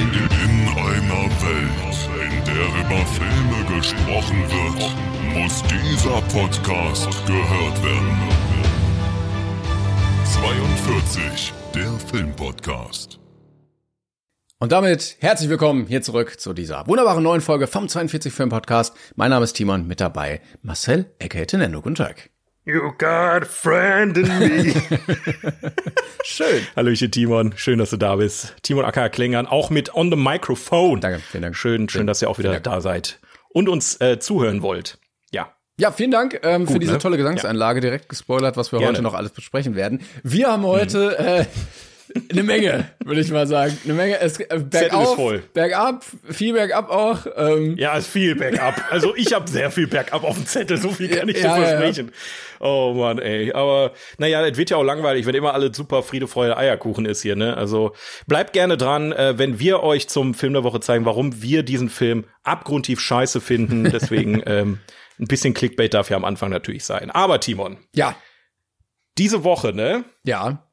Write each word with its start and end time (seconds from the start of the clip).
In 0.00 0.06
einer 0.06 1.28
Welt, 1.42 2.08
in 2.14 2.44
der 2.46 2.64
über 2.80 3.04
Filme 3.04 3.76
gesprochen 3.76 4.42
wird, 4.48 4.80
muss 5.34 5.62
dieser 5.64 6.22
Podcast 6.22 7.26
gehört 7.26 7.84
werden. 7.84 8.18
42, 10.24 11.52
der 11.74 11.92
Filmpodcast. 12.08 13.20
Und 14.58 14.72
damit 14.72 15.18
herzlich 15.20 15.50
willkommen 15.50 15.86
hier 15.86 16.00
zurück 16.00 16.40
zu 16.40 16.54
dieser 16.54 16.86
wunderbaren 16.86 17.22
neuen 17.22 17.42
Folge 17.42 17.66
vom 17.66 17.86
42 17.86 18.32
Film 18.32 18.48
Podcast. 18.48 18.96
Mein 19.16 19.28
Name 19.28 19.44
ist 19.44 19.52
Timon, 19.52 19.86
mit 19.86 20.00
dabei 20.00 20.40
Marcel 20.62 21.12
aka 21.22 21.44
Tenendo. 21.44 21.82
Guten 21.82 21.96
Tag. 21.96 22.29
You 22.66 22.92
got 22.98 23.42
a 23.42 23.46
friend 23.46 24.18
in 24.18 24.38
me. 24.38 24.74
Schön. 26.24 26.66
Hallöchen 26.76 27.10
Timon, 27.10 27.54
schön, 27.56 27.78
dass 27.78 27.88
du 27.88 27.96
da 27.96 28.16
bist. 28.16 28.54
Timon 28.62 28.84
Acker 28.84 29.08
Klingern, 29.08 29.46
auch 29.46 29.70
mit 29.70 29.94
on 29.94 30.10
the 30.10 30.16
microphone. 30.16 31.00
Danke, 31.00 31.20
vielen 31.20 31.42
Dank. 31.42 31.56
Schön, 31.56 31.88
schön, 31.88 32.06
dass 32.06 32.20
ihr 32.20 32.28
auch 32.28 32.38
wieder 32.38 32.60
da 32.60 32.82
seid 32.82 33.18
und 33.48 33.70
uns 33.70 33.98
äh, 34.02 34.18
zuhören 34.18 34.60
wollt. 34.60 34.98
Ja. 35.30 35.54
Ja, 35.78 35.90
vielen 35.90 36.10
Dank 36.10 36.38
ähm, 36.42 36.66
für 36.66 36.74
Gut, 36.74 36.82
diese 36.82 36.92
ne? 36.92 36.98
tolle 36.98 37.16
Gesangseinlage. 37.16 37.80
Direkt 37.80 38.10
gespoilert, 38.10 38.58
was 38.58 38.72
wir 38.72 38.78
Gerne. 38.78 38.92
heute 38.92 39.02
noch 39.02 39.14
alles 39.14 39.32
besprechen 39.32 39.74
werden. 39.74 40.02
Wir 40.22 40.48
haben 40.48 40.64
heute 40.64 41.18
äh, 41.18 41.46
eine 42.30 42.42
Menge, 42.42 42.90
würde 43.04 43.20
ich 43.20 43.30
mal 43.30 43.46
sagen. 43.46 43.76
Eine 43.84 43.94
Menge. 43.94 44.18
Es, 44.20 44.38
äh, 44.38 44.46
bergauf, 44.58 45.16
voll. 45.16 45.42
bergab, 45.52 46.04
viel 46.28 46.52
bergab 46.52 46.90
auch. 46.90 47.26
Ähm, 47.36 47.76
Ja, 47.76 47.96
ist 47.96 48.08
viel 48.08 48.34
Backup. 48.34 48.74
Also 48.90 49.14
ich 49.16 49.32
habe 49.32 49.48
sehr 49.48 49.70
viel 49.70 49.86
Backup 49.86 50.24
auf 50.24 50.36
dem 50.36 50.46
Zettel, 50.46 50.76
so 50.78 50.90
viel 50.90 51.08
kann 51.08 51.28
ich 51.28 51.36
Ja, 51.40 51.56
dir 51.56 51.62
ja, 51.62 51.68
versprechen. 51.68 52.12
Oh 52.60 52.92
Mann, 52.94 53.18
ey. 53.18 53.52
Aber 53.52 53.92
naja, 54.18 54.44
es 54.46 54.56
wird 54.58 54.70
ja 54.70 54.76
auch 54.76 54.82
langweilig, 54.82 55.26
wenn 55.26 55.34
immer 55.34 55.54
alles 55.54 55.76
super 55.76 56.02
Friede, 56.02 56.28
Freude, 56.28 56.56
Eierkuchen 56.56 57.06
ist 57.06 57.22
hier, 57.22 57.36
ne? 57.36 57.56
Also 57.56 57.94
bleibt 58.26 58.52
gerne 58.52 58.76
dran, 58.76 59.12
äh, 59.12 59.38
wenn 59.38 59.58
wir 59.58 59.82
euch 59.82 60.08
zum 60.08 60.34
Film 60.34 60.52
der 60.52 60.64
Woche 60.64 60.80
zeigen, 60.80 61.04
warum 61.04 61.42
wir 61.42 61.62
diesen 61.62 61.88
Film 61.88 62.24
abgrundtief 62.42 63.00
scheiße 63.00 63.40
finden. 63.40 63.84
Deswegen 63.84 64.42
ähm, 64.46 64.78
ein 65.18 65.26
bisschen 65.26 65.54
Clickbait 65.54 65.94
darf 65.94 66.10
ja 66.10 66.16
am 66.16 66.24
Anfang 66.24 66.50
natürlich 66.50 66.84
sein. 66.84 67.10
Aber 67.10 67.40
Timon, 67.40 67.78
ja, 67.94 68.14
diese 69.18 69.44
Woche, 69.44 69.72
ne? 69.72 70.04
ja. 70.24 70.66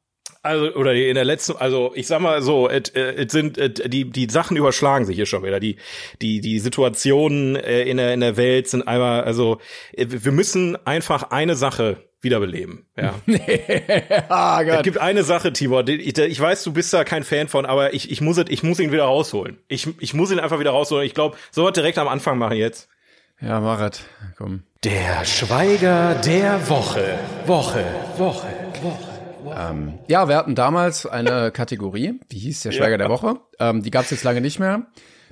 Also, 0.44 0.74
oder 0.76 0.94
in 0.94 1.16
der 1.16 1.26
letzten, 1.26 1.58
also 1.58 1.92
ich 1.96 2.08
sag 2.08 2.22
mal 2.22 2.42
so, 2.42 2.70
es 2.70 2.90
es 2.90 3.32
sind 3.32 3.58
et, 3.58 3.92
die 3.92 4.10
die 4.10 4.30
Sachen 4.30 4.58
überschlagen 4.58 5.06
sich 5.06 5.16
hier 5.16 5.26
schon 5.26 5.44
wieder. 5.44 5.60
Die 5.60 5.78
die 6.22 6.42
die 6.42 6.60
Situationen 6.60 7.56
äh, 7.56 7.84
in 7.84 7.98
der 7.98 8.14
in 8.14 8.22
der 8.22 8.38
Welt 8.38 8.68
sind 8.68 8.88
einmal, 8.88 9.24
also 9.24 9.60
äh, 9.94 10.06
wir 10.10 10.32
müssen 10.32 10.78
einfach 10.86 11.32
eine 11.32 11.56
Sache 11.56 11.98
wiederbeleben. 12.22 12.86
Ja. 12.96 13.14
ah, 14.30 14.62
es 14.62 14.68
Gott. 14.68 14.84
gibt 14.84 14.98
eine 14.98 15.24
Sache, 15.24 15.54
Tibor. 15.54 15.88
Ich, 15.88 16.18
ich 16.18 16.40
weiß, 16.40 16.64
du 16.64 16.74
bist 16.74 16.94
da 16.94 17.04
kein 17.04 17.24
Fan 17.24 17.48
von, 17.48 17.66
aber 17.66 17.94
ich 17.94 18.12
ich 18.12 18.22
muss 18.22 18.38
es, 18.38 18.46
ich 18.50 18.64
muss 18.64 18.80
ihn 18.80 18.92
wieder 18.92 19.06
rausholen. 19.06 19.58
Ich 19.68 19.88
ich 20.00 20.14
muss 20.14 20.32
ihn 20.32 20.40
einfach 20.40 20.60
wieder 20.60 20.72
rausholen. 20.72 21.06
Ich 21.06 21.14
glaube, 21.14 21.38
so 21.52 21.66
was 21.66 21.74
direkt 21.74 21.98
am 21.98 22.08
Anfang 22.08 22.38
machen 22.38 22.58
jetzt. 22.58 22.90
Ja, 23.40 23.60
Marat, 23.60 24.02
komm. 24.36 24.64
Der 24.84 25.26
Schweiger 25.26 26.16
der 26.16 26.70
Woche. 26.70 27.20
Woche. 27.46 27.86
Woche. 28.18 28.67
Ja, 30.08 30.28
wir 30.28 30.36
hatten 30.36 30.56
damals 30.56 31.06
eine 31.06 31.52
Kategorie, 31.52 32.20
die 32.32 32.40
hieß 32.40 32.64
der 32.64 32.72
Schweiger 32.72 32.98
der 32.98 33.10
Woche. 33.10 33.40
Ähm, 33.60 33.84
die 33.84 33.92
gab 33.92 34.06
es 34.06 34.12
jetzt 34.12 34.24
lange 34.24 34.42
nicht 34.42 34.60
mehr. 34.60 34.88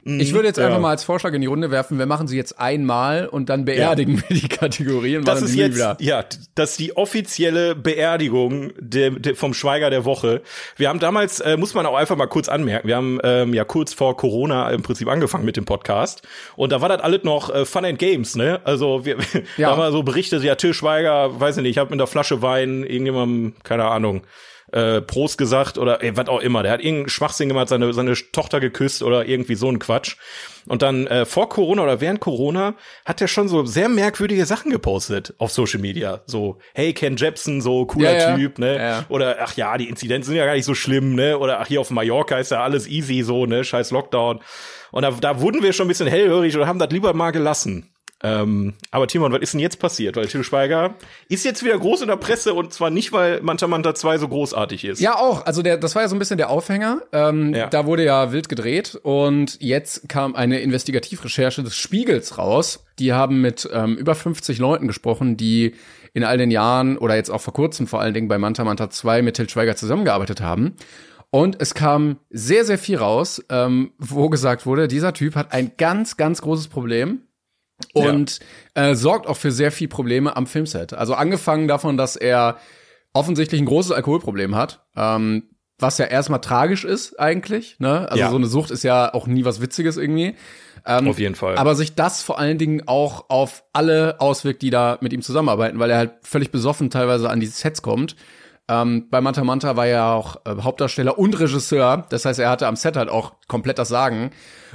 Ich 0.08 0.34
würde 0.34 0.48
jetzt 0.48 0.58
ja. 0.58 0.68
einfach 0.68 0.80
mal 0.80 0.92
als 0.92 1.04
Vorschlag 1.04 1.34
in 1.34 1.42
die 1.42 1.48
Runde 1.48 1.72
werfen, 1.72 1.98
wir 1.98 2.06
machen 2.06 2.28
sie 2.28 2.38
jetzt 2.38 2.60
einmal 2.60 3.26
und 3.28 3.50
dann 3.50 3.66
beerdigen 3.66 4.22
wir 4.28 4.38
die 4.38 4.48
Kategorie 4.48 5.18
und 5.18 5.28
Das 5.28 5.42
ist 5.42 5.56
jetzt, 5.56 5.76
wieder. 5.76 5.98
ja, 6.00 6.24
das 6.54 6.72
ist 6.72 6.80
die 6.80 6.96
offizielle 6.96 7.74
Beerdigung 7.76 8.72
der, 8.80 9.10
der, 9.10 9.36
vom 9.36 9.56
Schweiger 9.56 9.90
der 9.90 10.06
Woche. 10.06 10.44
Wir 10.78 10.90
haben 10.90 11.00
damals, 11.00 11.40
äh, 11.40 11.58
muss 11.58 11.74
man 11.74 11.88
auch 11.88 11.96
einfach 11.96 12.16
mal 12.16 12.28
kurz 12.28 12.50
anmerken, 12.50 12.88
wir 12.88 12.96
haben 12.96 13.20
ähm, 13.24 13.56
ja 13.56 13.64
kurz 13.66 13.94
vor 13.96 14.16
Corona 14.16 14.70
im 14.70 14.84
Prinzip 14.84 15.08
angefangen 15.08 15.44
mit 15.44 15.58
dem 15.58 15.66
Podcast 15.66 16.22
und 16.56 16.72
da 16.72 16.82
war 16.82 16.90
das 16.90 17.02
alles 17.02 17.24
noch 17.24 17.50
äh, 17.50 17.66
Fun 17.66 17.84
and 17.84 17.98
Games, 17.98 18.36
ne? 18.36 18.62
Also 18.64 19.06
wir, 19.06 19.18
Ja. 19.58 19.70
da 19.70 19.72
haben 19.72 19.80
wir 19.80 19.92
so 19.92 20.04
berichtet, 20.04 20.44
ja, 20.44 20.54
Till 20.54 20.76
Schweiger, 20.76 21.40
weiß 21.40 21.58
ich 21.58 21.64
nicht, 21.64 21.72
ich 21.72 21.78
habe 21.80 21.90
mit 21.90 22.00
einer 22.00 22.06
Flasche 22.08 22.44
Wein 22.44 22.84
irgendjemandem, 22.84 23.56
keine 23.64 23.86
Ahnung, 23.86 24.22
äh, 24.72 25.02
Prost 25.02 25.38
gesagt 25.38 25.78
oder 25.78 26.04
ey, 26.04 26.18
was 26.18 26.28
auch 26.28 26.42
immer. 26.42 26.64
Der 26.64 26.74
hat 26.74 26.82
irgendeinen 26.82 27.10
Schwachsinn 27.10 27.50
gemacht, 27.50 27.70
seine, 27.70 27.94
seine 27.94 28.14
Tochter 28.32 28.60
geküsst 28.60 29.04
oder 29.04 29.26
irgendwie 29.26 29.56
so 29.56 29.70
ein 29.70 29.80
Quatsch. 29.80 30.18
Und 30.68 30.82
dann 30.82 31.06
äh, 31.08 31.26
vor 31.26 31.50
Corona 31.50 31.84
oder 31.84 32.02
während 32.02 32.20
Corona 32.20 32.74
hat 33.06 33.22
er 33.22 33.28
schon 33.28 33.48
so 33.48 33.66
sehr 33.66 33.88
merkwürdige 33.88 34.46
Sachen 34.46 34.72
gepostet 34.72 35.34
auf 35.38 35.52
Social 35.52 35.80
Media. 35.80 36.22
So, 36.26 36.58
hey, 36.74 36.94
Ken 36.94 37.18
Jepsen, 37.18 37.62
so 37.62 37.86
cooler 37.86 38.14
Ja, 38.14 38.30
ja. 38.30 38.36
Typ, 38.36 38.58
ne? 38.58 38.78
Ja. 38.78 39.06
Oder 39.10 39.38
ach 39.42 39.56
ja, 39.56 39.78
die 39.78 39.88
Inzidenzen 39.88 40.30
sind 40.30 40.38
ja 40.38 40.46
gar 40.46 40.56
nicht 40.56 40.66
so 40.66 40.74
schlimm, 40.74 41.14
ne? 41.14 41.38
Oder 41.38 41.60
ach 41.60 41.68
hier 41.68 41.82
auf 41.82 41.92
Mallorca 41.92 42.40
ist 42.40 42.52
ja 42.52 42.64
alles 42.64 42.88
easy 42.88 43.22
so, 43.22 43.46
ne? 43.46 43.64
Scheiß 43.64 43.92
Lockdown. 43.92 44.40
Und 44.92 45.02
da, 45.04 45.12
da 45.12 45.42
wurden 45.42 45.62
wir 45.62 45.74
schon 45.74 45.86
ein 45.86 45.90
bisschen 45.90 46.08
hellhörig 46.08 46.56
oder 46.56 46.68
haben 46.68 46.80
das 46.80 46.90
lieber 46.90 47.14
mal 47.14 47.32
gelassen. 47.32 47.92
Ähm, 48.26 48.74
aber 48.90 49.06
Timon, 49.06 49.32
was 49.32 49.42
ist 49.42 49.54
denn 49.54 49.60
jetzt 49.60 49.80
passiert? 49.80 50.16
Weil 50.16 50.26
Till 50.26 50.44
Schweiger 50.44 50.96
ist 51.30 51.46
jetzt 51.46 51.64
wieder 51.64 51.78
groß 51.78 52.02
in 52.02 52.08
der 52.08 52.16
Presse 52.16 52.56
und 52.56 52.74
zwar 52.74 52.90
nicht, 52.90 53.12
weil 53.14 53.40
Manta 53.42 53.68
Manta 53.68 53.94
2 53.94 54.18
so 54.18 54.28
großartig 54.28 54.84
ist. 54.84 55.00
Ja, 55.00 55.16
auch. 55.16 55.46
Also 55.46 55.62
der, 55.62 55.78
das 55.78 55.94
war 55.94 56.02
ja 56.02 56.08
so 56.08 56.16
ein 56.16 56.20
bisschen 56.20 56.38
der 56.38 56.50
Aufhänger. 56.50 57.02
Ähm, 57.12 57.54
Ja. 57.54 57.68
Da 57.68 57.86
wurde 57.86 58.04
ja 58.04 58.32
wild 58.32 58.50
gedreht 58.50 59.00
und 59.04 59.58
jetzt 59.62 60.10
kam 60.10 60.36
eine 60.36 60.60
Investigativrecherche 60.60 61.62
des 61.62 61.76
Spiegels 61.76 62.40
raus. 62.40 62.84
Die 62.98 63.14
haben 63.14 63.42
mit 63.42 63.70
ähm, 63.72 63.96
über 63.96 64.16
50 64.16 64.58
Leuten 64.58 64.88
gesprochen, 64.88 65.38
die 65.38 65.76
in 66.14 66.24
all 66.24 66.40
den 66.40 66.50
Jahren 66.50 66.98
oder 66.98 67.16
jetzt 67.16 67.30
auch 67.30 67.42
vor 67.42 67.54
kurzem 67.54 67.86
vor 67.86 68.02
allen 68.02 68.16
Dingen 68.16 68.28
bei 68.28 68.40
Manta 68.40 68.64
Manta 68.64 68.90
2 68.90 69.22
mit 69.22 69.36
Til 69.36 69.48
Schweiger 69.50 69.76
zusammengearbeitet 69.76 70.42
haben. 70.42 70.76
Und 71.30 71.62
es 71.62 71.74
kam 71.74 72.18
sehr, 72.30 72.66
sehr 72.66 72.78
viel 72.78 72.98
raus, 72.98 73.44
ähm, 73.50 73.92
wo 74.00 74.30
gesagt 74.30 74.66
wurde, 74.66 74.88
dieser 74.88 75.14
Typ 75.14 75.36
hat 75.36 75.52
ein 75.52 75.74
ganz, 75.78 76.18
ganz 76.18 76.42
großes 76.42 76.70
Problem 76.70 77.20
und 77.94 78.40
äh, 78.74 78.96
sorgt 78.96 79.28
auch 79.28 79.38
für 79.38 79.52
sehr 79.52 79.72
viel 79.72 79.88
Probleme 79.88 80.36
am 80.36 80.48
Filmset. 80.48 80.94
Also 80.94 81.14
angefangen 81.14 81.68
davon, 81.68 81.98
dass 81.98 82.16
er 82.16 82.58
offensichtlich 83.14 83.62
ein 83.62 83.66
großes 83.66 83.92
Alkoholproblem 83.92 84.56
hat, 84.56 84.86
ähm, 84.96 85.44
was 85.78 85.98
ja 85.98 86.06
erstmal 86.06 86.40
tragisch 86.42 86.86
ist 86.86 87.20
eigentlich. 87.20 87.80
Ne? 87.80 88.08
Also 88.10 88.24
Ja. 88.24 88.30
so 88.30 88.38
eine 88.38 88.48
Sucht 88.48 88.72
ist 88.72 88.84
ja 88.84 89.14
auch 89.14 89.28
nie 89.28 89.44
was 89.44 89.62
Witziges 89.62 89.98
irgendwie. 89.98 90.36
Ähm, 90.86 91.08
Auf 91.08 91.20
jeden 91.20 91.36
Fall. 91.36 91.58
Aber 91.58 91.76
sich 91.76 91.96
das 91.96 92.22
vor 92.22 92.40
allen 92.40 92.58
Dingen 92.58 92.84
auch 92.88 93.30
auf 93.30 93.64
alle 93.74 94.20
auswirkt, 94.20 94.62
die 94.62 94.70
da 94.70 94.98
mit 95.02 95.12
ihm 95.14 95.22
zusammenarbeiten, 95.22 95.80
weil 95.80 95.90
er 95.90 95.98
halt 95.98 96.12
völlig 96.22 96.52
besoffen 96.52 96.90
teilweise 96.90 97.30
an 97.30 97.40
die 97.40 97.48
Sets 97.48 97.82
kommt. 97.82 98.16
Ähm, 98.68 99.08
bei 99.12 99.22
Manta 99.22 99.44
Manta 99.44 99.76
war 99.76 99.86
er 99.86 99.92
ja 99.92 100.14
auch 100.16 100.38
äh, 100.46 100.56
Hauptdarsteller 100.62 101.18
und 101.20 101.40
Regisseur. 101.40 102.06
Das 102.10 102.26
heißt, 102.26 102.40
er 102.40 102.50
hatte 102.50 102.68
am 102.68 102.76
Set 102.76 102.98
halt 102.98 103.10
auch 103.10 103.34
komplett 103.48 103.78
das 103.78 103.90
Sagen. 103.90 104.32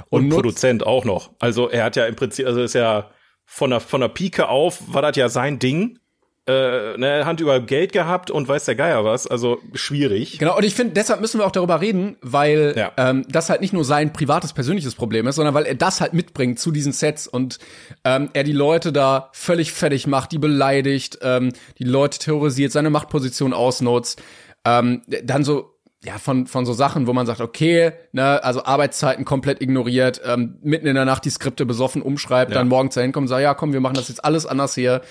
und 0.09 0.27
nutzt- 0.29 0.35
Produzent 0.35 0.85
auch 0.87 1.03
noch. 1.05 1.31
Also 1.39 1.69
er 1.69 1.83
hat 1.85 1.95
ja 1.95 2.05
im 2.05 2.15
Prinzip, 2.15 2.45
also 2.47 2.61
ist 2.61 2.73
ja 2.73 3.09
von 3.45 3.69
der, 3.71 3.79
von 3.81 3.99
der 4.01 4.07
Pike 4.07 4.47
auf, 4.47 4.81
war 4.93 5.01
das 5.01 5.17
ja 5.17 5.27
sein 5.29 5.59
Ding. 5.59 5.99
Äh, 6.47 6.97
ne, 6.97 7.23
Hand 7.25 7.39
über 7.39 7.59
Geld 7.59 7.93
gehabt 7.93 8.31
und 8.31 8.47
weiß 8.47 8.65
der 8.65 8.73
Geier 8.73 9.05
was. 9.05 9.27
Also 9.27 9.59
schwierig. 9.75 10.39
Genau, 10.39 10.57
und 10.57 10.63
ich 10.65 10.73
finde, 10.73 10.93
deshalb 10.95 11.21
müssen 11.21 11.39
wir 11.39 11.45
auch 11.45 11.51
darüber 11.51 11.81
reden, 11.81 12.17
weil 12.21 12.73
Ja. 12.75 12.91
ähm, 12.97 13.25
das 13.29 13.51
halt 13.51 13.61
nicht 13.61 13.73
nur 13.73 13.85
sein 13.85 14.11
privates, 14.11 14.51
persönliches 14.53 14.95
Problem 14.95 15.27
ist, 15.27 15.35
sondern 15.35 15.53
weil 15.53 15.65
er 15.67 15.75
das 15.75 16.01
halt 16.01 16.13
mitbringt 16.13 16.57
zu 16.57 16.71
diesen 16.71 16.93
Sets 16.93 17.27
und 17.27 17.59
ähm, 18.03 18.29
er 18.33 18.43
die 18.43 18.53
Leute 18.53 18.91
da 18.91 19.29
völlig 19.33 19.71
fertig 19.71 20.07
macht, 20.07 20.31
die 20.31 20.39
beleidigt, 20.39 21.19
ähm, 21.21 21.53
die 21.77 21.83
Leute 21.83 22.17
terrorisiert, 22.17 22.71
seine 22.71 22.89
Machtposition 22.89 23.53
ausnutzt, 23.53 24.19
ähm, 24.65 25.03
dann 25.23 25.43
so 25.43 25.75
ja, 26.03 26.17
von, 26.17 26.47
von 26.47 26.65
so 26.65 26.73
Sachen, 26.73 27.05
wo 27.05 27.13
man 27.13 27.27
sagt, 27.27 27.41
okay, 27.41 27.91
ne, 28.13 28.43
also 28.43 28.65
Arbeitszeiten 28.65 29.23
komplett 29.25 29.61
ignoriert, 29.61 30.19
ähm, 30.25 30.57
mitten 30.63 30.87
in 30.87 30.95
der 30.95 31.05
Nacht 31.05 31.23
die 31.25 31.29
Skripte 31.29 31.67
besoffen 31.67 32.01
umschreibt, 32.01 32.49
Ja. 32.49 32.57
dann 32.57 32.67
morgens 32.69 32.95
dahin 32.95 33.11
kommt 33.11 33.25
und 33.25 33.27
sagt, 33.27 33.43
ja, 33.43 33.53
komm, 33.53 33.71
wir 33.73 33.81
machen 33.81 33.93
das 33.93 34.09
jetzt 34.09 34.25
alles 34.25 34.47
anders 34.47 34.73
hier. 34.73 35.01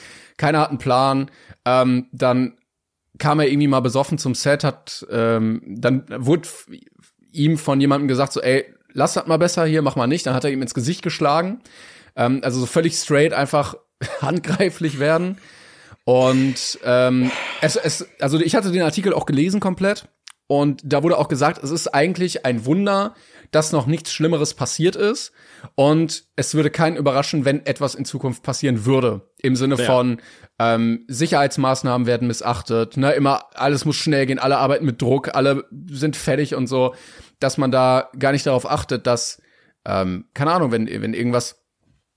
Keiner 0.40 0.60
hat 0.60 0.70
einen 0.70 0.78
Plan. 0.78 1.30
Ähm, 1.66 2.06
dann 2.12 2.54
kam 3.18 3.40
er 3.40 3.48
irgendwie 3.48 3.68
mal 3.68 3.80
besoffen 3.80 4.16
zum 4.16 4.34
Set, 4.34 4.64
hat, 4.64 5.06
ähm, 5.10 5.60
dann 5.66 6.06
wurde 6.08 6.48
ihm 7.30 7.58
von 7.58 7.78
jemandem 7.78 8.08
gesagt, 8.08 8.32
so, 8.32 8.40
ey, 8.40 8.64
lass 8.94 9.12
das 9.12 9.26
mal 9.26 9.36
besser 9.36 9.66
hier, 9.66 9.82
mach 9.82 9.96
mal 9.96 10.06
nicht. 10.06 10.24
Dann 10.24 10.34
hat 10.34 10.44
er 10.44 10.50
ihm 10.50 10.62
ins 10.62 10.72
Gesicht 10.72 11.02
geschlagen. 11.02 11.60
Ähm, 12.16 12.40
also 12.42 12.58
so 12.58 12.64
völlig 12.64 12.94
straight 12.94 13.34
einfach 13.34 13.74
handgreiflich 14.22 14.98
werden. 14.98 15.36
Und 16.04 16.78
ähm, 16.84 17.30
es, 17.60 17.76
es, 17.76 18.08
also 18.20 18.40
ich 18.40 18.54
hatte 18.54 18.72
den 18.72 18.82
Artikel 18.82 19.12
auch 19.12 19.26
gelesen 19.26 19.60
komplett 19.60 20.08
und 20.46 20.80
da 20.84 21.02
wurde 21.02 21.18
auch 21.18 21.28
gesagt, 21.28 21.62
es 21.62 21.70
ist 21.70 21.88
eigentlich 21.88 22.46
ein 22.46 22.64
Wunder, 22.64 23.14
dass 23.50 23.72
noch 23.72 23.86
nichts 23.86 24.12
Schlimmeres 24.12 24.54
passiert 24.54 24.96
ist. 24.96 25.32
Und 25.74 26.24
es 26.36 26.54
würde 26.54 26.70
keinen 26.70 26.96
überraschen, 26.96 27.44
wenn 27.44 27.66
etwas 27.66 27.94
in 27.94 28.04
Zukunft 28.04 28.42
passieren 28.42 28.84
würde. 28.84 29.30
Im 29.38 29.56
Sinne 29.56 29.76
ja. 29.76 29.84
von 29.84 30.20
ähm, 30.58 31.04
Sicherheitsmaßnahmen 31.08 32.06
werden 32.06 32.28
missachtet, 32.28 32.96
ne, 32.96 33.12
immer 33.12 33.46
alles 33.54 33.84
muss 33.84 33.96
schnell 33.96 34.26
gehen, 34.26 34.38
alle 34.38 34.58
arbeiten 34.58 34.84
mit 34.84 35.00
Druck, 35.02 35.34
alle 35.34 35.64
sind 35.90 36.16
fertig 36.16 36.54
und 36.54 36.66
so, 36.66 36.94
dass 37.40 37.58
man 37.58 37.70
da 37.70 38.10
gar 38.18 38.32
nicht 38.32 38.46
darauf 38.46 38.70
achtet, 38.70 39.06
dass, 39.06 39.40
ähm, 39.86 40.26
keine 40.34 40.52
Ahnung, 40.52 40.72
wenn, 40.72 40.86
wenn 40.86 41.14
irgendwas 41.14 41.60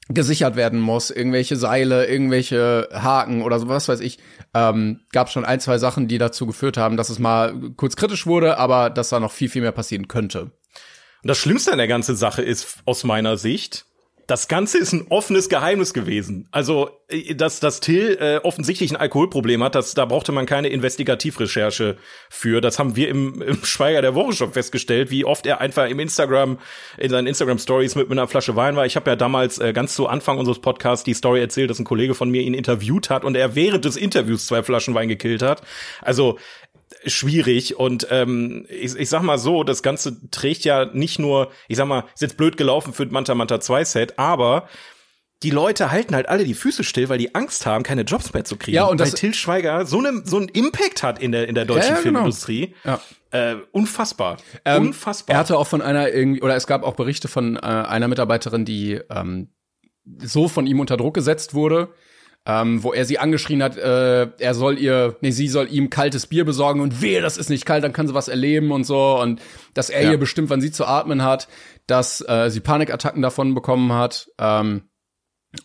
gesichert 0.09 0.57
werden 0.57 0.81
muss, 0.81 1.09
irgendwelche 1.09 1.55
Seile, 1.55 2.07
irgendwelche 2.07 2.89
Haken 2.91 3.41
oder 3.41 3.59
so, 3.59 3.69
was 3.69 3.87
weiß 3.87 4.01
ich, 4.01 4.19
ähm, 4.53 4.99
gab 5.13 5.29
schon 5.29 5.45
ein, 5.45 5.61
zwei 5.61 5.77
Sachen, 5.77 6.09
die 6.09 6.17
dazu 6.17 6.45
geführt 6.45 6.75
haben, 6.75 6.97
dass 6.97 7.09
es 7.09 7.19
mal 7.19 7.53
kurz 7.77 7.95
kritisch 7.95 8.27
wurde, 8.27 8.57
aber 8.57 8.89
dass 8.89 9.09
da 9.09 9.21
noch 9.21 9.31
viel, 9.31 9.47
viel 9.47 9.61
mehr 9.61 9.71
passieren 9.71 10.09
könnte. 10.09 10.51
Und 11.23 11.27
das 11.29 11.37
Schlimmste 11.37 11.71
an 11.71 11.77
der 11.77 11.87
ganzen 11.87 12.15
Sache 12.15 12.41
ist 12.41 12.77
aus 12.85 13.03
meiner 13.03 13.37
Sicht, 13.37 13.85
das 14.27 14.47
Ganze 14.47 14.77
ist 14.77 14.93
ein 14.93 15.07
offenes 15.09 15.49
Geheimnis 15.49 15.93
gewesen. 15.93 16.47
Also, 16.51 16.89
äh, 17.09 17.35
dass, 17.35 17.59
dass 17.59 17.81
Till 17.81 18.17
äh, 18.19 18.37
offensichtlich 18.37 18.91
ein 18.91 18.95
Alkoholproblem 18.95 19.61
hat, 19.63 19.75
das, 19.75 19.93
da 19.95 20.05
brauchte 20.05 20.31
man 20.31 20.45
keine 20.45 20.69
Investigativrecherche 20.69 21.97
für. 22.29 22.61
Das 22.61 22.79
haben 22.79 22.95
wir 22.95 23.09
im, 23.09 23.41
im 23.41 23.63
Schweiger 23.65 24.01
der 24.01 24.15
Woche 24.15 24.33
schon 24.33 24.53
festgestellt, 24.53 25.11
wie 25.11 25.25
oft 25.25 25.45
er 25.45 25.59
einfach 25.59 25.89
im 25.89 25.99
Instagram, 25.99 26.57
in 26.97 27.09
seinen 27.09 27.27
Instagram-Stories 27.27 27.95
mit, 27.95 28.09
mit 28.09 28.17
einer 28.17 28.27
Flasche 28.27 28.55
Wein 28.55 28.75
war. 28.75 28.85
Ich 28.85 28.95
habe 28.95 29.09
ja 29.09 29.15
damals 29.15 29.59
äh, 29.59 29.73
ganz 29.73 29.95
zu 29.95 30.07
Anfang 30.07 30.37
unseres 30.37 30.59
Podcasts 30.59 31.03
die 31.03 31.13
Story 31.13 31.41
erzählt, 31.41 31.69
dass 31.69 31.79
ein 31.79 31.85
Kollege 31.85 32.15
von 32.15 32.29
mir 32.29 32.41
ihn 32.41 32.53
interviewt 32.53 33.09
hat 33.09 33.25
und 33.25 33.35
er 33.35 33.55
während 33.55 33.83
des 33.83 33.97
Interviews 33.97 34.47
zwei 34.47 34.63
Flaschen 34.63 34.93
Wein 34.93 35.09
gekillt 35.09 35.41
hat. 35.41 35.63
Also, 36.01 36.39
schwierig 37.05 37.77
und 37.77 38.07
ähm, 38.09 38.65
ich, 38.69 38.95
ich 38.95 39.09
sag 39.09 39.21
mal 39.21 39.37
so, 39.37 39.63
das 39.63 39.83
Ganze 39.83 40.29
trägt 40.29 40.65
ja 40.65 40.85
nicht 40.85 41.19
nur, 41.19 41.51
ich 41.67 41.77
sag 41.77 41.87
mal, 41.87 42.05
ist 42.13 42.21
jetzt 42.21 42.37
blöd 42.37 42.57
gelaufen 42.57 42.93
für 42.93 43.05
Manta 43.05 43.35
Manta 43.35 43.59
2 43.59 43.85
Set, 43.85 44.19
aber 44.19 44.67
die 45.43 45.49
Leute 45.49 45.91
halten 45.91 46.15
halt 46.15 46.29
alle 46.29 46.45
die 46.45 46.53
Füße 46.53 46.83
still, 46.83 47.09
weil 47.09 47.17
die 47.17 47.35
Angst 47.35 47.65
haben, 47.65 47.83
keine 47.83 48.03
Jobs 48.03 48.33
mehr 48.33 48.45
zu 48.45 48.55
kriegen. 48.55 48.75
Ja, 48.75 48.85
und 48.85 48.99
weil 48.99 49.11
Till 49.11 49.33
Schweiger 49.33 49.85
so 49.85 49.99
einen 49.99 50.25
so 50.25 50.37
einen 50.37 50.47
Impact 50.47 51.03
hat 51.03 51.19
in 51.21 51.33
der 51.33 51.49
in 51.49 51.55
der 51.55 51.65
deutschen 51.65 51.89
ja, 51.89 51.95
ja, 51.95 52.01
genau. 52.01 52.19
Filmindustrie. 52.19 52.75
Ja. 52.85 52.99
Äh, 53.31 53.55
unfassbar. 53.71 54.37
Ähm, 54.63 54.87
unfassbar. 54.87 55.35
Er 55.35 55.39
hatte 55.39 55.57
auch 55.57 55.67
von 55.67 55.81
einer 55.81 56.09
irgendwie 56.09 56.41
oder 56.41 56.55
es 56.55 56.65
gab 56.65 56.83
auch 56.83 56.95
Berichte 56.95 57.27
von 57.27 57.57
äh, 57.57 57.59
einer 57.59 58.07
Mitarbeiterin, 58.07 58.63
die 58.63 59.01
ähm, 59.09 59.49
so 60.19 60.47
von 60.47 60.65
ihm 60.65 60.79
unter 60.79 60.97
Druck 60.97 61.13
gesetzt 61.13 61.53
wurde, 61.53 61.89
ähm, 62.45 62.83
wo 62.83 62.91
er 62.91 63.05
sie 63.05 63.19
angeschrien 63.19 63.63
hat, 63.63 63.77
äh, 63.77 64.27
er 64.37 64.53
soll 64.53 64.77
ihr, 64.77 65.15
nee, 65.21 65.31
sie 65.31 65.47
soll 65.47 65.67
ihm 65.71 65.89
kaltes 65.89 66.27
Bier 66.27 66.43
besorgen 66.43 66.81
und 66.81 67.01
wehe, 67.01 67.21
das 67.21 67.37
ist 67.37 67.49
nicht 67.49 67.65
kalt, 67.65 67.83
dann 67.83 67.93
kann 67.93 68.07
sie 68.07 68.13
was 68.13 68.27
erleben 68.27 68.71
und 68.71 68.83
so 68.83 69.19
und 69.21 69.41
dass 69.73 69.89
er 69.89 70.03
ja. 70.03 70.11
ihr 70.11 70.17
bestimmt, 70.17 70.49
wann 70.49 70.61
sie 70.61 70.71
zu 70.71 70.85
atmen 70.85 71.23
hat, 71.23 71.47
dass 71.87 72.21
äh, 72.27 72.49
sie 72.49 72.59
Panikattacken 72.59 73.21
davon 73.21 73.53
bekommen 73.53 73.93
hat 73.93 74.29
ähm, 74.39 74.83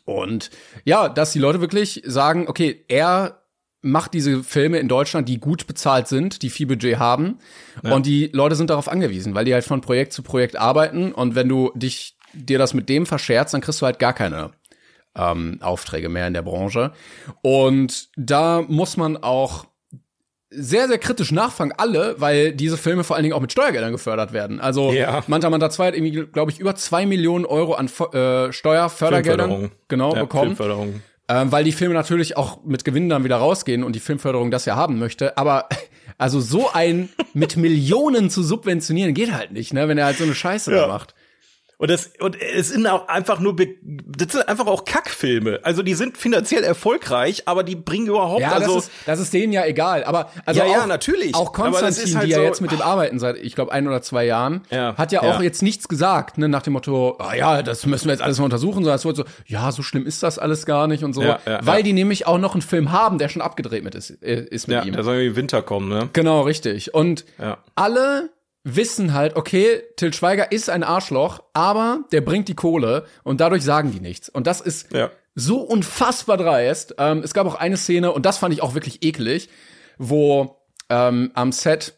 und 0.05 0.51
ja, 0.85 1.09
dass 1.09 1.33
die 1.33 1.41
Leute 1.41 1.61
wirklich 1.61 2.03
sagen, 2.05 2.47
okay, 2.47 2.85
er 2.89 3.43
macht 3.81 4.15
diese 4.15 4.45
Filme 4.45 4.79
in 4.79 4.89
Deutschland, 4.89 5.29
die 5.29 5.39
gut 5.39 5.67
bezahlt 5.67 6.09
sind, 6.09 6.43
die 6.43 6.51
viel 6.51 6.67
Budget 6.67 6.99
haben 6.99 7.39
ja. 7.83 7.93
und 7.93 8.07
die 8.07 8.31
Leute 8.33 8.55
sind 8.55 8.71
darauf 8.71 8.89
angewiesen, 8.89 9.35
weil 9.35 9.45
die 9.45 9.55
halt 9.55 9.65
von 9.65 9.81
Projekt 9.81 10.13
zu 10.13 10.23
Projekt 10.23 10.57
arbeiten 10.57 11.13
und 11.13 11.35
wenn 11.35 11.49
du 11.49 11.73
dich 11.75 12.17
dir 12.35 12.59
das 12.59 12.75
mit 12.75 12.89
dem 12.89 13.07
verscherzt, 13.07 13.55
dann 13.55 13.63
kriegst 13.63 13.81
du 13.81 13.87
halt 13.87 13.99
gar 13.99 14.13
keine 14.13 14.53
ähm, 15.19 15.59
Aufträge 15.61 16.09
mehr 16.09 16.27
in 16.27 16.35
der 16.35 16.43
Branche. 16.43 16.93
Und 17.43 18.09
da 18.17 18.63
muss 18.67 18.97
man 18.97 19.17
auch 19.17 19.67
sehr, 20.51 20.89
sehr 20.89 20.99
kritisch 20.99 21.31
nachfangen, 21.31 21.75
alle, 21.77 22.15
weil 22.19 22.53
diese 22.53 22.79
Filme 22.79 23.05
vor 23.05 23.17
allen 23.17 23.23
Dingen 23.23 23.35
auch 23.35 23.41
mit 23.41 23.53
Steuergeldern 23.53 23.93
gefördert 23.93 24.33
werden. 24.33 24.61
Also 24.61 24.93
ja. 24.93 25.23
Manta 25.27 25.51
Manta 25.51 25.69
2 25.69 25.89
hat 25.89 25.95
irgendwie, 25.95 26.27
glaube 26.33 26.51
ich, 26.51 26.59
über 26.59 26.75
zwei 26.75 27.05
Millionen 27.05 27.45
Euro 27.45 27.75
an 27.75 27.87
äh, 27.87 28.51
Steuerfördergeldern 28.53 29.71
genau 29.89 30.15
ja, 30.15 30.23
bekommen. 30.23 31.03
Ähm, 31.31 31.53
weil 31.53 31.65
die 31.65 31.73
Filme 31.73 31.93
natürlich 31.93 32.39
auch 32.39 32.65
mit 32.65 32.87
Gewinnen 32.87 33.11
dann 33.11 33.23
wieder 33.23 33.37
rausgehen 33.37 33.85
und 33.85 33.95
die 33.95 34.01
Filmförderung 34.01 34.51
das 34.51 34.65
ja 34.65 34.77
haben 34.77 34.99
möchte. 34.99 35.37
Aber 35.37 35.69
also 36.17 36.41
so 36.41 36.71
ein 36.73 37.11
mit 37.35 37.59
Millionen 37.59 38.31
zu 38.31 38.43
subventionieren 38.43 39.13
geht 39.13 39.33
halt 39.33 39.53
nicht, 39.53 39.75
ne, 39.75 39.89
wenn 39.89 39.99
er 39.99 40.07
halt 40.07 40.17
so 40.17 40.25
eine 40.25 40.35
Scheiße 40.35 40.75
ja. 40.75 40.87
macht. 40.87 41.15
Und 41.81 41.93
das, 41.93 42.11
und 42.19 42.37
es 42.43 42.71
sind 42.71 42.89
auch 42.89 43.07
einfach 43.07 43.39
nur, 43.39 43.55
das 43.55 44.33
sind 44.33 44.49
einfach 44.49 44.67
auch 44.67 44.85
Kackfilme. 44.85 45.61
Also 45.63 45.85
die 45.85 45.95
sind 45.95 46.19
finanziell 46.19 46.65
erfolgreich, 46.65 47.45
aber 47.47 47.63
die 47.63 47.77
bringen 47.77 48.09
überhaupt, 48.09 48.41
ja, 48.41 48.51
also. 48.51 48.75
Das 48.75 48.85
ist, 48.85 48.93
das 49.07 49.21
ist 49.21 49.33
denen 49.33 49.53
ja 49.53 49.65
egal. 49.65 50.03
Aber, 50.03 50.29
also 50.45 50.61
ja, 50.61 50.67
auch, 50.67 50.73
ja, 50.73 50.87
natürlich. 50.89 51.37
Auch 51.37 51.53
Konstantin, 51.53 52.17
halt 52.17 52.27
die 52.27 52.33
ja 52.33 52.39
so 52.39 52.43
jetzt 52.43 52.61
mit 52.61 52.73
dem 52.73 52.83
arbeiten 52.83 53.21
seit, 53.21 53.37
ich 53.37 53.55
glaube, 53.55 53.71
ein 53.71 53.87
oder 53.87 54.03
zwei 54.03 54.27
Jahren, 54.27 54.63
ja, 54.71 54.97
hat 54.97 55.13
ja 55.13 55.21
auch 55.21 55.39
ja. 55.39 55.43
jetzt 55.43 55.63
nichts 55.63 55.87
gesagt, 55.87 56.37
ne, 56.37 56.49
nach 56.49 56.63
dem 56.63 56.73
Motto, 56.73 57.17
ah 57.21 57.35
ja, 57.35 57.63
das 57.63 57.87
müssen 57.87 58.07
wir 58.07 58.13
jetzt 58.13 58.23
alles 58.23 58.39
mal 58.39 58.47
untersuchen, 58.47 58.83
sondern 58.83 58.97
es 58.97 59.05
wurde 59.05 59.19
so, 59.19 59.25
ja, 59.47 59.71
so 59.71 59.85
schlimm 59.85 60.05
ist 60.05 60.25
das 60.25 60.41
alles 60.41 60.67
gar 60.67 60.89
nicht 60.89 61.05
und 61.05 61.13
so. 61.13 61.23
Weil 61.61 61.85
die 61.85 61.93
nämlich 61.93 62.27
auch 62.27 62.39
noch 62.39 62.55
einen 62.55 62.63
Film 62.63 62.91
haben, 62.91 63.19
der 63.19 63.29
schon 63.29 63.41
abgedreht 63.41 63.85
mit 63.85 63.95
ist, 63.95 64.21
äh, 64.21 64.45
ist 64.51 64.67
mit 64.67 64.75
ja, 64.75 64.83
ihm. 64.83 64.89
Ja, 64.89 64.95
der 64.95 65.05
soll 65.05 65.15
irgendwie 65.15 65.37
Winter 65.37 65.63
kommen, 65.63 65.89
ne? 65.89 66.09
Genau, 66.13 66.43
richtig. 66.43 66.93
Und 66.93 67.25
alle 67.77 68.31
wissen 68.77 69.15
halt, 69.15 69.37
okay, 69.37 69.83
Till 69.97 70.13
Schweiger 70.13 70.53
ist 70.53 70.71
ein 70.71 70.83
Arschloch, 70.83 71.43
aber 71.53 72.05
der 72.13 72.21
bringt 72.21 72.49
die 72.49 72.55
Kohle 72.55 73.05
und 73.25 73.41
dadurch 73.41 73.63
sagen 73.63 73.93
die 73.93 74.01
nichts. 74.01 74.29
Und 74.29 74.47
das 74.47 74.61
ist 74.61 74.93
ja. 74.93 75.11
so 75.35 75.61
unfassbar 75.61 76.37
dreist. 76.37 76.95
Ähm, 76.99 77.23
es 77.25 77.35
gab 77.35 77.47
auch 77.47 77.55
eine 77.55 77.77
Szene, 77.77 78.13
und 78.13 78.27
das 78.27 78.39
fand 78.39 78.55
ich 78.55 78.63
auch 78.63 78.75
wirklich 78.75 79.03
eklig, 79.03 79.49
wo 79.99 80.57
ähm, 80.89 81.31
am 81.35 81.53
Set 81.53 81.95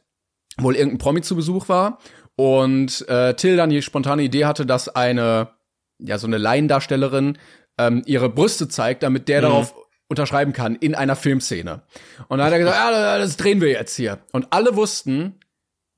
wohl 0.58 0.76
irgendein 0.76 0.98
Promi 0.98 1.22
zu 1.22 1.36
Besuch 1.36 1.68
war 1.68 1.98
und 2.36 3.08
äh, 3.08 3.34
Till 3.34 3.56
dann 3.56 3.70
die 3.70 3.82
spontane 3.82 4.22
Idee 4.22 4.44
hatte, 4.44 4.66
dass 4.66 4.88
eine, 4.88 5.48
ja, 5.98 6.18
so 6.18 6.26
eine 6.26 6.38
Laiendarstellerin 6.38 7.38
ähm, 7.78 8.02
ihre 8.06 8.28
Brüste 8.28 8.68
zeigt, 8.68 9.02
damit 9.02 9.28
der 9.28 9.38
mhm. 9.38 9.42
darauf 9.44 9.74
unterschreiben 10.08 10.52
kann 10.52 10.74
in 10.74 10.94
einer 10.94 11.16
Filmszene. 11.16 11.82
Und 12.28 12.38
dann 12.38 12.46
hat 12.46 12.52
er 12.52 12.58
gesagt, 12.58 12.76
ja, 12.76 13.18
das 13.18 13.36
drehen 13.36 13.60
wir 13.60 13.68
jetzt 13.68 13.94
hier. 13.94 14.18
Und 14.32 14.48
alle 14.50 14.74
wussten, 14.74 15.38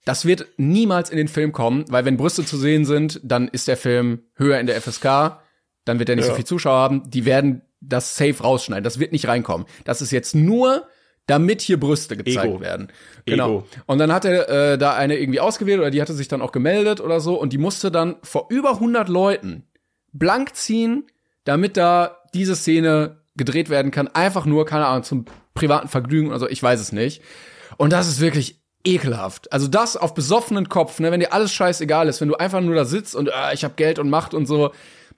das 0.04 0.24
wird 0.24 0.46
niemals 0.56 1.10
in 1.10 1.16
den 1.16 1.28
Film 1.28 1.52
kommen, 1.52 1.84
weil 1.88 2.04
wenn 2.04 2.16
Brüste 2.16 2.44
zu 2.44 2.56
sehen 2.56 2.84
sind, 2.84 3.20
dann 3.22 3.48
ist 3.48 3.68
der 3.68 3.76
Film 3.76 4.22
höher 4.34 4.58
in 4.58 4.66
der 4.66 4.80
FSK, 4.80 5.38
dann 5.84 5.98
wird 5.98 6.08
er 6.08 6.16
nicht 6.16 6.24
ja. 6.24 6.30
so 6.30 6.36
viel 6.36 6.44
Zuschauer 6.44 6.78
haben. 6.78 7.10
Die 7.10 7.24
werden 7.24 7.62
das 7.80 8.16
safe 8.16 8.42
rausschneiden. 8.42 8.84
Das 8.84 8.98
wird 8.98 9.12
nicht 9.12 9.28
reinkommen. 9.28 9.66
Das 9.84 10.02
ist 10.02 10.10
jetzt 10.10 10.34
nur, 10.34 10.86
damit 11.26 11.60
hier 11.60 11.78
Brüste 11.78 12.16
gezeigt 12.16 12.46
Ego. 12.46 12.60
werden. 12.60 12.88
Genau. 13.26 13.48
Ego. 13.48 13.66
Und 13.86 13.98
dann 13.98 14.12
hat 14.12 14.24
er 14.24 14.48
äh, 14.48 14.78
da 14.78 14.94
eine 14.94 15.18
irgendwie 15.18 15.40
ausgewählt 15.40 15.78
oder 15.78 15.90
die 15.90 16.00
hatte 16.00 16.14
sich 16.14 16.28
dann 16.28 16.42
auch 16.42 16.52
gemeldet 16.52 17.00
oder 17.00 17.20
so 17.20 17.40
und 17.40 17.52
die 17.52 17.58
musste 17.58 17.90
dann 17.90 18.16
vor 18.22 18.46
über 18.50 18.74
100 18.74 19.08
Leuten 19.08 19.64
blank 20.12 20.54
ziehen, 20.54 21.06
damit 21.44 21.76
da 21.76 22.18
diese 22.34 22.56
Szene 22.56 23.22
gedreht 23.36 23.70
werden 23.70 23.90
kann. 23.90 24.08
Einfach 24.08 24.46
nur, 24.46 24.66
keine 24.66 24.86
Ahnung, 24.86 25.04
zum 25.04 25.24
privaten 25.54 25.88
Vergnügen 25.88 26.28
oder 26.28 26.38
so. 26.38 26.48
Ich 26.48 26.62
weiß 26.62 26.80
es 26.80 26.92
nicht. 26.92 27.22
Und 27.76 27.92
das 27.92 28.08
ist 28.08 28.20
wirklich 28.20 28.61
ekelhaft. 28.84 29.52
Also 29.52 29.68
das 29.68 29.96
auf 29.96 30.14
besoffenen 30.14 30.68
Kopf, 30.68 30.98
ne, 30.98 31.10
wenn 31.10 31.20
dir 31.20 31.32
alles 31.32 31.52
scheißegal 31.52 32.08
ist, 32.08 32.20
wenn 32.20 32.28
du 32.28 32.36
einfach 32.36 32.60
nur 32.60 32.74
da 32.74 32.84
sitzt 32.84 33.14
und 33.14 33.28
äh, 33.28 33.54
ich 33.54 33.64
habe 33.64 33.74
Geld 33.74 33.98
und 33.98 34.10
Macht 34.10 34.34
und 34.34 34.46
so, 34.46 34.72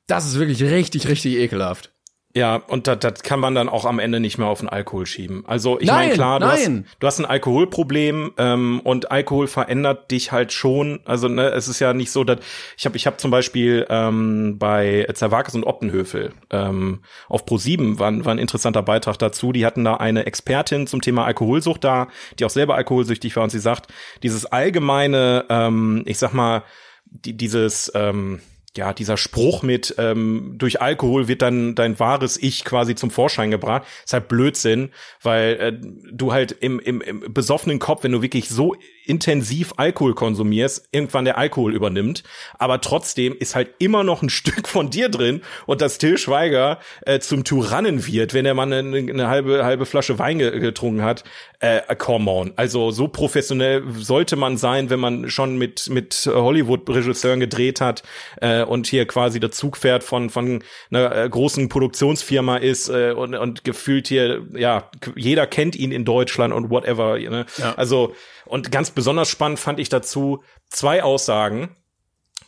das 0.07 0.27
ist 0.27 0.39
wirklich 0.39 0.63
richtig, 0.63 1.09
richtig 1.09 1.37
ekelhaft. 1.37 1.94
Ja, 2.37 2.57
und 2.57 2.89
das, 2.89 2.99
das 2.99 3.23
kann 3.23 3.39
man 3.39 3.55
dann 3.55 3.69
auch 3.69 3.85
am 3.85 4.01
Ende 4.01 4.19
nicht 4.19 4.39
mehr 4.39 4.49
auf 4.49 4.59
den 4.59 4.69
Alkohol 4.69 5.07
schieben. 5.07 5.45
Also 5.47 5.79
ich 5.79 5.87
meine, 5.87 6.13
klar, 6.15 6.41
du 6.41 6.47
hast, 6.47 6.69
du 6.69 7.07
hast 7.07 7.21
ein 7.21 7.27
Alkoholproblem 7.27 8.33
ähm, 8.39 8.81
und 8.83 9.13
Alkohol 9.13 9.47
verändert 9.47 10.11
dich 10.11 10.33
halt 10.33 10.53
schon. 10.53 10.99
Also 11.05 11.29
ne, 11.29 11.51
es 11.51 11.69
ist 11.69 11.79
ja 11.79 11.95
nicht 11.95 12.11
so, 12.11 12.25
dass 12.25 12.41
ich 12.77 12.87
habe 12.87 12.97
ich 12.97 13.07
hab 13.07 13.21
zum 13.21 13.31
Beispiel 13.31 13.87
ähm, 13.89 14.59
bei 14.59 15.07
Zerwakis 15.15 15.55
und 15.55 15.63
Optenhöfel 15.63 16.33
ähm, 16.51 17.03
auf 17.29 17.45
Pro7 17.45 18.01
war, 18.01 18.25
war 18.25 18.35
ein 18.35 18.39
interessanter 18.39 18.83
Beitrag 18.83 19.17
dazu. 19.17 19.53
Die 19.53 19.65
hatten 19.65 19.85
da 19.85 19.95
eine 19.95 20.27
Expertin 20.27 20.89
zum 20.89 21.03
Thema 21.03 21.27
Alkoholsucht 21.27 21.85
da, 21.85 22.09
die 22.41 22.45
auch 22.45 22.51
selber 22.51 22.75
alkoholsüchtig 22.75 23.37
war 23.37 23.45
und 23.45 23.51
sie 23.51 23.61
sagt, 23.61 23.93
dieses 24.25 24.45
allgemeine, 24.45 25.45
ähm, 25.51 26.03
ich 26.05 26.19
sag 26.19 26.33
mal, 26.33 26.65
die, 27.05 27.37
dieses 27.37 27.93
ähm, 27.95 28.41
ja, 28.77 28.93
dieser 28.93 29.17
Spruch 29.17 29.63
mit 29.63 29.95
ähm, 29.99 30.55
durch 30.57 30.81
Alkohol 30.81 31.29
wird 31.29 31.43
dann 31.43 31.75
dein 31.75 31.99
wahres 31.99 32.37
Ich 32.43 32.65
quasi 32.65 32.95
zum 32.95 33.11
Vorschein 33.11 33.51
gebracht, 33.51 33.85
ist 34.05 34.13
halt 34.13 34.29
Blödsinn, 34.29 34.91
weil 35.23 35.55
äh, 35.55 35.73
du 36.13 36.33
halt 36.33 36.53
im, 36.53 36.81
im, 36.81 37.01
im 37.01 37.33
besoffenen 37.33 37.79
Kopf, 37.79 38.03
wenn 38.03 38.13
du 38.13 38.23
wirklich 38.23 38.49
so 38.49 38.75
intensiv 39.07 39.75
Alkohol 39.77 40.15
konsumierst, 40.15 40.89
irgendwann 40.93 41.25
der 41.25 41.39
Alkohol 41.39 41.75
übernimmt. 41.75 42.23
Aber 42.59 42.81
trotzdem 42.81 43.37
ist 43.39 43.55
halt 43.55 43.71
immer 43.79 44.05
noch 44.05 44.23
ein 44.23 44.31
Stück 44.35 44.69
von 44.69 44.91
dir 44.91 45.09
drin 45.09 45.43
und 45.67 45.81
dass 45.81 45.99
Till 45.99 46.19
Schweiger 46.19 46.79
äh, 47.07 47.19
zum 47.21 47.45
Tyrannen 47.45 48.07
wird, 48.07 48.35
wenn 48.35 48.47
er 48.47 48.55
mal 48.55 48.73
eine, 48.73 48.97
eine 48.97 49.29
halbe, 49.29 49.65
halbe 49.65 49.87
Flasche 49.87 50.19
Wein 50.19 50.39
getrunken 50.39 51.03
hat. 51.03 51.25
Äh, 51.61 51.95
come 51.97 52.31
on. 52.31 52.53
Also 52.57 52.91
so 52.91 53.09
professionell 53.09 53.83
sollte 53.97 54.37
man 54.37 54.57
sein, 54.57 54.91
wenn 54.91 55.01
man 55.01 55.31
schon 55.31 55.57
mit, 55.57 55.89
mit 55.89 56.29
Hollywood-Regisseuren 56.33 57.41
gedreht 57.41 57.81
hat 57.81 58.03
äh, 58.41 58.63
und 58.63 58.87
hier 58.87 59.07
quasi 59.07 59.41
der 59.41 59.51
Zugpferd 59.51 60.05
von 60.05 60.31
von 60.31 60.63
einer 60.91 61.15
äh, 61.15 61.29
großen 61.29 61.69
Produktionsfirma 61.69 62.57
ist 62.57 62.89
äh, 62.89 63.13
und 63.13 63.35
und 63.35 63.65
gefühlt 63.65 64.09
hier 64.09 64.43
ja 64.53 64.91
jeder 65.17 65.47
kennt 65.47 65.77
ihn 65.77 65.93
in 65.93 66.05
Deutschland 66.05 66.53
und 66.53 66.71
whatever. 66.71 67.19
Ne? 67.19 67.47
Ja. 67.59 67.75
Also 67.77 68.15
und 68.47 68.71
ganz 68.71 68.91
besonders 68.91 69.29
spannend 69.29 69.59
fand 69.59 69.81
ich 69.81 69.89
dazu 69.89 70.43
zwei 70.69 71.03
Aussagen. 71.03 71.77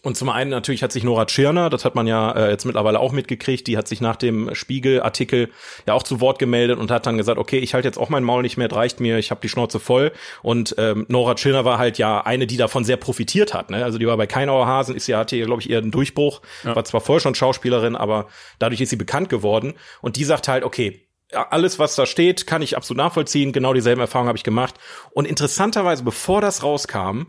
Und 0.07 0.17
zum 0.17 0.29
einen 0.29 0.51
natürlich 0.51 0.85
hat 0.85 0.93
sich 0.93 1.03
Nora 1.03 1.25
Tschirner, 1.25 1.69
das 1.69 1.85
hat 1.85 1.97
man 1.97 2.07
ja 2.07 2.31
äh, 2.31 2.51
jetzt 2.51 2.65
mittlerweile 2.65 3.01
auch 3.01 3.11
mitgekriegt, 3.11 3.67
die 3.67 3.77
hat 3.77 3.89
sich 3.89 4.01
nach 4.01 4.15
dem 4.15 4.55
Spiegel-Artikel 4.55 5.51
ja 5.85 5.95
auch 5.95 6.05
zu 6.05 6.21
Wort 6.21 6.39
gemeldet 6.39 6.79
und 6.79 6.93
hat 6.93 7.07
dann 7.07 7.17
gesagt, 7.17 7.39
okay, 7.39 7.59
ich 7.59 7.75
halte 7.75 7.89
jetzt 7.89 7.99
auch 7.99 8.09
mein 8.09 8.23
Maul 8.23 8.43
nicht 8.43 8.57
mehr, 8.57 8.69
das 8.69 8.79
reicht 8.79 9.01
mir, 9.01 9.19
ich 9.19 9.33
habe 9.33 9.41
die 9.41 9.49
Schnauze 9.49 9.81
voll. 9.81 10.13
Und 10.43 10.77
ähm, 10.79 11.07
Nora 11.09 11.35
Tschirner 11.35 11.65
war 11.65 11.79
halt 11.79 11.99
ja 11.99 12.21
eine, 12.21 12.47
die 12.47 12.57
davon 12.57 12.85
sehr 12.85 12.99
profitiert 12.99 13.53
hat. 13.53 13.71
Ne? 13.71 13.83
Also 13.83 13.99
die 13.99 14.07
war 14.07 14.17
bei 14.17 14.29
Keinauer 14.29 14.69
Hasen, 14.69 14.95
ist 14.95 15.09
ja, 15.09 15.19
hatte 15.19 15.41
glaube 15.41 15.61
ich, 15.61 15.71
eher 15.71 15.79
einen 15.79 15.91
Durchbruch, 15.91 16.41
war 16.63 16.85
zwar 16.85 17.01
vorher 17.01 17.21
schon 17.21 17.35
Schauspielerin, 17.35 17.97
aber 17.97 18.29
dadurch 18.61 18.81
ist 18.81 18.91
sie 18.91 18.97
bekannt 18.97 19.29
geworden. 19.29 19.75
Und 20.03 20.15
die 20.15 20.25
sagt 20.25 20.47
halt, 20.47 20.63
okay, 20.63 20.93
ja, 20.93 21.06
alles, 21.33 21.79
was 21.79 21.97
da 21.97 22.07
steht, 22.07 22.47
kann 22.47 22.63
ich 22.63 22.77
absolut 22.77 22.99
nachvollziehen. 22.99 23.53
Genau 23.53 23.73
dieselben 23.75 24.01
Erfahrungen 24.01 24.29
habe 24.29 24.39
ich 24.39 24.45
gemacht. 24.45 24.75
Und 25.11 25.27
interessanterweise, 25.27 26.05
bevor 26.05 26.41
das 26.41 26.63
rauskam, 26.63 27.25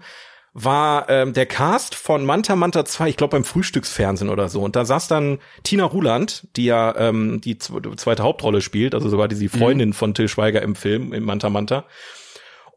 war 0.53 1.07
ähm, 1.09 1.33
der 1.33 1.45
Cast 1.45 1.93
von 1.93 2.25
Manta 2.25 2.55
Manta 2.55 2.83
2, 2.83 3.09
ich 3.09 3.17
glaube 3.17 3.31
beim 3.31 3.43
Frühstücksfernsehen 3.43 4.29
oder 4.29 4.49
so. 4.49 4.63
Und 4.63 4.75
da 4.75 4.85
saß 4.85 5.07
dann 5.07 5.37
Tina 5.63 5.83
Ruland, 5.83 6.47
die 6.55 6.65
ja 6.65 6.95
ähm, 6.97 7.41
die 7.41 7.59
zweite 7.59 8.23
Hauptrolle 8.23 8.61
spielt, 8.61 8.95
also 8.95 9.07
sogar 9.07 9.27
die 9.27 9.49
Freundin 9.49 9.93
von 9.93 10.15
Till 10.15 10.27
Schweiger 10.27 10.63
im 10.63 10.75
Film, 10.75 11.13
im 11.13 11.25
Manta 11.25 11.49
Manta. 11.49 11.85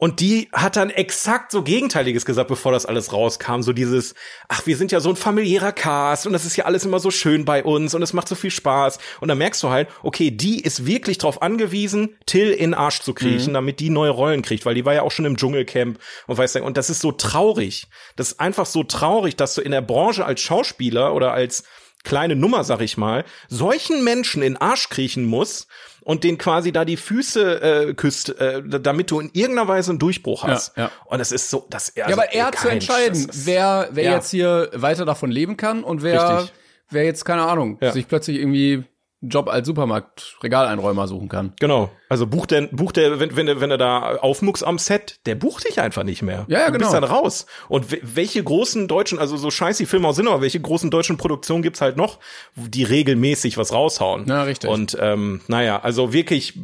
Und 0.00 0.20
die 0.20 0.48
hat 0.54 0.76
dann 0.76 0.88
exakt 0.88 1.52
so 1.52 1.62
Gegenteiliges 1.62 2.24
gesagt, 2.24 2.48
bevor 2.48 2.72
das 2.72 2.86
alles 2.86 3.12
rauskam. 3.12 3.60
So 3.60 3.74
dieses, 3.74 4.14
ach, 4.48 4.64
wir 4.64 4.78
sind 4.78 4.92
ja 4.92 5.00
so 5.00 5.10
ein 5.10 5.16
familiärer 5.16 5.72
Cast 5.72 6.26
und 6.26 6.32
das 6.32 6.46
ist 6.46 6.56
ja 6.56 6.64
alles 6.64 6.86
immer 6.86 7.00
so 7.00 7.10
schön 7.10 7.44
bei 7.44 7.62
uns 7.62 7.94
und 7.94 8.00
es 8.00 8.14
macht 8.14 8.26
so 8.26 8.34
viel 8.34 8.50
Spaß. 8.50 8.98
Und 9.20 9.28
dann 9.28 9.36
merkst 9.36 9.62
du 9.62 9.68
halt, 9.68 9.88
okay, 10.02 10.30
die 10.30 10.58
ist 10.62 10.86
wirklich 10.86 11.18
drauf 11.18 11.42
angewiesen, 11.42 12.16
Till 12.24 12.50
in 12.50 12.72
Arsch 12.72 13.02
zu 13.02 13.12
kriechen, 13.12 13.52
damit 13.52 13.78
die 13.78 13.90
neue 13.90 14.08
Rollen 14.08 14.40
kriegt, 14.40 14.64
weil 14.64 14.74
die 14.74 14.86
war 14.86 14.94
ja 14.94 15.02
auch 15.02 15.12
schon 15.12 15.26
im 15.26 15.36
Dschungelcamp 15.36 15.98
und 16.26 16.38
weißt 16.38 16.54
du, 16.54 16.64
und 16.64 16.78
das 16.78 16.88
ist 16.88 17.02
so 17.02 17.12
traurig. 17.12 17.86
Das 18.16 18.32
ist 18.32 18.40
einfach 18.40 18.64
so 18.64 18.84
traurig, 18.84 19.36
dass 19.36 19.54
du 19.54 19.60
in 19.60 19.70
der 19.70 19.82
Branche 19.82 20.24
als 20.24 20.40
Schauspieler 20.40 21.14
oder 21.14 21.34
als 21.34 21.64
kleine 22.04 22.36
Nummer, 22.36 22.64
sag 22.64 22.80
ich 22.80 22.96
mal, 22.96 23.26
solchen 23.48 24.02
Menschen 24.02 24.42
in 24.42 24.56
Arsch 24.56 24.88
kriechen 24.88 25.26
muss 25.26 25.66
und 26.02 26.24
den 26.24 26.38
quasi 26.38 26.72
da 26.72 26.84
die 26.84 26.96
Füße 26.96 27.88
äh, 27.90 27.94
küsst, 27.94 28.38
äh, 28.40 28.62
damit 28.64 29.10
du 29.10 29.20
in 29.20 29.30
irgendeiner 29.32 29.68
Weise 29.68 29.90
einen 29.90 29.98
Durchbruch 29.98 30.44
hast. 30.44 30.76
Ja, 30.76 30.84
ja. 30.84 30.90
Und 31.06 31.18
das 31.18 31.32
ist 31.32 31.50
so, 31.50 31.66
das 31.70 31.92
Ja, 31.96 32.06
aber 32.06 32.32
er 32.32 32.46
hat 32.46 32.58
zu 32.58 32.68
entscheiden, 32.68 33.26
wer, 33.32 33.88
wer 33.92 34.04
Ja. 34.04 34.14
jetzt 34.14 34.30
hier 34.30 34.70
weiter 34.74 35.04
davon 35.04 35.30
leben 35.30 35.56
kann 35.56 35.84
und 35.84 36.02
wer, 36.02 36.38
Richtig. 36.40 36.52
wer 36.90 37.04
jetzt, 37.04 37.24
keine 37.24 37.42
Ahnung, 37.42 37.78
Ja. 37.80 37.92
sich 37.92 38.08
plötzlich 38.08 38.38
irgendwie 38.38 38.84
Job 39.22 39.48
als 39.50 39.66
Supermarkt-Regaleinräumer 39.66 41.06
suchen 41.06 41.28
kann. 41.28 41.52
Genau. 41.60 41.90
Also 42.08 42.26
bucht 42.26 42.50
der, 42.50 42.62
bucht 42.72 42.96
der, 42.96 43.20
wenn, 43.20 43.36
wenn, 43.36 43.48
er- 43.48 43.60
wenn 43.60 43.70
er 43.70 43.78
da 43.78 44.16
aufmucks 44.16 44.62
am 44.62 44.78
Set, 44.78 45.20
der 45.26 45.34
bucht 45.34 45.68
dich 45.68 45.80
einfach 45.80 46.02
nicht 46.04 46.22
mehr. 46.22 46.46
Ja, 46.48 46.60
ja, 46.60 46.66
du 46.70 46.78
bist 46.78 46.90
genau. 46.90 47.00
dann 47.06 47.10
raus. 47.10 47.46
Und 47.68 47.92
we- 47.92 48.00
welche 48.02 48.42
großen 48.42 48.88
deutschen, 48.88 49.18
also 49.18 49.36
so 49.36 49.50
scheiß 49.50 49.76
die 49.76 49.86
Filme 49.86 50.08
auch 50.08 50.14
sind, 50.14 50.26
aber 50.28 50.40
welche 50.40 50.60
großen 50.60 50.90
deutschen 50.90 51.16
Produktionen 51.18 51.62
gibt's 51.62 51.80
halt 51.80 51.96
noch, 51.96 52.18
die 52.56 52.82
regelmäßig 52.84 53.58
was 53.58 53.72
raushauen? 53.72 54.26
Ja, 54.26 54.42
richtig. 54.44 54.70
Und 54.70 54.96
ähm, 55.00 55.40
naja, 55.48 55.80
also 55.80 56.12
wirklich 56.12 56.58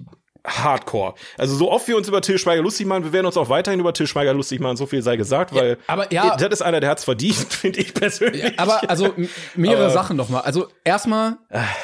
Hardcore. 0.46 1.14
Also 1.38 1.56
so 1.56 1.70
oft 1.70 1.88
wir 1.88 1.96
uns 1.96 2.08
über 2.08 2.20
Till 2.22 2.38
Schweiger 2.38 2.62
lustig 2.62 2.86
machen, 2.86 3.04
wir 3.04 3.12
werden 3.12 3.26
uns 3.26 3.36
auch 3.36 3.48
weiterhin 3.48 3.80
über 3.80 3.92
Till 3.92 4.06
Schweiger 4.06 4.32
lustig 4.34 4.60
machen, 4.60 4.76
so 4.76 4.86
viel 4.86 5.02
sei 5.02 5.16
gesagt, 5.16 5.54
weil 5.54 5.78
aber 5.86 6.12
ja- 6.12 6.36
das 6.36 6.48
ist 6.50 6.62
einer, 6.62 6.80
der 6.80 6.90
hat's 6.90 7.04
verdient, 7.04 7.34
finde 7.52 7.80
ich 7.80 7.92
persönlich. 7.94 8.58
Aber 8.58 8.88
also 8.88 9.12
mehrere 9.54 9.90
Sachen 9.90 10.16
nochmal. 10.16 10.42
Also 10.42 10.68
erstmal, 10.84 11.38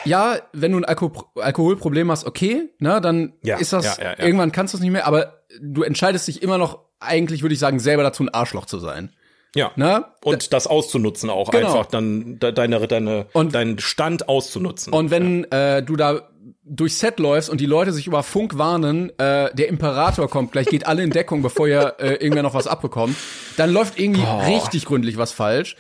ja, 0.05 0.37
wenn 0.53 0.73
du 0.73 0.79
ein 0.79 0.85
Alko 0.85 1.13
Alkoholproblem 1.37 2.11
hast, 2.11 2.27
okay, 2.27 2.71
ne, 2.79 3.01
dann 3.01 3.33
Ja, 3.43 3.57
ist 3.59 3.73
das, 3.73 3.85
ja, 3.99 4.05
ja, 4.05 4.11
ja. 4.19 4.25
irgendwann 4.25 4.53
kannst 4.53 4.75
du 4.75 4.79
es 4.79 4.83
nicht 4.83 4.93
mehr, 4.93 5.07
aber 5.07 5.43
du 5.61 5.83
entscheidest 5.83 6.29
dich 6.29 6.43
immer 6.43 6.59
noch, 6.59 6.79
eigentlich 7.01 7.43
würde 7.43 7.55
ich 7.55 7.59
sagen, 7.61 7.81
selber 7.81 8.03
dazu 8.05 8.23
ein 8.23 8.29
Arschloch 8.29 8.67
zu 8.67 8.79
sein. 8.79 9.11
ja. 9.55 9.71
Ne? 9.77 10.05
Und 10.25 10.53
das 10.53 10.67
auszunutzen 10.67 11.29
auch 11.29 11.51
Genau. 11.51 11.67
einfach, 11.67 11.87
dann 11.87 12.39
de 12.39 12.53
deine, 12.53 12.87
deine, 12.87 13.27
Und- 13.35 13.55
deinen 13.55 13.79
Stand 13.81 14.29
auszunutzen. 14.29 14.93
Und 14.95 15.11
wenn 15.11 15.45
äh, 15.51 15.83
du 15.83 15.97
da 15.97 16.29
durchs 16.65 17.01
Set 17.01 17.19
läufst 17.19 17.51
und 17.51 17.61
die 17.61 17.67
Leute 17.67 17.93
sich 17.93 18.07
über 18.07 18.23
Funk 18.23 18.59
warnen, 18.59 19.11
äh, 19.19 19.55
der 19.55 19.69
Imperator 19.69 20.29
kommt, 20.29 20.53
gleich 20.53 20.67
geht 20.67 20.87
alle 20.87 21.03
in 21.03 21.11
Deckung, 21.11 21.43
bevor 21.43 21.69
ihr 21.69 21.97
äh, 21.99 22.15
irgendwer 22.15 22.43
noch 22.43 22.55
was 22.55 22.67
abbekommt, 22.67 23.17
dann 23.57 23.71
läuft 23.71 23.99
irgendwie 23.99 24.23
richtig 24.23 24.85
gründlich 24.85 25.17
was 25.17 25.33
falsch. 25.33 25.77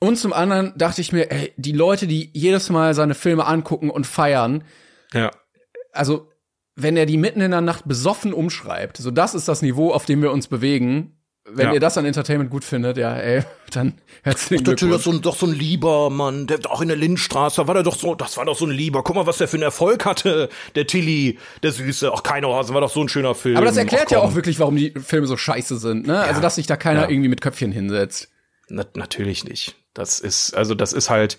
Und 0.00 0.16
zum 0.16 0.32
anderen 0.32 0.74
dachte 0.76 1.00
ich 1.00 1.12
mir, 1.12 1.30
ey, 1.32 1.52
die 1.56 1.72
Leute, 1.72 2.06
die 2.06 2.30
jedes 2.32 2.70
Mal 2.70 2.94
seine 2.94 3.14
Filme 3.14 3.46
angucken 3.46 3.90
und 3.90 4.06
feiern, 4.06 4.62
ja. 5.12 5.30
also 5.92 6.30
wenn 6.76 6.96
er 6.96 7.06
die 7.06 7.16
mitten 7.16 7.40
in 7.40 7.50
der 7.50 7.60
Nacht 7.60 7.88
besoffen 7.88 8.32
umschreibt, 8.32 8.98
so 8.98 9.10
das 9.10 9.34
ist 9.34 9.48
das 9.48 9.62
Niveau, 9.62 9.92
auf 9.92 10.04
dem 10.04 10.22
wir 10.22 10.30
uns 10.30 10.46
bewegen. 10.46 11.17
Wenn 11.50 11.66
Ja. 11.68 11.72
ihr 11.74 11.80
das 11.80 11.96
an 11.98 12.04
Entertainment 12.04 12.50
gut 12.50 12.64
findet, 12.64 12.96
ja, 12.98 13.14
ey, 13.16 13.42
dann 13.72 13.94
herzlichen 14.22 14.64
Till 14.64 14.74
Glückwunsch. 14.74 14.96
ist 14.98 15.04
so 15.04 15.10
ein, 15.12 15.22
doch 15.22 15.36
so 15.36 15.46
ein 15.46 15.52
lieber 15.52 16.10
Mann, 16.10 16.46
der 16.46 16.58
auch 16.70 16.80
in 16.80 16.88
der 16.88 16.96
Lindstraße, 16.96 17.66
war 17.66 17.74
der 17.74 17.82
doch 17.82 17.96
so, 17.96 18.14
das 18.14 18.36
war 18.36 18.44
doch 18.44 18.56
so 18.56 18.66
ein 18.66 18.70
lieber. 18.72 19.02
Guck 19.02 19.16
mal, 19.16 19.26
was 19.26 19.38
der 19.38 19.48
für 19.48 19.56
einen 19.56 19.62
Erfolg 19.62 20.04
hatte, 20.04 20.48
der 20.74 20.86
Tilly, 20.86 21.38
der 21.62 21.72
Süße. 21.72 22.10
Ach, 22.14 22.22
keine 22.22 22.48
Hase, 22.48 22.74
war 22.74 22.80
doch 22.80 22.90
so 22.92 23.00
ein 23.00 23.08
schöner 23.08 23.34
Film. 23.34 23.56
Aber 23.56 23.66
das 23.66 23.76
erklärt 23.76 24.04
Ach, 24.08 24.12
ja 24.12 24.18
auch 24.20 24.34
wirklich, 24.34 24.58
warum 24.60 24.76
die 24.76 24.92
Filme 24.92 25.26
so 25.26 25.36
scheiße 25.36 25.78
sind, 25.78 26.06
ne? 26.06 26.20
Also, 26.20 26.40
dass 26.40 26.56
sich 26.56 26.66
da 26.66 26.76
keiner 26.76 27.02
Ja. 27.02 27.08
irgendwie 27.10 27.28
mit 27.28 27.40
Köpfchen 27.40 27.72
hinsetzt. 27.72 28.28
Na, 28.68 28.84
natürlich 28.94 29.44
nicht. 29.44 29.76
Das 29.94 30.20
ist, 30.20 30.54
also 30.54 30.74
das 30.74 30.92
ist 30.92 31.08
halt, 31.10 31.38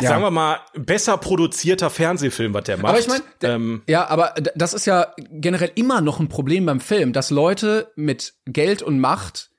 sagen 0.00 0.22
wir 0.22 0.30
mal, 0.30 0.58
besser 0.74 1.16
produzierter 1.18 1.90
Fernsehfilm, 1.90 2.54
was 2.54 2.64
der 2.64 2.76
macht. 2.78 2.90
Aber 2.90 2.98
ich 2.98 3.08
meine, 3.08 3.22
ähm, 3.42 3.82
ja, 3.86 4.08
aber 4.08 4.34
das 4.54 4.74
ist 4.74 4.86
ja 4.86 5.14
generell 5.30 5.70
immer 5.74 6.00
noch 6.00 6.18
ein 6.20 6.28
Problem 6.28 6.66
beim 6.66 6.80
Film, 6.80 7.12
dass 7.12 7.30
Leute 7.30 7.92
mit 7.96 8.34
Geld 8.46 8.82
und 8.82 8.98
Macht 9.00 9.50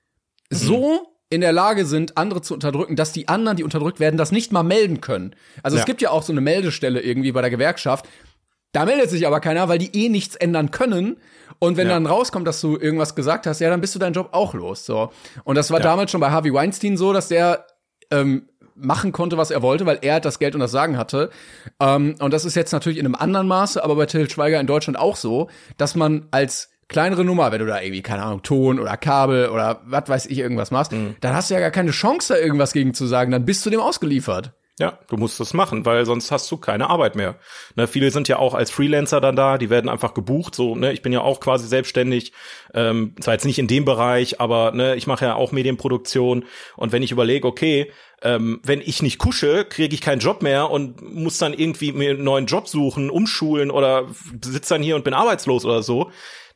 Mhm. 0.50 0.56
so 0.58 1.08
in 1.30 1.39
der 1.39 1.53
Lage 1.53 1.86
sind, 1.86 2.18
andere 2.18 2.41
zu 2.41 2.53
unterdrücken, 2.53 2.98
dass 2.98 3.13
die 3.13 3.30
anderen, 3.30 3.56
die 3.56 3.63
unterdrückt 3.63 4.01
werden, 4.01 4.18
das 4.18 4.34
nicht 4.34 4.51
mal 4.51 4.63
melden 4.63 5.00
können. 5.00 5.34
Also 5.63 5.77
Ja. 5.77 5.82
es 5.84 5.86
gibt 5.86 6.01
ja 6.01 6.10
auch 6.10 6.24
so 6.24 6.34
eine 6.34 6.41
Meldestelle 6.41 7.00
irgendwie 7.00 7.32
bei 7.32 7.39
der 7.39 7.50
Gewerkschaft. 7.50 8.06
Da 8.74 8.84
meldet 8.86 9.10
sich 9.10 9.25
aber 9.27 9.39
keiner, 9.39 9.70
weil 9.70 9.77
die 9.77 9.96
eh 9.96 10.10
nichts 10.10 10.36
ändern 10.36 10.72
können. 10.72 11.18
Und 11.60 11.77
wenn 11.77 11.88
Ja. 11.88 11.94
dann 11.94 12.06
rauskommt, 12.06 12.46
dass 12.48 12.60
du 12.60 12.75
irgendwas 12.77 13.15
gesagt 13.15 13.48
hast, 13.48 13.62
ja, 13.62 13.70
dann 13.70 13.80
bist 13.80 13.96
du 13.96 14.00
deinen 14.00 14.12
Job 14.13 14.30
auch 14.34 14.53
los. 14.53 14.86
So. 14.86 15.12
Und 15.46 15.56
das 15.56 15.72
war 15.72 15.80
Ja. 15.80 15.84
damals 15.84 16.12
schon 16.12 16.20
bei 16.20 16.32
Harvey 16.32 16.53
Weinstein 16.53 16.98
so, 16.98 17.13
dass 17.13 17.30
der 17.30 17.65
ähm, 18.13 18.50
machen 18.82 19.12
konnte, 19.12 19.38
was 19.38 19.52
er 19.52 19.62
wollte, 19.62 19.86
weil 19.86 20.00
er 20.02 20.20
das 20.20 20.40
Geld 20.40 20.56
und 20.56 20.62
das 20.62 20.72
Sagen 20.72 20.98
hatte. 20.98 21.30
Ähm, 21.80 22.16
und 22.20 22.34
das 22.34 22.46
ist 22.46 22.56
jetzt 22.56 22.72
natürlich 22.72 23.00
in 23.00 23.06
einem 23.06 23.16
anderen 23.16 23.48
Maße, 23.48 23.84
aber 23.84 23.96
bei 23.96 24.06
Till 24.06 24.30
Schweiger 24.30 24.60
in 24.60 24.68
Deutschland 24.68 24.98
auch 24.98 25.16
so, 25.16 25.50
dass 25.78 25.96
man 25.96 26.28
als 26.32 26.70
kleinere 26.88 27.24
Nummer, 27.24 27.52
wenn 27.54 27.60
du 27.60 27.66
da 27.68 27.80
irgendwie, 27.82 28.02
keine 28.02 28.24
Ahnung, 28.24 28.42
Ton 28.44 28.78
oder 28.80 28.98
Kabel 28.98 29.48
oder 29.50 29.80
was 29.86 30.10
weiß 30.10 30.26
ich, 30.26 30.38
irgendwas 30.40 30.72
machst, 30.72 30.92
Mhm. 30.92 31.16
dann 31.22 31.34
hast 31.34 31.50
du 31.50 31.54
ja 31.54 31.60
gar 31.62 31.72
keine 31.72 31.92
Chance, 31.92 32.34
da 32.34 32.40
irgendwas 32.40 32.74
gegen 32.74 32.94
zu 32.94 33.06
sagen, 33.06 33.32
dann 33.32 33.46
bist 33.46 33.66
du 33.66 33.70
dem 33.70 33.80
ausgeliefert. 33.80 34.52
Ja, 34.82 34.98
du 35.10 35.16
musst 35.16 35.40
das 35.40 35.54
machen, 35.54 35.86
weil 35.86 36.08
sonst 36.08 36.32
hast 36.32 36.50
du 36.50 36.58
keine 36.58 36.90
Arbeit 36.90 37.16
mehr. 37.16 37.36
Ne, 37.76 37.86
viele 37.86 38.10
sind 38.10 38.28
ja 38.28 38.40
auch 38.40 38.56
als 38.56 38.72
Freelancer 38.72 39.22
dann 39.22 39.36
da, 39.36 39.60
die 39.60 39.70
werden 39.70 39.92
einfach 39.92 40.16
gebucht. 40.16 40.56
So, 40.56 40.74
ne, 40.74 40.92
ich 40.92 41.04
bin 41.04 41.14
ja 41.14 41.22
auch 41.22 41.40
quasi 41.40 41.68
selbstständig, 41.68 42.34
ähm, 42.74 43.14
zwar 43.22 43.36
jetzt 43.36 43.46
nicht 43.46 43.60
in 43.60 43.68
dem 43.68 43.86
Bereich, 43.86 44.42
aber 44.42 44.72
ne, 44.72 44.96
ich 44.96 45.06
mache 45.06 45.26
ja 45.26 45.36
auch 45.36 45.52
Medienproduktion. 45.52 46.46
Und 46.78 46.92
wenn 46.92 47.04
ich 47.04 47.12
überlege, 47.12 47.48
okay, 47.48 47.92
ähm, 48.24 48.60
wenn 48.64 48.82
ich 48.82 49.04
nicht 49.04 49.20
kusche, 49.20 49.66
kriege 49.66 49.94
ich 49.94 50.02
keinen 50.02 50.18
Job 50.18 50.42
mehr 50.42 50.72
und 50.72 51.00
muss 51.14 51.38
dann 51.38 51.54
irgendwie 51.54 51.92
mir 51.92 52.10
einen 52.10 52.24
neuen 52.24 52.48
Job 52.48 52.68
suchen, 52.68 53.12
umschulen 53.12 53.70
oder 53.70 54.08
sitze 54.44 54.74
dann 54.74 54.82
hier 54.82 54.96
und 54.96 55.04
bin 55.04 55.14
arbeitslos 55.14 55.64
oder 55.64 55.84
so. 55.84 56.10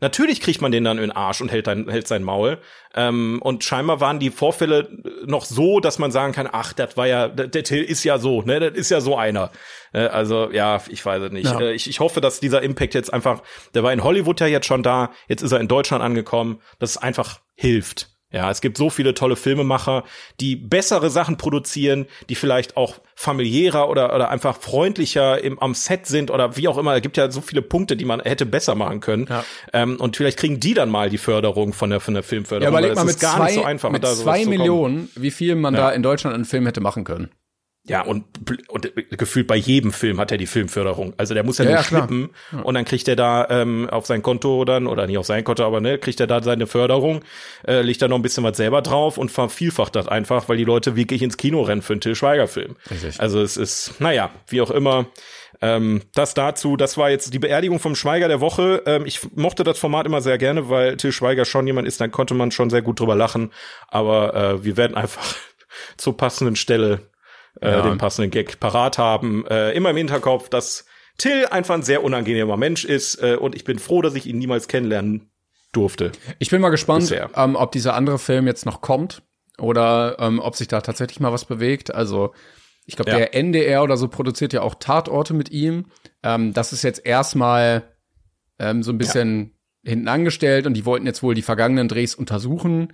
Natürlich 0.05 0.39
kriegt 0.39 0.61
man 0.61 0.71
den 0.71 0.83
dann 0.83 0.99
in 0.99 1.05
den 1.05 1.11
Arsch 1.11 1.41
und 1.41 1.51
hält, 1.51 1.65
dann, 1.65 1.89
hält 1.89 2.07
sein 2.07 2.21
Maul. 2.21 2.59
Ähm, 2.93 3.39
und 3.41 3.63
scheinbar 3.63 4.01
waren 4.01 4.19
die 4.19 4.29
Vorfälle 4.29 4.87
noch 5.25 5.45
so, 5.45 5.79
dass 5.79 5.97
man 5.97 6.11
sagen 6.11 6.31
kann, 6.31 6.47
ach, 6.51 6.73
das 6.73 6.95
war 6.95 7.07
ja, 7.07 7.27
der, 7.27 7.63
Till 7.63 7.81
ist 7.81 8.03
ja 8.03 8.19
so, 8.19 8.43
ne, 8.43 8.59
das 8.59 8.77
ist 8.77 8.91
ja 8.91 9.01
so 9.01 9.17
einer. 9.17 9.49
Äh, 9.93 10.01
also, 10.01 10.51
ja, 10.51 10.79
ich 10.89 11.03
weiß 11.03 11.23
es 11.23 11.31
nicht. 11.31 11.51
Ja. 11.51 11.59
Äh, 11.59 11.73
ich, 11.73 11.89
ich 11.89 12.01
hoffe, 12.01 12.21
dass 12.21 12.39
dieser 12.39 12.61
Impact 12.61 12.93
jetzt 12.93 13.11
einfach, 13.11 13.41
der 13.73 13.81
war 13.81 13.91
in 13.93 14.03
Hollywood 14.03 14.39
ja 14.41 14.45
jetzt 14.45 14.67
schon 14.67 14.83
da, 14.83 15.09
jetzt 15.27 15.41
ist 15.41 15.51
er 15.51 15.59
in 15.59 15.67
Deutschland 15.67 16.03
angekommen, 16.03 16.61
dass 16.77 16.91
es 16.91 16.97
einfach 16.97 17.39
hilft. 17.55 18.14
Ja, 18.35 18.51
es 18.51 18.59
gibt 18.59 18.75
so 18.77 18.89
viele 18.89 19.13
tolle 19.13 19.37
Filmemacher, 19.37 20.03
die 20.41 20.57
bessere 20.57 21.09
Sachen 21.09 21.37
produzieren, 21.37 22.05
die 22.29 22.35
vielleicht 22.35 22.75
auch 22.75 22.95
familiärer 23.15 23.89
oder, 23.89 24.13
oder 24.13 24.29
einfach 24.29 24.57
freundlicher 24.57 25.41
im, 25.41 25.57
am 25.59 25.73
Set 25.73 26.05
sind 26.05 26.29
oder 26.31 26.57
wie 26.57 26.67
auch 26.67 26.77
immer. 26.77 26.95
Es 26.95 27.01
gibt 27.01 27.15
ja 27.15 27.31
so 27.31 27.39
viele 27.39 27.61
Punkte, 27.61 27.95
die 27.95 28.03
man 28.03 28.19
hätte 28.19 28.45
besser 28.45 28.75
machen 28.75 28.99
können. 28.99 29.25
Ja. 29.29 29.45
Ähm, 29.71 29.95
und 30.01 30.17
vielleicht 30.17 30.37
kriegen 30.37 30.59
die 30.59 30.73
dann 30.73 30.89
mal 30.89 31.09
die 31.09 31.17
Förderung 31.17 31.71
von 31.71 31.89
der, 31.89 32.01
von 32.01 32.13
der 32.13 32.23
Ja, 32.23 32.27
Filmförderung. 32.27 32.73
überleg 32.73 32.89
weil 32.89 32.95
mal 32.95 33.01
es 33.03 33.05
mit 33.07 33.15
ist 33.15 33.21
gar 33.21 33.37
zwei, 33.37 33.45
nicht 33.45 33.55
so 33.55 33.63
einfach, 33.63 33.89
mit 33.91 34.05
zwei. 34.05 34.45
Millionen, 34.45 35.09
wie 35.15 35.31
viel 35.31 35.55
man 35.55 35.73
Ja. 35.73 35.79
da 35.81 35.89
in 35.91 36.03
Deutschland 36.03 36.35
einen 36.35 36.43
Film 36.45 36.65
hätte 36.65 36.81
machen 36.81 37.05
können. 37.05 37.31
Ja, 37.87 38.01
und, 38.01 38.25
und 38.67 38.91
gefühlt 39.11 39.45
bei 39.45 39.55
jedem 39.55 39.93
Film 39.93 40.19
hat 40.19 40.31
er 40.31 40.39
die 40.39 40.47
Filmförderung. 40.47 41.13
Also 41.17 41.35
der 41.35 41.43
muss 41.43 41.59
ja, 41.59 41.65
Ja, 41.65 41.69
nur 41.69 41.79
ja, 41.79 41.83
schnippen 41.83 42.29
und 42.63 42.73
dann 42.73 42.83
kriegt 42.83 43.07
er 43.07 43.15
da 43.15 43.47
ähm, 43.49 43.87
auf 43.91 44.07
sein 44.07 44.23
Konto 44.23 44.65
dann, 44.65 44.87
oder 44.87 45.05
nicht 45.05 45.19
auf 45.19 45.27
sein 45.27 45.43
Konto, 45.43 45.63
aber 45.63 45.81
ne, 45.81 45.99
kriegt 45.99 46.19
er 46.19 46.25
da 46.25 46.41
seine 46.41 46.65
Förderung, 46.65 47.21
äh, 47.67 47.81
legt 47.81 48.01
da 48.01 48.07
noch 48.07 48.15
ein 48.15 48.23
bisschen 48.23 48.43
was 48.43 48.57
selber 48.57 48.81
drauf 48.81 49.19
und 49.19 49.29
vervielfacht 49.29 49.95
das 49.95 50.07
einfach, 50.07 50.49
weil 50.49 50.57
die 50.57 50.63
Leute 50.63 50.95
wirklich 50.95 51.21
ins 51.21 51.37
Kino 51.37 51.61
rennen 51.61 51.83
für 51.83 51.93
einen 51.93 52.01
Till 52.01 52.15
Schweiger-Film. 52.15 52.75
Also 53.19 53.39
es 53.41 53.55
ist, 53.55 53.99
naja, 54.01 54.31
wie 54.47 54.61
auch 54.61 54.71
immer. 54.71 55.05
Ähm, 55.61 56.01
das 56.15 56.33
dazu, 56.33 56.77
das 56.77 56.97
war 56.97 57.11
jetzt 57.11 57.33
die 57.33 57.39
Beerdigung 57.39 57.79
vom 57.79 57.95
Schweiger 57.95 58.27
der 58.27 58.41
Woche. 58.41 58.81
Ähm, 58.87 59.05
ich 59.05 59.21
mochte 59.35 59.63
das 59.63 59.77
Format 59.77 60.05
immer 60.07 60.21
sehr 60.21 60.37
gerne, 60.37 60.69
weil 60.69 60.97
Till 60.97 61.11
Schweiger 61.11 61.45
schon 61.45 61.67
jemand 61.67 61.87
ist, 61.87 62.01
dann 62.01 62.11
konnte 62.11 62.33
man 62.33 62.51
schon 62.51 62.69
sehr 62.71 62.81
gut 62.81 62.99
drüber 62.99 63.15
lachen. 63.15 63.51
Aber 63.87 64.33
äh, 64.33 64.63
wir 64.63 64.75
werden 64.75 64.97
einfach 64.97 65.35
zur 65.97 66.17
passenden 66.17 66.55
Stelle 66.55 67.01
äh, 67.61 67.71
Ja. 67.71 67.81
den 67.81 67.97
passenden 67.97 68.31
Gag 68.31 68.59
parat 68.59 68.97
haben. 68.97 69.45
Äh, 69.47 69.71
immer 69.71 69.89
im 69.91 69.97
Hinterkopf, 69.97 70.49
dass 70.49 70.85
Till 71.17 71.45
einfach 71.45 71.75
ein 71.75 71.83
sehr 71.83 72.03
unangenehmer 72.03 72.57
Mensch 72.57 72.83
ist 72.85 73.21
äh, 73.23 73.35
und 73.35 73.55
ich 73.55 73.63
bin 73.63 73.79
froh, 73.79 74.01
dass 74.01 74.15
ich 74.15 74.25
ihn 74.27 74.37
niemals 74.37 74.67
kennenlernen 74.67 75.29
durfte. 75.71 76.11
Ich 76.39 76.49
bin 76.49 76.61
mal 76.61 76.69
gespannt, 76.69 77.13
ähm, 77.35 77.55
ob 77.55 77.71
dieser 77.71 77.93
andere 77.95 78.19
Film 78.19 78.47
jetzt 78.47 78.65
noch 78.65 78.81
kommt 78.81 79.21
oder 79.57 80.17
ähm, 80.19 80.39
ob 80.39 80.55
sich 80.55 80.67
da 80.67 80.81
tatsächlich 80.81 81.19
mal 81.19 81.31
was 81.31 81.45
bewegt. 81.45 81.93
Also 81.93 82.33
ich 82.85 82.95
glaube, 82.97 83.11
Ja. 83.11 83.17
der 83.17 83.33
NDR 83.33 83.83
oder 83.83 83.97
so 83.97 84.07
produziert 84.09 84.53
ja 84.53 84.61
auch 84.61 84.75
Tatorte 84.75 85.33
mit 85.33 85.49
ihm. 85.51 85.85
Ähm, 86.23 86.53
das 86.53 86.71
ist 86.73 86.83
jetzt 86.83 87.05
erstmal 87.05 87.83
ähm, 88.59 88.83
so 88.83 88.91
ein 88.91 88.97
bisschen 88.97 89.57
hinten 89.83 90.07
angestellt 90.07 90.65
und 90.67 90.73
die 90.75 90.85
wollten 90.85 91.05
jetzt 91.05 91.23
wohl 91.23 91.33
die 91.35 91.41
vergangenen 91.41 91.87
Drehs 91.87 92.15
untersuchen. 92.15 92.93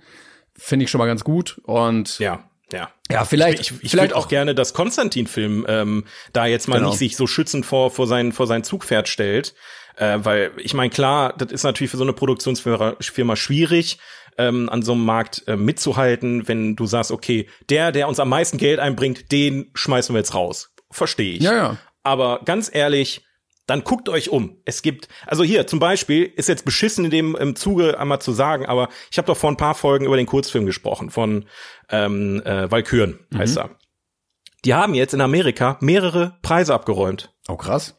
Finde 0.56 0.84
ich 0.84 0.90
schon 0.90 0.98
mal 0.98 1.06
ganz 1.06 1.24
gut. 1.24 1.60
Und 1.64 2.18
Ja, 2.18 2.50
ja. 2.72 2.90
ja, 3.10 3.24
vielleicht, 3.24 3.60
Ich, 3.60 3.72
ich 3.82 3.90
vielleicht 3.90 4.10
würde 4.10 4.16
auch 4.16 4.28
gerne, 4.28 4.54
dass 4.54 4.74
Konstantin-Film 4.74 5.66
ähm, 5.68 6.04
da 6.32 6.46
jetzt 6.46 6.68
mal 6.68 6.76
Genau. 6.76 6.90
nicht 6.90 6.98
sich 6.98 7.16
so 7.16 7.26
schützend 7.26 7.66
vor, 7.66 7.90
vor, 7.90 8.06
sein, 8.06 8.32
vor 8.32 8.46
sein 8.46 8.64
Zugpferd 8.64 9.08
stellt. 9.08 9.54
Äh, 9.96 10.18
weil 10.22 10.52
ich 10.56 10.74
meine, 10.74 10.90
klar, 10.90 11.34
das 11.36 11.52
ist 11.52 11.62
natürlich 11.64 11.90
für 11.90 11.98
so 11.98 12.04
eine 12.04 12.12
Produktionsfirma 12.14 12.96
Firma 13.00 13.36
schwierig, 13.36 13.98
ähm, 14.38 14.68
an 14.70 14.82
so 14.82 14.92
einem 14.92 15.04
Markt 15.04 15.46
äh, 15.46 15.56
mitzuhalten, 15.56 16.48
wenn 16.48 16.74
du 16.74 16.86
sagst, 16.86 17.10
okay, 17.10 17.46
der, 17.68 17.92
der 17.92 18.08
uns 18.08 18.18
am 18.18 18.30
meisten 18.30 18.56
Geld 18.56 18.78
einbringt, 18.80 19.30
den 19.30 19.70
schmeißen 19.74 20.14
wir 20.14 20.20
jetzt 20.20 20.34
raus. 20.34 20.70
Verstehe 20.90 21.34
ich. 21.34 21.42
Ja, 21.42 21.54
ja. 21.54 21.76
Aber 22.02 22.40
ganz 22.44 22.70
ehrlich, 22.72 23.22
dann 23.72 23.84
guckt 23.84 24.10
euch 24.10 24.28
um. 24.28 24.58
Es 24.66 24.82
gibt, 24.82 25.08
also 25.26 25.42
hier 25.42 25.66
zum 25.66 25.78
Beispiel, 25.78 26.30
ist 26.36 26.50
jetzt 26.50 26.66
beschissen 26.66 27.06
in 27.06 27.10
dem 27.10 27.34
im 27.34 27.56
Zuge 27.56 27.98
einmal 27.98 28.20
zu 28.20 28.32
sagen, 28.32 28.66
aber 28.66 28.90
ich 29.10 29.16
habe 29.16 29.24
doch 29.24 29.36
vor 29.36 29.50
ein 29.50 29.56
paar 29.56 29.74
Folgen 29.74 30.04
über 30.04 30.18
den 30.18 30.26
Kurzfilm 30.26 30.66
gesprochen 30.66 31.08
von 31.08 31.46
ähm, 31.88 32.42
äh, 32.44 32.70
Valkyren, 32.70 33.20
heißt 33.34 33.56
er. 33.56 33.70
Die 34.66 34.74
haben 34.74 34.92
jetzt 34.92 35.14
in 35.14 35.22
Amerika 35.22 35.78
mehrere 35.80 36.36
Preise 36.42 36.74
abgeräumt. 36.74 37.32
Oh, 37.48 37.56
krass. 37.56 37.98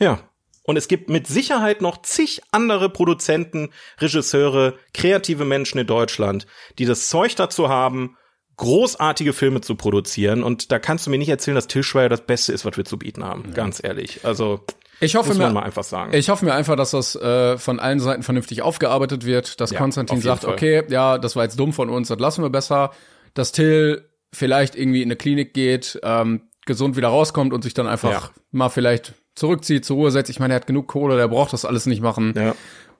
Ja. 0.00 0.18
Und 0.62 0.76
es 0.76 0.88
gibt 0.88 1.10
mit 1.10 1.26
Sicherheit 1.26 1.82
noch 1.82 2.00
zig 2.00 2.40
andere 2.50 2.88
Produzenten, 2.88 3.68
Regisseure, 3.98 4.78
kreative 4.94 5.44
Menschen 5.44 5.78
in 5.78 5.86
Deutschland, 5.86 6.46
die 6.78 6.86
das 6.86 7.10
Zeug 7.10 7.36
dazu 7.36 7.68
haben, 7.68 8.16
großartige 8.56 9.34
Filme 9.34 9.60
zu 9.60 9.74
produzieren. 9.74 10.42
Und 10.42 10.72
da 10.72 10.78
kannst 10.78 11.06
du 11.06 11.10
mir 11.10 11.18
nicht 11.18 11.28
erzählen, 11.28 11.54
dass 11.54 11.66
Till 11.66 11.82
Schweiger 11.82 12.08
das 12.08 12.24
Beste 12.24 12.54
ist, 12.54 12.64
was 12.64 12.78
wir 12.78 12.86
zu 12.86 12.96
bieten 12.96 13.22
haben. 13.22 13.52
Ganz 13.52 13.82
ehrlich. 13.84 14.24
Also 14.24 14.64
Ich 15.02 15.14
hoffe 15.16 15.34
mir. 15.34 15.72
Ich 16.12 16.28
hoffe 16.30 16.44
mir 16.44 16.54
einfach, 16.54 16.76
dass 16.76 16.92
das 16.92 17.14
äh, 17.16 17.58
von 17.58 17.80
allen 17.80 18.00
Seiten 18.00 18.22
vernünftig 18.22 18.62
aufgearbeitet 18.62 19.26
wird, 19.26 19.60
dass 19.60 19.70
Ja, 19.70 19.78
Konstantin 19.78 20.20
sagt, 20.20 20.44
Fall. 20.44 20.52
okay, 20.54 20.84
ja, 20.88 21.18
das 21.18 21.36
war 21.36 21.42
jetzt 21.44 21.58
dumm 21.58 21.72
von 21.72 21.88
uns, 21.90 22.08
das 22.08 22.18
lassen 22.18 22.42
wir 22.42 22.50
besser, 22.50 22.92
dass 23.34 23.52
Till 23.52 24.08
vielleicht 24.32 24.74
irgendwie 24.76 25.02
in 25.02 25.08
eine 25.08 25.16
Klinik 25.16 25.52
geht, 25.54 26.00
ähm, 26.02 26.42
gesund 26.64 26.96
wieder 26.96 27.08
rauskommt 27.08 27.52
und 27.52 27.62
sich 27.62 27.74
dann 27.74 27.86
einfach 27.86 28.10
Ja. 28.10 28.30
mal 28.52 28.68
vielleicht 28.68 29.14
zurückzieht, 29.34 29.84
zur 29.84 29.96
Ruhe 29.96 30.10
setzt. 30.10 30.30
Ich 30.30 30.38
meine, 30.38 30.54
er 30.54 30.56
hat 30.56 30.66
genug 30.66 30.86
Kohle, 30.88 31.16
der 31.16 31.28
braucht 31.28 31.52
das 31.52 31.64
alles 31.64 31.86
nicht 31.86 32.00
machen. 32.02 32.34
ja. 32.36 32.54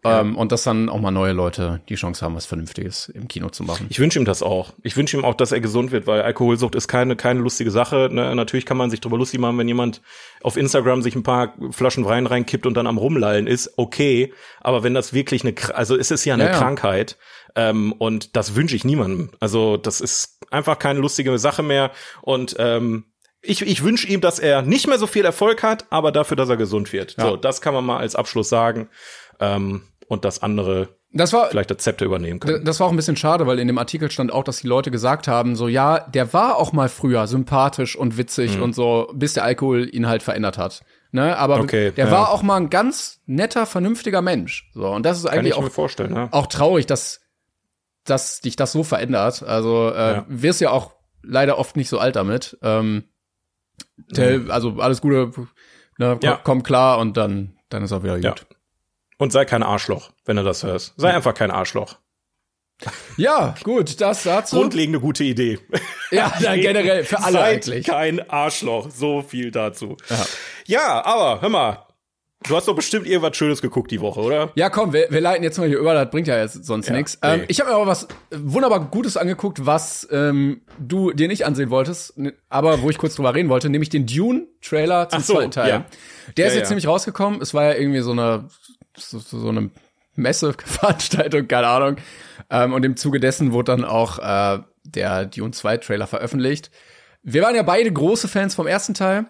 Ähm, 0.05 0.37
und 0.37 0.51
dass 0.51 0.65
dann 0.65 0.89
auch 0.89 1.01
mal 1.01 1.13
neue 1.13 1.33
Leute 1.33 1.81
die 1.89 1.95
Chance 1.95 2.25
haben, 2.25 2.35
was 2.35 2.47
Vernünftiges 2.47 3.09
im 3.09 3.29
Kino 3.29 3.51
zu 3.51 3.63
machen. 3.63 3.87
Ich 3.89 4.01
wünsche 4.01 4.19
ihm 4.19 4.25
das 4.25 4.43
auch. 4.43 4.73
Ich 4.83 4.97
wünsche 4.97 5.17
ihm 5.17 5.25
auch, 5.25 5.35
dass 5.35 5.53
er 5.53 5.61
gesund 5.61 5.93
wird, 5.93 6.09
weil 6.09 6.23
Alkoholsucht 6.23 6.75
ist 6.75 6.89
keine, 6.89 7.15
keine 7.15 7.39
lustige 7.39 7.71
Sache. 7.71 8.09
Ne? 8.11 8.35
Natürlich 8.35 8.67
kann 8.67 8.77
man 8.77 8.91
sich 8.91 9.01
drüber 9.01 9.17
lustig 9.17 9.39
machen, 9.39 9.59
wenn 9.59 9.69
jemand 9.69 10.03
auf 10.43 10.57
Instagram 10.57 11.03
sich 11.03 11.15
ein 11.15 11.23
paar 11.23 11.55
Flaschen 11.71 12.05
Wein 12.05 12.27
reinkippt 12.27 12.67
und 12.67 12.75
dann 12.75 12.89
am 12.89 12.99
Rumlallen 12.99 13.47
ist, 13.47 13.75
okay. 13.77 14.33
Aber 14.61 14.83
wenn 14.83 14.95
das 14.95 15.13
wirklich 15.13 15.45
eine, 15.45 15.55
also 15.75 15.97
es 15.97 16.11
ist 16.11 16.25
ja 16.25 16.35
eine 16.35 16.47
Ja, 16.47 16.51
ja. 16.51 16.59
Krankheit. 16.59 17.17
Ähm, 17.55 17.93
und 17.93 18.35
das 18.35 18.57
wünsche 18.57 18.75
ich 18.75 18.85
niemandem. 18.85 19.31
Also 19.39 19.77
das 19.77 20.01
ist 20.01 20.39
einfach 20.51 20.81
keine 20.81 20.99
lustige 20.99 21.39
Sache 21.39 21.63
mehr. 21.63 21.93
Und 22.23 22.57
ähm, 22.59 23.05
ich, 23.41 23.63
ich 23.63 23.85
wünsche 23.85 24.09
ihm, 24.09 24.21
dass 24.21 24.41
er 24.41 24.63
nicht 24.63 24.89
mehr 24.89 24.99
so 24.99 25.07
viel 25.07 25.25
Erfolg 25.25 25.63
hat, 25.63 25.87
aber 25.91 26.11
dafür, 26.11 26.37
dass 26.37 26.49
er 26.49 26.57
gesund 26.57 26.93
wird. 26.93 27.17
Ja. 27.19 27.29
So, 27.29 27.37
das 27.37 27.61
kann 27.61 27.75
man 27.75 27.85
mal 27.85 27.99
als 27.99 28.17
Abschluss 28.17 28.49
sagen. 28.49 28.89
Ähm, 29.41 29.83
und 30.09 30.25
dass 30.25 30.43
andere 30.43 30.89
Das 31.13 31.33
war, 31.33 31.49
vielleicht 31.51 31.71
das 31.71 31.79
Zepter 31.79 32.05
übernehmen 32.07 32.41
können. 32.41 32.65
Das 32.65 32.81
war 32.81 32.87
auch 32.87 32.91
ein 32.91 32.97
bisschen 32.97 33.17
schade, 33.17 33.47
weil 33.47 33.59
in 33.59 33.67
dem 33.67 33.79
Artikel 33.79 34.11
stand 34.11 34.33
auch, 34.33 34.45
dass 34.45 34.61
die 34.61 34.67
Leute 34.69 34.91
gesagt 34.91 35.29
haben, 35.29 35.57
so 35.57 35.69
ja, 35.69 36.01
der 36.01 36.33
war 36.33 36.57
auch 36.57 36.73
mal 36.73 36.89
früher 36.89 37.27
sympathisch 37.27 37.97
und 37.97 38.17
witzig 38.19 38.57
Mhm. 38.57 38.63
und 38.63 38.75
so, 38.75 39.11
bis 39.15 39.35
der 39.35 39.45
Alkohol 39.45 39.89
ihn 39.95 40.07
halt 40.09 40.23
verändert 40.23 40.59
hat. 40.59 40.83
Ne, 41.15 41.37
aber 41.37 41.61
Okay, 41.61 41.91
der 41.91 42.07
ja. 42.07 42.11
war 42.11 42.31
auch 42.31 42.43
mal 42.43 42.57
ein 42.57 42.71
ganz 42.71 43.21
netter, 43.27 43.67
vernünftiger 43.67 44.23
Mensch. 44.23 44.71
So 44.73 44.87
und 44.89 45.05
das 45.05 45.19
ist 45.19 45.25
Kann 45.27 45.41
eigentlich 45.41 45.53
ich 45.55 45.61
mir 45.61 45.67
auch, 45.67 45.71
vorstellen, 45.71 46.15
ne? 46.15 46.29
auch 46.33 46.47
traurig, 46.47 46.87
dass 46.87 47.21
dass 48.05 48.41
dich 48.41 48.57
das 48.57 48.73
so 48.73 48.83
verändert. 48.83 49.43
Also 49.43 49.91
äh, 49.91 50.13
Ja. 50.15 50.25
wirst 50.29 50.61
ja 50.63 50.71
auch 50.71 50.95
leider 51.23 51.59
oft 51.59 51.77
nicht 51.77 51.89
so 51.91 51.99
alt 51.99 52.17
damit. 52.17 52.57
Ähm, 52.63 53.05
Tell, 54.15 54.51
also 54.51 54.77
alles 54.81 55.01
Gute, 55.01 55.31
ne, 55.99 56.19
Ja. 56.23 56.41
komm 56.43 56.63
klar 56.63 56.99
und 56.99 57.17
dann 57.17 57.57
dann 57.69 57.83
ist 57.85 57.93
auch 57.93 58.03
wieder 58.03 58.19
gut. 58.21 58.47
Ja. 59.23 59.25
Und 59.25 59.31
sei 59.33 59.45
kein 59.45 59.63
Arschloch, 59.63 60.11
wenn 60.25 60.37
du 60.37 60.43
das 60.45 60.63
hörst. 60.65 60.95
Sei 60.97 61.13
einfach 61.15 61.35
kein 61.35 61.51
Arschloch. 61.51 61.97
Ja, 63.17 63.55
gut, 63.63 64.01
das 64.01 64.25
dazu. 64.25 64.57
Grundlegende 64.57 64.99
gute 64.99 65.23
Idee. 65.23 65.61
ja, 66.11 66.33
dann 66.43 66.61
generell 66.61 67.05
für 67.05 67.19
alle 67.23 67.39
Seid 67.39 67.69
eigentlich. 67.69 67.87
kein 67.87 68.29
Arschloch. 68.29 68.91
So 68.91 69.23
viel 69.23 69.51
dazu. 69.53 69.97
Ja. 70.09 70.27
Ja, 70.67 71.05
aber 71.05 71.41
hör 71.43 71.49
mal. 71.49 71.87
Du 72.49 72.57
hast 72.57 72.67
doch 72.67 72.75
bestimmt 72.75 73.07
irgendwas 73.07 73.37
Schönes 73.37 73.63
geguckt 73.63 73.93
die 73.93 74.01
Woche, 74.01 74.19
oder? 74.19 74.51
Ja, 74.57 74.69
komm, 74.69 74.93
wir, 74.93 75.07
wir 75.11 75.21
leiten 75.21 75.45
jetzt 75.45 75.59
mal 75.59 75.69
hier 75.69 75.79
über, 75.79 75.95
das 75.95 76.11
bringt 76.11 76.27
ja 76.27 76.37
jetzt 76.39 76.65
sonst 76.65 76.89
Ja, 76.89 76.97
nichts. 76.97 77.17
nee. 77.23 77.29
Ähm, 77.35 77.45
ich 77.47 77.61
habe 77.61 77.71
mir 77.71 77.77
aber 77.77 77.87
was 77.87 78.09
wunderbar 78.33 78.81
Gutes 78.91 79.17
angeguckt, 79.17 79.65
was 79.65 80.09
ähm, 80.11 80.63
du 80.81 81.13
dir 81.13 81.29
nicht 81.29 81.47
ansehen 81.47 81.71
wolltest, 81.71 82.15
aber 82.49 82.83
wo 82.83 82.91
ich 82.91 82.99
kurz 82.99 83.15
drüber 83.15 83.33
reden 83.37 83.49
wollte, 83.49 83.69
nämlich 83.69 83.91
den 83.91 84.07
Dune-Trailer 84.07 85.09
zum 85.09 85.21
so, 85.21 85.35
zweiten 85.35 85.53
Teil. 85.53 85.69
ja. 85.69 85.85
Der 86.37 86.47
ist 86.49 86.55
Ja, 86.55 86.59
jetzt 86.59 86.69
ja. 86.71 86.75
nämlich 86.75 86.89
rausgekommen. 86.89 87.41
Es 87.41 87.55
war 87.55 87.63
ja 87.63 87.75
irgendwie 87.75 88.01
so 88.01 88.11
eine 88.11 88.49
so, 88.97 89.19
so 89.19 89.49
eine 89.49 89.71
Messeveranstaltung, 90.15 91.49
keine 91.49 91.69
Ahnung. 91.69 91.97
Ähm, 92.51 92.73
und 92.73 92.85
im 92.85 92.97
Zuge 92.97 93.21
dessen 93.21 93.53
wurde 93.53 93.73
dann 93.73 93.85
auch 93.85 94.19
äh, 94.19 94.63
der 94.85 95.27
Dune 95.27 95.53
2 95.53 95.79
Trailer 95.79 96.07
veröffentlicht. 96.07 96.71
Wir 97.23 97.43
waren 97.43 97.55
ja 97.55 97.63
beide 97.63 97.93
große 97.93 98.29
Fans 98.29 98.55
vom 98.55 98.67
ersten 98.67 98.95
Teil. 98.95 99.27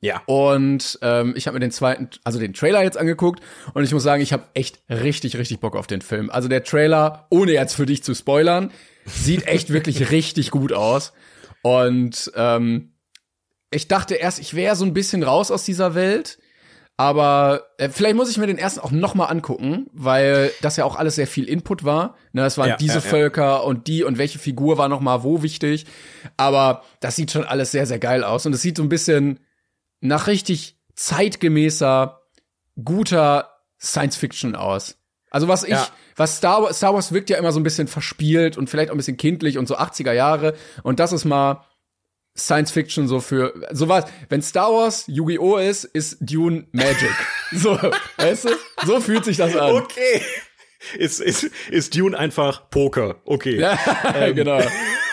Ja. 0.00 0.20
Und 0.26 0.98
ähm, 1.02 1.34
ich 1.36 1.46
habe 1.46 1.54
mir 1.54 1.60
den 1.60 1.70
zweiten, 1.70 2.10
also 2.24 2.40
den 2.40 2.54
Trailer 2.54 2.82
jetzt 2.82 2.98
angeguckt 2.98 3.40
und 3.72 3.84
ich 3.84 3.92
muss 3.92 4.02
sagen, 4.02 4.20
ich 4.20 4.32
habe 4.32 4.44
echt 4.52 4.80
richtig, 4.88 5.36
richtig 5.36 5.60
Bock 5.60 5.76
auf 5.76 5.86
den 5.86 6.02
Film. 6.02 6.28
Also 6.28 6.48
der 6.48 6.64
Trailer, 6.64 7.26
ohne 7.30 7.52
jetzt 7.52 7.74
für 7.74 7.86
dich 7.86 8.02
zu 8.02 8.12
spoilern, 8.14 8.72
sieht 9.04 9.46
echt 9.46 9.72
wirklich 9.72 10.10
richtig 10.10 10.50
gut 10.50 10.72
aus. 10.72 11.12
Und 11.62 12.32
ähm, 12.34 12.94
ich 13.70 13.86
dachte 13.86 14.16
erst, 14.16 14.40
ich 14.40 14.54
wäre 14.54 14.74
so 14.74 14.84
ein 14.84 14.92
bisschen 14.92 15.22
raus 15.22 15.52
aus 15.52 15.64
dieser 15.64 15.94
Welt. 15.94 16.38
Aber 16.96 17.68
äh, 17.78 17.88
vielleicht 17.88 18.16
muss 18.16 18.30
ich 18.30 18.38
mir 18.38 18.46
den 18.46 18.58
ersten 18.58 18.80
auch 18.80 18.90
noch 18.90 19.14
mal 19.14 19.26
angucken, 19.26 19.86
weil 19.92 20.52
das 20.60 20.76
ja 20.76 20.84
auch 20.84 20.96
alles 20.96 21.16
sehr 21.16 21.26
viel 21.26 21.44
Input 21.48 21.84
war. 21.84 22.16
Ne, 22.32 22.44
es 22.44 22.58
waren 22.58 22.68
Ja, 22.68 22.76
diese 22.76 22.98
ja, 22.98 23.04
ja. 23.04 23.10
Völker 23.10 23.64
und 23.64 23.86
die 23.86 24.04
und 24.04 24.18
welche 24.18 24.38
Figur 24.38 24.78
war 24.78 24.88
noch 24.88 25.00
mal 25.00 25.22
wo 25.22 25.42
wichtig. 25.42 25.86
Aber 26.36 26.82
das 27.00 27.16
sieht 27.16 27.30
schon 27.30 27.44
alles 27.44 27.70
sehr, 27.72 27.86
sehr 27.86 27.98
geil 27.98 28.24
aus. 28.24 28.46
Und 28.46 28.52
es 28.52 28.62
sieht 28.62 28.76
so 28.76 28.82
ein 28.82 28.88
bisschen 28.88 29.40
nach 30.00 30.26
richtig 30.26 30.76
zeitgemäßer, 30.94 32.20
guter 32.84 33.48
Science 33.80 34.16
Fiction 34.16 34.54
aus. 34.54 34.96
Also 35.30 35.48
was 35.48 35.64
ich, 35.64 35.78
was 36.14 36.36
Star 36.36 36.62
Wars, 36.62 36.76
Star 36.76 36.92
Wars 36.92 37.12
wirkt 37.12 37.30
ja 37.30 37.38
immer 37.38 37.52
so 37.52 37.58
ein 37.60 37.62
bisschen 37.62 37.88
verspielt 37.88 38.58
und 38.58 38.68
vielleicht 38.68 38.90
auch 38.90 38.94
ein 38.94 38.98
bisschen 38.98 39.16
kindlich 39.16 39.56
und 39.56 39.66
so 39.66 39.78
80er 39.78 40.12
Jahre. 40.12 40.54
Und 40.82 41.00
das 41.00 41.12
ist 41.12 41.24
mal 41.24 41.64
Science 42.36 42.70
Fiction 42.70 43.08
so 43.08 43.20
für, 43.20 43.52
so 43.72 43.88
was, 43.88 44.04
wenn 44.28 44.40
Star 44.42 44.72
Wars 44.72 45.04
Yu-Gi-Oh! 45.06 45.58
ist, 45.58 45.84
ist 45.84 46.18
Dune 46.20 46.66
Magic. 46.72 47.10
so, 47.52 47.78
weißt 48.16 48.46
du? 48.46 48.48
So 48.86 49.00
fühlt 49.00 49.24
sich 49.24 49.36
das 49.36 49.54
an. 49.56 49.72
Okay. 49.72 50.22
Ist, 50.98 51.20
ist, 51.20 51.50
ist 51.70 51.96
Dune 51.96 52.18
einfach 52.18 52.68
Poker. 52.70 53.16
Okay. 53.24 53.58
Ja, 53.58 53.78
genau. 54.32 54.60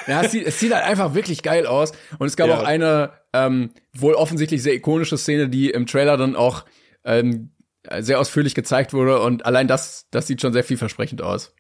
Ja, 0.08 0.24
es 0.24 0.32
sieht, 0.32 0.48
es 0.48 0.60
sieht 0.60 0.74
halt 0.74 0.86
einfach 0.86 1.14
wirklich 1.14 1.44
geil 1.44 1.68
aus. 1.68 1.92
Und 2.18 2.28
es 2.28 2.36
gab 2.38 2.48
Ja. 2.48 2.58
auch 2.60 2.64
eine 2.64 3.12
ähm, 3.34 3.72
wohl 3.94 4.16
offensichtlich 4.16 4.64
sehr 4.64 4.74
ikonische 4.74 5.18
Szene, 5.18 5.50
die 5.50 5.70
im 5.70 5.86
Trailer 5.86 6.18
dann 6.18 6.36
auch 6.36 6.66
ähm, 7.06 7.52
sehr 8.00 8.20
ausführlich 8.20 8.56
gezeigt 8.56 8.94
wurde. 8.94 9.22
Und 9.22 9.46
allein 9.46 9.68
das, 9.68 10.08
das 10.10 10.26
sieht 10.26 10.42
schon 10.42 10.54
sehr 10.54 10.64
vielversprechend 10.64 11.22
aus. 11.22 11.54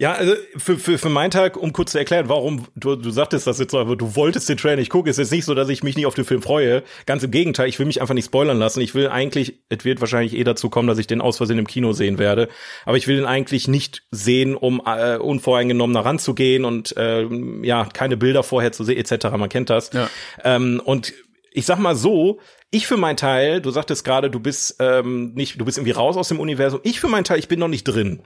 Ja, 0.00 0.12
also 0.12 0.34
für, 0.56 0.78
für, 0.78 0.96
für 0.96 1.08
meinen 1.08 1.32
Tag, 1.32 1.56
um 1.56 1.72
kurz 1.72 1.90
zu 1.90 1.98
erklären, 1.98 2.28
warum 2.28 2.66
du, 2.76 2.94
du 2.94 3.10
sagtest 3.10 3.48
das 3.48 3.58
jetzt 3.58 3.72
so, 3.72 3.80
aber 3.80 3.96
du 3.96 4.14
wolltest 4.14 4.48
den 4.48 4.56
Trailer 4.56 4.76
nicht 4.76 4.90
gucken, 4.90 5.10
ist 5.10 5.18
jetzt 5.18 5.32
nicht 5.32 5.44
so, 5.44 5.56
dass 5.56 5.68
ich 5.70 5.82
mich 5.82 5.96
nicht 5.96 6.06
auf 6.06 6.14
den 6.14 6.24
Film 6.24 6.40
freue. 6.40 6.84
Ganz 7.04 7.24
im 7.24 7.32
Gegenteil, 7.32 7.68
ich 7.68 7.80
will 7.80 7.86
mich 7.86 8.00
einfach 8.00 8.14
nicht 8.14 8.26
spoilern 8.26 8.60
lassen. 8.60 8.80
Ich 8.80 8.94
will 8.94 9.08
eigentlich, 9.08 9.58
es 9.68 9.84
wird 9.84 10.00
wahrscheinlich 10.00 10.36
eh 10.36 10.44
dazu 10.44 10.70
kommen, 10.70 10.86
dass 10.86 10.98
ich 10.98 11.08
den 11.08 11.20
aus 11.20 11.38
Versehen 11.38 11.58
im 11.58 11.66
Kino 11.66 11.92
sehen 11.94 12.18
werde, 12.18 12.48
aber 12.84 12.96
ich 12.96 13.08
will 13.08 13.16
den 13.16 13.26
eigentlich 13.26 13.66
nicht 13.66 14.04
sehen, 14.12 14.54
um 14.54 14.80
äh, 14.86 15.16
unvoreingenommen 15.16 15.96
ranzugehen 15.96 16.64
und 16.64 16.96
äh, 16.96 17.26
ja, 17.62 17.84
keine 17.86 18.16
Bilder 18.16 18.44
vorher 18.44 18.70
zu 18.70 18.84
sehen, 18.84 18.98
etc. 18.98 19.30
Man 19.36 19.48
kennt 19.48 19.68
das. 19.68 19.90
Ja. 19.92 20.08
Ähm, 20.44 20.80
und 20.84 21.12
ich 21.58 21.66
sag 21.66 21.78
mal 21.80 21.96
so, 21.96 22.38
ich 22.70 22.86
für 22.86 22.96
meinen 22.96 23.16
Teil, 23.16 23.60
du 23.60 23.70
sagtest 23.72 24.04
gerade, 24.04 24.30
du 24.30 24.38
bist 24.38 24.76
ähm, 24.78 25.32
nicht, 25.34 25.60
du 25.60 25.64
bist 25.64 25.76
irgendwie 25.76 25.90
raus 25.90 26.16
aus 26.16 26.28
dem 26.28 26.38
Universum. 26.38 26.78
Ich 26.84 27.00
für 27.00 27.08
meinen 27.08 27.24
Teil, 27.24 27.40
ich 27.40 27.48
bin 27.48 27.58
noch 27.58 27.66
nicht 27.66 27.82
drin. 27.82 28.22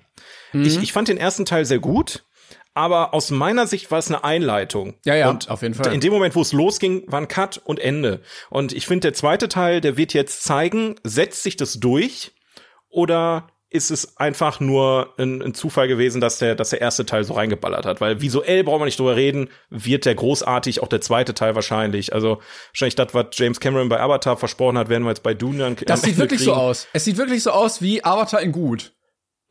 Mhm. 0.52 0.64
Ich, 0.64 0.82
ich 0.82 0.92
fand 0.92 1.08
den 1.08 1.16
ersten 1.16 1.46
Teil 1.46 1.64
sehr 1.64 1.78
gut, 1.78 2.26
aber 2.74 3.14
aus 3.14 3.30
meiner 3.30 3.66
Sicht 3.66 3.90
war 3.90 3.98
es 3.98 4.08
eine 4.08 4.22
Einleitung. 4.22 4.96
Ja, 5.06 5.14
ja, 5.14 5.30
und 5.30 5.48
auf 5.48 5.62
jeden 5.62 5.72
Fall. 5.72 5.94
In 5.94 6.00
dem 6.00 6.12
Moment, 6.12 6.36
wo 6.36 6.42
es 6.42 6.52
losging, 6.52 7.04
war 7.06 7.22
ein 7.22 7.28
Cut 7.28 7.58
und 7.64 7.80
Ende. 7.80 8.20
Und 8.50 8.74
ich 8.74 8.86
finde, 8.86 9.00
der 9.00 9.14
zweite 9.14 9.48
Teil, 9.48 9.80
der 9.80 9.96
wird 9.96 10.12
jetzt 10.12 10.44
zeigen, 10.44 10.96
setzt 11.02 11.42
sich 11.42 11.56
das 11.56 11.80
durch 11.80 12.32
oder 12.90 13.48
ist 13.72 13.90
es 13.90 14.16
einfach 14.18 14.60
nur 14.60 15.14
ein, 15.16 15.42
ein 15.42 15.54
Zufall 15.54 15.88
gewesen, 15.88 16.20
dass 16.20 16.38
der, 16.38 16.54
dass 16.54 16.70
der 16.70 16.80
erste 16.80 17.06
Teil 17.06 17.24
so 17.24 17.34
reingeballert 17.34 17.86
hat. 17.86 18.00
Weil 18.00 18.20
visuell 18.20 18.64
brauchen 18.64 18.80
wir 18.82 18.84
nicht 18.84 18.98
drüber 18.98 19.16
reden, 19.16 19.48
wird 19.70 20.04
der 20.04 20.14
großartig, 20.14 20.82
auch 20.82 20.88
der 20.88 21.00
zweite 21.00 21.34
Teil 21.34 21.54
wahrscheinlich. 21.54 22.12
Also 22.12 22.40
wahrscheinlich 22.70 22.96
das, 22.96 23.14
was 23.14 23.26
James 23.32 23.60
Cameron 23.60 23.88
bei 23.88 24.00
Avatar 24.00 24.36
versprochen 24.36 24.76
hat, 24.76 24.88
werden 24.88 25.04
wir 25.04 25.10
jetzt 25.10 25.22
bei 25.22 25.34
Dune 25.34 25.58
dann 25.58 25.76
Das 25.86 26.02
sieht 26.02 26.18
wirklich 26.18 26.40
so 26.40 26.52
kriegen. 26.52 26.62
aus. 26.62 26.86
Es 26.92 27.04
sieht 27.04 27.16
wirklich 27.16 27.42
so 27.42 27.50
aus 27.50 27.80
wie 27.80 28.04
Avatar 28.04 28.40
in 28.40 28.52
gut. 28.52 28.92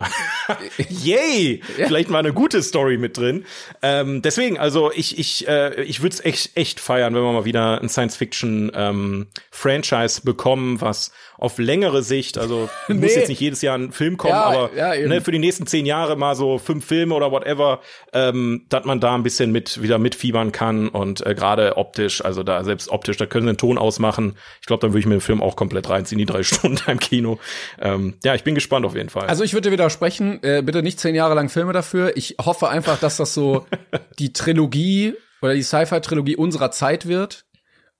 Yay! 0.90 1.62
Vielleicht 1.76 2.10
mal 2.10 2.20
eine 2.20 2.34
gute 2.34 2.62
Story 2.64 2.98
mit 2.98 3.18
drin. 3.18 3.46
Ähm, 3.82 4.22
deswegen, 4.22 4.58
also 4.60 4.92
ich, 4.94 5.18
ich, 5.20 5.48
äh, 5.48 5.82
ich 5.84 6.02
würde 6.02 6.16
es 6.16 6.24
echt, 6.26 6.58
echt 6.58 6.80
feiern, 6.80 7.14
wenn 7.16 7.22
wir 7.24 7.32
mal 7.32 7.46
wieder 7.46 7.82
ein 7.82 7.90
Science-Fiction-Franchise 7.90 10.22
bekommen, 10.24 10.82
was 10.82 11.12
auf 11.38 11.58
längere 11.58 12.04
Sicht, 12.04 12.38
also 12.38 12.70
Nee. 12.88 12.94
muss 12.96 13.16
jetzt 13.16 13.30
nicht 13.30 13.40
jedes 13.42 13.62
Jahr 13.64 13.76
ein 13.78 13.92
Film 13.92 14.16
kommen, 14.18 14.34
Ja, 14.34 14.44
aber 14.44 14.70
ja, 14.76 14.96
ne, 15.08 15.22
für 15.22 15.32
die 15.32 15.40
nächsten 15.40 15.66
zehn 15.66 15.88
Jahre 15.88 16.16
mal 16.16 16.36
so 16.36 16.60
fünf 16.60 16.86
Filme 16.86 17.16
oder 17.16 17.32
whatever, 17.32 17.80
ähm, 18.14 18.66
dass 18.70 18.86
man 18.86 19.00
da 19.00 19.16
ein 19.16 19.24
bisschen 19.24 19.52
mit 19.52 19.82
wieder 19.82 19.98
mitfiebern 19.98 20.52
kann 20.52 20.88
und 20.90 21.26
äh, 21.26 21.34
gerade 21.34 21.78
optisch, 21.78 22.24
also 22.24 22.44
da 22.44 22.64
selbst 22.64 22.90
optisch, 22.90 23.18
da 23.18 23.26
können 23.26 23.48
sie 23.48 23.54
den 23.54 23.58
Ton 23.58 23.78
ausmachen. 23.80 24.38
Ich 24.62 24.68
glaube, 24.68 24.82
dann 24.82 24.92
würde 24.92 25.00
ich 25.00 25.06
mir 25.08 25.16
den 25.16 25.22
Film 25.22 25.42
auch 25.42 25.56
komplett 25.56 25.90
reinziehen, 25.90 26.20
die 26.20 26.26
drei 26.26 26.44
Stunden 26.44 26.80
im 26.90 27.00
Kino. 27.00 27.40
Ähm, 27.80 28.14
ja, 28.24 28.36
ich 28.36 28.44
bin 28.44 28.54
gespannt 28.54 28.86
auf 28.86 28.96
jeden 28.96 29.10
Fall. 29.10 29.26
Also 29.28 29.44
ich 29.44 29.54
würde 29.54 29.70
dir 29.70 29.72
widersprechen, 29.92 30.40
äh, 30.44 30.62
bitte 30.62 30.84
nicht 30.84 31.00
zehn 31.00 31.16
Jahre 31.16 31.36
lang 31.36 31.50
Filme 31.50 31.74
dafür. 31.74 32.16
Ich 32.16 32.36
hoffe 32.44 32.70
einfach, 32.70 33.00
dass 33.00 33.18
das 33.18 33.34
so 33.34 33.66
die 34.20 34.34
Trilogie 34.34 35.16
oder 35.42 35.54
die 35.54 35.64
Sci-Fi-Trilogie 35.64 36.36
unserer 36.36 36.72
Zeit 36.72 37.08
wird. 37.08 37.46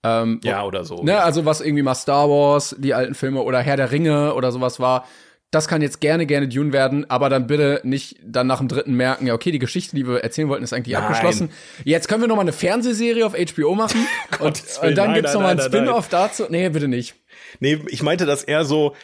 Ähm, 0.04 0.40
ja, 0.44 0.64
oder 0.64 0.84
so. 0.84 1.04
Ne, 1.04 1.22
also 1.22 1.46
was 1.46 1.62
irgendwie 1.62 1.84
mal 1.84 1.96
Star 1.96 2.30
Wars, 2.30 2.76
die 2.80 2.94
alten 2.94 3.14
Filme 3.14 3.42
oder 3.42 3.60
Herr 3.60 3.78
der 3.78 3.92
Ringe 3.92 4.34
oder 4.34 4.52
sowas 4.52 4.80
war. 4.80 5.06
Das 5.52 5.68
kann 5.68 5.82
jetzt 5.82 6.00
gerne, 6.00 6.26
gerne 6.26 6.48
Dune 6.48 6.72
werden, 6.72 7.10
aber 7.10 7.30
dann 7.30 7.46
bitte 7.46 7.82
nicht 7.84 8.18
dann 8.24 8.48
nach 8.48 8.60
dem 8.60 8.70
dritten 8.70 8.94
merken, 8.94 9.28
ja, 9.28 9.34
okay, 9.34 9.52
die 9.52 9.60
Geschichte, 9.60 9.98
die 9.98 10.08
wir 10.08 10.24
erzählen 10.24 10.48
wollten, 10.48 10.64
ist 10.64 10.72
eigentlich 10.72 10.94
Nein. 10.94 11.04
abgeschlossen. 11.04 11.52
Jetzt 11.84 12.08
können 12.08 12.22
wir 12.22 12.30
noch 12.30 12.38
mal 12.38 12.44
eine 12.44 12.54
Fernsehserie 12.54 13.26
auf 13.26 13.34
HBO 13.34 13.76
machen 13.76 14.08
und, 14.40 14.64
und 14.82 14.98
dann 14.98 15.10
Willen, 15.10 15.16
gibt's 15.16 15.34
nein, 15.34 15.34
noch 15.34 15.42
mal 15.42 15.50
ein 15.50 15.58
nein, 15.58 15.72
nein, 15.72 15.82
Spin-off 15.82 16.08
dazu. 16.08 16.46
Nee, 16.50 16.70
bitte 16.70 16.88
nicht. 16.88 17.16
Nee, 17.60 17.82
ich 17.90 18.02
meinte 18.02 18.26
das 18.26 18.46
eher 18.46 18.64
so, 18.64 18.96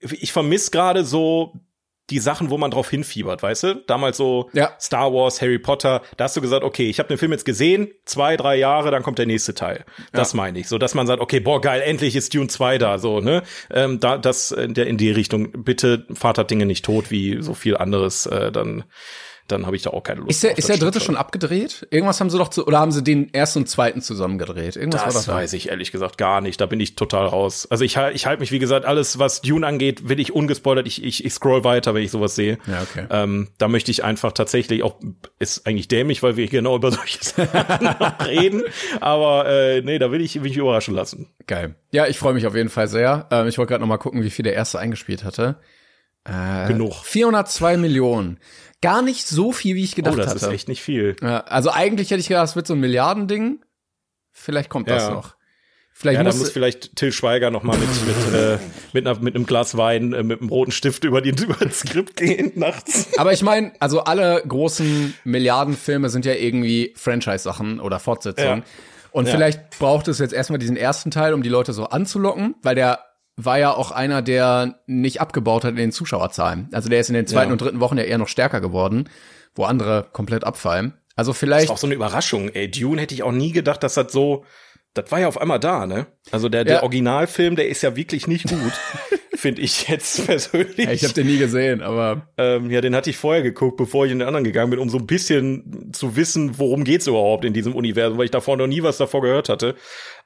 ich 0.00 0.32
vermisse 0.32 0.70
gerade 0.70 1.04
so 1.04 1.54
die 2.10 2.18
Sachen, 2.18 2.50
wo 2.50 2.58
man 2.58 2.70
drauf 2.70 2.90
hinfiebert, 2.90 3.42
weißt 3.42 3.62
du? 3.62 3.74
Damals 3.86 4.16
so 4.16 4.50
Ja. 4.52 4.72
Star 4.78 5.12
Wars, 5.12 5.40
Harry 5.40 5.58
Potter, 5.58 6.02
da 6.16 6.24
hast 6.24 6.36
du 6.36 6.40
gesagt, 6.40 6.62
okay, 6.62 6.88
ich 6.88 6.98
habe 6.98 7.08
den 7.08 7.16
Film 7.18 7.32
jetzt 7.32 7.44
gesehen, 7.46 7.88
zwei, 8.04 8.36
drei 8.36 8.56
Jahre, 8.56 8.90
dann 8.90 9.02
kommt 9.02 9.18
der 9.18 9.26
nächste 9.26 9.54
Teil. 9.54 9.84
Das 10.12 10.34
meine 10.34 10.58
ich. 10.58 10.68
So, 10.68 10.76
dass 10.78 10.94
man 10.94 11.06
sagt, 11.06 11.22
okay, 11.22 11.40
boah, 11.40 11.60
geil, 11.60 11.80
endlich 11.80 12.14
ist 12.14 12.34
Dune 12.34 12.48
2 12.48 12.78
da, 12.78 12.98
so, 12.98 13.20
ne? 13.20 13.42
Ähm, 13.70 14.00
da, 14.00 14.18
das 14.18 14.52
in, 14.52 14.74
der, 14.74 14.86
in 14.86 14.98
die 14.98 15.10
Richtung, 15.10 15.64
bitte 15.64 16.06
das 16.08 16.46
Dinge 16.46 16.66
nicht 16.66 16.84
tot, 16.84 17.10
wie 17.10 17.40
so 17.40 17.54
viel 17.54 17.76
anderes, 17.76 18.26
äh, 18.26 18.52
dann, 18.52 18.84
dann 19.48 19.66
habe 19.66 19.76
ich 19.76 19.82
da 19.82 19.90
auch 19.90 20.02
keine 20.02 20.20
Lust 20.20 20.30
Ist 20.30 20.42
der, 20.42 20.56
ist 20.56 20.68
das 20.70 20.78
der 20.78 20.86
dritte 20.86 21.04
schon 21.04 21.16
abgedreht? 21.16 21.86
Irgendwas 21.90 22.18
haben 22.20 22.30
sie 22.30 22.38
doch 22.38 22.48
zu, 22.48 22.66
oder 22.66 22.78
haben 22.78 22.92
sie 22.92 23.02
den 23.04 23.32
ersten 23.34 23.60
und 23.60 23.68
zweiten 23.68 24.00
zusammen 24.00 24.38
gedreht? 24.38 24.76
Irgendwas 24.76 25.02
war 25.02 25.12
Das 25.12 25.26
doch 25.26 25.32
da. 25.32 25.38
weiß 25.38 25.52
ich 25.52 25.68
ehrlich 25.68 25.92
gesagt 25.92 26.16
gar 26.16 26.40
nicht. 26.40 26.60
Da 26.60 26.66
bin 26.66 26.80
ich 26.80 26.96
total 26.96 27.26
raus. 27.26 27.66
Also 27.70 27.84
ich, 27.84 27.96
ich 28.14 28.26
halte 28.26 28.40
mich, 28.40 28.52
wie 28.52 28.58
gesagt, 28.58 28.86
alles, 28.86 29.18
was 29.18 29.42
Dune 29.42 29.66
angeht, 29.66 30.08
will 30.08 30.18
ich 30.18 30.32
ungespoilert. 30.32 30.86
Ich, 30.86 31.04
ich, 31.04 31.24
ich 31.24 31.32
scroll 31.34 31.62
weiter, 31.64 31.94
wenn 31.94 32.02
ich 32.02 32.10
sowas 32.10 32.34
sehe. 32.34 32.58
Ja, 32.66 32.82
okay. 32.82 33.06
Ähm, 33.10 33.48
da 33.58 33.68
möchte 33.68 33.90
ich 33.90 34.02
einfach 34.02 34.32
tatsächlich 34.32 34.82
auch, 34.82 34.96
ist 35.38 35.66
eigentlich 35.66 35.88
dämlich, 35.88 36.22
weil 36.22 36.36
wir 36.36 36.46
genau 36.48 36.76
über 36.76 36.90
solche 36.92 37.22
Sachen 37.22 37.86
reden. 38.26 38.62
Aber 39.00 39.46
äh, 39.46 39.82
nee, 39.82 39.98
da 39.98 40.10
will 40.10 40.22
ich 40.22 40.40
mich 40.40 40.56
überraschen 40.56 40.94
lassen. 40.94 41.28
Geil. 41.46 41.74
Ja, 41.92 42.06
ich 42.06 42.18
freue 42.18 42.32
mich 42.32 42.46
auf 42.46 42.54
jeden 42.54 42.70
Fall 42.70 42.88
sehr. 42.88 43.26
Ähm, 43.30 43.46
ich 43.46 43.58
wollte 43.58 43.70
gerade 43.72 43.82
noch 43.82 43.88
mal 43.88 43.98
gucken, 43.98 44.22
wie 44.22 44.30
viel 44.30 44.42
der 44.42 44.54
erste 44.54 44.78
eingespielt 44.78 45.22
hatte. 45.22 45.56
Äh, 46.24 46.68
Genug. 46.68 46.94
402 47.04 47.76
Millionen. 47.76 48.38
Gar 48.84 49.02
nicht 49.02 49.26
so 49.26 49.50
viel, 49.52 49.74
wie 49.76 49.82
ich 49.84 49.94
gedacht 49.94 50.14
Oh, 50.14 50.16
das 50.16 50.28
hatte. 50.28 50.38
ist 50.46 50.52
echt 50.52 50.68
nicht 50.68 50.82
viel. 50.82 51.16
Ja, 51.22 51.40
also 51.40 51.70
eigentlich 51.70 52.10
hätte 52.10 52.20
ich 52.20 52.28
gedacht, 52.28 52.48
es 52.48 52.56
wird 52.56 52.66
so 52.66 52.74
ein 52.74 52.80
Milliardending. 52.80 53.60
Vielleicht 54.32 54.68
kommt 54.68 54.88
das 54.90 55.04
Ja. 55.04 55.10
noch. 55.10 55.36
Vielleicht 55.96 56.16
Ja, 56.18 56.24
da 56.24 56.30
muss, 56.30 56.38
muss 56.40 56.50
vielleicht 56.50 56.96
Till 56.96 57.12
Schweiger 57.12 57.50
noch 57.52 57.62
mal 57.62 57.78
mit 57.78 57.88
mit 58.06 58.34
äh, 58.34 58.58
mit, 58.92 59.06
einer, 59.06 59.18
mit 59.20 59.36
einem 59.36 59.46
Glas 59.46 59.76
Wein, 59.76 60.12
äh, 60.12 60.22
mit 60.24 60.40
einem 60.40 60.50
roten 60.50 60.72
Stift 60.72 61.04
über, 61.04 61.20
die, 61.20 61.30
über 61.42 61.54
das 61.64 61.80
Skript 61.80 62.16
gehen 62.16 62.50
nachts. 62.56 63.08
aber 63.16 63.32
ich 63.32 63.42
meine, 63.42 63.72
also 63.80 64.00
alle 64.02 64.42
großen 64.46 65.14
Milliardenfilme 65.22 66.08
sind 66.10 66.24
ja 66.24 66.32
irgendwie 66.34 66.92
Franchise-Sachen 66.96 67.78
oder 67.80 68.00
Fortsetzungen. 68.00 68.58
Ja. 68.60 68.64
Und 69.12 69.26
Ja. 69.28 69.32
vielleicht 69.34 69.78
braucht 69.78 70.08
es 70.08 70.18
jetzt 70.18 70.34
erstmal 70.34 70.58
diesen 70.58 70.76
ersten 70.76 71.12
Teil, 71.12 71.32
um 71.32 71.42
die 71.44 71.48
Leute 71.48 71.72
so 71.72 71.84
anzulocken, 71.86 72.56
weil 72.62 72.74
der 72.74 72.98
war 73.36 73.58
ja 73.58 73.72
auch 73.74 73.90
einer, 73.90 74.22
der 74.22 74.78
nicht 74.86 75.20
abgebaut 75.20 75.64
hat 75.64 75.70
in 75.70 75.76
den 75.76 75.92
Zuschauerzahlen. 75.92 76.68
Also 76.72 76.88
der 76.88 77.00
ist 77.00 77.08
in 77.08 77.14
den 77.14 77.26
zweiten 77.26 77.48
Ja. 77.48 77.52
und 77.52 77.60
dritten 77.60 77.80
Wochen 77.80 77.98
ja 77.98 78.04
eher 78.04 78.18
noch 78.18 78.28
stärker 78.28 78.60
geworden, 78.60 79.08
wo 79.54 79.64
andere 79.64 80.06
komplett 80.12 80.44
abfallen. 80.44 80.94
Also 81.16 81.32
vielleicht 81.32 81.64
Das 81.64 81.68
war 81.70 81.74
auch 81.74 81.78
so 81.80 81.86
eine 81.86 81.94
Überraschung, 81.94 82.48
ey. 82.48 82.70
Dune 82.70 83.00
hätte 83.00 83.14
ich 83.14 83.22
auch 83.22 83.32
nie 83.32 83.52
gedacht, 83.52 83.82
dass 83.82 83.94
das 83.94 84.12
so, 84.12 84.44
das 84.94 85.10
war 85.10 85.20
ja 85.20 85.28
auf 85.28 85.40
einmal 85.40 85.58
da, 85.60 85.86
ne? 85.86 86.06
Also 86.30 86.48
der, 86.48 86.64
der 86.64 86.76
Ja. 86.76 86.82
Originalfilm, 86.82 87.56
der 87.56 87.68
ist 87.68 87.82
ja 87.82 87.96
wirklich 87.96 88.26
nicht 88.28 88.48
gut, 88.48 88.72
finde 89.34 89.62
ich 89.62 89.88
jetzt 89.88 90.26
persönlich. 90.26 90.78
Ja, 90.86 90.92
ich 90.92 91.02
habe 91.04 91.14
den 91.14 91.26
nie 91.26 91.38
gesehen, 91.38 91.82
aber 91.82 92.28
ähm, 92.38 92.70
ja, 92.70 92.80
den 92.80 92.94
hatte 92.94 93.10
ich 93.10 93.16
vorher 93.16 93.42
geguckt, 93.42 93.76
bevor 93.76 94.06
ich 94.06 94.12
in 94.12 94.20
den 94.20 94.26
anderen 94.28 94.44
gegangen 94.44 94.70
bin, 94.70 94.78
um 94.78 94.88
so 94.88 94.98
ein 94.98 95.06
bisschen 95.06 95.92
zu 95.92 96.16
wissen, 96.16 96.58
worum 96.58 96.84
geht's 96.84 97.06
überhaupt 97.08 97.44
in 97.44 97.52
diesem 97.52 97.74
Universum, 97.74 98.16
weil 98.18 98.26
ich 98.26 98.30
davor 98.30 98.56
noch 98.56 98.68
nie 98.68 98.82
was 98.84 98.96
davor 98.98 99.22
gehört 99.22 99.48
hatte. 99.48 99.74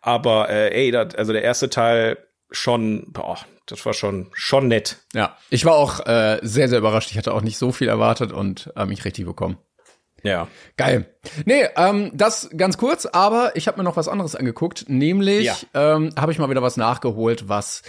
Aber 0.01 0.49
äh, 0.51 0.68
ey, 0.75 0.90
dat, 0.90 1.18
also 1.18 1.33
der 1.33 1.42
erste 1.42 1.68
Teil 1.71 2.18
schon, 2.51 3.13
boah, 3.13 3.39
das 3.67 3.85
war 3.87 3.93
schon 3.93 4.31
schon 4.33 4.69
nett. 4.69 4.99
ja, 5.15 5.37
ich 5.51 5.65
war 5.65 5.75
auch 5.75 6.07
äh, 6.07 6.39
sehr, 6.43 6.69
sehr 6.69 6.79
überrascht. 6.79 7.11
Ich 7.11 7.19
hatte 7.19 7.35
auch 7.35 7.43
nicht 7.43 7.59
so 7.59 7.73
viel 7.73 7.89
erwartet 7.89 8.33
und 8.33 8.73
äh, 8.77 8.87
mich 8.87 9.05
richtig 9.05 9.27
bekommen. 9.27 9.59
Ja. 10.25 10.49
Geil. 10.77 11.15
Nee, 11.45 11.69
ähm, 11.77 12.11
das 12.13 12.51
ganz 12.57 12.77
kurz, 12.77 13.07
aber 13.07 13.55
ich 13.57 13.69
habe 13.69 13.79
mir 13.79 13.85
noch 13.85 13.97
was 13.97 14.09
anderes 14.09 14.35
angeguckt, 14.35 14.87
nämlich 14.89 15.45
Ja. 15.45 15.57
ähm, 15.97 16.11
habe 16.19 16.33
ich 16.33 16.39
mal 16.39 16.51
wieder 16.51 16.63
was 16.63 16.77
nachgeholt, 16.77 17.49
was 17.49 17.83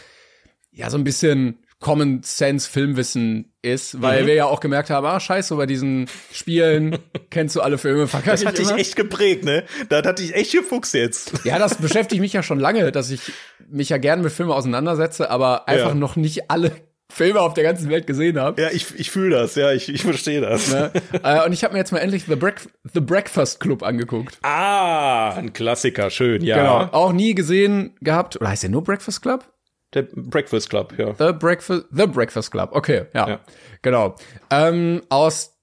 ja 0.72 0.90
so 0.92 0.98
ein 0.98 1.04
bisschen 1.04 1.64
Common 1.80 2.22
Sense 2.24 2.70
Filmwissen 2.70 3.54
ist, 3.62 4.02
weil 4.02 4.24
Mhm. 4.24 4.28
wir 4.28 4.34
ja 4.34 4.46
auch 4.46 4.60
gemerkt 4.60 4.90
haben, 4.90 5.06
ah 5.06 5.20
scheiße, 5.20 5.56
bei 5.56 5.66
diesen 5.66 6.08
Spielen 6.34 6.98
kennst 7.30 7.56
du 7.56 7.62
alle 7.62 7.78
Filme, 7.78 8.08
verkack 8.08 8.34
Das 8.34 8.46
hat 8.46 8.58
dich 8.58 8.70
echt 8.72 8.96
geprägt, 8.98 9.46
ne? 9.46 9.64
Das 9.88 10.04
hat 10.06 10.20
dich 10.20 10.36
echt 10.36 10.52
gefuchst 10.52 10.94
jetzt. 10.94 11.32
Ja, 11.46 11.58
das 11.58 11.76
beschäftigt 11.76 12.22
mich 12.22 12.34
ja 12.34 12.44
schon 12.44 12.60
lange, 12.60 12.92
dass 12.92 13.10
ich 13.12 13.22
mich 13.70 13.90
ja 13.90 13.98
gerne 13.98 14.24
mit 14.24 14.32
Filmen 14.34 14.52
auseinandersetze, 14.52 15.30
aber 15.30 15.68
einfach 15.70 15.90
Ja. 15.90 15.96
noch 15.96 16.16
nicht 16.18 16.52
alle 16.52 16.72
Filme 17.12 17.40
auf 17.42 17.54
der 17.56 17.64
ganzen 17.64 17.90
Welt 17.90 18.06
gesehen 18.08 18.40
habe. 18.40 18.62
Ja, 18.62 18.70
ich, 18.72 18.88
ich 19.00 19.10
fühle 19.10 19.36
das, 19.38 19.56
ja, 19.56 19.72
ich, 19.72 19.90
ich 19.90 20.04
verstehe 20.04 20.42
das. 20.42 20.72
Ne? 20.72 20.92
äh, 21.24 21.44
und 21.46 21.54
ich 21.54 21.64
habe 21.64 21.74
mir 21.74 21.80
jetzt 21.80 21.92
mal 21.92 22.00
endlich 22.00 22.26
The, 22.26 22.36
Break 22.36 22.62
The 22.94 23.00
Breakfast 23.00 23.60
Club 23.62 23.84
angeguckt. 23.84 24.38
Ah, 24.44 25.32
ein 25.34 25.54
Klassiker, 25.54 26.10
schön, 26.12 26.44
ja. 26.44 26.58
Genau. 26.58 26.78
Auch 26.94 27.12
nie 27.14 27.34
gesehen 27.36 27.96
gehabt. 28.02 28.36
Oder 28.36 28.50
heißt 28.50 28.64
der 28.64 28.70
nur 28.70 28.84
Breakfast 28.84 29.22
Club? 29.24 29.46
Der 29.94 30.04
Breakfast 30.04 30.70
Club, 30.70 30.94
ja. 30.98 31.14
The 31.18 31.34
Breakfast, 31.34 31.86
The 31.92 32.06
Breakfast 32.06 32.52
Club. 32.52 32.70
Okay, 32.74 33.06
ja. 33.14 33.28
Ja. 33.28 33.40
Genau. 33.82 34.16
Ähm, 34.52 35.02
aus 35.10 35.56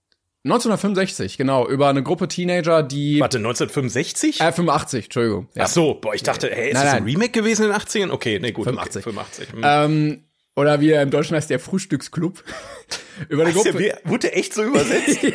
1965, 0.45 1.39
genau, 1.39 1.67
über 1.69 1.89
eine 1.89 2.03
Gruppe 2.03 2.29
Teenager, 2.29 2.83
die 2.83 3.21
Warte, 3.21 3.39
1965? 3.39 4.41
äh, 4.41 4.53
85, 4.53 5.05
Entschuldigung. 5.07 5.49
Ja. 5.55 5.65
Ach 5.65 5.69
so, 5.69 5.95
boah, 5.95 6.15
ich 6.15 6.23
dachte, 6.23 6.49
hey, 6.53 6.69
ist 6.69 6.75
Nein, 6.75 6.85
das 6.85 6.93
ein 6.95 7.03
nein. 7.05 7.13
Remake 7.13 7.31
gewesen 7.33 7.67
in 7.67 7.73
den 7.73 7.79
80ern? 7.81 8.11
Okay, 8.13 8.39
nee, 8.41 8.53
gut. 8.53 8.65
85. 8.65 9.07
Okay, 9.07 9.13
85. 9.15 9.53
Hm. 9.53 9.61
Ähm, 9.65 10.25
oder 10.55 10.81
wie 10.81 10.91
er 10.91 11.03
im 11.03 11.11
Deutschen 11.11 11.37
heißt, 11.37 11.51
der 11.51 11.59
Frühstücksclub. 11.61 12.43
über 13.29 13.43
eine 13.45 13.53
Gruppe. 13.53 13.79
wie- 13.79 13.93
wurde 14.05 14.33
echt 14.33 14.55
so 14.55 14.63
übersetzt? 14.63 15.19
nee. 15.23 15.35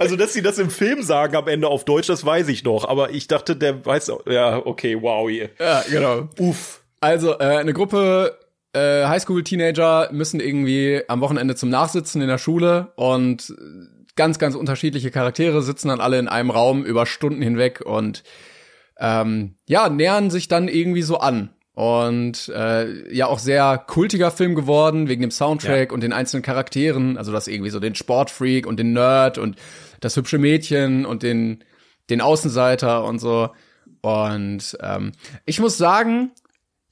Also, 0.00 0.16
dass 0.16 0.32
sie 0.32 0.40
das 0.40 0.58
im 0.58 0.70
Film 0.70 1.02
sagen 1.02 1.36
am 1.36 1.46
Ende 1.46 1.68
auf 1.68 1.84
Deutsch, 1.84 2.06
das 2.06 2.24
weiß 2.24 2.48
ich 2.48 2.64
noch. 2.64 2.88
Aber 2.88 3.10
ich 3.10 3.28
dachte, 3.28 3.54
der 3.54 3.84
weiß 3.84 4.08
auch. 4.08 4.26
Ja, 4.26 4.64
okay, 4.64 4.96
wow. 4.98 5.28
Hier. 5.28 5.50
Ja, 5.58 5.84
genau. 5.90 6.28
Uff. 6.38 6.80
Also, 7.00 7.38
äh, 7.38 7.58
eine 7.58 7.74
Gruppe 7.74 8.38
äh, 8.72 9.04
Highschool-Teenager 9.04 10.08
müssen 10.10 10.40
irgendwie 10.40 11.02
am 11.06 11.20
Wochenende 11.20 11.54
zum 11.54 11.68
Nachsitzen 11.68 12.22
in 12.22 12.28
der 12.28 12.38
Schule 12.38 12.92
und 12.96 13.54
ganz, 14.16 14.38
ganz 14.38 14.54
unterschiedliche 14.54 15.10
Charaktere 15.10 15.60
sitzen 15.60 15.88
dann 15.88 16.00
alle 16.00 16.18
in 16.18 16.28
einem 16.28 16.50
Raum 16.50 16.82
über 16.82 17.04
Stunden 17.04 17.42
hinweg 17.42 17.82
und 17.82 18.22
ähm, 18.98 19.56
ja, 19.68 19.90
nähern 19.90 20.30
sich 20.30 20.48
dann 20.48 20.68
irgendwie 20.68 21.02
so 21.02 21.18
an. 21.18 21.50
Und 21.74 22.48
äh, 22.54 23.14
ja, 23.14 23.26
auch 23.26 23.38
sehr 23.38 23.78
kultiger 23.78 24.30
Film 24.30 24.54
geworden, 24.54 25.08
wegen 25.08 25.22
dem 25.22 25.30
Soundtrack 25.30 25.90
ja. 25.90 25.94
und 25.94 26.02
den 26.02 26.12
einzelnen 26.12 26.42
Charakteren. 26.42 27.16
Also 27.16 27.32
das 27.32 27.48
irgendwie 27.48 27.70
so 27.70 27.80
den 27.80 27.94
Sportfreak 27.94 28.66
und 28.66 28.78
den 28.78 28.92
Nerd 28.92 29.38
und 29.38 29.56
das 30.00 30.16
hübsche 30.16 30.38
Mädchen 30.38 31.06
und 31.06 31.22
den, 31.22 31.64
den 32.08 32.20
Außenseiter 32.20 33.04
und 33.04 33.18
so. 33.18 33.50
Und 34.02 34.76
ähm, 34.80 35.12
ich 35.44 35.60
muss 35.60 35.76
sagen, 35.76 36.32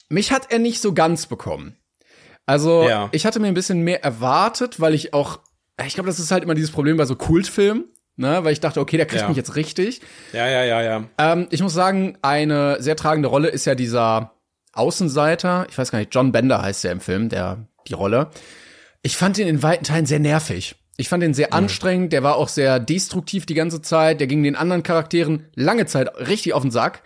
mich 0.09 0.31
hat 0.31 0.51
er 0.51 0.59
nicht 0.59 0.81
so 0.81 0.93
ganz 0.93 1.25
bekommen. 1.25 1.75
Also 2.45 2.87
ja. 2.87 3.09
ich 3.11 3.25
hatte 3.25 3.39
mir 3.39 3.47
ein 3.47 3.53
bisschen 3.53 3.81
mehr 3.81 4.03
erwartet, 4.03 4.79
weil 4.79 4.93
ich 4.93 5.13
auch, 5.13 5.39
ich 5.85 5.93
glaube, 5.93 6.07
das 6.07 6.19
ist 6.19 6.31
halt 6.31 6.43
immer 6.43 6.55
dieses 6.55 6.71
Problem 6.71 6.97
bei 6.97 7.05
so 7.05 7.15
Kultfilmen, 7.15 7.85
ne? 8.15 8.43
Weil 8.43 8.53
ich 8.53 8.59
dachte, 8.59 8.79
okay, 8.79 8.97
der 8.97 9.05
kriegt 9.05 9.21
ja. 9.21 9.27
mich 9.27 9.37
jetzt 9.37 9.55
richtig. 9.55 10.01
Ja, 10.33 10.47
ja, 10.47 10.63
ja, 10.63 10.81
ja. 10.81 11.03
Ähm, 11.19 11.47
ich 11.51 11.61
muss 11.61 11.73
sagen, 11.73 12.17
eine 12.23 12.81
sehr 12.81 12.95
tragende 12.95 13.29
Rolle 13.29 13.49
ist 13.49 13.65
ja 13.65 13.75
dieser 13.75 14.33
Außenseiter. 14.73 15.67
Ich 15.69 15.77
weiß 15.77 15.91
gar 15.91 15.99
nicht, 15.99 16.13
John 16.13 16.31
Bender 16.31 16.61
heißt 16.61 16.83
der 16.83 16.91
im 16.91 17.01
Film, 17.01 17.29
der 17.29 17.67
die 17.87 17.93
Rolle. 17.93 18.31
Ich 19.03 19.15
fand 19.15 19.37
ihn 19.37 19.47
in 19.47 19.61
weiten 19.61 19.83
Teilen 19.83 20.07
sehr 20.07 20.19
nervig. 20.19 20.75
Ich 20.99 21.07
fand 21.07 21.23
ihn 21.23 21.33
sehr 21.33 21.53
anstrengend, 21.53 22.11
der 22.11 22.23
war 22.23 22.35
auch 22.35 22.49
sehr 22.49 22.77
destruktiv 22.77 23.45
die 23.45 23.53
ganze 23.53 23.81
Zeit, 23.81 24.19
der 24.19 24.27
ging 24.27 24.43
den 24.43 24.57
anderen 24.57 24.83
Charakteren 24.83 25.45
lange 25.55 25.85
Zeit 25.85 26.09
richtig 26.27 26.53
auf 26.53 26.61
den 26.61 26.71
Sack. 26.71 27.03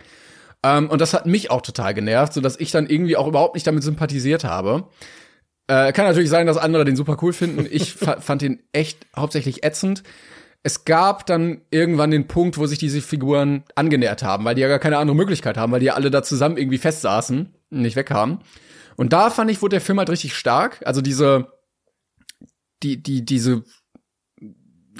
Ähm, 0.64 0.90
und 0.90 1.00
das 1.00 1.14
hat 1.14 1.26
mich 1.26 1.52
auch 1.52 1.62
total 1.62 1.94
genervt, 1.94 2.32
so 2.32 2.40
dass 2.40 2.58
ich 2.58 2.72
dann 2.72 2.88
irgendwie 2.88 3.16
auch 3.16 3.28
überhaupt 3.28 3.54
nicht 3.54 3.68
damit 3.68 3.84
sympathisiert 3.84 4.42
habe. 4.42 4.88
Äh, 5.68 5.92
kann 5.92 6.06
natürlich 6.06 6.28
sein, 6.28 6.48
dass 6.48 6.56
andere 6.56 6.84
den 6.84 6.96
super 6.96 7.16
cool 7.22 7.32
finden. 7.32 7.68
Ich 7.70 7.92
fand 8.18 8.42
ihn 8.42 8.64
echt 8.72 9.06
hauptsächlich 9.16 9.62
ätzend. 9.62 10.02
Es 10.64 10.84
gab 10.84 11.24
dann 11.26 11.60
irgendwann 11.70 12.10
den 12.10 12.26
Punkt, 12.26 12.58
wo 12.58 12.66
sich 12.66 12.78
diese 12.78 13.00
Figuren 13.00 13.62
angenähert 13.76 14.24
haben, 14.24 14.44
weil 14.44 14.56
die 14.56 14.62
ja 14.62 14.68
gar 14.68 14.80
keine 14.80 14.98
andere 14.98 15.14
Möglichkeit 15.14 15.56
haben, 15.56 15.70
weil 15.70 15.78
die 15.78 15.86
ja 15.86 15.94
alle 15.94 16.10
da 16.10 16.24
zusammen 16.24 16.56
irgendwie 16.56 16.78
festsaßen 16.78 17.54
und 17.70 17.80
nicht 17.80 17.94
wegkamen. 17.94 18.40
Und 18.96 19.12
da 19.12 19.30
fand 19.30 19.52
ich, 19.52 19.62
wurde 19.62 19.74
der 19.74 19.80
Film 19.80 19.98
halt 19.98 20.10
richtig 20.10 20.34
stark. 20.34 20.82
Also 20.84 21.00
diese, 21.00 21.52
die, 22.82 23.00
die, 23.00 23.24
diese 23.24 23.62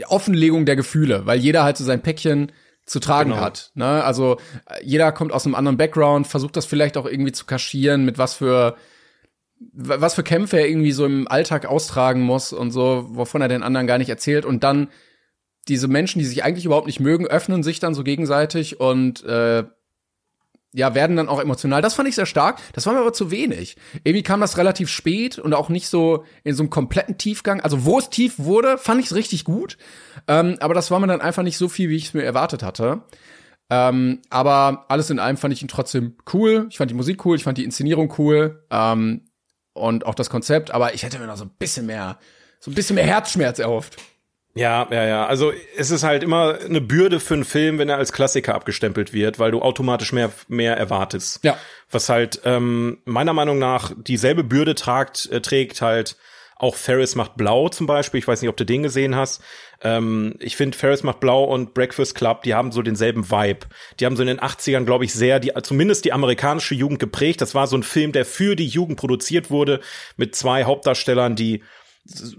Offenlegung 0.06 0.66
der 0.66 0.76
Gefühle, 0.76 1.26
weil 1.26 1.38
jeder 1.38 1.64
halt 1.64 1.76
so 1.76 1.84
sein 1.84 2.02
Päckchen 2.02 2.52
zu 2.86 3.00
tragen 3.00 3.30
genau. 3.30 3.42
hat. 3.42 3.70
Ne? 3.74 4.04
Also 4.04 4.38
jeder 4.82 5.12
kommt 5.12 5.32
aus 5.32 5.46
einem 5.46 5.54
anderen 5.54 5.76
Background, 5.76 6.26
versucht 6.26 6.56
das 6.56 6.66
vielleicht 6.66 6.96
auch 6.96 7.06
irgendwie 7.06 7.32
zu 7.32 7.46
kaschieren, 7.46 8.04
mit 8.04 8.18
was 8.18 8.34
für 8.34 8.76
was 9.72 10.14
für 10.14 10.24
Kämpfe 10.24 10.58
er 10.58 10.68
irgendwie 10.68 10.92
so 10.92 11.06
im 11.06 11.26
Alltag 11.28 11.64
austragen 11.64 12.20
muss 12.20 12.52
und 12.52 12.70
so, 12.70 13.06
wovon 13.10 13.40
er 13.40 13.48
den 13.48 13.62
anderen 13.62 13.86
gar 13.86 13.98
nicht 13.98 14.10
erzählt. 14.10 14.44
Und 14.44 14.62
dann 14.62 14.88
diese 15.68 15.88
Menschen, 15.88 16.18
die 16.18 16.24
sich 16.24 16.44
eigentlich 16.44 16.66
überhaupt 16.66 16.86
nicht 16.86 17.00
mögen, 17.00 17.26
öffnen 17.26 17.62
sich 17.62 17.80
dann 17.80 17.94
so 17.94 18.02
gegenseitig 18.02 18.80
und 18.80 19.24
äh, 19.24 19.64
ja, 20.74 20.94
werden 20.94 21.16
dann 21.16 21.28
auch 21.28 21.40
emotional. 21.40 21.82
Das 21.82 21.94
fand 21.94 22.08
ich 22.08 22.16
sehr 22.16 22.26
stark. 22.26 22.60
Das 22.72 22.84
war 22.86 22.94
mir 22.94 23.00
aber 23.00 23.12
zu 23.12 23.30
wenig. 23.30 23.76
Irgendwie 24.02 24.24
kam 24.24 24.40
das 24.40 24.58
relativ 24.58 24.88
spät 24.90 25.38
und 25.38 25.54
auch 25.54 25.68
nicht 25.68 25.88
so 25.88 26.24
in 26.42 26.54
so 26.56 26.64
einem 26.64 26.70
kompletten 26.70 27.16
Tiefgang. 27.16 27.60
Also 27.60 27.84
wo 27.84 27.98
es 28.00 28.10
tief 28.10 28.34
wurde, 28.38 28.76
fand 28.76 29.00
ich 29.00 29.06
es 29.06 29.14
richtig 29.14 29.44
gut. 29.44 29.78
Ähm, 30.26 30.56
aber 30.58 30.74
das 30.74 30.90
war 30.90 30.98
mir 30.98 31.06
dann 31.06 31.20
einfach 31.20 31.44
nicht 31.44 31.58
so 31.58 31.68
viel, 31.68 31.90
wie 31.90 31.96
ich 31.96 32.06
es 32.06 32.14
mir 32.14 32.24
erwartet 32.24 32.64
hatte. 32.64 33.02
Ähm, 33.70 34.20
aber 34.30 34.86
alles 34.88 35.10
in 35.10 35.20
allem 35.20 35.36
fand 35.36 35.54
ich 35.54 35.62
ihn 35.62 35.68
trotzdem 35.68 36.16
cool. 36.32 36.66
Ich 36.70 36.78
fand 36.78 36.90
die 36.90 36.96
Musik 36.96 37.24
cool, 37.24 37.36
ich 37.36 37.44
fand 37.44 37.56
die 37.56 37.64
Inszenierung 37.64 38.12
cool. 38.18 38.64
Ähm, 38.70 39.22
und 39.74 40.06
auch 40.06 40.14
das 40.14 40.28
Konzept, 40.28 40.72
aber 40.72 40.94
ich 40.94 41.04
hätte 41.04 41.20
mir 41.20 41.26
noch 41.26 41.36
so 41.36 41.44
ein 41.44 41.52
bisschen 41.56 41.86
mehr, 41.86 42.18
so 42.58 42.70
ein 42.70 42.74
bisschen 42.74 42.96
mehr 42.96 43.06
Herzschmerz 43.06 43.60
erhofft. 43.60 43.96
Ja, 44.54 44.86
ja, 44.90 45.04
ja. 45.04 45.26
Also 45.26 45.52
es 45.76 45.90
ist 45.90 46.04
halt 46.04 46.22
immer 46.22 46.58
eine 46.60 46.80
Bürde 46.80 47.18
für 47.18 47.34
einen 47.34 47.44
Film, 47.44 47.78
wenn 47.78 47.88
er 47.88 47.96
als 47.96 48.12
Klassiker 48.12 48.54
abgestempelt 48.54 49.12
wird, 49.12 49.38
weil 49.38 49.50
du 49.50 49.60
automatisch 49.60 50.12
mehr, 50.12 50.30
mehr 50.46 50.76
erwartest. 50.76 51.40
Ja. 51.42 51.58
Was 51.90 52.08
halt 52.08 52.40
ähm, 52.44 52.98
meiner 53.04 53.32
Meinung 53.32 53.58
nach 53.58 53.92
dieselbe 53.96 54.44
Bürde 54.44 54.74
tragt, 54.76 55.28
äh, 55.30 55.40
trägt 55.40 55.82
halt 55.82 56.16
auch 56.56 56.76
Ferris 56.76 57.16
macht 57.16 57.36
blau 57.36 57.68
zum 57.68 57.86
Beispiel. 57.86 58.18
Ich 58.18 58.28
weiß 58.28 58.40
nicht, 58.40 58.48
ob 58.48 58.56
du 58.56 58.64
den 58.64 58.84
gesehen 58.84 59.16
hast. 59.16 59.42
Ähm, 59.82 60.36
ich 60.38 60.56
finde, 60.56 60.78
Ferris 60.78 61.02
macht 61.02 61.20
blau 61.20 61.44
und 61.44 61.74
Breakfast 61.74 62.14
Club, 62.14 62.42
die 62.42 62.54
haben 62.54 62.70
so 62.70 62.80
denselben 62.80 63.30
Vibe. 63.30 63.66
Die 63.98 64.06
haben 64.06 64.16
so 64.16 64.22
in 64.22 64.28
den 64.28 64.40
80ern, 64.40 64.84
glaube 64.84 65.04
ich, 65.04 65.12
sehr, 65.12 65.40
die, 65.40 65.52
zumindest 65.62 66.04
die 66.04 66.12
amerikanische 66.12 66.76
Jugend 66.76 67.00
geprägt. 67.00 67.40
Das 67.40 67.56
war 67.56 67.66
so 67.66 67.76
ein 67.76 67.82
Film, 67.82 68.12
der 68.12 68.24
für 68.24 68.54
die 68.54 68.68
Jugend 68.68 68.98
produziert 68.98 69.50
wurde, 69.50 69.80
mit 70.16 70.36
zwei 70.36 70.64
Hauptdarstellern, 70.64 71.34
die 71.34 71.62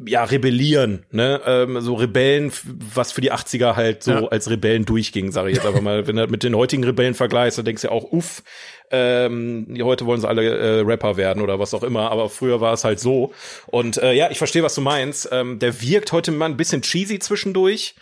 ja, 0.06 0.23
rebellieren, 0.23 1.06
ne? 1.10 1.41
Ähm, 1.45 1.82
so 1.82 1.95
Rebellen, 1.95 2.51
was 2.93 3.12
für 3.12 3.21
die 3.21 3.34
80er 3.34 3.75
halt 3.75 4.04
so 4.04 4.12
ja. 4.12 4.28
als 4.28 4.49
Rebellen 4.49 4.86
durchging, 4.86 5.32
sage 5.32 5.49
ich 5.49 5.56
jetzt 5.56 5.65
einfach 5.65 5.82
mal. 5.82 6.06
Wenn 6.06 6.17
du 6.17 6.28
mit 6.28 6.43
den 6.43 6.56
heutigen 6.56 6.84
Rebellen 6.84 7.15
vergleichst, 7.15 7.58
dann 7.58 7.65
denkst 7.65 7.82
du 7.82 7.88
ja 7.88 7.93
auch, 7.93 8.12
uff, 8.12 8.43
ähm, 8.91 9.75
heute 9.82 10.06
wollen 10.06 10.21
sie 10.21 10.28
alle 10.28 10.43
äh, 10.43 10.82
Rapper 10.82 11.17
werden 11.17 11.41
oder 11.41 11.60
was 11.60 11.73
auch 11.73 11.82
immer, 11.82 12.12
aber 12.12 12.30
früher 12.30 12.62
war 12.62 12.73
es 12.73 12.84
halt 12.84 12.99
so. 12.99 13.34
Und 13.65 13.97
äh, 13.97 14.13
ja, 14.13 14.30
ich 14.30 14.38
verstehe, 14.38 14.62
was 14.62 14.75
du 14.75 14.82
meinst. 14.82 15.30
Ähm, 15.32 15.58
der 15.58 15.82
wirkt 15.82 16.12
heute 16.12 16.32
mal 16.32 16.45
ein 16.45 16.58
bisschen 16.58 16.84
cheesy 16.84 17.17
zwischendurch, 17.17 17.95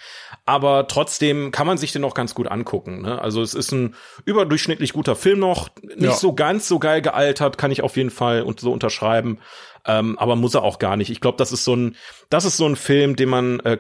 aber 0.45 0.88
trotzdem 0.89 1.52
kann 1.52 1.65
man 1.65 1.78
sich 1.78 1.93
den 1.93 2.04
auch 2.04 2.13
ganz 2.13 2.36
gut 2.36 2.49
angucken. 2.49 3.04
Ne? 3.04 3.21
Also 3.21 3.41
es 3.41 3.54
ist 3.54 3.71
ein 3.71 3.95
überdurchschnittlich 4.26 4.91
guter 4.91 5.15
Film 5.15 5.39
noch, 5.39 5.69
nicht 5.82 6.02
ja. 6.02 6.12
so 6.12 6.34
ganz 6.34 6.67
so 6.67 6.80
geil 6.80 7.02
gealtert, 7.02 7.58
kann 7.58 7.71
ich 7.71 7.82
auf 7.82 7.95
jeden 7.95 8.12
Fall 8.12 8.41
und 8.41 8.60
so 8.60 8.73
unterschreiben. 8.73 9.39
Ähm, 9.86 10.17
aber 10.17 10.36
muss 10.36 10.54
er 10.54 10.63
auch 10.63 10.80
gar 10.80 10.98
nicht. 10.98 11.10
Ich 11.10 11.22
glaube, 11.22 11.38
das 11.38 11.52
ist 11.52 11.63
so 11.65 11.76
ein, 11.76 11.96
das 12.30 12.46
ist 12.46 12.58
so 12.58 12.65
ein 12.65 12.76
Film, 12.76 13.15
den 13.15 13.30
man 13.30 13.60
äh, 13.62 13.78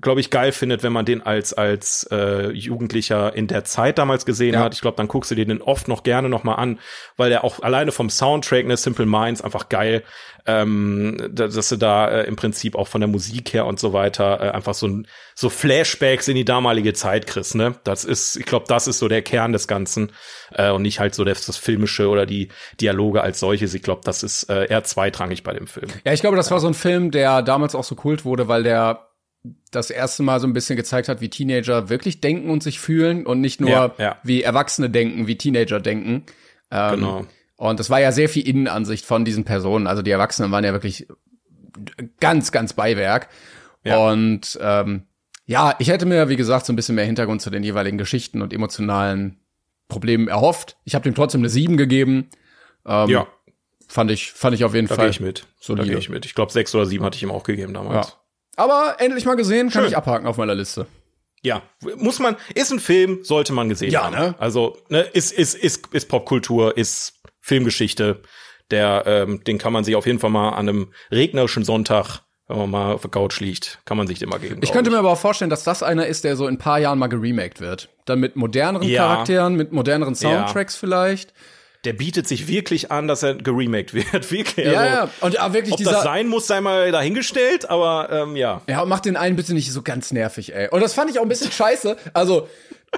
glaube 0.00 0.20
ich, 0.20 0.30
geil 0.30 0.52
findet, 0.52 0.82
wenn 0.82 0.92
man 0.92 1.04
den 1.04 1.22
als 1.22 1.52
als 1.52 2.06
äh, 2.10 2.50
Jugendlicher 2.50 3.34
in 3.34 3.46
der 3.46 3.64
Zeit 3.64 3.98
damals 3.98 4.26
gesehen 4.26 4.54
ja. 4.54 4.60
hat. 4.60 4.74
Ich 4.74 4.80
glaube, 4.80 4.96
dann 4.96 5.08
guckst 5.08 5.30
du 5.30 5.34
dir 5.34 5.46
den 5.46 5.62
oft 5.62 5.88
noch 5.88 6.02
gerne 6.02 6.28
noch 6.28 6.44
mal 6.44 6.54
an, 6.54 6.78
weil 7.16 7.30
der 7.30 7.44
auch 7.44 7.60
alleine 7.60 7.92
vom 7.92 8.10
Soundtrack, 8.10 8.66
ne, 8.66 8.76
Simple 8.76 9.06
Minds, 9.06 9.42
einfach 9.42 9.68
geil, 9.68 10.02
ähm, 10.46 11.16
dass 11.30 11.68
du 11.68 11.76
da 11.76 12.08
äh, 12.08 12.24
im 12.24 12.36
Prinzip 12.36 12.74
auch 12.74 12.88
von 12.88 13.00
der 13.00 13.08
Musik 13.08 13.52
her 13.52 13.66
und 13.66 13.78
so 13.78 13.92
weiter 13.92 14.40
äh, 14.40 14.50
einfach 14.50 14.74
so 14.74 15.02
so 15.34 15.50
Flashbacks 15.50 16.26
in 16.28 16.36
die 16.36 16.44
damalige 16.44 16.94
Zeit 16.94 17.26
kriegst, 17.26 17.54
ne? 17.54 17.74
Das 17.84 18.04
ist, 18.04 18.36
ich 18.36 18.46
glaube, 18.46 18.64
das 18.66 18.88
ist 18.88 18.98
so 18.98 19.08
der 19.08 19.22
Kern 19.22 19.52
des 19.52 19.68
Ganzen 19.68 20.12
äh, 20.52 20.70
und 20.70 20.82
nicht 20.82 21.00
halt 21.00 21.14
so 21.14 21.24
das, 21.24 21.46
das 21.46 21.56
filmische 21.56 22.08
oder 22.08 22.26
die 22.26 22.48
Dialoge 22.80 23.22
als 23.22 23.40
solches. 23.40 23.74
Ich 23.74 23.82
glaube, 23.82 24.00
das 24.04 24.22
ist 24.22 24.44
äh, 24.44 24.66
eher 24.66 24.84
zweitrangig 24.84 25.42
bei 25.42 25.52
dem 25.52 25.66
Film. 25.66 25.88
Ja, 26.04 26.12
ich 26.12 26.20
glaube, 26.20 26.36
das 26.36 26.50
war 26.50 26.60
so 26.60 26.66
ein 26.66 26.74
Film, 26.74 27.10
der 27.10 27.42
damals 27.42 27.74
auch 27.74 27.84
so 27.84 27.94
kult 27.94 28.24
wurde, 28.24 28.48
weil 28.48 28.62
der 28.62 29.07
das 29.70 29.90
erste 29.90 30.22
Mal 30.22 30.40
so 30.40 30.46
ein 30.46 30.52
bisschen 30.52 30.76
gezeigt 30.76 31.08
hat, 31.08 31.20
wie 31.20 31.28
Teenager 31.28 31.88
wirklich 31.88 32.20
denken 32.20 32.50
und 32.50 32.62
sich 32.62 32.80
fühlen 32.80 33.26
und 33.26 33.40
nicht 33.40 33.60
nur 33.60 33.70
ja, 33.70 33.94
ja. 33.98 34.16
wie 34.22 34.42
Erwachsene 34.42 34.90
denken, 34.90 35.26
wie 35.26 35.36
Teenager 35.36 35.80
denken. 35.80 36.24
Ähm, 36.70 36.94
genau. 36.94 37.26
Und 37.56 37.80
das 37.80 37.90
war 37.90 38.00
ja 38.00 38.12
sehr 38.12 38.28
viel 38.28 38.46
Innenansicht 38.46 39.04
von 39.04 39.24
diesen 39.24 39.44
Personen. 39.44 39.86
Also 39.86 40.02
die 40.02 40.10
Erwachsenen 40.10 40.50
waren 40.52 40.64
ja 40.64 40.72
wirklich 40.72 41.08
ganz, 42.20 42.52
ganz 42.52 42.72
Beiwerk. 42.72 43.28
Ja. 43.84 44.10
Und 44.10 44.58
ähm, 44.62 45.02
ja, 45.46 45.74
ich 45.78 45.88
hätte 45.88 46.06
mir, 46.06 46.28
wie 46.28 46.36
gesagt, 46.36 46.66
so 46.66 46.72
ein 46.72 46.76
bisschen 46.76 46.94
mehr 46.94 47.04
Hintergrund 47.04 47.42
zu 47.42 47.50
den 47.50 47.62
jeweiligen 47.62 47.98
Geschichten 47.98 48.42
und 48.42 48.52
emotionalen 48.52 49.38
Problemen 49.88 50.28
erhofft. 50.28 50.76
Ich 50.84 50.94
habe 50.94 51.04
dem 51.04 51.14
trotzdem 51.14 51.40
eine 51.40 51.48
7 51.48 51.76
gegeben. 51.76 52.28
Ähm, 52.86 53.08
ja. 53.08 53.26
Fand 53.88 54.10
ich, 54.10 54.32
fand 54.32 54.54
ich 54.54 54.64
auf 54.64 54.74
jeden 54.74 54.86
da 54.86 54.94
Fall. 54.94 55.06
Da 55.06 55.10
gehe 55.10 55.10
ich 55.10 55.20
mit. 55.20 55.46
So 55.58 55.74
da 55.74 55.82
gehe 55.82 55.96
ich 55.96 56.10
mit. 56.10 56.26
Ich 56.26 56.34
glaube, 56.34 56.52
sechs 56.52 56.74
oder 56.74 56.84
sieben 56.84 57.04
hatte 57.04 57.16
ich 57.16 57.22
ihm 57.22 57.30
auch 57.30 57.44
gegeben 57.44 57.72
damals. 57.72 58.08
Ja. 58.08 58.14
Aber 58.58 58.96
endlich 58.98 59.24
mal 59.24 59.36
gesehen, 59.36 59.70
kann 59.70 59.82
Schön. 59.82 59.90
ich 59.90 59.96
abhaken 59.96 60.26
auf 60.26 60.36
meiner 60.36 60.54
Liste. 60.54 60.86
Ja, 61.42 61.62
muss 61.96 62.18
man, 62.18 62.36
ist 62.56 62.72
ein 62.72 62.80
Film, 62.80 63.20
sollte 63.22 63.52
man 63.52 63.68
gesehen 63.68 63.92
ja, 63.92 64.04
haben. 64.04 64.16
Ne? 64.16 64.34
Also, 64.38 64.76
ne, 64.88 65.02
ist, 65.02 65.30
ist, 65.30 65.54
ist, 65.54 65.86
ist 65.94 66.08
Popkultur, 66.08 66.76
ist 66.76 67.22
Filmgeschichte. 67.40 68.20
Der, 68.72 69.04
ähm, 69.06 69.44
den 69.44 69.58
kann 69.58 69.72
man 69.72 69.84
sich 69.84 69.94
auf 69.94 70.06
jeden 70.06 70.18
Fall 70.18 70.30
mal 70.30 70.50
an 70.50 70.68
einem 70.68 70.92
regnerischen 71.12 71.64
Sonntag, 71.64 72.22
wenn 72.48 72.58
man 72.58 72.70
mal 72.70 72.92
auf 72.94 73.02
der 73.02 73.10
Couch 73.10 73.38
liegt, 73.38 73.78
kann 73.84 73.96
man 73.96 74.08
sich 74.08 74.18
den 74.18 74.28
mal 74.28 74.40
geben. 74.40 74.58
Ich 74.62 74.72
könnte 74.72 74.90
ich. 74.90 74.92
mir 74.92 74.98
aber 74.98 75.12
auch 75.12 75.18
vorstellen, 75.18 75.50
dass 75.50 75.62
das 75.62 75.84
einer 75.84 76.06
ist, 76.06 76.24
der 76.24 76.34
so 76.34 76.48
in 76.48 76.56
ein 76.56 76.58
paar 76.58 76.80
Jahren 76.80 76.98
mal 76.98 77.06
geremaked 77.06 77.60
wird. 77.60 77.88
Dann 78.06 78.18
mit 78.18 78.34
moderneren 78.34 78.88
ja. 78.88 79.06
Charakteren, 79.06 79.54
mit 79.54 79.70
moderneren 79.72 80.16
Soundtracks 80.16 80.74
ja. 80.74 80.80
vielleicht 80.80 81.32
der 81.84 81.92
bietet 81.92 82.26
sich 82.26 82.48
wirklich 82.48 82.90
an, 82.90 83.06
dass 83.06 83.22
er 83.22 83.34
geremaked 83.34 83.94
wird. 83.94 84.30
wirklich. 84.30 84.66
Ja, 84.66 84.80
also, 84.80 84.94
ja. 84.94 85.10
Und 85.20 85.34
ja, 85.34 85.52
wirklich 85.52 85.72
ob 85.72 85.78
dieser, 85.78 85.92
das 85.92 86.02
sein 86.02 86.26
muss, 86.26 86.46
sei 86.46 86.60
mal 86.60 86.90
dahingestellt, 86.90 87.70
aber 87.70 88.08
ähm, 88.10 88.36
ja. 88.36 88.62
Ja, 88.68 88.82
und 88.82 88.88
mach 88.88 89.00
den 89.00 89.16
einen 89.16 89.36
bitte 89.36 89.54
nicht 89.54 89.72
so 89.72 89.82
ganz 89.82 90.12
nervig, 90.12 90.54
ey. 90.54 90.68
Und 90.70 90.80
das 90.80 90.94
fand 90.94 91.10
ich 91.10 91.18
auch 91.18 91.22
ein 91.22 91.28
bisschen 91.28 91.52
scheiße. 91.52 91.96
Also, 92.14 92.48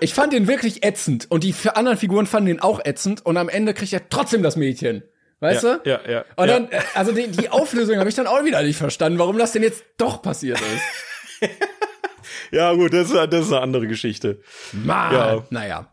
ich 0.00 0.14
fand 0.14 0.32
den 0.32 0.48
wirklich 0.48 0.84
ätzend. 0.84 1.30
Und 1.30 1.44
die 1.44 1.54
anderen 1.74 1.98
Figuren 1.98 2.26
fanden 2.26 2.46
den 2.46 2.60
auch 2.60 2.84
ätzend. 2.84 3.24
Und 3.26 3.36
am 3.36 3.48
Ende 3.48 3.74
kriegt 3.74 3.92
er 3.92 4.08
trotzdem 4.08 4.42
das 4.42 4.56
Mädchen. 4.56 5.02
Weißt 5.40 5.62
ja, 5.62 5.78
du? 5.78 5.90
Ja, 5.90 6.00
ja. 6.08 6.24
Und 6.36 6.48
dann, 6.48 6.70
äh, 6.70 6.80
also 6.94 7.12
die, 7.12 7.28
die 7.28 7.48
Auflösung 7.48 7.98
habe 7.98 8.08
ich 8.08 8.14
dann 8.14 8.26
auch 8.26 8.44
wieder 8.44 8.62
nicht 8.62 8.76
verstanden, 8.76 9.18
warum 9.18 9.38
das 9.38 9.52
denn 9.52 9.62
jetzt 9.62 9.84
doch 9.96 10.20
passiert 10.20 10.60
ist. 10.60 11.50
ja, 12.50 12.72
gut, 12.74 12.92
das 12.92 13.10
ist, 13.10 13.14
das 13.14 13.46
ist 13.46 13.52
eine 13.52 13.62
andere 13.62 13.86
Geschichte. 13.86 14.40
Mann, 14.72 15.14
ja. 15.14 15.46
naja. 15.50 15.92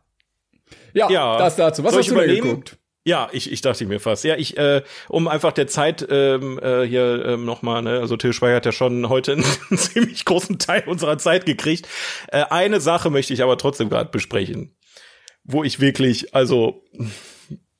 Ja, 0.97 1.09
ja, 1.09 1.37
das 1.37 1.55
dazu. 1.55 1.83
Was 1.83 1.95
hast 1.95 2.09
du 2.09 2.15
denn 2.15 2.35
geguckt? 2.35 2.77
Ja, 3.07 3.29
ich, 3.31 3.49
ich 3.49 3.61
dachte 3.61 3.85
mir 3.85 4.01
fast. 4.01 4.25
Ja, 4.25 4.35
ich, 4.35 4.57
äh, 4.57 4.81
um 5.07 5.29
einfach 5.29 5.53
der 5.53 5.67
Zeit 5.67 6.05
ähm, 6.09 6.59
äh, 6.59 6.83
hier 6.83 7.23
ähm, 7.25 7.45
nochmal, 7.45 7.81
ne, 7.81 8.01
also 8.01 8.17
Till 8.17 8.33
Schweiger 8.33 8.57
hat 8.57 8.65
ja 8.65 8.73
schon 8.73 9.07
heute 9.07 9.31
einen 9.69 9.77
ziemlich 9.77 10.25
großen 10.25 10.59
Teil 10.59 10.83
unserer 10.87 11.17
Zeit 11.17 11.45
gekriegt. 11.45 11.87
Äh, 12.27 12.43
eine 12.49 12.81
Sache 12.81 13.09
möchte 13.09 13.33
ich 13.33 13.41
aber 13.41 13.57
trotzdem 13.57 13.89
gerade 13.89 14.09
besprechen, 14.09 14.75
wo 15.45 15.63
ich 15.63 15.79
wirklich, 15.79 16.35
also 16.35 16.83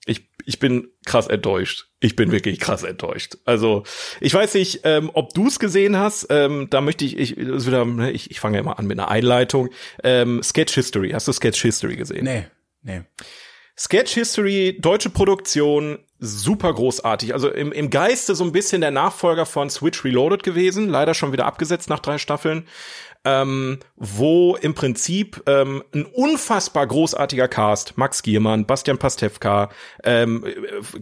ich, 0.06 0.30
ich 0.46 0.60
bin 0.60 0.88
krass 1.06 1.28
enttäuscht. 1.28 1.90
Ich 2.00 2.16
bin 2.16 2.32
wirklich 2.32 2.62
krass 2.62 2.84
enttäuscht. 2.84 3.38
Also 3.44 3.84
ich 4.22 4.34
weiß 4.34 4.54
nicht, 4.54 4.82
ähm, 4.86 5.12
ob 5.14 5.34
du 5.34 5.48
es 5.48 5.60
gesehen 5.60 5.98
hast. 5.98 6.28
Ähm, 6.30 6.68
da 6.70 6.80
möchte 6.80 7.04
ich, 7.04 7.18
ich, 7.18 7.36
wieder, 7.36 7.84
ne, 7.84 8.12
ich, 8.12 8.32
ich 8.32 8.40
fange 8.40 8.56
ja 8.56 8.64
mal 8.64 8.74
an 8.74 8.88
mit 8.88 8.98
einer 8.98 9.10
Einleitung. 9.12 9.72
Ähm, 10.06 10.42
Sketch 10.42 10.74
History. 10.74 11.10
Hast 11.10 11.28
du 11.28 11.34
Sketch 11.34 11.62
History 11.62 11.98
gesehen? 11.98 12.24
Nee, 12.24 12.46
nee. 12.88 13.02
Sketch 13.80 14.16
History, 14.16 14.76
deutsche 14.82 15.12
Produktion, 15.12 16.00
super 16.20 16.74
großartig. 16.74 17.34
Also 17.34 17.50
im, 17.50 17.72
im 17.72 17.92
Geiste 17.92 18.34
so 18.34 18.44
ein 18.44 18.52
bisschen 18.52 18.82
der 18.82 18.90
Nachfolger 18.90 19.46
von 19.46 19.70
Switch 19.70 20.04
Reloaded 20.04 20.42
gewesen, 20.42 20.90
leider 20.90 21.14
schon 21.14 21.32
wieder 21.32 21.46
abgesetzt 21.46 21.88
nach 21.88 22.00
drei 22.00 22.18
Staffeln, 22.18 22.68
ähm, 23.24 23.80
wo 23.96 24.56
im 24.56 24.74
Prinzip 24.74 25.44
ähm, 25.46 25.84
ein 25.94 26.06
unfassbar 26.06 26.88
großartiger 26.88 27.48
Cast, 27.48 28.00
Max 28.00 28.24
Giermann, 28.24 28.66
Bastian 28.66 28.98
Pastewka, 28.98 29.70
ähm, 30.04 30.44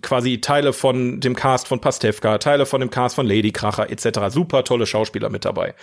quasi 0.02 0.42
Teile 0.42 0.74
von 0.74 1.22
dem 1.22 1.34
Cast 1.34 1.70
von 1.70 1.80
Pastewka, 1.80 2.40
Teile 2.40 2.66
von 2.66 2.82
dem 2.82 2.90
Cast 2.90 3.16
von 3.16 3.26
Lady 3.26 3.54
Kracher 3.54 3.90
etc. 3.90 4.34
Super 4.34 4.66
tolle 4.66 4.86
Schauspieler 4.86 5.30
mit 5.30 5.46
dabei. 5.46 5.76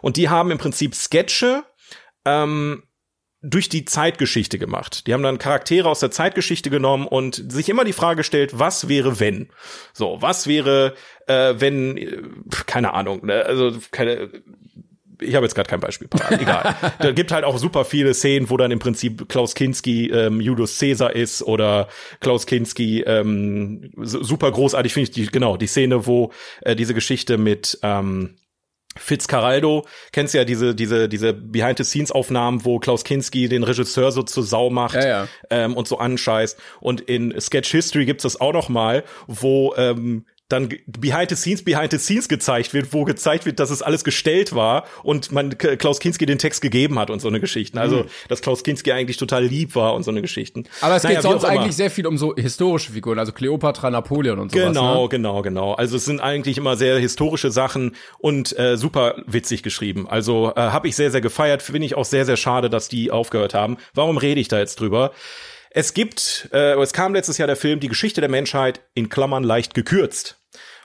Und 0.00 0.16
die 0.16 0.28
haben 0.28 0.50
im 0.50 0.58
Prinzip 0.58 0.96
Sketche 0.96 1.62
ähm, 2.24 2.82
durch 3.42 3.68
die 3.68 3.84
Zeitgeschichte 3.84 4.58
gemacht. 4.58 5.06
Die 5.06 5.14
haben 5.14 5.22
dann 5.22 5.38
Charaktere 5.38 5.88
aus 5.88 6.00
der 6.00 6.10
Zeitgeschichte 6.10 6.68
genommen 6.68 7.06
und 7.06 7.52
sich 7.52 7.68
immer 7.68 7.84
die 7.84 7.94
Frage 7.94 8.18
gestellt, 8.18 8.58
was 8.58 8.88
wäre 8.88 9.18
wenn? 9.18 9.48
So, 9.92 10.18
was 10.20 10.46
wäre, 10.46 10.94
äh, 11.26 11.54
wenn, 11.56 11.96
äh, 11.96 12.22
keine 12.66 12.92
Ahnung, 12.92 13.24
ne? 13.24 13.44
also 13.46 13.72
keine, 13.90 14.30
ich 15.20 15.34
habe 15.34 15.46
jetzt 15.46 15.54
gerade 15.54 15.68
kein 15.68 15.80
Beispiel 15.80 16.08
parat, 16.08 16.32
egal. 16.40 16.74
da 16.98 17.12
gibt 17.12 17.32
halt 17.32 17.44
auch 17.44 17.56
super 17.56 17.86
viele 17.86 18.12
Szenen, 18.12 18.50
wo 18.50 18.58
dann 18.58 18.70
im 18.70 18.78
Prinzip 18.78 19.28
Klaus 19.28 19.54
Kinski 19.54 20.10
ähm, 20.10 20.40
Julius 20.40 20.78
Caesar 20.78 21.14
ist 21.14 21.42
oder 21.42 21.88
Klaus 22.20 22.46
Kinski 22.46 23.02
ähm, 23.06 23.90
super 23.96 24.50
großartig 24.52 24.92
finde 24.92 25.04
ich 25.04 25.14
die 25.14 25.26
genau 25.26 25.56
die 25.56 25.66
Szene, 25.66 26.06
wo 26.06 26.32
äh, 26.60 26.76
diese 26.76 26.92
Geschichte 26.94 27.38
mit 27.38 27.78
ähm, 27.82 28.36
Fitzcarraldo, 28.96 29.86
kennst 30.12 30.34
ja 30.34 30.44
diese, 30.44 30.74
diese, 30.74 31.08
diese 31.08 31.32
Behind-the-Scenes-Aufnahmen, 31.32 32.64
wo 32.64 32.80
Klaus 32.80 33.04
Kinski 33.04 33.48
den 33.48 33.62
Regisseur 33.62 34.10
so 34.10 34.22
zur 34.22 34.42
Sau 34.42 34.68
macht 34.68 34.96
Ja, 34.96 35.06
ja. 35.06 35.28
Ähm, 35.48 35.76
und 35.76 35.86
so 35.86 35.98
anscheißt. 35.98 36.58
Und 36.80 37.00
in 37.00 37.40
Sketch 37.40 37.70
History 37.70 38.04
gibt's 38.04 38.24
das 38.24 38.40
auch 38.40 38.52
noch 38.52 38.68
mal, 38.68 39.04
wo 39.28 39.74
ähm, 39.76 40.26
dann 40.50 40.68
behind 40.86 41.30
the 41.30 41.36
scenes, 41.36 41.62
behind 41.64 41.90
the 41.92 41.98
scenes 41.98 42.28
gezeigt 42.28 42.74
wird, 42.74 42.92
wo 42.92 43.04
gezeigt 43.04 43.46
wird, 43.46 43.58
dass 43.58 43.70
es 43.70 43.80
alles 43.80 44.04
gestellt 44.04 44.54
war 44.54 44.84
und 45.02 45.32
man 45.32 45.56
Klaus 45.56 46.00
Kinski 46.00 46.26
den 46.26 46.38
Text 46.38 46.60
gegeben 46.60 46.98
hat 46.98 47.08
und 47.08 47.20
so 47.20 47.28
eine 47.28 47.40
Geschichten. 47.40 47.78
Also, 47.78 48.04
dass 48.28 48.42
Klaus 48.42 48.62
Kinski 48.62 48.92
eigentlich 48.92 49.16
total 49.16 49.44
lieb 49.44 49.74
war 49.74 49.94
und 49.94 50.02
so 50.02 50.10
eine 50.10 50.20
Geschichten. 50.20 50.60
Mhm. 50.60 50.66
Aber 50.82 50.96
es 50.96 51.02
Naja, 51.02 51.16
geht 51.16 51.22
sonst 51.22 51.44
eigentlich 51.44 51.76
sehr 51.76 51.90
viel 51.90 52.06
um 52.06 52.18
so 52.18 52.34
historische 52.34 52.92
Figuren, 52.92 53.18
also 53.18 53.32
Kleopatra, 53.32 53.90
Napoleon 53.90 54.38
und 54.38 54.52
sowas. 54.52 54.66
Genau, 54.66 55.02
Ne? 55.04 55.08
genau, 55.08 55.42
genau. 55.42 55.72
Also 55.74 55.96
es 55.96 56.04
sind 56.04 56.20
eigentlich 56.20 56.58
immer 56.58 56.76
sehr 56.76 56.98
historische 56.98 57.50
Sachen 57.50 57.94
und 58.18 58.58
äh, 58.58 58.76
super 58.76 59.22
witzig 59.26 59.62
geschrieben. 59.62 60.08
Also 60.08 60.52
äh, 60.56 60.60
habe 60.60 60.88
ich 60.88 60.96
sehr, 60.96 61.10
sehr 61.10 61.20
gefeiert. 61.20 61.62
Finde 61.62 61.86
ich 61.86 61.94
auch 61.94 62.04
sehr, 62.04 62.26
sehr 62.26 62.36
schade, 62.36 62.68
dass 62.68 62.88
die 62.88 63.10
aufgehört 63.10 63.54
haben. 63.54 63.76
Warum 63.94 64.16
rede 64.18 64.40
ich 64.40 64.48
da 64.48 64.58
jetzt 64.58 64.80
drüber? 64.80 65.12
Es 65.72 65.94
gibt, 65.94 66.48
äh, 66.52 66.74
es 66.80 66.92
kam 66.92 67.14
letztes 67.14 67.38
Jahr 67.38 67.46
der 67.46 67.54
Film 67.56 67.78
Die 67.78 67.86
Geschichte 67.88 68.20
der 68.20 68.28
Menschheit 68.30 68.80
in 68.94 69.08
Klammern 69.08 69.44
leicht 69.44 69.72
gekürzt, 69.74 70.39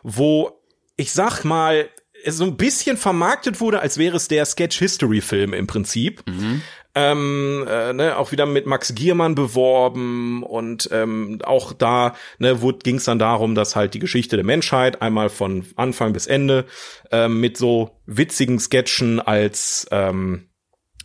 wo 0.05 0.61
ich 0.97 1.11
sag 1.11 1.43
mal 1.43 1.89
es 2.23 2.37
so 2.37 2.45
ein 2.45 2.57
bisschen 2.57 2.97
vermarktet 2.97 3.59
wurde, 3.59 3.81
als 3.81 3.97
wäre 3.97 4.15
es 4.15 4.27
der 4.27 4.45
Sketch 4.45 4.79
History 4.79 5.21
Film 5.21 5.53
im 5.53 5.67
Prinzip. 5.67 6.23
Ähm, 6.97 7.65
äh, 7.69 7.91
ne, 7.91 8.17
auch 8.17 8.31
wieder 8.31 8.45
mit 8.45 8.67
Max 8.67 8.95
Giermann 8.95 9.35
beworben 9.35 10.43
und 10.43 10.87
ähm, 10.93 11.39
auch 11.43 11.73
da 11.73 12.15
ne, 12.39 12.57
ging 12.83 12.95
es 12.95 13.03
dann 13.03 13.19
darum, 13.19 13.53
dass 13.53 13.75
halt 13.75 13.93
die 13.93 13.99
Geschichte 13.99 14.37
der 14.37 14.45
Menschheit 14.45 15.01
einmal 15.01 15.29
von 15.29 15.65
Anfang 15.75 16.13
bis 16.13 16.25
Ende 16.25 16.65
ähm, 17.11 17.41
mit 17.41 17.57
so 17.57 17.99
witzigen 18.05 18.59
Sketchen 18.59 19.19
als 19.19 19.85
ähm, 19.91 20.47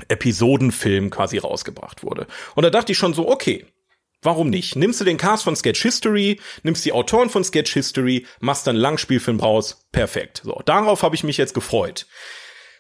Episodenfilm 0.09 1.11
quasi 1.11 1.39
rausgebracht 1.39 2.05
wurde. 2.05 2.29
Und 2.55 2.63
da 2.63 2.71
dachte 2.71 2.93
ich 2.93 2.99
schon 2.99 3.13
so, 3.13 3.29
okay, 3.29 3.67
Warum 4.23 4.51
nicht? 4.51 4.77
Nimmst 4.77 5.01
du 5.01 5.05
den 5.05 5.17
Cast 5.17 5.45
von 5.45 5.57
Sketch 5.57 5.83
History, 5.83 6.39
nimmst 6.63 6.85
die 6.85 6.93
Autoren 6.93 7.31
von 7.31 7.43
Sketch 7.43 7.73
History, 7.73 8.27
machst 8.41 8.67
dann 8.67 8.77
einen 8.77 8.83
Langspielfilm 8.83 9.41
raus. 9.41 9.87
Perfekt. 9.93 10.43
So, 10.45 10.61
darauf 10.67 11.03
habe 11.03 11.15
ich 11.15 11.25
mich 11.25 11.39
jetzt 11.39 11.55
gefreut. 11.55 12.07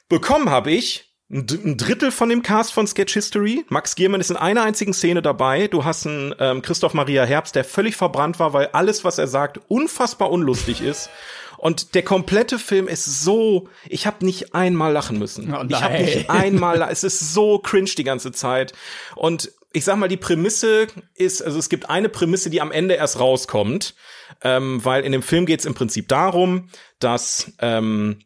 Bekommen 0.09 0.50
habe 0.50 0.70
ich 0.70 1.07
ein 1.31 1.76
Drittel 1.76 2.11
von 2.11 2.29
dem 2.29 2.42
Cast 2.42 2.72
von 2.72 2.87
Sketch 2.87 3.14
History. 3.14 3.64
Max 3.68 3.94
Giermann 3.94 4.20
ist 4.20 4.31
in 4.31 4.37
einer 4.37 4.64
einzigen 4.64 4.92
Szene 4.92 5.22
dabei. 5.22 5.68
Du 5.68 5.85
hast 5.85 6.07
einen 6.07 6.35
ähm, 6.40 6.61
Christoph 6.61 6.92
Maria 6.92 7.24
Herbst, 7.24 7.55
der 7.55 7.64
völlig 7.64 7.96
verbrannt 7.96 8.40
war, 8.40 8.53
weil 8.53 8.66
alles, 8.72 9.05
was 9.05 9.18
er 9.18 9.29
sagt, 9.29 9.61
unfassbar 9.68 10.31
unlustig 10.31 10.83
ist. 10.83 11.09
Und 11.57 11.94
der 11.94 12.03
komplette 12.03 12.59
Film 12.59 12.88
ist 12.88 13.05
so, 13.22 13.68
ich 13.87 14.07
habe 14.07 14.24
nicht 14.24 14.55
einmal 14.55 14.92
lachen 14.92 15.18
müssen. 15.18 15.55
Oh 15.55 15.62
ich 15.68 15.81
habe 15.81 16.03
nicht 16.03 16.31
einmal, 16.31 16.83
es 16.90 17.05
ist 17.05 17.33
so 17.33 17.59
cringe 17.59 17.90
die 17.96 18.05
ganze 18.05 18.33
Zeit. 18.33 18.72
Und 19.14 19.53
ich 19.72 19.85
sag 19.85 19.96
mal, 19.96 20.09
die 20.09 20.16
Prämisse 20.16 20.88
ist, 21.14 21.42
also 21.42 21.59
es 21.59 21.68
gibt 21.68 21.88
eine 21.88 22.09
Prämisse, 22.09 22.50
die 22.50 22.61
am 22.61 22.72
Ende 22.72 22.94
erst 22.94 23.20
rauskommt, 23.20 23.94
ähm, 24.42 24.85
weil 24.85 25.04
in 25.04 25.12
dem 25.12 25.22
Film 25.22 25.46
geht 25.46 25.61
es 25.61 25.66
im 25.66 25.74
Prinzip 25.74 26.09
darum, 26.09 26.68
dass 26.98 27.52
ähm, 27.61 28.18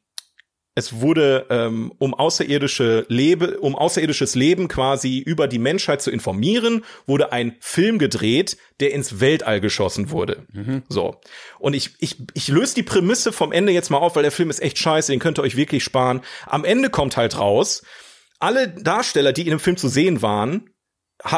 es 0.77 1.01
wurde 1.01 1.47
ähm, 1.51 1.93
um 1.99 2.15
außerirdische 2.15 3.07
Lebe, 3.09 3.61
um 3.61 3.77
außerirdisches 3.77 4.35
Leben 4.35 4.67
quasi 4.67 5.19
über 5.19 5.47
die 5.47 5.61
Menschheit 5.61 6.03
zu 6.03 6.11
informieren, 6.11 6.85
wurde 7.07 7.31
ein 7.31 7.57
Film 7.61 7.99
gedreht, 7.99 8.57
der 8.81 8.93
ins 8.93 9.21
Weltall 9.21 9.61
geschossen 9.61 10.11
wurde. 10.11 10.47
So. 10.89 11.21
Und 11.61 11.75
ich, 11.75 11.95
ich, 12.01 12.17
ich 12.35 12.49
löse 12.49 12.75
die 12.75 12.83
Prämisse 12.83 13.33
vom 13.33 13.53
Ende 13.53 13.73
jetzt 13.73 13.91
mal 13.91 13.99
auf, 13.99 14.17
weil 14.17 14.25
der 14.25 14.33
Film 14.33 14.51
ist 14.51 14.63
echt 14.63 14.79
scheiße, 14.79 15.13
den 15.13 15.21
könnt 15.21 15.39
ihr 15.39 15.43
euch 15.43 15.57
wirklich 15.57 15.85
sparen. 15.85 16.23
Am 16.47 16.65
Ende 16.65 16.91
kommt 16.91 17.17
halt 17.17 17.39
raus, 17.39 17.85
alle 18.41 18.69
Darsteller, 18.69 19.33
die 19.33 19.43
in 19.43 19.51
dem 19.51 19.61
Film 19.61 19.77
zu 19.77 19.89
sehen 19.89 20.23
waren, 20.23 20.74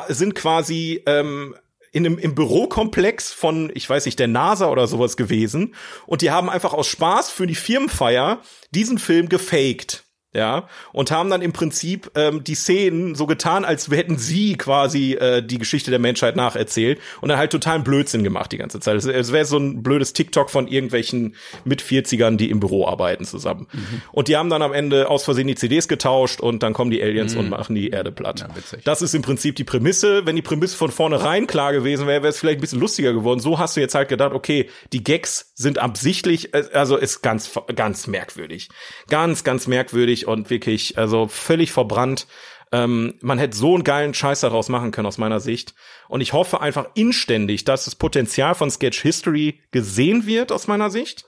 sind 0.09 0.35
quasi 0.35 1.03
ähm, 1.07 1.55
in 1.93 2.05
einem, 2.05 2.19
im 2.19 2.35
Bürokomplex 2.35 3.33
von, 3.33 3.71
ich 3.75 3.89
weiß 3.89 4.07
nicht, 4.07 4.19
der 4.19 4.29
NASA 4.29 4.69
oder 4.69 4.87
sowas 4.87 5.17
gewesen. 5.17 5.75
Und 6.07 6.23
die 6.23 6.31
haben 6.31 6.51
einfach 6.51 6.75
aus 6.75 6.89
Spaß 6.89 7.31
für 7.31 7.47
die 7.47 7.55
Firmenfeier 7.55 8.41
diesen 8.71 8.99
Film 8.99 9.29
gefaked. 9.29 10.06
Ja, 10.37 10.69
und 10.93 11.11
haben 11.11 11.31
dann 11.31 11.41
im 11.41 11.55
Prinzip 11.55 12.11
ähm, 12.15 12.45
die 12.45 12.55
Szenen 12.55 13.15
so 13.15 13.25
getan, 13.25 13.65
als 13.65 13.89
hätten 13.89 14.19
sie 14.19 14.57
quasi 14.57 15.15
äh, 15.15 15.43
die 15.43 15.57
Geschichte 15.57 15.91
der 15.91 15.99
Menschheit 15.99 16.37
nacherzählt 16.37 17.01
und 17.23 17.31
dann 17.31 17.39
halt 17.39 17.53
totalen 17.53 17.85
Blödsinn 17.85 18.23
gemacht 18.23 18.53
die 18.53 18.59
ganze 18.59 18.79
Zeit. 18.79 18.97
Es, 18.97 19.33
wäre 19.33 19.47
so 19.47 19.57
ein 19.57 19.83
blödes 19.83 20.13
TikTok 20.13 20.51
von 20.51 20.69
irgendwelchen 20.69 21.37
mit 21.65 21.83
40ern, 21.83 22.37
die 22.37 22.51
im 22.51 22.61
Büro 22.61 22.87
arbeiten 22.87 23.25
zusammen. 23.25 23.67
Und 24.13 24.29
die 24.29 24.37
haben 24.37 24.51
dann 24.51 24.61
am 24.61 24.75
Ende 24.75 25.09
aus 25.09 25.25
Versehen 25.25 25.47
die 25.47 25.55
CDs 25.55 25.89
getauscht 25.89 26.43
und 26.43 26.63
dann 26.63 26.75
kommen 26.75 26.91
die 26.91 27.03
Aliens 27.03 27.35
und 27.35 27.49
machen 27.49 27.75
die 27.75 27.89
Erde 27.89 28.13
platt. 28.13 28.41
Ja. 28.41 28.79
Das 28.85 29.01
ist 29.01 29.15
im 29.15 29.23
Prinzip 29.23 29.57
die 29.57 29.65
Prämisse. 29.65 30.27
Wenn 30.27 30.37
die 30.37 30.43
Prämisse 30.43 30.77
von 30.77 30.91
vornherein 30.91 31.47
klar 31.47 31.73
gewesen 31.73 32.07
wäre, 32.07 32.23
wäre 32.23 32.31
es 32.31 32.39
vielleicht 32.39 32.59
ein 32.59 32.61
bisschen 32.61 32.81
lustiger 32.81 33.15
geworden. 33.15 33.41
So 33.41 33.59
hast 33.59 33.77
du 33.77 33.81
jetzt 33.81 33.95
halt 33.95 34.11
gedacht, 34.11 34.35
okay, 34.35 34.69
die 34.93 35.03
Gags 35.03 35.53
sind 35.55 35.79
absichtlich, 35.79 36.53
äh, 36.53 36.65
also 36.75 36.99
ist 36.99 37.23
ganz, 37.23 37.51
ganz 37.75 38.07
merkwürdig. 38.07 38.69
Ganz, 39.09 39.45
ganz 39.45 39.67
merkwürdig 39.67 40.26
und 40.27 40.51
wirklich, 40.51 40.99
also 40.99 41.29
völlig 41.29 41.73
verbrannt. 41.73 42.27
Ähm, 42.73 43.15
man 43.21 43.39
hätte 43.39 43.57
so 43.57 43.75
einen 43.75 43.85
geilen 43.85 44.13
Scheiß 44.13 44.41
daraus 44.41 44.69
machen 44.69 44.91
können 44.91 45.07
aus 45.07 45.19
meiner 45.19 45.41
Sicht. 45.41 45.75
Und 46.09 46.21
ich 46.21 46.33
hoffe 46.33 46.61
einfach 46.61 46.89
inständig, 46.95 47.65
dass 47.65 47.85
das 47.85 47.95
Potenzial 47.95 48.55
von 48.55 48.71
Sketch 48.71 49.03
History 49.03 49.61
gesehen 49.71 50.27
wird 50.27 50.51
aus 50.53 50.67
meiner 50.67 50.91
Sicht. 50.91 51.25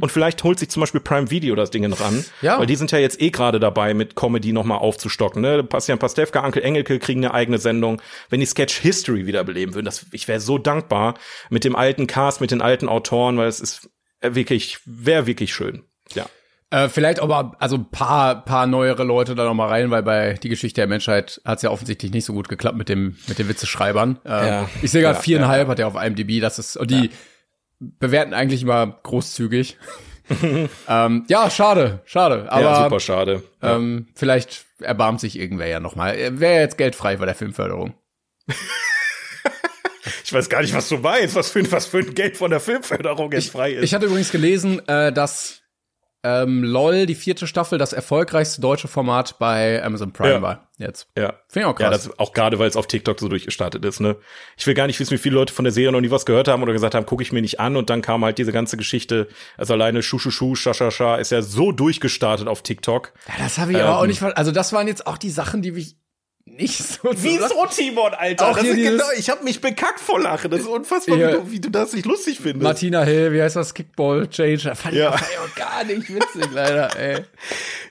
Und 0.00 0.10
vielleicht 0.10 0.42
holt 0.44 0.58
sich 0.58 0.70
zum 0.70 0.80
Beispiel 0.80 1.00
Prime 1.00 1.30
Video 1.30 1.54
das 1.54 1.70
Ding 1.70 1.84
ran. 1.92 2.24
Ja. 2.40 2.58
Weil 2.58 2.66
die 2.66 2.76
sind 2.76 2.90
ja 2.90 2.98
jetzt 2.98 3.20
eh 3.20 3.30
gerade 3.30 3.60
dabei, 3.60 3.92
mit 3.92 4.16
Comedy 4.16 4.52
nochmal 4.52 4.78
aufzustocken. 4.78 5.42
Ne? 5.42 5.62
Bastian 5.62 5.98
Pastewka, 5.98 6.40
Ankel 6.40 6.62
Engelke 6.62 6.98
kriegen 6.98 7.24
eine 7.24 7.34
eigene 7.34 7.58
Sendung. 7.58 8.00
Wenn 8.30 8.40
die 8.40 8.46
Sketch 8.46 8.78
History 8.78 9.26
wiederbeleben 9.26 9.74
würden, 9.74 9.84
das, 9.84 10.06
ich 10.12 10.26
wäre 10.26 10.40
so 10.40 10.56
dankbar 10.56 11.18
mit 11.50 11.64
dem 11.64 11.76
alten 11.76 12.06
Cast, 12.06 12.40
mit 12.40 12.50
den 12.50 12.62
alten 12.62 12.88
Autoren, 12.88 13.36
weil 13.36 13.48
es 13.48 13.60
ist 13.60 13.90
äh, 14.20 14.34
wirklich, 14.34 14.78
wäre 14.86 15.26
wirklich 15.26 15.52
schön. 15.52 15.82
Ja. 16.14 16.26
Äh, 16.70 16.88
vielleicht 16.90 17.20
aber 17.20 17.56
also 17.60 17.76
ein 17.76 17.90
paar, 17.90 18.44
paar 18.44 18.66
neuere 18.66 19.02
Leute 19.04 19.34
da 19.34 19.44
noch 19.44 19.54
mal 19.54 19.68
rein, 19.68 19.90
weil 19.90 20.02
bei 20.02 20.34
die 20.34 20.50
Geschichte 20.50 20.80
der 20.82 20.86
Menschheit 20.86 21.40
hat 21.44 21.56
es 21.58 21.62
ja 21.62 21.70
offensichtlich 21.70 22.12
nicht 22.12 22.26
so 22.26 22.34
gut 22.34 22.48
geklappt 22.48 22.76
mit 22.76 22.88
dem 22.90 23.16
mit 23.26 23.38
den 23.38 23.48
Witzeschreibern. 23.48 24.18
Äh, 24.24 24.28
Ja. 24.48 24.68
Ich 24.82 24.90
sehe 24.90 25.00
gerade 25.00 25.16
Ja, 25.16 25.22
viereinhalb 25.22 25.68
hat 25.68 25.78
er 25.78 25.86
auf 25.86 25.94
IMDb. 25.94 26.40
Das 26.42 26.58
ist 26.58 26.76
und 26.76 26.90
die 26.90 27.10
bewerten 27.80 28.34
eigentlich 28.34 28.62
immer 28.62 28.98
großzügig. 29.02 29.78
ähm, 30.88 31.24
ja, 31.28 31.48
schade, 31.48 32.00
schade. 32.04 32.52
Aber 32.52 32.60
ja, 32.60 32.82
super 32.84 33.00
schade. 33.00 33.42
ähm, 33.62 34.08
vielleicht 34.14 34.66
erbarmt 34.80 35.20
sich 35.20 35.38
irgendwer 35.38 35.68
ja 35.68 35.80
noch 35.80 35.96
mal. 35.96 36.14
Wäre 36.38 36.60
jetzt 36.60 36.76
geldfrei 36.76 37.16
bei 37.16 37.24
der 37.24 37.34
Filmförderung. 37.34 37.94
Ich 40.24 40.32
weiß 40.32 40.48
gar 40.50 40.60
nicht, 40.60 40.74
was 40.74 40.88
du 40.90 40.98
meinst, 40.98 41.34
was 41.34 41.50
für, 41.50 41.58
ein- 41.60 41.72
was 41.72 41.86
für 41.86 41.98
ein 41.98 42.14
Geld 42.14 42.36
von 42.36 42.50
der 42.50 42.60
Filmförderung 42.60 43.32
jetzt 43.32 43.50
frei 43.50 43.72
ist. 43.72 43.82
Ich 43.84 43.94
hatte 43.94 44.06
übrigens 44.06 44.30
gelesen, 44.30 44.86
äh, 44.86 45.10
dass 45.12 45.62
ähm, 46.24 46.64
LOL, 46.64 47.06
die 47.06 47.14
vierte 47.14 47.46
Staffel, 47.46 47.78
das 47.78 47.92
erfolgreichste 47.92 48.60
deutsche 48.60 48.88
Format 48.88 49.38
bei 49.38 49.82
Amazon 49.84 50.12
Prime 50.12 50.32
Ja. 50.34 50.42
war. 50.42 50.68
Jetzt. 50.78 51.08
ja. 51.16 51.34
Finde 51.48 51.68
ich 51.68 51.74
auch 51.74 51.80
Ja, 51.80 51.88
krass. 51.90 52.04
das 52.04 52.18
auch 52.18 52.32
gerade, 52.32 52.58
weil 52.58 52.68
es 52.68 52.76
auf 52.76 52.86
TikTok 52.86 53.18
so 53.18 53.28
durchgestartet 53.28 53.84
ist, 53.84 54.00
ne? 54.00 54.16
Ich 54.56 54.66
will 54.66 54.74
gar 54.74 54.86
nicht 54.86 54.98
wissen, 55.00 55.12
wie 55.12 55.18
viele 55.18 55.34
Leute 55.34 55.52
von 55.52 55.64
der 55.64 55.72
Serie 55.72 55.90
noch 55.92 56.00
nie 56.00 56.10
was 56.10 56.24
gehört 56.26 56.46
haben 56.48 56.62
oder 56.62 56.72
gesagt 56.72 56.94
haben, 56.94 57.04
gucke 57.06 57.22
ich 57.22 57.32
mir 57.32 57.40
nicht 57.42 57.58
an 57.60 57.76
und 57.76 57.90
dann 57.90 58.00
kam 58.02 58.24
halt 58.24 58.38
diese 58.38 58.52
ganze 58.52 58.76
Geschichte, 58.76 59.28
also 59.56 59.74
alleine 59.74 60.02
Schu 60.02 60.18
Schu 60.18 60.30
Schu, 60.30 60.54
Scha 60.54 60.74
Scha 60.74 60.90
Scha 60.92 61.16
ist 61.16 61.30
ja 61.32 61.42
so 61.42 61.72
durchgestartet 61.72 62.46
auf 62.48 62.62
TikTok. 62.62 63.12
Ja, 63.28 63.34
das 63.44 63.58
habe 63.58 63.72
ich 63.72 63.78
aber 63.78 63.98
auch 63.98 64.02
Ähm. 64.02 64.08
nicht 64.08 64.18
ver- 64.20 64.36
Also, 64.38 64.52
das 64.52 64.72
waren 64.72 64.86
jetzt 64.86 65.06
auch 65.06 65.18
die 65.18 65.30
Sachen, 65.30 65.62
die 65.62 65.72
mich 65.72 65.96
nicht 66.56 66.78
so. 66.78 67.10
Wieso, 67.12 67.66
Timon, 67.70 68.14
Alter? 68.14 68.48
Auch 68.48 68.56
das 68.56 68.66
ist 68.66 68.76
genau, 68.76 69.04
ich 69.16 69.30
habe 69.30 69.44
mich 69.44 69.60
bekackt 69.60 70.00
vor 70.00 70.20
Lachen. 70.20 70.50
Das 70.50 70.60
ist 70.60 70.66
unfassbar, 70.66 71.16
Ja. 71.16 71.28
wie, 71.28 71.32
du, 71.34 71.50
wie 71.52 71.60
du 71.60 71.70
das 71.70 71.92
nicht 71.92 72.06
lustig 72.06 72.38
findest. 72.38 72.62
Martina 72.62 73.02
Hill, 73.04 73.32
wie 73.32 73.42
heißt 73.42 73.56
das? 73.56 73.74
Kickball 73.74 74.28
Change. 74.28 74.74
Fand 74.74 74.94
Ja. 74.94 75.14
ich 75.14 75.38
auch 75.38 75.54
gar 75.54 75.84
nicht 75.84 76.08
witzig, 76.14 76.46
leider, 76.52 76.96
ey. 76.98 77.24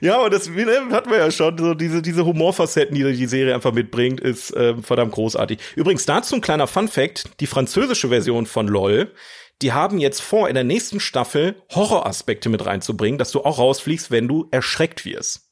Ja, 0.00 0.18
und 0.18 0.32
das 0.32 0.48
ne, 0.48 0.88
hatten 0.90 1.10
wir 1.10 1.18
ja 1.18 1.30
schon. 1.30 1.56
So 1.58 1.74
diese, 1.74 2.02
diese 2.02 2.24
Humorfacetten, 2.24 2.94
die 2.94 3.04
die 3.12 3.26
Serie 3.26 3.54
einfach 3.54 3.72
mitbringt, 3.72 4.20
ist 4.20 4.54
ähm, 4.56 4.82
verdammt 4.82 5.12
großartig. 5.12 5.58
Übrigens 5.76 6.06
dazu 6.06 6.34
ein 6.34 6.40
kleiner 6.40 6.66
Fun-Fact. 6.66 7.24
Die 7.40 7.46
französische 7.46 8.08
Version 8.08 8.46
von 8.46 8.68
LOL, 8.68 9.12
die 9.62 9.72
haben 9.72 9.98
jetzt 9.98 10.20
vor, 10.22 10.48
in 10.48 10.54
der 10.54 10.64
nächsten 10.64 11.00
Staffel 11.00 11.56
Horroraspekte 11.74 12.48
mit 12.48 12.64
reinzubringen, 12.64 13.18
dass 13.18 13.32
du 13.32 13.40
auch 13.44 13.58
rausfliegst, 13.58 14.10
wenn 14.10 14.28
du 14.28 14.46
erschreckt 14.50 15.04
wirst. 15.04 15.47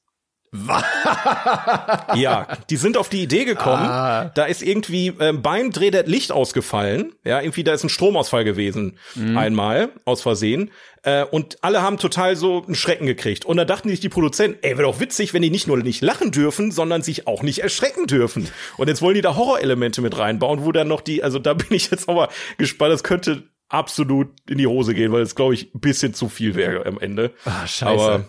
Ja, 2.15 2.47
die 2.71 2.77
sind 2.77 2.97
auf 2.97 3.09
die 3.09 3.23
Idee 3.23 3.45
gekommen. 3.45 3.87
Ah. 3.87 4.31
Da 4.35 4.45
ist 4.45 4.63
irgendwie 4.63 5.13
ähm, 5.21 5.43
beim 5.43 5.71
Dreh 5.71 5.91
das 5.91 6.07
Licht 6.07 6.33
ausgefallen. 6.33 7.13
Ja, 7.25 7.41
irgendwie 7.41 7.65
da 7.65 7.75
ist 7.75 7.85
ein 7.85 7.89
Stromausfall 7.89 8.45
gewesen. 8.45 8.99
Einmal, 9.37 9.91
aus 10.05 10.23
Versehen. 10.23 10.71
Äh, 11.03 11.25
und 11.25 11.63
alle 11.63 11.83
haben 11.83 11.99
total 11.99 12.37
so 12.37 12.65
einen 12.65 12.75
Schrecken 12.75 13.07
gekriegt. 13.07 13.45
Und 13.45 13.57
da 13.57 13.65
dachten 13.65 13.89
sich 13.89 14.01
die 14.01 14.09
Produzenten, 14.09 14.59
ey, 14.63 14.77
wäre 14.77 14.89
doch 14.89 15.01
witzig, 15.01 15.35
wenn 15.35 15.43
die 15.43 15.51
nicht 15.51 15.67
nur 15.67 15.77
nicht 15.77 16.03
lachen 16.03 16.33
dürfen, 16.33 16.73
sondern 16.73 17.03
sich 17.03 17.27
auch 17.27 17.43
nicht 17.43 17.61
erschrecken 17.61 18.07
dürfen. 18.07 18.49
Und 18.77 18.89
jetzt 18.89 19.03
wollen 19.03 19.15
die 19.15 19.21
da 19.21 19.37
Horrorelemente 19.37 20.03
mit 20.03 20.19
reinbauen, 20.19 20.65
wo 20.65 20.73
dann 20.73 20.89
noch 20.89 21.01
die, 21.01 21.23
also 21.23 21.39
da 21.39 21.55
bin 21.55 21.69
ich 21.71 21.91
jetzt 21.91 22.09
mal 22.09 22.29
gespannt, 22.59 22.93
das 22.93 23.05
könnte 23.05 23.45
absolut 23.69 24.29
in 24.49 24.59
die 24.59 24.67
Hose 24.67 24.95
gehen, 24.95 25.13
weil 25.13 25.23
es, 25.23 25.35
glaube 25.35 25.55
ich, 25.55 25.75
ein 25.75 25.81
bisschen 25.81 26.15
zu 26.15 26.29
viel 26.29 26.55
wäre 26.55 26.87
am 26.87 26.99
Ende. 26.99 27.33
Ah, 27.45 27.67
scheiße. 27.67 28.03
Aber 28.03 28.25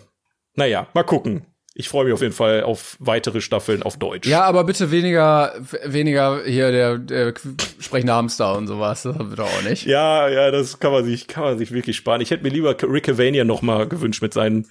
naja, 0.54 0.88
mal 0.94 1.04
gucken. 1.04 1.46
Ich 1.80 1.88
freue 1.88 2.06
mich 2.06 2.12
auf 2.12 2.22
jeden 2.22 2.34
Fall 2.34 2.64
auf 2.64 2.96
weitere 2.98 3.40
Staffeln 3.40 3.84
auf 3.84 3.96
Deutsch. 3.96 4.26
Ja, 4.26 4.42
aber 4.42 4.64
bitte 4.64 4.90
weniger, 4.90 5.54
weniger 5.84 6.42
hier 6.44 6.72
der, 6.72 6.98
der 6.98 7.34
sprechende 7.78 8.12
Hamster 8.12 8.56
und 8.58 8.66
sowas. 8.66 9.04
Das 9.04 9.16
wird 9.16 9.38
auch 9.38 9.62
nicht. 9.62 9.86
Ja, 9.86 10.28
ja, 10.28 10.50
das 10.50 10.80
kann 10.80 10.90
man 10.90 11.04
sich, 11.04 11.28
kann 11.28 11.44
man 11.44 11.56
sich 11.56 11.70
wirklich 11.70 11.96
sparen. 11.96 12.20
Ich 12.20 12.32
hätte 12.32 12.42
mir 12.42 12.48
lieber 12.48 12.74
Rick 12.82 13.04
Cavania 13.04 13.44
noch 13.44 13.62
mal 13.62 13.86
gewünscht 13.86 14.22
mit 14.22 14.34
seinen, 14.34 14.66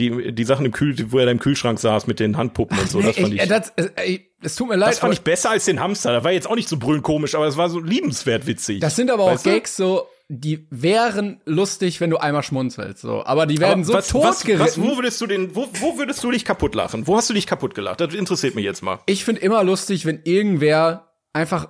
die, 0.00 0.32
die 0.32 0.42
Sachen 0.44 0.66
im 0.66 0.72
Kühl, 0.72 0.96
wo 1.12 1.20
er 1.20 1.26
da 1.26 1.30
im 1.30 1.38
Kühlschrank 1.38 1.78
saß 1.78 2.08
mit 2.08 2.18
den 2.18 2.36
Handpuppen 2.36 2.76
und 2.76 2.90
so. 2.90 3.00
Das 3.00 3.16
fand 3.16 3.34
ich, 3.34 3.40
Ey, 3.40 3.46
das, 3.46 3.68
äh, 3.76 3.90
ey, 3.94 4.28
es 4.42 4.56
tut 4.56 4.68
mir 4.68 4.74
leid, 4.74 4.90
das 4.90 4.98
fand 4.98 5.14
ich 5.14 5.20
besser 5.20 5.50
als 5.50 5.64
den 5.64 5.78
Hamster. 5.78 6.12
Das 6.12 6.24
war 6.24 6.32
jetzt 6.32 6.50
auch 6.50 6.56
nicht 6.56 6.68
so 6.68 6.76
brüllend 6.76 7.04
komisch, 7.04 7.36
aber 7.36 7.46
es 7.46 7.56
war 7.56 7.70
so 7.70 7.78
liebenswert 7.78 8.48
witzig. 8.48 8.80
das 8.80 8.96
sind 8.96 9.12
aber 9.12 9.22
auch 9.22 9.30
Weißt 9.34 9.46
du? 9.46 9.50
Gags 9.50 9.76
so, 9.76 10.08
die 10.30 10.66
wären 10.70 11.40
lustig, 11.46 12.00
wenn 12.00 12.10
du 12.10 12.18
einmal 12.18 12.42
schmunzelst, 12.42 13.00
so. 13.00 13.24
Aber 13.24 13.46
die 13.46 13.58
werden 13.58 13.84
Aber 13.84 14.02
so 14.02 14.22
was, 14.22 14.44
was, 14.46 14.58
was, 14.58 14.80
wo 14.80 14.96
würdest 14.96 15.20
du 15.22 15.26
den, 15.26 15.56
wo, 15.56 15.66
wo 15.80 15.96
würdest 15.98 16.22
du 16.22 16.30
dich 16.30 16.44
kaputt 16.44 16.74
lachen? 16.74 17.06
Wo 17.06 17.16
hast 17.16 17.30
du 17.30 17.34
dich 17.34 17.46
kaputt 17.46 17.74
gelacht? 17.74 18.00
Das 18.00 18.12
interessiert 18.14 18.54
mich 18.54 18.64
jetzt 18.64 18.82
mal. 18.82 18.98
ich 19.06 19.24
finde 19.24 19.40
immer 19.40 19.64
lustig, 19.64 20.04
wenn 20.04 20.20
irgendwer 20.24 21.12
einfach 21.32 21.68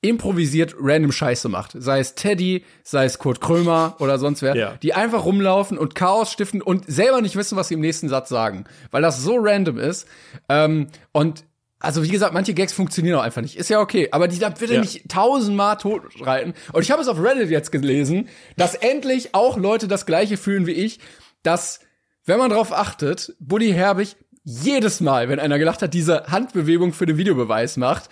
improvisiert 0.00 0.74
random 0.78 1.12
Scheiße 1.12 1.48
macht. 1.48 1.72
Sei 1.78 1.98
es 1.98 2.14
Teddy, 2.14 2.64
sei 2.82 3.06
es 3.06 3.18
Kurt 3.18 3.40
Krömer 3.40 3.96
oder 4.00 4.18
sonst 4.18 4.42
wer, 4.42 4.54
Ja. 4.54 4.76
die 4.82 4.92
einfach 4.92 5.24
rumlaufen 5.24 5.78
und 5.78 5.94
Chaos 5.94 6.30
stiften 6.30 6.60
und 6.60 6.84
selber 6.90 7.22
nicht 7.22 7.36
wissen, 7.36 7.56
was 7.56 7.68
sie 7.68 7.74
im 7.74 7.80
nächsten 7.80 8.08
Satz 8.10 8.28
sagen, 8.28 8.64
weil 8.90 9.00
das 9.02 9.22
so 9.22 9.36
random 9.38 9.78
ist. 9.78 10.06
Ähm, 10.50 10.88
und 11.12 11.44
also 11.84 12.02
wie 12.02 12.08
gesagt, 12.08 12.34
manche 12.34 12.54
Gags 12.54 12.72
funktionieren 12.72 13.18
auch 13.18 13.22
einfach 13.22 13.42
nicht. 13.42 13.56
Ist 13.56 13.70
ja 13.70 13.80
okay, 13.80 14.08
aber 14.10 14.28
die 14.28 14.38
da 14.38 14.48
bitte 14.48 14.74
Ja. 14.74 14.80
nicht 14.80 15.08
tausendmal 15.08 15.76
totreiten. 15.76 16.54
Und 16.72 16.82
ich 16.82 16.90
habe 16.90 17.00
es 17.02 17.08
auf 17.08 17.22
Reddit 17.22 17.50
jetzt 17.50 17.70
gelesen, 17.72 18.28
dass 18.56 18.74
endlich 18.74 19.34
auch 19.34 19.56
Leute 19.56 19.86
das 19.88 20.06
gleiche 20.06 20.36
fühlen 20.36 20.66
wie 20.66 20.72
ich, 20.72 20.98
dass 21.42 21.80
wenn 22.26 22.38
man 22.38 22.50
drauf 22.50 22.72
achtet, 22.72 23.34
Buddy 23.38 23.72
Herbig 23.72 24.16
jedes 24.44 25.00
Mal, 25.00 25.28
wenn 25.28 25.38
einer 25.40 25.58
gelacht 25.58 25.82
hat, 25.82 25.94
diese 25.94 26.26
Handbewegung 26.26 26.92
für 26.92 27.06
den 27.06 27.16
Videobeweis 27.16 27.76
macht. 27.76 28.10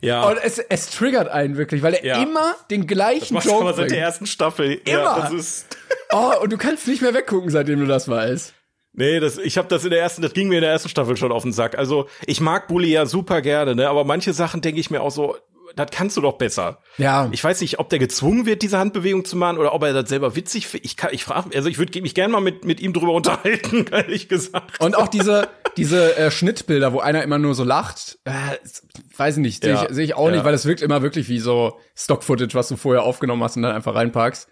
Ja. 0.00 0.22
Und 0.28 0.38
es, 0.42 0.58
es 0.58 0.90
triggert 0.90 1.28
einen 1.28 1.56
wirklich, 1.56 1.82
weil 1.82 1.94
er 1.94 2.04
Ja. 2.04 2.22
immer 2.22 2.54
den 2.70 2.86
gleichen 2.86 3.34
du 3.34 3.40
Joke 3.40 3.62
aber 3.62 3.74
seit 3.74 3.90
der 3.90 3.98
ersten 4.00 4.26
Staffel. 4.26 4.80
Immer. 4.84 4.98
Ja, 5.02 5.20
das 5.20 5.32
ist, 5.32 5.66
Oh, 6.12 6.32
und 6.42 6.52
du 6.52 6.56
kannst 6.56 6.86
nicht 6.88 7.02
mehr 7.02 7.12
weggucken, 7.14 7.50
seitdem 7.50 7.80
du 7.80 7.86
das 7.86 8.08
weißt. 8.08 8.54
Nee, 8.98 9.20
das, 9.20 9.38
ich 9.38 9.56
habe 9.58 9.68
das 9.68 9.84
in 9.84 9.90
der 9.90 10.00
ersten, 10.00 10.22
das 10.22 10.32
ging 10.32 10.48
mir 10.48 10.56
in 10.56 10.62
der 10.62 10.70
ersten 10.72 10.88
Staffel 10.88 11.16
schon 11.16 11.30
auf 11.32 11.44
den 11.44 11.52
Sack. 11.52 11.78
Also 11.78 12.08
ich 12.26 12.40
mag 12.40 12.66
Bully 12.66 12.90
ja 12.90 13.06
super 13.06 13.40
gerne, 13.42 13.74
ne? 13.76 13.88
Aber 13.88 14.04
manche 14.04 14.32
Sachen 14.32 14.60
denke 14.60 14.80
ich 14.80 14.90
mir 14.90 15.00
auch 15.02 15.10
so, 15.12 15.36
das 15.76 15.88
kannst 15.92 16.16
du 16.16 16.20
doch 16.22 16.32
besser. 16.38 16.78
Ja. 16.96 17.28
Ich 17.30 17.44
weiß 17.44 17.60
nicht, 17.60 17.78
ob 17.78 17.90
der 17.90 17.98
gezwungen 18.00 18.46
wird, 18.46 18.62
diese 18.62 18.78
Handbewegung 18.78 19.24
zu 19.24 19.36
machen, 19.36 19.58
oder 19.58 19.74
ob 19.74 19.84
er 19.84 19.92
das 19.92 20.08
selber 20.08 20.34
witzig 20.34 20.66
findet. 20.66 20.86
Ich 20.86 20.96
kann, 20.96 21.10
ich 21.12 21.22
frage, 21.24 21.50
also 21.54 21.68
ich 21.68 21.78
würde 21.78 22.00
mich 22.00 22.14
gerne 22.14 22.32
mal 22.32 22.40
mit 22.40 22.64
mit 22.64 22.80
ihm 22.80 22.92
drüber 22.92 23.12
unterhalten, 23.14 23.86
ehrlich 23.92 24.28
gesagt. 24.28 24.80
Und 24.80 24.96
auch 24.96 25.08
diese, 25.08 25.46
diese 25.76 26.16
äh, 26.16 26.30
Schnittbilder, 26.32 26.92
wo 26.92 27.00
einer 27.00 27.22
immer 27.22 27.38
nur 27.38 27.54
so 27.54 27.62
lacht, 27.64 28.18
äh, 28.24 28.30
weiß 29.16 29.36
ich 29.36 29.42
nicht, 29.42 29.62
sehe 29.62 29.74
Ja. 29.74 29.82
ich, 29.84 29.94
seh 29.94 30.02
ich 30.02 30.14
auch 30.14 30.26
Ja. 30.26 30.32
nicht, 30.32 30.44
weil 30.44 30.54
es 30.54 30.64
wirkt 30.66 30.82
immer 30.82 31.02
wirklich 31.02 31.28
wie 31.28 31.38
so 31.38 31.78
Stock-Footage, 31.94 32.54
was 32.54 32.68
du 32.68 32.76
vorher 32.76 33.02
aufgenommen 33.04 33.44
hast 33.44 33.56
und 33.56 33.62
dann 33.62 33.76
einfach 33.76 33.94
reinpackst. 33.94 34.48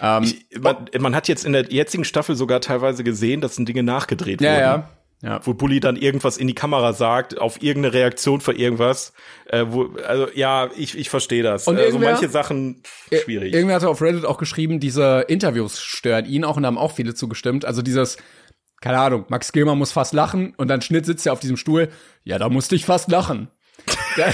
Ähm, 0.00 0.32
Man, 0.58 0.76
man 0.98 1.14
hat 1.14 1.28
jetzt 1.28 1.44
in 1.44 1.52
der 1.52 1.70
jetzigen 1.70 2.04
Staffel 2.04 2.36
sogar 2.36 2.60
teilweise 2.60 3.04
gesehen, 3.04 3.40
dass 3.40 3.56
Dinge 3.56 3.82
nachgedreht 3.82 4.40
ja, 4.40 4.50
wurden. 4.50 4.60
ja. 4.60 4.90
Ja. 5.22 5.40
Wo 5.44 5.52
Bully 5.52 5.80
dann 5.80 5.96
irgendwas 5.96 6.38
in 6.38 6.46
die 6.46 6.54
Kamera 6.54 6.94
sagt, 6.94 7.38
auf 7.38 7.62
irgendeine 7.62 7.92
Reaktion 7.92 8.40
für 8.40 8.54
irgendwas. 8.54 9.12
Äh, 9.46 9.66
wo, 9.68 9.90
also 10.06 10.28
ja, 10.34 10.70
ich, 10.76 10.96
ich 10.96 11.10
verstehe 11.10 11.42
das. 11.42 11.66
Und 11.66 11.78
also 11.78 11.98
manche 11.98 12.30
Sachen 12.30 12.82
schwierig. 13.24 13.52
Irgendwer 13.52 13.76
hatte 13.76 13.90
auf 13.90 14.00
Reddit 14.00 14.24
auch 14.24 14.38
geschrieben, 14.38 14.80
diese 14.80 15.26
Interviews 15.28 15.78
stören 15.78 16.24
ihn 16.24 16.42
auch 16.42 16.56
und 16.56 16.62
da 16.62 16.68
haben 16.68 16.78
auch 16.78 16.92
viele 16.92 17.14
zugestimmt. 17.14 17.66
Also 17.66 17.82
dieses, 17.82 18.16
keine 18.80 18.98
Ahnung, 18.98 19.26
Max 19.28 19.52
Gilmer 19.52 19.74
muss 19.74 19.92
fast 19.92 20.14
lachen 20.14 20.54
und 20.56 20.68
dann 20.68 20.80
Schnitt 20.80 21.04
sitzt 21.04 21.26
er 21.26 21.34
auf 21.34 21.40
diesem 21.40 21.58
Stuhl. 21.58 21.90
Ja, 22.24 22.38
da 22.38 22.48
musste 22.48 22.74
ich 22.74 22.86
fast 22.86 23.10
lachen. 23.10 23.48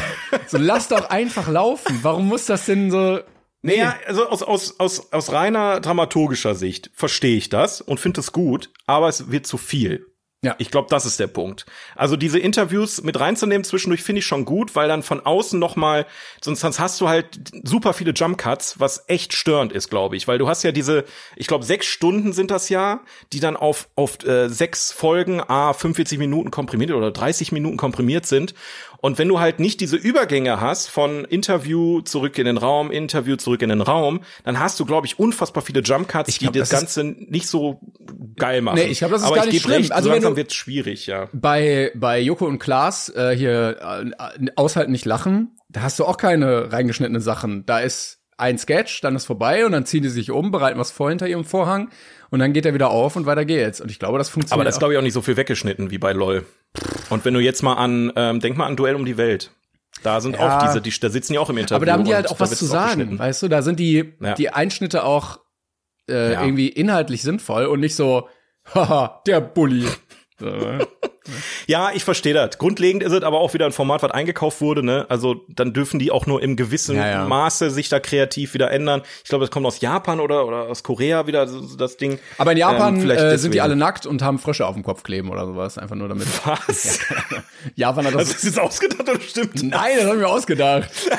So 0.48 0.58
lass 0.58 0.88
doch 0.88 1.10
einfach 1.10 1.48
laufen. 1.48 2.00
Warum 2.02 2.26
muss 2.28 2.46
das 2.46 2.66
denn 2.66 2.90
so? 2.90 3.20
Naja, 3.66 3.96
also 4.06 4.28
aus, 4.28 4.42
aus, 4.42 4.78
aus, 4.78 5.12
aus 5.12 5.32
reiner 5.32 5.80
dramaturgischer 5.80 6.54
Sicht 6.54 6.90
verstehe 6.94 7.36
ich 7.36 7.48
das 7.48 7.80
und 7.80 7.98
finde 7.98 8.20
es 8.20 8.32
gut, 8.32 8.70
aber 8.86 9.08
es 9.08 9.30
wird 9.30 9.46
zu 9.46 9.58
viel. 9.58 10.06
Ja. 10.42 10.54
Ich 10.58 10.70
glaube, 10.70 10.86
das 10.90 11.06
ist 11.06 11.18
der 11.18 11.26
Punkt. 11.26 11.66
Also 11.96 12.14
diese 12.14 12.38
Interviews 12.38 13.02
mit 13.02 13.18
reinzunehmen 13.18 13.64
zwischendurch 13.64 14.04
finde 14.04 14.20
ich 14.20 14.26
schon 14.26 14.44
gut, 14.44 14.76
weil 14.76 14.86
dann 14.86 15.02
von 15.02 15.18
außen 15.18 15.58
noch 15.58 15.74
mal, 15.74 16.06
sonst, 16.40 16.62
hast 16.62 17.00
du 17.00 17.08
halt 17.08 17.40
super 17.64 17.94
viele 17.94 18.12
Jump 18.12 18.38
Cuts, 18.38 18.78
was 18.78 19.04
echt 19.08 19.32
störend 19.32 19.72
ist, 19.72 19.88
glaube 19.88 20.14
ich, 20.14 20.28
weil 20.28 20.38
du 20.38 20.46
hast 20.46 20.62
ja 20.62 20.70
diese, 20.70 21.04
ich 21.34 21.48
glaube 21.48 21.64
sechs 21.64 21.86
Stunden 21.86 22.32
sind 22.32 22.52
das 22.52 22.68
ja, 22.68 23.00
die 23.32 23.40
dann 23.40 23.56
auf 23.56 23.88
auf 23.96 24.24
äh, 24.24 24.48
sechs 24.48 24.92
Folgen, 24.92 25.40
a 25.40 25.72
45 25.72 26.18
Minuten 26.18 26.52
komprimiert 26.52 26.92
oder 26.92 27.10
30 27.10 27.50
Minuten 27.50 27.78
komprimiert 27.78 28.26
sind. 28.26 28.54
Und 28.98 29.18
wenn 29.18 29.28
du 29.28 29.40
halt 29.40 29.60
nicht 29.60 29.80
diese 29.80 29.96
Übergänge 29.96 30.60
hast 30.60 30.88
von 30.88 31.24
Interview 31.24 32.00
zurück 32.00 32.38
in 32.38 32.46
den 32.46 32.56
Raum, 32.56 32.90
Interview 32.90 33.36
zurück 33.36 33.62
in 33.62 33.68
den 33.68 33.80
Raum, 33.80 34.20
dann 34.44 34.58
hast 34.58 34.78
du, 34.80 34.84
glaube 34.84 35.06
ich, 35.06 35.18
unfassbar 35.18 35.62
viele 35.62 35.80
Jump 35.80 36.08
Cuts, 36.08 36.28
Ich 36.28 36.38
glaub, 36.38 36.52
die 36.52 36.58
das, 36.58 36.68
das 36.70 36.80
Ganze 36.80 37.04
nicht 37.04 37.48
so 37.48 37.80
geil 38.36 38.62
machen. 38.62 38.78
Nee, 38.78 38.86
ich 38.86 38.98
glaub, 38.98 39.10
das 39.10 39.22
ist 39.22 39.26
Aber 39.26 39.36
gar 39.36 39.46
ich 39.46 39.52
nicht 39.52 39.62
schlimm. 39.62 39.78
Recht, 39.78 39.92
Also 39.92 40.10
langsam 40.10 40.36
wird's 40.36 40.54
schwierig, 40.54 41.06
ja. 41.06 41.28
Bei, 41.32 41.92
bei 41.94 42.20
Joko 42.20 42.46
und 42.46 42.58
Klaas, 42.58 43.08
äh, 43.10 43.34
hier, 43.36 43.78
äh, 43.80 44.46
aushalten 44.56 44.92
nicht 44.92 45.04
lachen, 45.04 45.56
da 45.68 45.82
hast 45.82 45.98
du 45.98 46.04
auch 46.04 46.16
keine 46.16 46.72
reingeschnittenen 46.72 47.20
Sachen. 47.20 47.66
Da 47.66 47.80
ist 47.80 48.20
ein 48.38 48.58
Sketch, 48.58 49.00
dann 49.00 49.16
ist 49.16 49.24
vorbei 49.24 49.64
und 49.64 49.72
dann 49.72 49.86
ziehen 49.86 50.02
die 50.02 50.08
sich 50.08 50.30
um, 50.30 50.50
bereiten 50.50 50.78
was 50.78 50.90
vor 50.90 51.08
hinter 51.08 51.26
ihrem 51.26 51.44
Vorhang 51.44 51.90
und 52.30 52.38
dann 52.38 52.52
geht 52.52 52.66
er 52.66 52.74
wieder 52.74 52.90
auf 52.90 53.16
und 53.16 53.26
weiter 53.26 53.44
geht's. 53.44 53.80
Und 53.80 53.90
ich 53.90 53.98
glaube, 53.98 54.18
das 54.18 54.28
funktioniert. 54.28 54.54
Aber 54.60 54.64
das 54.64 54.78
glaube 54.78 54.94
ich, 54.94 54.98
auch 54.98 55.02
nicht 55.02 55.12
so 55.14 55.22
viel 55.22 55.36
weggeschnitten 55.36 55.90
wie 55.90 55.98
bei 55.98 56.12
LOL. 56.12 56.44
Und 57.10 57.24
wenn 57.24 57.34
du 57.34 57.40
jetzt 57.40 57.62
mal 57.62 57.74
an, 57.74 58.12
ähm, 58.16 58.40
denk 58.40 58.56
mal 58.56 58.66
an 58.66 58.76
Duell 58.76 58.94
um 58.94 59.04
die 59.04 59.16
Welt. 59.16 59.50
Da 60.02 60.20
sind 60.20 60.36
Ja. 60.36 60.58
auch 60.58 60.66
diese, 60.66 60.80
die, 60.82 60.90
da 61.00 61.08
sitzen 61.08 61.32
ja 61.34 61.40
auch 61.40 61.48
im 61.50 61.56
Interview. 61.58 61.76
Aber 61.76 61.86
da 61.86 61.92
haben 61.94 62.04
die 62.04 62.14
halt 62.14 62.28
auch 62.30 62.38
was 62.40 62.56
zu 62.56 62.66
sagen, 62.66 63.18
weißt 63.18 63.42
du? 63.42 63.48
Da 63.48 63.62
sind 63.62 63.80
die, 63.80 64.12
Ja. 64.20 64.34
die 64.34 64.50
Einschnitte 64.50 65.04
auch 65.04 65.40
äh, 66.08 66.32
Ja. 66.34 66.42
irgendwie 66.42 66.68
inhaltlich 66.68 67.22
sinnvoll 67.22 67.66
und 67.66 67.80
nicht 67.80 67.96
so, 67.96 68.28
haha, 68.74 69.22
der 69.26 69.40
Bully. 69.40 69.86
Ja, 71.66 71.90
ich 71.92 72.04
verstehe 72.04 72.34
das. 72.34 72.58
Grundlegend 72.58 73.02
ist 73.02 73.12
es 73.12 73.22
aber 73.22 73.40
auch 73.40 73.52
wieder 73.52 73.66
ein 73.66 73.72
Format, 73.72 74.02
was 74.02 74.12
eingekauft 74.12 74.60
wurde, 74.60 74.84
ne? 74.84 75.06
Also 75.08 75.44
dann 75.48 75.72
dürfen 75.72 75.98
die 75.98 76.12
auch 76.12 76.26
nur 76.26 76.40
im 76.40 76.54
gewissen 76.54 76.96
Ja, 76.96 77.08
ja. 77.08 77.24
Maße 77.26 77.70
sich 77.70 77.88
da 77.88 77.98
kreativ 77.98 78.54
wieder 78.54 78.70
ändern. 78.70 79.02
Ich 79.24 79.28
glaube, 79.28 79.42
das 79.44 79.50
kommt 79.50 79.66
aus 79.66 79.80
Japan 79.80 80.20
oder, 80.20 80.46
oder 80.46 80.68
aus 80.68 80.82
Korea 80.84 81.26
wieder, 81.26 81.48
so, 81.48 81.76
das 81.76 81.96
Ding. 81.96 82.18
Aber 82.38 82.52
in 82.52 82.58
Japan 82.58 82.94
Ähm, 82.94 83.00
vielleicht 83.00 83.22
äh, 83.22 83.38
sind 83.38 83.54
die 83.54 83.60
alle 83.60 83.74
nackt 83.76 84.06
und 84.06 84.22
haben 84.22 84.38
Frösche 84.38 84.66
auf 84.66 84.74
dem 84.74 84.84
Kopf 84.84 85.02
kleben 85.02 85.30
oder 85.30 85.46
sowas. 85.46 85.78
Einfach 85.78 85.96
nur 85.96 86.08
damit. 86.08 86.28
Was? 86.44 87.00
Japan 87.74 88.06
hat 88.06 88.14
das. 88.14 88.20
Also, 88.20 88.32
das 88.32 88.44
ist 88.44 88.44
jetzt 88.44 88.60
ausgedacht 88.60 89.08
oder 89.08 89.20
stimmt? 89.20 89.62
Nein, 89.64 89.96
das 89.98 90.06
haben 90.06 90.20
wir 90.20 90.28
ausgedacht. 90.28 90.90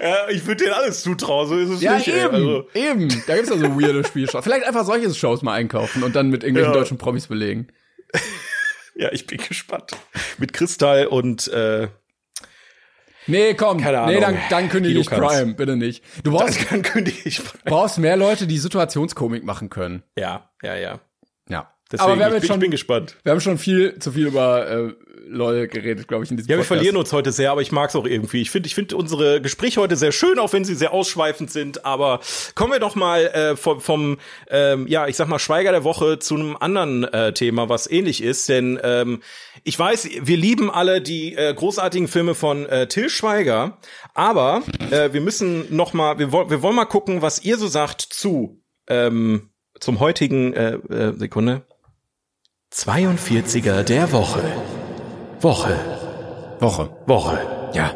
Ja, 0.00 0.28
ich 0.28 0.46
würde 0.46 0.64
denen 0.64 0.74
alles 0.74 1.02
zutrauen, 1.02 1.48
so 1.48 1.56
ist 1.56 1.70
es 1.70 1.80
Ja, 1.82 1.96
nicht. 1.96 2.08
eben, 2.08 2.34
Also, 2.34 2.68
eben. 2.74 3.08
Da 3.26 3.34
gibt's 3.36 3.50
ja 3.50 3.56
so 3.58 3.80
weirde 3.80 4.04
Spielshows. 4.06 4.44
Vielleicht 4.44 4.64
einfach 4.66 4.84
solche 4.84 5.12
Shows 5.14 5.42
mal 5.42 5.52
einkaufen 5.54 6.02
und 6.02 6.14
dann 6.16 6.28
mit 6.30 6.42
irgendwelchen 6.42 6.72
Ja. 6.72 6.78
deutschen 6.78 6.98
Promis 6.98 7.26
belegen. 7.26 7.68
ja, 8.96 9.10
ich 9.12 9.26
bin 9.26 9.38
gespannt. 9.38 9.92
Mit 10.38 10.52
Kristall 10.52 11.06
und 11.06 11.48
äh, 11.48 11.88
Nee, 13.26 13.54
komm. 13.54 13.80
Keine 13.80 14.04
Nee, 14.06 14.16
Ahnung. 14.18 14.20
dann, 14.20 14.38
dann 14.50 14.68
kündige 14.68 15.00
ich. 15.00 15.08
Prime, 15.08 15.54
bitte 15.54 15.76
nicht. 15.76 16.04
Du 16.24 16.32
brauchst, 16.32 16.58
kann 16.68 16.82
kündige 16.82 17.16
ich. 17.24 17.40
brauchst 17.64 17.98
mehr 17.98 18.16
Leute, 18.18 18.46
die 18.46 18.58
Situationskomik 18.58 19.44
machen 19.44 19.70
können. 19.70 20.02
Ja, 20.18 20.50
ja, 20.62 20.74
ja. 20.76 21.00
Ja. 21.48 21.73
Deswegen, 21.94 22.10
Aber 22.10 22.18
wir 22.18 22.26
haben 22.26 22.34
ich, 22.34 22.40
bin, 22.40 22.48
schon, 22.48 22.56
ich 22.56 22.60
bin 22.60 22.70
gespannt. 22.70 23.16
wir 23.22 23.32
haben 23.32 23.40
schon 23.40 23.58
viel 23.58 23.98
zu 23.98 24.10
viel 24.12 24.26
über 24.26 24.68
äh, 24.68 24.92
LOL 25.26 25.68
geredet, 25.68 26.06
glaube 26.08 26.24
ich, 26.24 26.30
in 26.30 26.36
diesem 26.36 26.50
Ja, 26.50 26.56
wir 26.56 26.64
Podcast. 26.64 26.68
verlieren 26.78 26.96
uns 26.96 27.12
heute 27.12 27.32
sehr, 27.32 27.50
aber 27.50 27.62
ich 27.62 27.72
mag's 27.72 27.96
auch 27.96 28.06
irgendwie. 28.06 28.42
Ich 28.42 28.50
finde 28.50 28.66
ich 28.66 28.74
finde 28.74 28.96
unsere 28.96 29.40
Gespräche 29.40 29.80
heute 29.80 29.96
sehr 29.96 30.12
schön, 30.12 30.38
auch 30.38 30.52
wenn 30.52 30.64
sie 30.64 30.74
sehr 30.74 30.92
ausschweifend 30.92 31.50
sind. 31.50 31.84
Aber 31.86 32.20
kommen 32.54 32.72
wir 32.72 32.78
doch 32.80 32.94
mal 32.94 33.24
äh, 33.26 33.56
vom, 33.56 33.80
vom 33.80 34.18
ähm, 34.50 34.86
ja, 34.86 35.06
ich 35.06 35.16
sag 35.16 35.28
mal, 35.28 35.38
Schweiger 35.38 35.70
der 35.72 35.84
Woche 35.84 36.18
zu 36.18 36.34
einem 36.34 36.56
anderen 36.56 37.04
äh, 37.04 37.32
Thema, 37.32 37.68
was 37.68 37.90
ähnlich 37.90 38.22
ist. 38.22 38.48
Denn 38.48 38.78
ähm, 38.82 39.22
ich 39.62 39.78
weiß, 39.78 40.08
wir 40.22 40.36
lieben 40.36 40.70
alle 40.70 41.00
die 41.00 41.34
äh, 41.34 41.54
großartigen 41.54 42.08
Filme 42.08 42.34
von 42.34 42.66
äh, 42.66 42.86
Till 42.86 43.08
Schweiger, 43.08 43.78
aber 44.12 44.62
äh, 44.90 45.12
wir 45.12 45.20
müssen 45.20 45.74
noch 45.74 45.94
mal, 45.94 46.18
wir, 46.18 46.32
wollen 46.32 46.50
wir 46.50 46.60
wollen 46.60 46.76
mal 46.76 46.84
gucken, 46.84 47.22
was 47.22 47.42
ihr 47.44 47.56
so 47.56 47.66
sagt 47.66 48.02
zu 48.02 48.60
ähm, 48.88 49.50
zum 49.80 50.00
heutigen 50.00 50.52
äh, 50.52 50.74
äh, 50.74 51.12
Sekunde. 51.16 51.62
42er 52.74 53.84
der 53.84 54.10
Woche. 54.10 54.42
Woche. 55.40 55.78
Woche. 56.58 56.90
Woche. 57.06 57.70
Ja. 57.72 57.94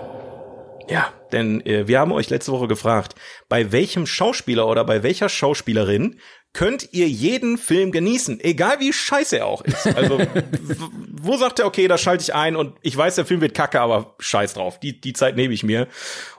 Ja, 0.88 1.12
denn 1.32 1.66
äh, 1.66 1.88
wir 1.88 1.98
haben 1.98 2.12
euch 2.12 2.30
letzte 2.30 2.52
Woche 2.52 2.68
gefragt, 2.68 3.16
bei 3.48 3.72
welchem 3.72 4.06
Schauspieler 4.06 4.68
oder 4.68 4.84
bei 4.84 5.02
welcher 5.02 5.28
Schauspielerin 5.28 6.20
könnt 6.58 6.92
ihr 6.92 7.08
jeden 7.08 7.56
Film 7.56 7.92
genießen, 7.92 8.40
egal 8.40 8.80
wie 8.80 8.92
scheiße 8.92 9.38
er 9.38 9.46
auch 9.46 9.62
ist. 9.62 9.86
Also 9.86 10.18
wo 11.12 11.36
sagt 11.36 11.60
er, 11.60 11.66
okay, 11.66 11.86
da 11.86 11.96
schalte 11.96 12.22
ich 12.22 12.34
ein 12.34 12.56
und 12.56 12.74
ich 12.82 12.96
weiß, 12.96 13.14
der 13.14 13.26
Film 13.26 13.40
wird 13.40 13.54
kacke, 13.54 13.80
aber 13.80 14.16
scheiß 14.18 14.54
drauf, 14.54 14.80
die, 14.80 15.00
die 15.00 15.12
Zeit 15.12 15.36
nehme 15.36 15.54
ich 15.54 15.62
mir. 15.62 15.86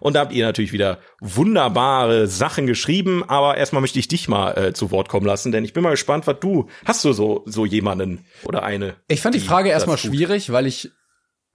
Und 0.02 0.16
da 0.18 0.20
habt 0.20 0.34
ihr 0.34 0.46
natürlich 0.46 0.74
wieder 0.74 1.00
wunderbare 1.22 2.28
Sachen 2.28 2.68
geschrieben, 2.68 3.24
aber 3.30 3.56
erstmal 3.56 3.80
möchte 3.80 3.98
ich 3.98 4.10
dich 4.10 4.28
mal 4.28 4.58
äh, 4.58 4.74
zu 4.74 4.92
Wort 4.92 5.08
kommen 5.08 5.26
lassen, 5.26 5.54
denn 5.54 5.64
ich 5.64 5.72
bin 5.72 5.84
mal 5.84 5.92
gespannt, 5.92 6.28
was 6.28 6.42
du, 6.42 6.68
hast 6.84 7.06
du 7.06 7.14
so, 7.14 7.44
so 7.46 7.66
jemanden 7.66 8.26
oder 8.44 8.64
eine? 8.64 8.98
Ich 9.08 9.22
fand 9.22 9.36
die 9.36 9.40
Frage 9.40 9.70
das 9.70 9.76
erstmal 9.76 9.98
schwierig, 10.00 10.52
weil 10.52 10.68
ich 10.68 10.92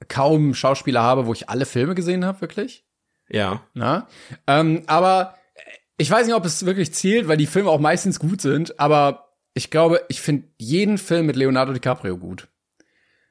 kaum 0.09 0.55
Schauspieler 0.55 1.03
habe, 1.03 1.27
wo 1.27 1.35
ich 1.35 1.51
alle 1.51 1.67
Filme 1.67 1.95
gesehen 1.95 2.25
habe, 2.25 2.41
wirklich. 2.41 2.87
Ja, 3.29 3.61
Na? 3.75 4.09
Ähm, 4.47 4.85
aber 4.87 5.35
ich 5.97 6.11
weiß 6.11 6.27
nicht, 6.27 6.35
ob 6.35 6.45
es 6.45 6.67
wirklich 6.67 6.93
zielt, 6.93 7.29
weil 7.29 7.37
die 7.37 7.47
Filme 7.47 7.71
auch 7.71 7.81
meistens 7.81 8.19
gut 8.19 8.41
sind, 8.41 8.79
aber 8.81 9.29
ich 9.55 9.71
glaube, 9.71 10.03
ich 10.09 10.21
finde 10.21 10.49
jeden 10.59 10.99
Film 10.99 11.27
mit 11.27 11.37
Leonardo 11.37 11.73
DiCaprio 11.73 12.17
gut. 12.19 12.49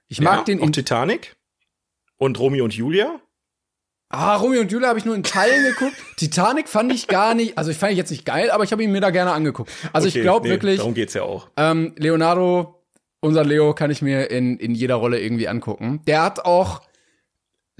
Ich 0.07 0.21
mag 0.21 0.39
ja, 0.39 0.43
den 0.43 0.59
auch 0.61 0.65
in 0.67 0.73
Titanic 0.73 1.35
und 2.17 2.39
Romeo 2.39 2.63
und 2.63 2.73
Julia. 2.73 3.19
Ah, 4.09 4.35
Romeo 4.35 4.61
und 4.61 4.71
Julia 4.71 4.89
habe 4.89 4.99
ich 4.99 5.05
nur 5.05 5.15
in 5.15 5.23
Teilen 5.23 5.63
geguckt. 5.73 5.95
Titanic 6.17 6.69
fand 6.69 6.93
ich 6.93 7.07
gar 7.07 7.33
nicht, 7.33 7.57
also 7.57 7.71
ich 7.71 7.77
fand 7.77 7.91
ich 7.93 7.97
jetzt 7.97 8.11
nicht 8.11 8.25
geil, 8.25 8.51
aber 8.51 8.63
ich 8.63 8.71
habe 8.71 8.83
ihn 8.83 8.91
mir 8.91 9.01
da 9.01 9.09
gerne 9.09 9.31
angeguckt. 9.31 9.71
Also 9.91 10.07
Okay, 10.07 10.19
ich 10.19 10.23
glaube 10.23 10.47
nee, 10.47 10.53
wirklich, 10.53 10.77
Darum 10.77 10.93
geht's 10.93 11.15
ja 11.15 11.23
auch. 11.23 11.49
ähm, 11.57 11.93
Leonardo, 11.97 12.79
unser 13.19 13.43
Leo, 13.43 13.73
kann 13.73 13.89
ich 13.91 14.01
mir 14.01 14.29
in, 14.29 14.57
in 14.59 14.75
jeder 14.75 14.95
Rolle 14.95 15.19
irgendwie 15.19 15.47
angucken. 15.47 16.01
Der 16.07 16.21
hat 16.21 16.45
auch 16.45 16.81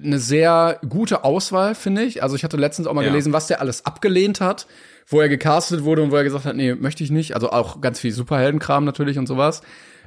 eine 0.01 0.19
sehr 0.19 0.79
gute 0.89 1.23
Auswahl, 1.23 1.75
finde 1.75 2.03
ich. 2.03 2.23
Also 2.23 2.35
ich 2.35 2.43
hatte 2.43 2.57
letztens 2.57 2.87
auch 2.87 2.93
mal 2.93 3.03
Ja. 3.03 3.09
gelesen, 3.09 3.33
was 3.33 3.47
der 3.47 3.61
alles 3.61 3.85
abgelehnt 3.85 4.41
hat, 4.41 4.67
wo 5.07 5.19
er 5.21 5.29
gecastet 5.29 5.83
wurde 5.83 6.01
und 6.01 6.11
wo 6.11 6.15
er 6.15 6.23
gesagt 6.23 6.45
hat, 6.45 6.55
nee, 6.55 6.73
möchte 6.75 7.03
ich 7.03 7.11
nicht. 7.11 7.35
Also 7.35 7.51
auch 7.51 7.79
ganz 7.81 7.99
viel 7.99 8.11
Superheldenkram 8.11 8.85
natürlich 8.85 9.17
und 9.19 9.27
sowas. 9.27 9.61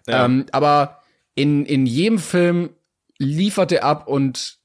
Ja. 0.09 0.25
Ähm, 0.25 0.47
aber 0.53 1.01
in, 1.35 1.65
in 1.67 1.87
jedem 1.87 2.19
Film 2.19 2.71
liefert 3.19 3.73
er 3.73 3.85
ab 3.85 4.09
und 4.09 4.59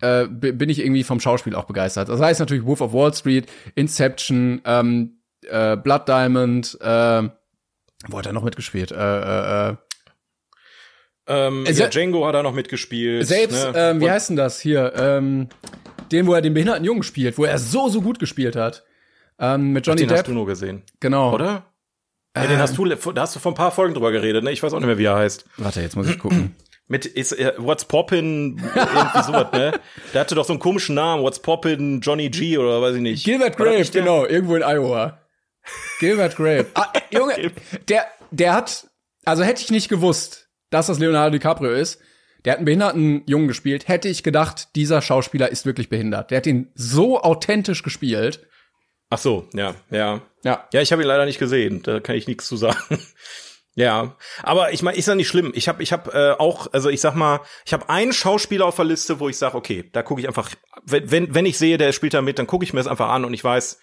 äh, 0.00 0.26
bin 0.26 0.68
ich 0.68 0.80
irgendwie 0.80 1.04
vom 1.04 1.20
Schauspiel 1.20 1.54
auch 1.54 1.64
begeistert. 1.64 2.08
Das 2.08 2.20
heißt 2.20 2.40
natürlich 2.40 2.64
Wolf 2.64 2.80
of 2.80 2.92
Wall 2.92 3.12
Street, 3.14 3.46
Inception, 3.74 4.60
ähm, 4.64 5.18
äh, 5.48 5.76
Blood 5.76 6.08
Diamond, 6.08 6.78
äh, 6.80 7.28
wo 8.08 8.18
hat 8.18 8.26
er 8.26 8.32
noch 8.32 8.42
mitgespielt? 8.44 8.90
Äh, 8.92 8.96
äh, 8.96 9.70
äh, 9.70 9.76
Ähm, 11.26 11.64
Also- 11.66 11.82
ja, 11.82 11.88
Django 11.88 12.26
hat 12.26 12.34
er 12.34 12.42
noch 12.42 12.54
mitgespielt. 12.54 13.26
selbst, 13.26 13.64
ne? 13.64 13.72
ähm, 13.76 14.00
wie 14.00 14.10
heißt 14.10 14.30
denn 14.30 14.36
das 14.36 14.60
hier? 14.60 14.92
Ähm, 14.96 15.48
den, 16.10 16.26
wo 16.26 16.34
er 16.34 16.42
den 16.42 16.52
behinderten 16.54 16.84
Jungen 16.84 17.02
spielt, 17.02 17.38
wo 17.38 17.44
er 17.44 17.58
so, 17.58 17.88
so 17.88 18.02
gut 18.02 18.18
gespielt 18.18 18.56
hat. 18.56 18.84
Ähm, 19.38 19.72
mit 19.72 19.86
Johnny 19.86 20.00
Den 20.02 20.10
hast 20.10 20.18
Depp. 20.18 20.26
du 20.26 20.32
nur 20.32 20.46
gesehen, 20.46 20.82
Genau. 21.00 21.32
oder? 21.32 21.66
Ja, 22.36 22.46
den 22.46 22.58
hast 22.58 22.76
du, 22.78 22.84
da 22.86 23.22
hast 23.22 23.36
du 23.36 23.40
vor 23.40 23.52
ein 23.52 23.56
paar 23.56 23.70
Folgen 23.72 23.94
drüber 23.94 24.10
geredet, 24.12 24.42
ne? 24.44 24.52
Ich 24.52 24.62
weiß 24.62 24.72
auch 24.72 24.78
nicht 24.78 24.86
mehr, 24.86 24.98
wie 24.98 25.04
er 25.04 25.16
heißt. 25.16 25.44
Warte, 25.58 25.80
jetzt 25.82 25.96
muss 25.96 26.08
ich 26.08 26.18
gucken. 26.18 26.56
Mit 26.88 27.06
ist 27.06 27.32
äh, 27.38 27.52
What's 27.58 27.84
Poppin, 27.84 28.58
irgendwie 28.58 29.22
sowas, 29.22 29.52
ne? 29.52 29.80
Der 30.12 30.20
hatte 30.20 30.34
doch 30.34 30.44
so 30.44 30.52
einen 30.52 30.60
komischen 30.60 30.94
Namen, 30.94 31.22
What's 31.22 31.40
Poppin, 31.40 32.00
Johnny 32.00 32.28
G 32.30 32.58
oder 32.58 32.82
weiß 32.82 32.96
ich 32.96 33.00
nicht. 33.02 33.24
Gilbert 33.24 33.56
Grape, 33.56 33.78
nicht 33.78 33.92
genau, 33.92 34.26
irgendwo 34.26 34.56
in 34.56 34.62
Iowa. 34.62 35.18
Gilbert 36.00 36.36
Grape. 36.36 36.66
Ah, 36.74 36.92
äh, 36.94 37.16
Junge, 37.16 37.52
der, 37.88 38.06
der 38.30 38.54
hat, 38.54 38.88
also 39.24 39.42
hätte 39.42 39.62
ich 39.62 39.70
nicht 39.70 39.88
gewusst, 39.88 40.48
dass 40.72 40.88
das 40.88 40.98
Leonardo 40.98 41.30
DiCaprio 41.30 41.72
ist, 41.72 42.00
der 42.44 42.52
hat 42.52 42.58
einen 42.58 42.64
behinderten 42.64 43.22
Jungen 43.26 43.48
gespielt, 43.48 43.86
hätte 43.88 44.08
ich 44.08 44.22
gedacht, 44.22 44.74
dieser 44.74 45.00
Schauspieler 45.00 45.50
ist 45.50 45.64
wirklich 45.66 45.88
behindert. 45.88 46.30
Der 46.30 46.38
hat 46.38 46.46
ihn 46.46 46.72
so 46.74 47.22
authentisch 47.22 47.82
gespielt. 47.82 48.46
Ach 49.10 49.18
so, 49.18 49.48
ja, 49.54 49.74
ja. 49.90 50.22
Ja. 50.42 50.66
Ja, 50.72 50.80
ich 50.80 50.90
habe 50.90 51.02
ihn 51.02 51.08
leider 51.08 51.24
nicht 51.24 51.38
gesehen, 51.38 51.82
da 51.82 52.00
kann 52.00 52.16
ich 52.16 52.26
nichts 52.26 52.48
zu 52.48 52.56
sagen. 52.56 52.78
Ja, 53.74 54.16
aber 54.42 54.72
ich 54.72 54.82
meine, 54.82 54.98
ist 54.98 55.08
ja 55.08 55.14
nicht 55.14 55.28
schlimm. 55.28 55.52
Ich 55.54 55.66
habe 55.66 55.82
ich 55.82 55.92
hab, 55.92 56.14
äh, 56.14 56.32
auch, 56.32 56.66
also 56.74 56.90
ich 56.90 57.00
sag 57.00 57.14
mal, 57.14 57.40
ich 57.64 57.72
habe 57.72 57.88
einen 57.88 58.12
Schauspieler 58.12 58.66
auf 58.66 58.76
der 58.76 58.84
Liste, 58.84 59.18
wo 59.18 59.30
ich 59.30 59.38
sage, 59.38 59.56
okay, 59.56 59.88
da 59.92 60.02
gucke 60.02 60.20
ich 60.20 60.28
einfach, 60.28 60.50
wenn, 60.84 61.10
wenn, 61.10 61.34
wenn 61.34 61.46
ich 61.46 61.56
sehe, 61.56 61.78
der 61.78 61.92
spielt 61.92 62.12
da 62.12 62.20
mit, 62.20 62.38
dann 62.38 62.46
gucke 62.46 62.64
ich 62.64 62.74
mir 62.74 62.80
das 62.80 62.86
einfach 62.86 63.08
an 63.08 63.24
und 63.24 63.32
ich 63.32 63.42
weiß, 63.42 63.80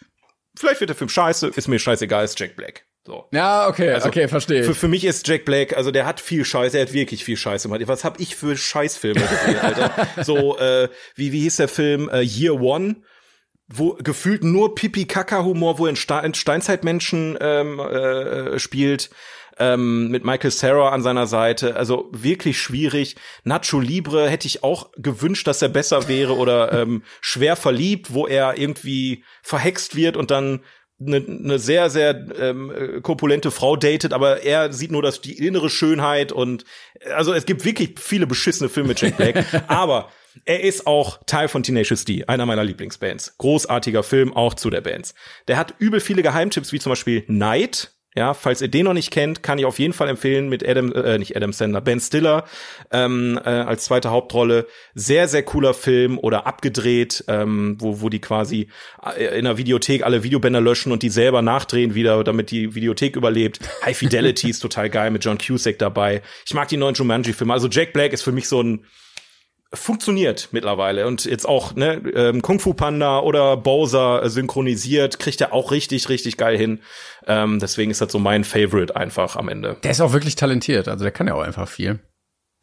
vielleicht 0.55 0.79
wird 0.79 0.89
der 0.89 0.95
Film 0.95 1.09
scheiße, 1.09 1.47
ist 1.47 1.67
mir 1.67 1.79
scheißegal, 1.79 2.23
ist 2.23 2.39
Jack 2.39 2.55
Black. 2.55 2.85
So. 3.05 3.27
Ja, 3.31 3.67
okay, 3.67 3.93
Also, 3.93 4.09
okay, 4.09 4.27
verstehe. 4.27 4.63
Für, 4.63 4.75
für 4.75 4.87
mich 4.87 5.05
ist 5.05 5.27
Jack 5.27 5.45
Black, 5.45 5.75
also 5.75 5.89
der 5.89 6.05
hat 6.05 6.19
viel 6.19 6.43
Scheiße, 6.45 6.77
er 6.77 6.85
hat 6.85 6.93
wirklich 6.93 7.23
viel 7.23 7.37
Scheiße 7.37 7.67
gemacht. 7.67 7.81
Was 7.87 8.03
hab 8.03 8.19
ich 8.19 8.35
für 8.35 8.55
Scheißfilme 8.55 9.21
gesehen, 9.21 9.59
Alter? 9.59 10.07
so, 10.23 10.57
äh, 10.59 10.89
wie, 11.15 11.31
wie 11.31 11.41
hieß 11.41 11.57
der 11.57 11.69
Film? 11.69 12.09
Äh, 12.09 12.21
Year 12.21 12.59
One, 12.59 12.97
wo 13.67 13.93
gefühlt 13.93 14.43
nur 14.43 14.75
Pipi-Kaka-Humor, 14.75 15.79
wo 15.79 15.85
er 15.85 15.89
einen, 15.89 15.95
Ste 15.95 16.17
einen 16.17 16.33
Steinzeitmenschen 16.33 17.37
ähm, 17.39 17.79
äh, 17.79 18.59
spielt. 18.59 19.09
Ähm, 19.61 20.07
mit 20.09 20.23
Michael 20.23 20.51
Sarah 20.51 20.91
an 20.91 21.01
seiner 21.01 21.27
Seite, 21.27 21.75
also 21.75 22.07
wirklich 22.13 22.61
schwierig. 22.61 23.17
Nacho 23.43 23.81
Libre 23.81 24.29
hätte 24.29 24.47
ich 24.47 24.63
auch 24.63 24.89
gewünscht, 24.95 25.47
dass 25.47 25.61
er 25.61 25.67
besser 25.67 26.07
wäre 26.07 26.37
oder 26.37 26.71
ähm, 26.71 27.03
schwer 27.19 27.57
verliebt, 27.57 28.13
wo 28.13 28.25
er 28.25 28.57
irgendwie 28.57 29.25
verhext 29.43 29.97
wird 29.97 30.15
und 30.15 30.31
dann 30.31 30.61
eine 30.99 31.21
ne 31.21 31.59
sehr, 31.59 31.89
sehr 31.89 32.27
ähm, 32.39 32.71
äh, 32.71 33.01
korpulente 33.01 33.51
Frau 33.51 33.75
datet, 33.75 34.13
aber 34.13 34.43
er 34.43 34.73
sieht 34.73 34.91
nur 34.91 35.01
das, 35.01 35.21
die 35.21 35.37
innere 35.45 35.69
Schönheit 35.69 36.31
und 36.31 36.65
also 37.15 37.33
es 37.33 37.45
gibt 37.45 37.65
wirklich 37.65 37.99
viele 37.99 38.27
beschissene 38.27 38.69
Filme 38.69 38.89
mit 38.89 39.01
Jack 39.01 39.17
Black, 39.17 39.45
aber 39.67 40.09
er 40.45 40.63
ist 40.63 40.87
auch 40.87 41.19
Teil 41.25 41.47
von 41.47 41.63
Tenacious 41.63 42.05
D, 42.05 42.25
einer 42.25 42.45
meiner 42.45 42.63
Lieblingsbands. 42.63 43.37
Großartiger 43.37 44.03
Film, 44.03 44.33
auch 44.33 44.53
zu 44.53 44.69
der 44.69 44.81
Bands. 44.81 45.13
Der 45.47 45.57
hat 45.57 45.75
übel 45.79 45.99
viele 45.99 46.21
Geheimtipps, 46.21 46.71
wie 46.71 46.79
zum 46.79 46.91
Beispiel 46.91 47.23
Night. 47.27 47.93
Ja, 48.15 48.33
falls 48.33 48.59
ihr 48.61 48.69
den 48.69 48.85
noch 48.85 48.93
nicht 48.93 49.11
kennt, 49.11 49.43
kann 49.43 49.59
ich 49.59 49.65
auf 49.65 49.77
jeden 49.77 49.93
Fall 49.93 50.09
empfehlen 50.09 50.49
mit 50.49 50.67
Adam, 50.67 50.91
äh, 50.93 51.19
nicht 51.19 51.35
Adam 51.35 51.53
Sandler, 51.53 51.79
Ben 51.79 51.99
Stiller 51.99 52.43
ähm, 52.91 53.39
äh, 53.45 53.49
als 53.49 53.85
zweite 53.85 54.09
Hauptrolle. 54.09 54.65
Sehr, 54.95 55.27
sehr 55.27 55.43
cooler 55.43 55.75
Film 55.75 56.17
oder 56.17 56.47
abgedreht, 56.47 57.23
ähm, 57.27 57.75
wo, 57.77 58.01
wo 58.01 58.09
die 58.09 58.19
quasi 58.19 58.69
äh, 59.03 59.37
in 59.37 59.45
der 59.45 59.57
Videothek 59.57 60.03
alle 60.03 60.23
Videobänder 60.23 60.59
löschen 60.59 60.91
und 60.91 61.03
die 61.03 61.09
selber 61.09 61.43
nachdrehen 61.43 61.93
wieder, 61.93 62.23
damit 62.23 62.49
die 62.49 62.73
Videothek 62.73 63.15
überlebt. 63.15 63.59
High 63.85 63.97
Fidelity 63.97 64.49
ist 64.49 64.59
total 64.59 64.89
geil 64.89 65.11
mit 65.11 65.23
John 65.23 65.37
Cusack 65.37 65.77
dabei. 65.77 66.23
Ich 66.47 66.55
mag 66.55 66.67
die 66.67 66.77
neuen 66.77 66.95
Jumanji-Filme. 66.95 67.53
Also 67.53 67.67
Jack 67.67 67.93
Black 67.93 68.11
ist 68.13 68.23
für 68.23 68.31
mich 68.31 68.47
so 68.47 68.63
ein 68.63 68.85
funktioniert 69.71 70.49
mittlerweile 70.51 71.05
und 71.05 71.25
jetzt 71.25 71.47
auch 71.47 71.75
ne 71.75 72.01
ähm, 72.15 72.41
Kung 72.41 72.59
Fu 72.59 72.73
Panda 72.73 73.19
oder 73.19 73.55
Bowser 73.55 74.27
synchronisiert 74.29 75.19
kriegt 75.19 75.41
er 75.41 75.53
auch 75.53 75.71
richtig 75.71 76.09
richtig 76.09 76.37
geil 76.37 76.57
hin. 76.57 76.79
Ähm, 77.27 77.59
deswegen 77.59 77.91
ist 77.91 78.01
das 78.01 78.11
so 78.11 78.17
mein 78.19 78.43
Favorite 78.43 78.95
einfach 78.95 79.35
am 79.35 79.47
Ende. 79.47 79.77
Der 79.83 79.91
ist 79.91 80.01
auch 80.01 80.11
wirklich 80.13 80.35
talentiert, 80.35 80.87
also 80.87 81.03
der 81.03 81.11
kann 81.11 81.27
ja 81.27 81.35
auch 81.35 81.43
einfach 81.43 81.67
viel. 81.67 81.99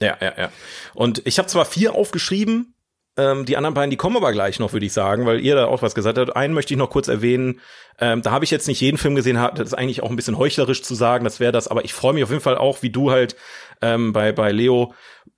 ja 0.03 0.17
ja 0.21 0.33
ja. 0.37 0.51
Und 0.95 1.23
ich 1.27 1.39
habe 1.39 1.49
zwar 1.49 1.65
vier 1.65 1.95
aufgeschrieben 1.95 2.73
ähm, 3.19 3.47
die 3.47 3.57
anderen 3.57 3.75
beiden 3.75 3.91
die 3.91 3.97
kommen 3.97 4.17
aber 4.17 4.33
gleich 4.33 4.59
noch 4.59 4.73
würde 4.73 4.85
ich 4.87 4.93
sagen 4.93 5.27
weil 5.27 5.41
ihr 5.41 5.55
da 5.55 5.67
auch 5.67 5.83
was 5.83 5.95
gesagt 5.95 6.19
habt. 6.19 6.35
Einen 6.35 6.55
möchte 6.55 6.75
ich 6.75 6.79
noch 6.79 6.91
kurz 6.91 7.07
erwähnen. 7.07 7.61
Ähm, 8.01 8.21
da 8.23 8.33
habe 8.33 8.45
ich 8.45 8.51
jetzt 8.51 8.67
nicht 8.67 8.81
jeden 8.81 8.99
Film 8.99 9.15
gesehen 9.15 9.39
hab- 9.41 9.55
das 9.55 9.69
ist 9.69 9.75
eigentlich 9.75 10.03
auch 10.03 10.11
ein 10.11 10.17
bisschen 10.17 10.39
heuchlerisch 10.39 10.83
zu 10.83 10.97
sagen 10.97 11.25
das 11.25 11.39
wäre 11.39 11.53
das 11.53 11.69
aber 11.69 11.85
ich 11.85 11.95
freue 11.95 12.15
mich 12.15 12.25
auf 12.25 12.31
jeden 12.31 12.43
Fall 12.43 12.59
auch 12.59 12.83
wie 12.83 12.91
du 12.91 13.13
halt 13.13 13.37
ähm, 13.81 14.13
bei 14.13 14.33
bei 14.33 14.51
Leo 14.51 14.93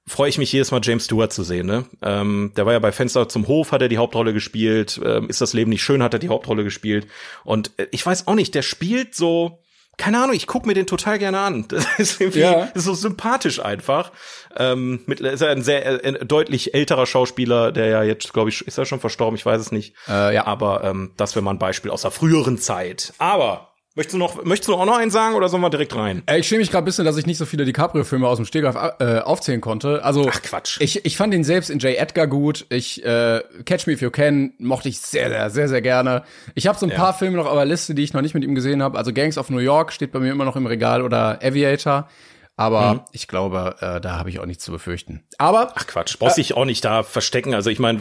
freue 0.08 0.28
ich 0.28 0.38
mich 0.38 0.52
jedes 0.52 0.70
Mal, 0.70 0.80
James 0.82 1.04
Stewart 1.04 1.32
zu 1.32 1.42
sehen. 1.42 1.66
Ne? 1.66 1.84
Ähm, 2.02 2.52
der 2.56 2.66
war 2.66 2.72
ja 2.72 2.78
bei 2.78 2.92
Fenster 2.92 3.28
zum 3.28 3.46
Hof, 3.46 3.72
hat 3.72 3.82
er 3.82 3.88
die 3.88 3.98
Hauptrolle 3.98 4.32
gespielt. 4.32 5.00
Ähm, 5.04 5.28
ist 5.28 5.40
das 5.40 5.52
Leben 5.52 5.70
nicht 5.70 5.82
schön, 5.82 6.02
hat 6.02 6.14
er 6.14 6.18
die 6.18 6.28
Hauptrolle 6.28 6.64
gespielt. 6.64 7.06
Und 7.44 7.72
äh, 7.76 7.86
ich 7.90 8.04
weiß 8.04 8.26
auch 8.26 8.34
nicht, 8.34 8.54
der 8.54 8.62
spielt 8.62 9.14
so, 9.14 9.60
keine 9.96 10.22
Ahnung, 10.22 10.36
ich 10.36 10.46
guck 10.46 10.64
mir 10.66 10.74
den 10.74 10.86
total 10.86 11.18
gerne 11.18 11.40
an. 11.40 11.66
Das 11.70 11.86
ist 11.98 12.20
irgendwie 12.20 12.40
Ja. 12.40 12.66
das 12.66 12.76
ist 12.76 12.84
so 12.84 12.94
sympathisch 12.94 13.60
einfach. 13.60 14.12
Ähm, 14.56 15.00
mit, 15.06 15.20
ist 15.20 15.40
er 15.40 15.50
ein 15.50 15.62
sehr 15.62 16.04
äh, 16.04 16.24
deutlich 16.24 16.74
älterer 16.74 17.06
Schauspieler, 17.06 17.72
der 17.72 17.86
ja 17.86 18.02
jetzt, 18.02 18.32
glaube 18.32 18.50
ich, 18.50 18.66
ist 18.66 18.78
er 18.78 18.86
schon 18.86 19.00
verstorben, 19.00 19.36
ich 19.36 19.44
weiß 19.46 19.60
es 19.60 19.72
nicht. 19.72 19.94
Äh, 20.08 20.34
ja. 20.34 20.46
Aber 20.46 20.84
ähm, 20.84 21.12
das 21.16 21.34
wäre 21.34 21.44
mal 21.44 21.50
ein 21.52 21.58
Beispiel 21.58 21.90
aus 21.90 22.02
der 22.02 22.10
früheren 22.12 22.58
Zeit. 22.58 23.12
Aber 23.18 23.72
möchtest 23.98 24.14
du 24.14 24.18
noch, 24.18 24.42
möchtest 24.44 24.68
du 24.68 24.74
auch 24.74 24.86
noch 24.86 24.96
einen 24.96 25.10
sagen 25.10 25.34
oder 25.34 25.50
sollen 25.50 25.62
wir 25.62 25.68
direkt 25.68 25.94
rein? 25.94 26.22
Äh, 26.26 26.38
Ich 26.38 26.48
schäme 26.48 26.60
mich 26.60 26.70
gerade 26.70 26.82
ein 26.82 26.86
bisschen, 26.86 27.04
dass 27.04 27.16
ich 27.18 27.26
nicht 27.26 27.36
so 27.36 27.44
viele 27.44 27.66
DiCaprio-Filme 27.66 28.26
aus 28.26 28.36
dem 28.38 28.46
Stegreif 28.46 28.76
äh, 29.00 29.18
aufzählen 29.18 29.60
konnte. 29.60 30.02
Also 30.04 30.26
Ach, 30.32 30.40
Quatsch. 30.40 30.78
Ich, 30.80 31.04
ich 31.04 31.16
fand 31.18 31.34
ihn 31.34 31.44
selbst 31.44 31.68
in 31.68 31.78
J. 31.80 31.96
Edgar 31.98 32.26
gut. 32.26 32.64
Ich 32.70 33.04
äh, 33.04 33.42
Catch 33.66 33.86
Me 33.86 33.92
If 33.92 34.00
You 34.00 34.10
Can 34.10 34.54
mochte 34.58 34.88
ich 34.88 35.00
sehr, 35.00 35.28
sehr, 35.28 35.50
sehr, 35.50 35.68
sehr 35.68 35.82
gerne. 35.82 36.22
Ich 36.54 36.66
habe 36.66 36.78
so 36.78 36.86
ein 36.86 36.92
paar 36.94 37.12
Filme 37.12 37.36
noch 37.36 37.46
auf 37.46 37.54
der 37.56 37.66
Liste, 37.66 37.94
die 37.94 38.02
ich 38.04 38.14
noch 38.14 38.22
nicht 38.22 38.32
mit 38.34 38.44
ihm 38.44 38.54
gesehen 38.54 38.82
habe. 38.82 38.96
Also 38.96 39.12
Gangs 39.12 39.36
of 39.36 39.50
New 39.50 39.58
York 39.58 39.92
steht 39.92 40.12
bei 40.12 40.20
mir 40.20 40.32
immer 40.32 40.44
noch 40.46 40.56
im 40.56 40.64
Regal 40.66 41.02
oder 41.02 41.40
Aviator. 41.42 42.08
Aber 42.56 42.94
Mhm. 42.94 43.00
ich 43.12 43.28
glaube, 43.28 43.76
äh, 43.80 44.00
da 44.00 44.16
habe 44.18 44.30
ich 44.30 44.40
auch 44.40 44.46
nichts 44.46 44.64
zu 44.64 44.72
befürchten. 44.72 45.22
Aber 45.38 45.72
Ach 45.76 45.86
Quatsch, 45.86 46.18
brauchst 46.18 46.38
dich 46.38 46.54
auch 46.54 46.64
nicht 46.64 46.84
da 46.84 47.04
verstecken. 47.04 47.54
Also 47.54 47.70
ich 47.70 47.78
meine, 47.78 48.00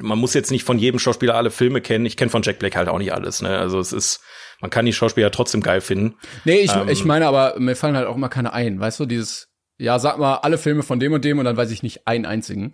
man 0.00 0.18
muss 0.18 0.32
jetzt 0.32 0.50
nicht 0.50 0.64
von 0.64 0.78
jedem 0.78 0.98
Schauspieler 0.98 1.34
alle 1.34 1.50
Filme 1.50 1.82
kennen. 1.82 2.06
Ich 2.06 2.16
kenne 2.16 2.30
von 2.30 2.40
Jack 2.42 2.58
Black 2.58 2.74
halt 2.74 2.88
auch 2.88 2.96
nicht 2.98 3.12
alles. 3.12 3.42
Ne? 3.42 3.58
Also 3.58 3.78
es 3.80 3.92
ist, 3.92 4.20
man 4.60 4.70
kann 4.70 4.86
die 4.86 4.92
Schauspieler 4.92 5.30
trotzdem 5.30 5.60
geil 5.62 5.80
finden. 5.80 6.14
Nee, 6.44 6.60
ich, 6.60 6.74
Ähm. 6.74 6.88
ich 6.88 7.04
meine 7.04 7.26
aber, 7.26 7.54
mir 7.58 7.76
fallen 7.76 7.96
halt 7.96 8.06
auch 8.06 8.16
immer 8.16 8.28
keine 8.28 8.52
ein. 8.52 8.80
Weißt 8.80 8.98
du, 9.00 9.06
dieses, 9.06 9.48
ja, 9.78 9.98
sag 9.98 10.18
mal 10.18 10.36
alle 10.36 10.58
Filme 10.58 10.82
von 10.82 10.98
dem 11.00 11.12
und 11.12 11.24
dem 11.24 11.38
und 11.38 11.44
dann 11.44 11.56
weiß 11.56 11.70
ich 11.70 11.82
nicht 11.82 12.06
einen 12.08 12.26
einzigen. 12.26 12.72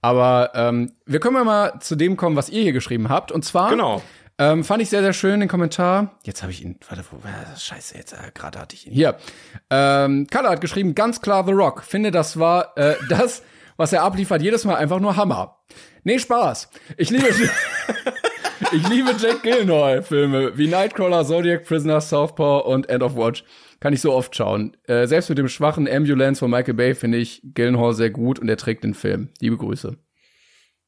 Aber 0.00 0.50
ähm, 0.54 0.92
wir 1.06 1.20
können 1.20 1.36
ja 1.36 1.44
mal 1.44 1.78
zu 1.80 1.96
dem 1.96 2.16
kommen, 2.16 2.36
was 2.36 2.48
ihr 2.50 2.62
hier 2.62 2.72
geschrieben 2.72 3.08
habt. 3.08 3.32
Und 3.32 3.44
zwar 3.44 3.70
Genau. 3.70 4.02
ähm, 4.38 4.64
fand 4.64 4.82
ich 4.82 4.90
sehr, 4.90 5.00
sehr 5.02 5.12
schön 5.12 5.40
den 5.40 5.48
Kommentar. 5.48 6.18
Jetzt 6.24 6.42
habe 6.42 6.52
ich 6.52 6.62
ihn, 6.62 6.78
warte, 6.88 7.04
wo, 7.10 7.16
äh, 7.18 7.58
scheiße, 7.58 7.96
jetzt 7.96 8.12
äh, 8.12 8.30
gerade 8.34 8.58
hatte 8.58 8.74
ich 8.74 8.86
ihn. 8.86 8.92
Hier. 8.92 9.16
Ähm, 9.70 10.26
Kalle 10.30 10.48
hat 10.50 10.60
geschrieben, 10.60 10.94
ganz 10.94 11.20
klar 11.22 11.44
The 11.46 11.52
Rock. 11.52 11.82
Finde, 11.84 12.10
das 12.10 12.38
war 12.38 12.76
äh, 12.76 12.96
das, 13.08 13.42
was 13.76 13.92
er 13.92 14.02
abliefert, 14.02 14.42
jedes 14.42 14.64
Mal 14.64 14.74
einfach 14.76 15.00
nur 15.00 15.16
Hammer. 15.16 15.58
Nee, 16.04 16.18
Spaß. 16.18 16.68
Ich 16.96 17.10
liebe 17.10 17.26
Ich 18.70 18.88
liebe 18.88 19.14
Jack 19.18 19.42
Gyllenhaal-Filme 19.42 20.56
wie 20.56 20.68
Nightcrawler, 20.68 21.24
Zodiac, 21.26 21.64
Prisoner, 21.64 22.00
Southpaw 22.00 22.68
und 22.68 22.88
End 22.88 23.02
of 23.02 23.16
Watch. 23.16 23.44
Kann 23.80 23.92
ich 23.92 24.00
so 24.00 24.12
oft 24.12 24.36
schauen. 24.36 24.76
Äh, 24.86 25.06
selbst 25.06 25.28
mit 25.28 25.38
dem 25.38 25.48
schwachen 25.48 25.88
Ambulance 25.88 26.38
von 26.38 26.50
Michael 26.50 26.74
Bay 26.74 26.94
finde 26.94 27.18
ich 27.18 27.42
Gyllenhaal 27.54 27.94
sehr 27.94 28.10
gut 28.10 28.38
und 28.38 28.48
er 28.48 28.56
trägt 28.56 28.84
den 28.84 28.94
Film. 28.94 29.30
Liebe 29.40 29.56
Grüße. 29.56 29.96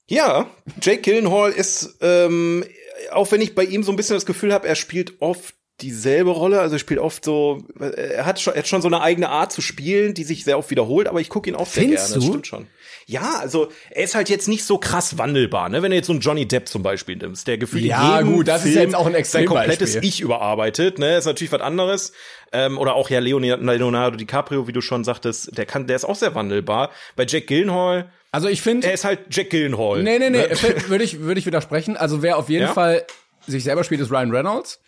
Ja, 0.06 0.48
Jake 0.80 1.00
Gyllenhaal 1.02 1.50
ist, 1.50 1.98
ähm, 2.00 2.64
auch 3.10 3.32
wenn 3.32 3.40
ich 3.40 3.54
bei 3.54 3.64
ihm 3.64 3.82
so 3.82 3.92
ein 3.92 3.96
bisschen 3.96 4.16
das 4.16 4.26
Gefühl 4.26 4.52
habe, 4.52 4.68
er 4.68 4.76
spielt 4.76 5.20
oft 5.20 5.54
dieselbe 5.80 6.30
Rolle, 6.30 6.60
also 6.60 6.76
er 6.76 6.78
spielt 6.78 7.00
oft 7.00 7.24
so, 7.24 7.64
er 7.80 8.26
hat 8.26 8.40
schon, 8.40 8.54
er 8.54 8.60
hat 8.60 8.68
schon 8.68 8.82
so 8.82 8.88
eine 8.88 9.00
eigene 9.00 9.28
Art 9.28 9.52
zu 9.52 9.60
spielen, 9.60 10.14
die 10.14 10.24
sich 10.24 10.44
sehr 10.44 10.56
oft 10.58 10.70
wiederholt, 10.70 11.08
aber 11.08 11.20
ich 11.20 11.28
gucke 11.28 11.50
ihn 11.50 11.56
auch 11.56 11.66
sehr 11.66 11.82
Findest 11.82 12.08
gerne, 12.08 12.14
das 12.14 12.24
du? 12.24 12.30
stimmt 12.30 12.46
schon. 12.46 12.66
Ja, 13.06 13.38
also 13.40 13.68
er 13.90 14.04
ist 14.04 14.14
halt 14.14 14.28
jetzt 14.28 14.48
nicht 14.48 14.64
so 14.64 14.78
krass 14.78 15.18
wandelbar, 15.18 15.68
ne? 15.68 15.82
Wenn 15.82 15.90
du 15.90 15.96
jetzt 15.96 16.06
so 16.06 16.12
einen 16.12 16.20
Johnny 16.20 16.46
Depp 16.46 16.68
zum 16.68 16.82
Beispiel 16.82 17.16
nimmst, 17.16 17.46
der 17.46 17.58
gefühlt 17.58 17.84
Ja, 17.84 18.18
in 18.20 18.26
jedem 18.26 18.36
gut, 18.36 18.48
das 18.48 18.64
ist 18.64 18.72
Film 18.72 18.84
jetzt 18.84 18.94
auch 18.94 19.06
ein 19.06 19.24
sein 19.24 19.46
komplettes 19.46 19.80
Extrembeispiel. 19.94 20.08
Ich 20.08 20.20
überarbeitet, 20.20 20.98
ne? 20.98 21.16
Ist 21.18 21.26
natürlich 21.26 21.52
was 21.52 21.60
anderes. 21.60 22.12
Ähm, 22.52 22.78
oder 22.78 22.94
auch 22.94 23.10
ja 23.10 23.18
Leonardo 23.18 23.62
Leonardo 23.64 24.16
DiCaprio, 24.16 24.68
wie 24.68 24.72
du 24.72 24.80
schon 24.80 25.04
sagtest, 25.04 25.56
der 25.58 25.66
kann, 25.66 25.86
der 25.86 25.96
ist 25.96 26.04
auch 26.04 26.14
sehr 26.14 26.34
wandelbar. 26.34 26.90
Bei 27.16 27.24
Jack 27.26 27.48
Gyllenhaal, 27.48 28.10
Also 28.30 28.48
ich 28.48 28.62
finde, 28.62 28.86
er 28.86 28.94
ist 28.94 29.04
halt 29.04 29.20
Jack 29.30 29.50
Gyllenhaal. 29.50 30.02
nee, 30.02 30.18
nee, 30.18 30.30
nee, 30.30 30.38
ne? 30.38 30.48
würde 30.88 31.04
ich, 31.04 31.20
würde 31.20 31.38
ich 31.40 31.46
widersprechen. 31.46 31.96
Also 31.96 32.22
wer 32.22 32.36
auf 32.38 32.48
jeden 32.48 32.66
Ja? 32.66 32.72
Fall 32.72 33.04
sich 33.46 33.64
selber 33.64 33.84
spielt, 33.84 34.00
ist 34.00 34.10
Ryan 34.10 34.30
Reynolds. 34.30 34.80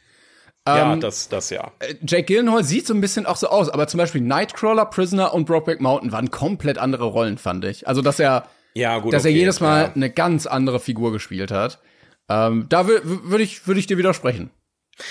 Ja, 0.66 0.92
Ähm, 0.92 1.00
das, 1.00 1.28
das 1.28 1.50
ja. 1.50 1.70
Jake 2.06 2.24
Gyllenhaal 2.24 2.64
sieht 2.64 2.86
so 2.86 2.94
ein 2.94 3.00
bisschen 3.00 3.24
auch 3.26 3.36
so 3.36 3.48
aus, 3.48 3.68
aber 3.68 3.86
zum 3.86 3.98
Beispiel 3.98 4.20
Nightcrawler, 4.20 4.86
Prisoner 4.86 5.32
und 5.32 5.44
Brokeback 5.46 5.80
Mountain 5.80 6.10
waren 6.12 6.30
komplett 6.30 6.78
andere 6.78 7.04
Rollen, 7.04 7.38
fand 7.38 7.64
ich. 7.64 7.86
Also 7.86 8.02
dass 8.02 8.18
er 8.18 8.48
Ja, 8.74 8.98
gut. 8.98 9.12
dass 9.12 9.24
er 9.24 9.30
okay, 9.30 9.38
jedes 9.38 9.60
Mal 9.60 9.82
ja. 9.84 9.92
eine 9.94 10.10
ganz 10.10 10.46
andere 10.46 10.80
Figur 10.80 11.12
gespielt 11.12 11.50
hat. 11.50 11.80
Ähm, 12.28 12.66
da 12.68 12.80
wür- 12.82 13.00
würde 13.04 13.44
ich, 13.44 13.66
würde 13.68 13.78
ich 13.78 13.86
dir 13.86 13.98
widersprechen. 13.98 14.50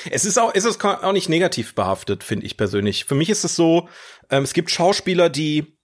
Es 0.09 0.25
ist 0.25 0.37
auch, 0.39 0.51
es 0.53 0.65
ist 0.65 0.83
auch 0.83 1.13
nicht 1.13 1.29
negativ 1.29 1.75
behaftet, 1.75 2.23
finde 2.23 2.45
ich 2.45 2.57
persönlich. 2.57 3.05
Für 3.05 3.15
mich 3.15 3.29
ist 3.29 3.43
es 3.45 3.55
so, 3.55 3.87
ähm, 4.29 4.43
es 4.43 4.53
gibt 4.53 4.71
Schauspieler, 4.71 5.29
die, 5.29 5.77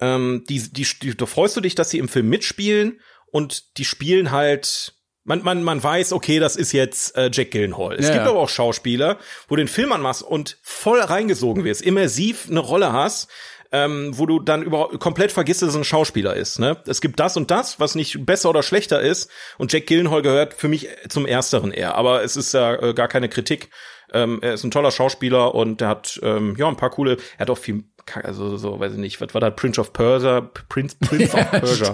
ähm, 0.00 0.42
die, 0.48 0.72
die, 0.72 0.86
die, 1.02 1.16
da 1.16 1.26
freust 1.26 1.56
du 1.56 1.60
dich, 1.60 1.74
dass 1.74 1.90
sie 1.90 1.98
im 1.98 2.08
Film 2.08 2.28
mitspielen 2.28 2.98
und 3.30 3.76
die 3.78 3.84
spielen 3.84 4.30
halt, 4.32 4.94
man, 5.26 5.42
man, 5.42 5.62
man 5.62 5.82
weiß, 5.82 6.12
okay, 6.12 6.38
das 6.38 6.56
ist 6.56 6.72
jetzt 6.72 7.16
äh, 7.16 7.30
Jack 7.32 7.50
Gyllenhaal. 7.50 7.96
Es 7.96 8.06
Ja, 8.06 8.12
gibt 8.14 8.24
ja. 8.24 8.30
aber 8.30 8.40
auch 8.40 8.48
Schauspieler, 8.48 9.18
wo 9.48 9.56
du 9.56 9.62
den 9.62 9.68
Film 9.68 9.92
anmachst 9.92 10.22
und 10.22 10.58
voll 10.62 11.00
reingesogen 11.00 11.64
wirst, 11.64 11.82
immersiv 11.82 12.46
eine 12.48 12.60
Rolle 12.60 12.92
hast, 12.92 13.28
ähm, 13.72 14.16
wo 14.16 14.26
du 14.26 14.38
dann 14.38 14.62
überhaupt 14.62 14.98
komplett 15.00 15.32
vergisst, 15.32 15.62
dass 15.62 15.70
es 15.70 15.76
ein 15.76 15.84
Schauspieler 15.84 16.34
ist. 16.34 16.60
Ne? 16.60 16.76
Es 16.86 17.00
gibt 17.00 17.18
das 17.18 17.36
und 17.36 17.50
das, 17.50 17.80
was 17.80 17.96
nicht 17.96 18.24
besser 18.24 18.50
oder 18.50 18.62
schlechter 18.62 19.00
ist. 19.00 19.28
Und 19.58 19.72
Jack 19.72 19.86
Gyllenhaal 19.86 20.22
gehört 20.22 20.54
für 20.54 20.68
mich 20.68 20.88
zum 21.08 21.26
Ersteren 21.26 21.72
eher. 21.72 21.96
Aber 21.96 22.22
es 22.22 22.36
ist 22.36 22.54
ja 22.54 22.74
äh, 22.76 22.94
gar 22.94 23.08
keine 23.08 23.28
Kritik. 23.28 23.68
Ähm, 24.12 24.38
er 24.42 24.54
ist 24.54 24.64
ein 24.64 24.70
toller 24.70 24.90
Schauspieler 24.90 25.54
und 25.54 25.80
er 25.82 25.88
hat 25.88 26.18
ähm, 26.22 26.54
ja 26.58 26.68
ein 26.68 26.76
paar 26.76 26.90
coole. 26.90 27.16
Er 27.36 27.40
hat 27.40 27.50
auch 27.50 27.58
viel, 27.58 27.84
also 28.22 28.56
so 28.56 28.78
weiß 28.78 28.92
ich 28.92 28.98
nicht, 28.98 29.20
was 29.20 29.34
war 29.34 29.40
da 29.40 29.50
Prince 29.50 29.80
of 29.80 29.92
Persia, 29.92 30.42
Prince 30.68 30.96
Prince 31.00 31.34
of 31.36 31.50
Persia, 31.50 31.92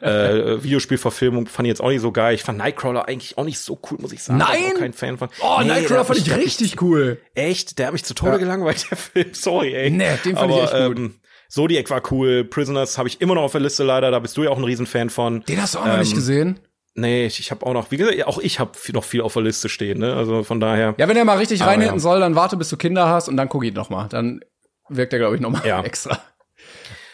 äh, 0.00 0.62
Videospielverfilmung 0.62 1.46
fand 1.46 1.66
ich 1.66 1.70
jetzt 1.70 1.80
auch 1.80 1.88
nicht 1.88 2.00
so 2.00 2.12
geil. 2.12 2.34
Ich 2.34 2.42
fand 2.42 2.58
Nightcrawler 2.58 3.08
eigentlich 3.08 3.38
auch 3.38 3.44
nicht 3.44 3.58
so 3.58 3.78
cool, 3.90 3.98
muss 4.00 4.12
ich 4.12 4.22
sagen. 4.22 4.38
Nein? 4.38 4.56
Ich 4.68 4.74
auch 4.74 4.78
kein 4.80 4.92
Fan 4.92 5.18
von. 5.18 5.28
Oh, 5.42 5.58
Nee, 5.60 5.68
Nightcrawler 5.68 6.04
fand 6.04 6.18
ich 6.18 6.34
richtig 6.34 6.80
cool. 6.82 7.20
Echt? 7.34 7.78
Der 7.78 7.86
hat 7.86 7.92
mich 7.92 8.04
zu 8.04 8.14
Tode 8.14 8.38
gelangweilt, 8.38 8.86
der 8.90 8.96
Film. 8.98 9.28
Sorry, 9.32 9.74
ey. 9.74 9.90
Nee, 9.90 10.16
den 10.24 10.36
fand 10.36 10.50
ich 10.52 10.58
echt 10.58 10.72
gut. 10.72 10.98
Ähm, 10.98 11.14
Zodiac 11.48 11.88
war 11.90 12.02
cool. 12.10 12.44
Prisoners 12.44 12.98
habe 12.98 13.08
ich 13.08 13.20
immer 13.20 13.36
noch 13.36 13.42
auf 13.42 13.52
der 13.52 13.60
Liste 13.60 13.84
leider. 13.84 14.10
Da 14.10 14.18
bist 14.18 14.36
du 14.36 14.42
ja 14.42 14.50
auch 14.50 14.58
ein 14.58 14.64
Riesenfan 14.64 15.08
von. 15.10 15.44
Den 15.44 15.62
hast 15.62 15.74
du 15.76 15.78
auch 15.78 15.86
noch 15.86 15.98
nicht 15.98 16.14
gesehen? 16.14 16.58
Nee, 16.96 17.26
ich, 17.26 17.40
ich 17.40 17.50
habe 17.50 17.66
auch 17.66 17.72
noch, 17.72 17.90
wie 17.90 17.96
gesagt, 17.96 18.24
auch 18.26 18.38
ich 18.38 18.60
habe 18.60 18.72
noch 18.92 19.04
viel 19.04 19.20
auf 19.20 19.32
der 19.32 19.42
Liste 19.42 19.68
stehen. 19.68 19.98
Ne? 19.98 20.14
Also 20.14 20.44
von 20.44 20.60
daher. 20.60 20.94
Ja, 20.96 21.08
wenn 21.08 21.16
er 21.16 21.24
mal 21.24 21.38
richtig 21.38 21.62
Aber 21.62 21.72
reinhitten 21.72 21.96
ja. 21.96 22.00
soll, 22.00 22.20
dann 22.20 22.36
warte, 22.36 22.56
bis 22.56 22.68
du 22.68 22.76
Kinder 22.76 23.08
hast 23.08 23.28
und 23.28 23.36
dann 23.36 23.48
guck 23.48 23.64
ihn 23.64 23.74
noch 23.74 23.90
mal. 23.90 24.08
Dann 24.08 24.40
wirkt 24.88 25.12
er, 25.12 25.18
glaube 25.18 25.34
ich, 25.34 25.40
noch 25.40 25.50
mal 25.50 25.66
Ja. 25.66 25.82
extra. 25.84 26.20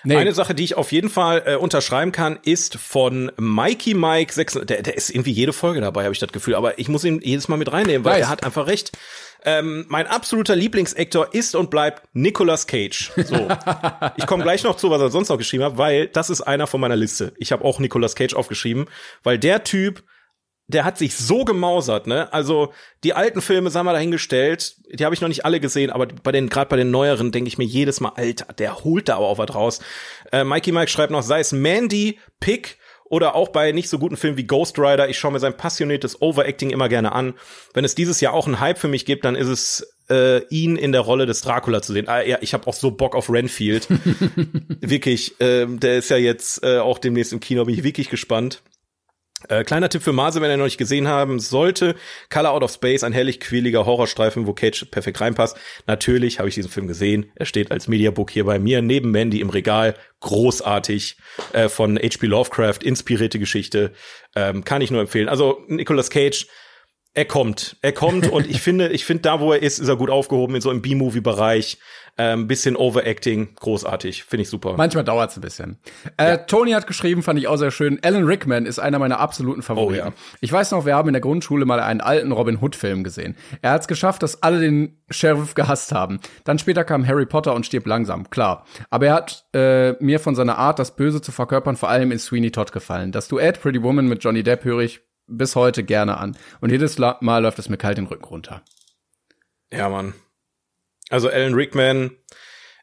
Nee, 0.02 0.16
Eine 0.16 0.32
Sache, 0.32 0.54
die 0.54 0.64
ich 0.64 0.76
auf 0.76 0.92
jeden 0.92 1.10
Fall 1.10 1.42
äh, 1.44 1.54
unterschreiben 1.56 2.10
kann, 2.10 2.38
ist 2.42 2.76
von 2.76 3.30
Mikey 3.36 3.92
Mike 3.94 4.32
6. 4.32 4.60
Der, 4.64 4.82
der 4.82 4.96
ist 4.96 5.10
irgendwie 5.10 5.32
jede 5.32 5.52
Folge 5.52 5.80
dabei, 5.82 6.04
habe 6.04 6.14
ich 6.14 6.18
das 6.18 6.32
Gefühl. 6.32 6.54
Aber 6.54 6.78
ich 6.78 6.88
muss 6.88 7.04
ihn 7.04 7.20
jedes 7.22 7.48
Mal 7.48 7.56
mit 7.58 7.70
reinnehmen, 7.70 8.04
weil 8.04 8.14
Weiß. 8.14 8.22
er 8.22 8.28
hat 8.30 8.44
einfach 8.44 8.66
recht. 8.66 8.92
Ähm, 9.44 9.86
mein 9.88 10.06
absoluter 10.06 10.54
Lieblingsactor 10.54 11.34
ist 11.34 11.54
und 11.54 11.70
bleibt 11.70 12.02
Nicolas 12.12 12.66
Cage. 12.66 13.10
So, 13.16 13.48
ich 14.16 14.26
komme 14.26 14.42
gleich 14.42 14.64
noch 14.64 14.76
zu, 14.76 14.90
was 14.90 15.00
er 15.00 15.10
sonst 15.10 15.28
noch 15.28 15.38
geschrieben 15.38 15.64
hat, 15.64 15.78
weil 15.78 16.08
das 16.08 16.30
ist 16.30 16.42
einer 16.42 16.66
von 16.66 16.80
meiner 16.80 16.96
Liste. 16.96 17.32
Ich 17.38 17.52
habe 17.52 17.64
auch 17.64 17.78
Nicolas 17.78 18.14
Cage 18.14 18.34
aufgeschrieben, 18.34 18.86
weil 19.22 19.38
der 19.38 19.64
Typ, 19.64 20.02
der 20.66 20.84
hat 20.84 20.98
sich 20.98 21.16
so 21.16 21.44
gemausert, 21.44 22.06
ne? 22.06 22.32
Also 22.32 22.72
die 23.02 23.14
alten 23.14 23.40
Filme, 23.40 23.70
sagen 23.70 23.86
wir 23.86 23.92
dahingestellt, 23.92 24.76
die 24.92 25.04
habe 25.04 25.14
ich 25.14 25.20
noch 25.20 25.28
nicht 25.28 25.44
alle 25.44 25.58
gesehen, 25.58 25.90
aber 25.90 26.06
bei 26.06 26.32
den 26.32 26.48
gerade 26.48 26.68
bei 26.68 26.76
den 26.76 26.90
neueren 26.90 27.32
denke 27.32 27.48
ich 27.48 27.58
mir 27.58 27.64
jedes 27.64 28.00
Mal, 28.00 28.12
Alter, 28.16 28.52
der 28.52 28.84
holt 28.84 29.08
da 29.08 29.16
aber 29.16 29.26
auch 29.26 29.38
was 29.38 29.54
raus. 29.54 29.80
Äh, 30.32 30.44
Mikey 30.44 30.72
Mike 30.72 30.90
schreibt 30.90 31.12
noch, 31.12 31.22
sei 31.22 31.40
es 31.40 31.52
Mandy, 31.52 32.18
Pick 32.40 32.78
oder 33.10 33.34
auch 33.34 33.48
bei 33.48 33.72
nicht 33.72 33.90
so 33.90 33.98
guten 33.98 34.16
Filmen 34.16 34.38
wie 34.38 34.46
Ghost 34.46 34.78
Rider, 34.78 35.08
ich 35.08 35.18
schaue 35.18 35.32
mir 35.32 35.40
sein 35.40 35.56
passioniertes 35.56 36.22
Overacting 36.22 36.70
immer 36.70 36.88
gerne 36.88 37.12
an. 37.12 37.34
Wenn 37.74 37.84
es 37.84 37.94
dieses 37.94 38.20
Jahr 38.20 38.32
auch 38.32 38.46
einen 38.46 38.60
Hype 38.60 38.78
für 38.78 38.88
mich 38.88 39.04
gibt, 39.04 39.24
dann 39.24 39.34
ist 39.34 39.48
es 39.48 39.94
äh, 40.08 40.44
ihn 40.46 40.76
in 40.76 40.92
der 40.92 41.00
Rolle 41.02 41.26
des 41.26 41.42
Dracula 41.42 41.82
zu 41.82 41.92
sehen. 41.92 42.08
Ah, 42.08 42.22
ja, 42.22 42.38
ich 42.40 42.54
habe 42.54 42.68
auch 42.68 42.72
so 42.72 42.92
Bock 42.92 43.16
auf 43.16 43.28
Renfield. 43.28 43.88
wirklich, 44.80 45.34
ähm, 45.40 45.80
der 45.80 45.98
ist 45.98 46.08
ja 46.08 46.18
jetzt 46.18 46.62
äh, 46.62 46.78
auch 46.78 46.98
demnächst 46.98 47.32
im 47.32 47.40
Kino, 47.40 47.64
bin 47.64 47.74
ich 47.74 47.82
wirklich 47.82 48.10
gespannt. 48.10 48.62
Äh, 49.48 49.64
kleiner 49.64 49.88
Tipp 49.88 50.02
für 50.02 50.12
Mase, 50.12 50.40
wenn 50.40 50.50
er 50.50 50.56
noch 50.56 50.64
nicht 50.64 50.78
gesehen 50.78 51.08
haben 51.08 51.40
sollte. 51.40 51.94
Color 52.28 52.52
Out 52.52 52.62
of 52.62 52.72
Space, 52.72 53.04
ein 53.04 53.12
herrlich 53.12 53.40
quäliger 53.40 53.86
Horrorstreifen, 53.86 54.46
wo 54.46 54.52
Cage 54.52 54.86
perfekt 54.90 55.20
reinpasst. 55.20 55.56
Natürlich 55.86 56.38
habe 56.38 56.48
ich 56.48 56.54
diesen 56.54 56.70
Film 56.70 56.86
gesehen. 56.86 57.30
Er 57.34 57.46
steht 57.46 57.70
als 57.70 57.88
Mediabook 57.88 58.30
hier 58.30 58.44
bei 58.44 58.58
mir 58.58 58.82
neben 58.82 59.10
Mandy 59.10 59.40
im 59.40 59.50
Regal. 59.50 59.94
Großartig. 60.20 61.16
Äh, 61.52 61.68
von 61.68 61.96
H.P. 61.96 62.26
Lovecraft, 62.26 62.82
inspirierte 62.82 63.38
Geschichte. 63.38 63.92
Ähm, 64.36 64.64
kann 64.64 64.82
ich 64.82 64.90
nur 64.90 65.00
empfehlen. 65.00 65.28
Also 65.28 65.64
Nicolas 65.68 66.10
Cage, 66.10 66.46
er 67.12 67.24
kommt, 67.24 67.76
er 67.82 67.92
kommt 67.92 68.30
und 68.30 68.48
ich 68.48 68.60
finde, 68.60 68.88
ich 68.90 69.04
finde 69.04 69.22
da, 69.22 69.40
wo 69.40 69.52
er 69.52 69.62
ist, 69.62 69.80
ist 69.80 69.88
er 69.88 69.96
gut 69.96 70.10
aufgehoben 70.10 70.54
in 70.54 70.60
so 70.60 70.70
im 70.70 70.80
B-Movie-Bereich. 70.80 71.78
Ähm, 72.18 72.46
bisschen 72.46 72.76
Overacting, 72.76 73.54
großartig, 73.56 74.24
finde 74.24 74.42
ich 74.42 74.48
super. 74.48 74.74
Manchmal 74.76 75.04
dauert's 75.04 75.36
ein 75.36 75.40
bisschen. 75.40 75.78
Äh, 76.16 76.38
Tony 76.46 76.72
hat 76.72 76.86
geschrieben, 76.86 77.22
fand 77.22 77.38
ich 77.38 77.48
auch 77.48 77.56
sehr 77.56 77.70
schön. 77.70 77.98
Alan 78.02 78.24
Rickman 78.24 78.66
ist 78.66 78.78
einer 78.78 78.98
meiner 78.98 79.20
absoluten 79.20 79.62
Favoriten. 79.62 80.08
Oh, 80.08 80.10
ja. 80.10 80.12
Ich 80.40 80.52
weiß 80.52 80.70
noch, 80.72 80.84
wir 80.86 80.94
haben 80.94 81.08
in 81.08 81.14
der 81.14 81.22
Grundschule 81.22 81.64
mal 81.64 81.80
einen 81.80 82.00
alten 82.00 82.32
Robin 82.32 82.58
Hood-Film 82.60 83.04
gesehen. 83.04 83.36
Er 83.62 83.72
hat 83.72 83.82
es 83.82 83.88
geschafft, 83.88 84.22
dass 84.22 84.42
alle 84.42 84.60
den 84.60 84.98
Sheriff 85.10 85.54
gehasst 85.54 85.92
haben. 85.92 86.20
Dann 86.44 86.58
später 86.58 86.84
kam 86.84 87.06
Harry 87.06 87.26
Potter 87.26 87.54
und 87.54 87.66
stirbt 87.66 87.86
langsam, 87.86 88.28
klar. 88.30 88.66
Aber 88.90 89.06
er 89.06 89.14
hat 89.14 89.46
äh, 89.54 89.92
mir 90.02 90.20
von 90.20 90.34
seiner 90.34 90.58
Art, 90.58 90.78
das 90.78 90.96
Böse 90.96 91.20
zu 91.22 91.32
verkörpern, 91.32 91.76
vor 91.76 91.88
allem 91.88 92.12
in 92.12 92.18
Sweeney 92.18 92.50
Todd 92.50 92.72
gefallen. 92.72 93.12
Das 93.12 93.28
Duett 93.28 93.60
Pretty 93.60 93.82
Woman 93.82 94.06
mit 94.06 94.22
Johnny 94.22 94.42
Depp 94.42 94.64
höre 94.64 94.80
ich 94.80 95.00
bis 95.26 95.56
heute 95.56 95.84
gerne 95.84 96.18
an. 96.18 96.36
Und 96.60 96.70
jedes 96.70 96.98
Mal 96.98 97.38
läuft 97.38 97.58
es 97.58 97.68
mir 97.68 97.76
kalt 97.76 97.98
den 97.98 98.06
Rücken 98.06 98.24
runter. 98.24 98.62
Ja, 99.72 99.88
Mann. 99.88 100.14
Also 101.10 101.28
Alan 101.28 101.54
Rickman 101.54 102.12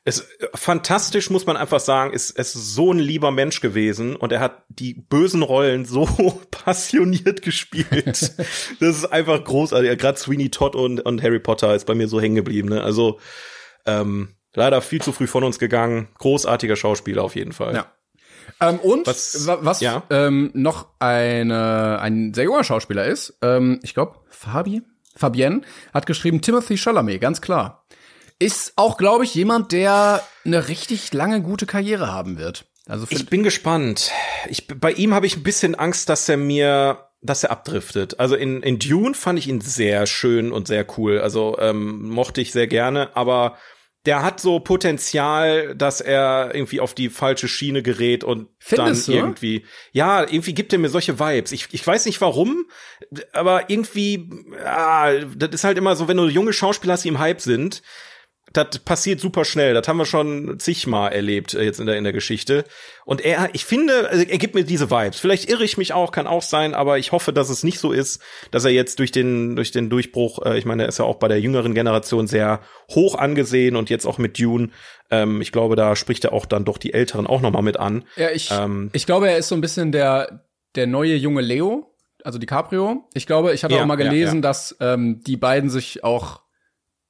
ist 0.05 0.25
fantastisch, 0.55 1.29
muss 1.29 1.45
man 1.45 1.57
einfach 1.57 1.81
sagen, 1.81 2.13
ist, 2.13 2.31
ist 2.37 2.53
so 2.53 2.93
ein 2.93 2.99
lieber 2.99 3.31
Mensch 3.31 3.59
gewesen 3.59 4.15
und 4.15 4.31
er 4.31 4.39
hat 4.39 4.63
die 4.69 4.93
bösen 4.93 5.41
Rollen 5.41 5.83
so 5.83 6.05
passioniert 6.51 7.41
gespielt. 7.41 8.05
das 8.05 8.35
ist 8.79 9.05
einfach 9.05 9.43
großartig. 9.43 9.97
Gerade 9.97 10.17
Sweeney 10.17 10.49
Todd 10.49 10.75
und, 10.75 11.01
und 11.01 11.21
Harry 11.21 11.39
Potter 11.39 11.75
ist 11.75 11.85
bei 11.85 11.95
mir 11.95 12.07
so 12.07 12.21
hängen 12.21 12.35
geblieben. 12.35 12.69
Ne? 12.69 12.81
Also 12.83 13.19
ähm, 13.85 14.35
leider 14.53 14.81
viel 14.81 15.01
zu 15.01 15.11
früh 15.11 15.27
von 15.27 15.43
uns 15.43 15.59
gegangen. 15.59 16.07
Großartiger 16.19 16.77
Schauspieler 16.77 17.23
auf 17.23 17.35
jeden 17.35 17.51
Fall. 17.51 17.75
Ja. 17.75 17.91
Ähm, 18.61 18.79
und 18.79 19.07
Was- 19.07 19.45
was, 19.61 19.81
ja? 19.81 20.03
ähm, 20.09 20.51
noch 20.53 20.87
eine, 20.99 21.99
ein 22.01 22.33
sehr 22.33 22.45
junger 22.45 22.63
Schauspieler 22.63 23.05
ist, 23.05 23.37
ähm, 23.41 23.81
ich 23.83 23.93
glaube, 23.93 24.15
Fabi, 24.29 24.83
Fabienne 25.17 25.61
hat 25.93 26.05
geschrieben, 26.05 26.41
Timothy 26.41 26.77
Chalamet, 26.77 27.19
ganz 27.19 27.41
klar. 27.41 27.85
Ist 28.39 28.73
auch, 28.75 28.97
glaube 28.97 29.23
ich, 29.23 29.33
jemand, 29.33 29.71
der 29.71 30.23
eine 30.45 30.67
richtig 30.67 31.13
lange 31.13 31.41
gute 31.41 31.65
Karriere 31.65 32.11
haben 32.11 32.37
wird. 32.37 32.65
Also 32.87 33.05
Ich 33.09 33.27
bin 33.27 33.43
gespannt. 33.43 34.11
Ich, 34.49 34.67
bei 34.67 34.91
ihm 34.91 35.13
habe 35.13 35.25
ich 35.25 35.37
ein 35.37 35.43
bisschen 35.43 35.75
Angst, 35.75 36.09
dass 36.09 36.29
er 36.29 36.37
mir, 36.37 37.09
dass 37.21 37.43
er 37.43 37.51
abdriftet. 37.51 38.19
Also 38.19 38.35
in, 38.35 38.61
in 38.61 38.79
Dune 38.79 39.13
fand 39.13 39.39
ich 39.39 39.47
ihn 39.47 39.59
sehr 39.61 40.05
schön 40.07 40.51
und 40.51 40.67
sehr 40.67 40.85
cool. 40.97 41.19
Also 41.19 41.57
ähm, 41.59 42.09
mochte 42.09 42.41
ich 42.41 42.51
sehr 42.51 42.67
gerne, 42.67 43.15
aber 43.15 43.57
der 44.05 44.23
hat 44.23 44.39
so 44.39 44.61
Potenzial, 44.61 45.75
dass 45.75 45.99
er 45.99 46.51
irgendwie 46.53 46.79
auf 46.79 46.93
die 46.93 47.09
falsche 47.09 47.49
Schiene 47.49 47.83
gerät 47.83 48.23
und 48.23 48.47
Findest 48.57 49.09
dann 49.09 49.13
du? 49.13 49.19
irgendwie, 49.19 49.65
ja, 49.91 50.21
irgendwie 50.21 50.53
gibt 50.53 50.71
er 50.71 50.79
mir 50.79 50.87
solche 50.87 51.19
Vibes. 51.19 51.51
Ich, 51.51 51.67
ich 51.71 51.85
weiß 51.85 52.05
nicht 52.05 52.21
warum, 52.21 52.67
aber 53.33 53.69
irgendwie, 53.69 54.29
ah, 54.63 55.11
das 55.35 55.49
ist 55.49 55.63
halt 55.65 55.77
immer 55.77 55.97
so, 55.97 56.07
wenn 56.07 56.15
du 56.15 56.29
junge 56.29 56.53
Schauspieler 56.53 56.93
hast, 56.93 57.03
die 57.03 57.09
im 57.09 57.19
Hype 57.19 57.41
sind, 57.41 57.81
das 58.53 58.79
passiert 58.79 59.19
super 59.19 59.45
schnell. 59.45 59.73
Das 59.73 59.87
haben 59.87 59.97
wir 59.97 60.05
schon 60.05 60.57
zigmal 60.59 61.11
erlebt 61.11 61.53
äh, 61.53 61.63
jetzt 61.63 61.79
in 61.79 61.85
der 61.85 61.97
in 61.97 62.03
der 62.03 62.13
Geschichte. 62.13 62.63
Und 63.05 63.23
er, 63.23 63.49
ich 63.53 63.65
finde, 63.65 64.09
also 64.09 64.23
er 64.23 64.37
gibt 64.37 64.55
mir 64.55 64.63
diese 64.63 64.89
Vibes. 64.89 65.19
Vielleicht 65.19 65.49
irre 65.49 65.63
ich 65.63 65.77
mich 65.77 65.93
auch, 65.93 66.11
kann 66.11 66.27
auch 66.27 66.41
sein, 66.41 66.73
aber 66.73 66.97
ich 66.97 67.11
hoffe, 67.11 67.33
dass 67.33 67.49
es 67.49 67.63
nicht 67.63 67.79
so 67.79 67.91
ist, 67.91 68.21
dass 68.51 68.65
er 68.65 68.71
jetzt 68.71 68.99
durch 68.99 69.11
den 69.11 69.55
durch 69.55 69.71
den 69.71 69.89
Durchbruch, 69.89 70.45
äh, 70.45 70.57
ich 70.57 70.65
meine, 70.65 70.83
er 70.83 70.89
ist 70.89 70.99
ja 70.99 71.05
auch 71.05 71.17
bei 71.17 71.27
der 71.27 71.39
jüngeren 71.41 71.73
Generation 71.73 72.27
sehr 72.27 72.61
hoch 72.89 73.15
angesehen 73.15 73.75
und 73.75 73.89
jetzt 73.89 74.05
auch 74.05 74.17
mit 74.17 74.39
Dune. 74.39 74.69
Ähm, 75.11 75.41
ich 75.41 75.51
glaube, 75.51 75.75
da 75.75 75.95
spricht 75.95 76.25
er 76.25 76.33
auch 76.33 76.45
dann 76.45 76.65
doch 76.65 76.77
die 76.77 76.93
Älteren 76.93 77.27
auch 77.27 77.41
noch 77.41 77.51
mal 77.51 77.61
mit 77.61 77.77
an. 77.77 78.05
ja, 78.15 78.29
ich, 78.31 78.49
ähm, 78.51 78.89
ich 78.93 79.05
glaube, 79.05 79.29
er 79.29 79.37
ist 79.37 79.49
so 79.49 79.55
ein 79.55 79.61
bisschen 79.61 79.91
der, 79.91 80.45
der 80.75 80.87
neue 80.87 81.15
junge 81.15 81.41
Leo, 81.41 81.95
also 82.23 82.39
DiCaprio. 82.39 83.07
Ich 83.13 83.25
glaube, 83.27 83.53
ich 83.53 83.63
hatte 83.63 83.75
Ja, 83.75 83.81
auch 83.81 83.85
mal 83.85 83.99
ja, 83.99 84.09
gelesen, 84.09 84.37
ja. 84.37 84.41
dass 84.41 84.75
ähm, 84.79 85.21
die 85.25 85.37
beiden 85.37 85.69
sich 85.69 86.03
auch 86.03 86.41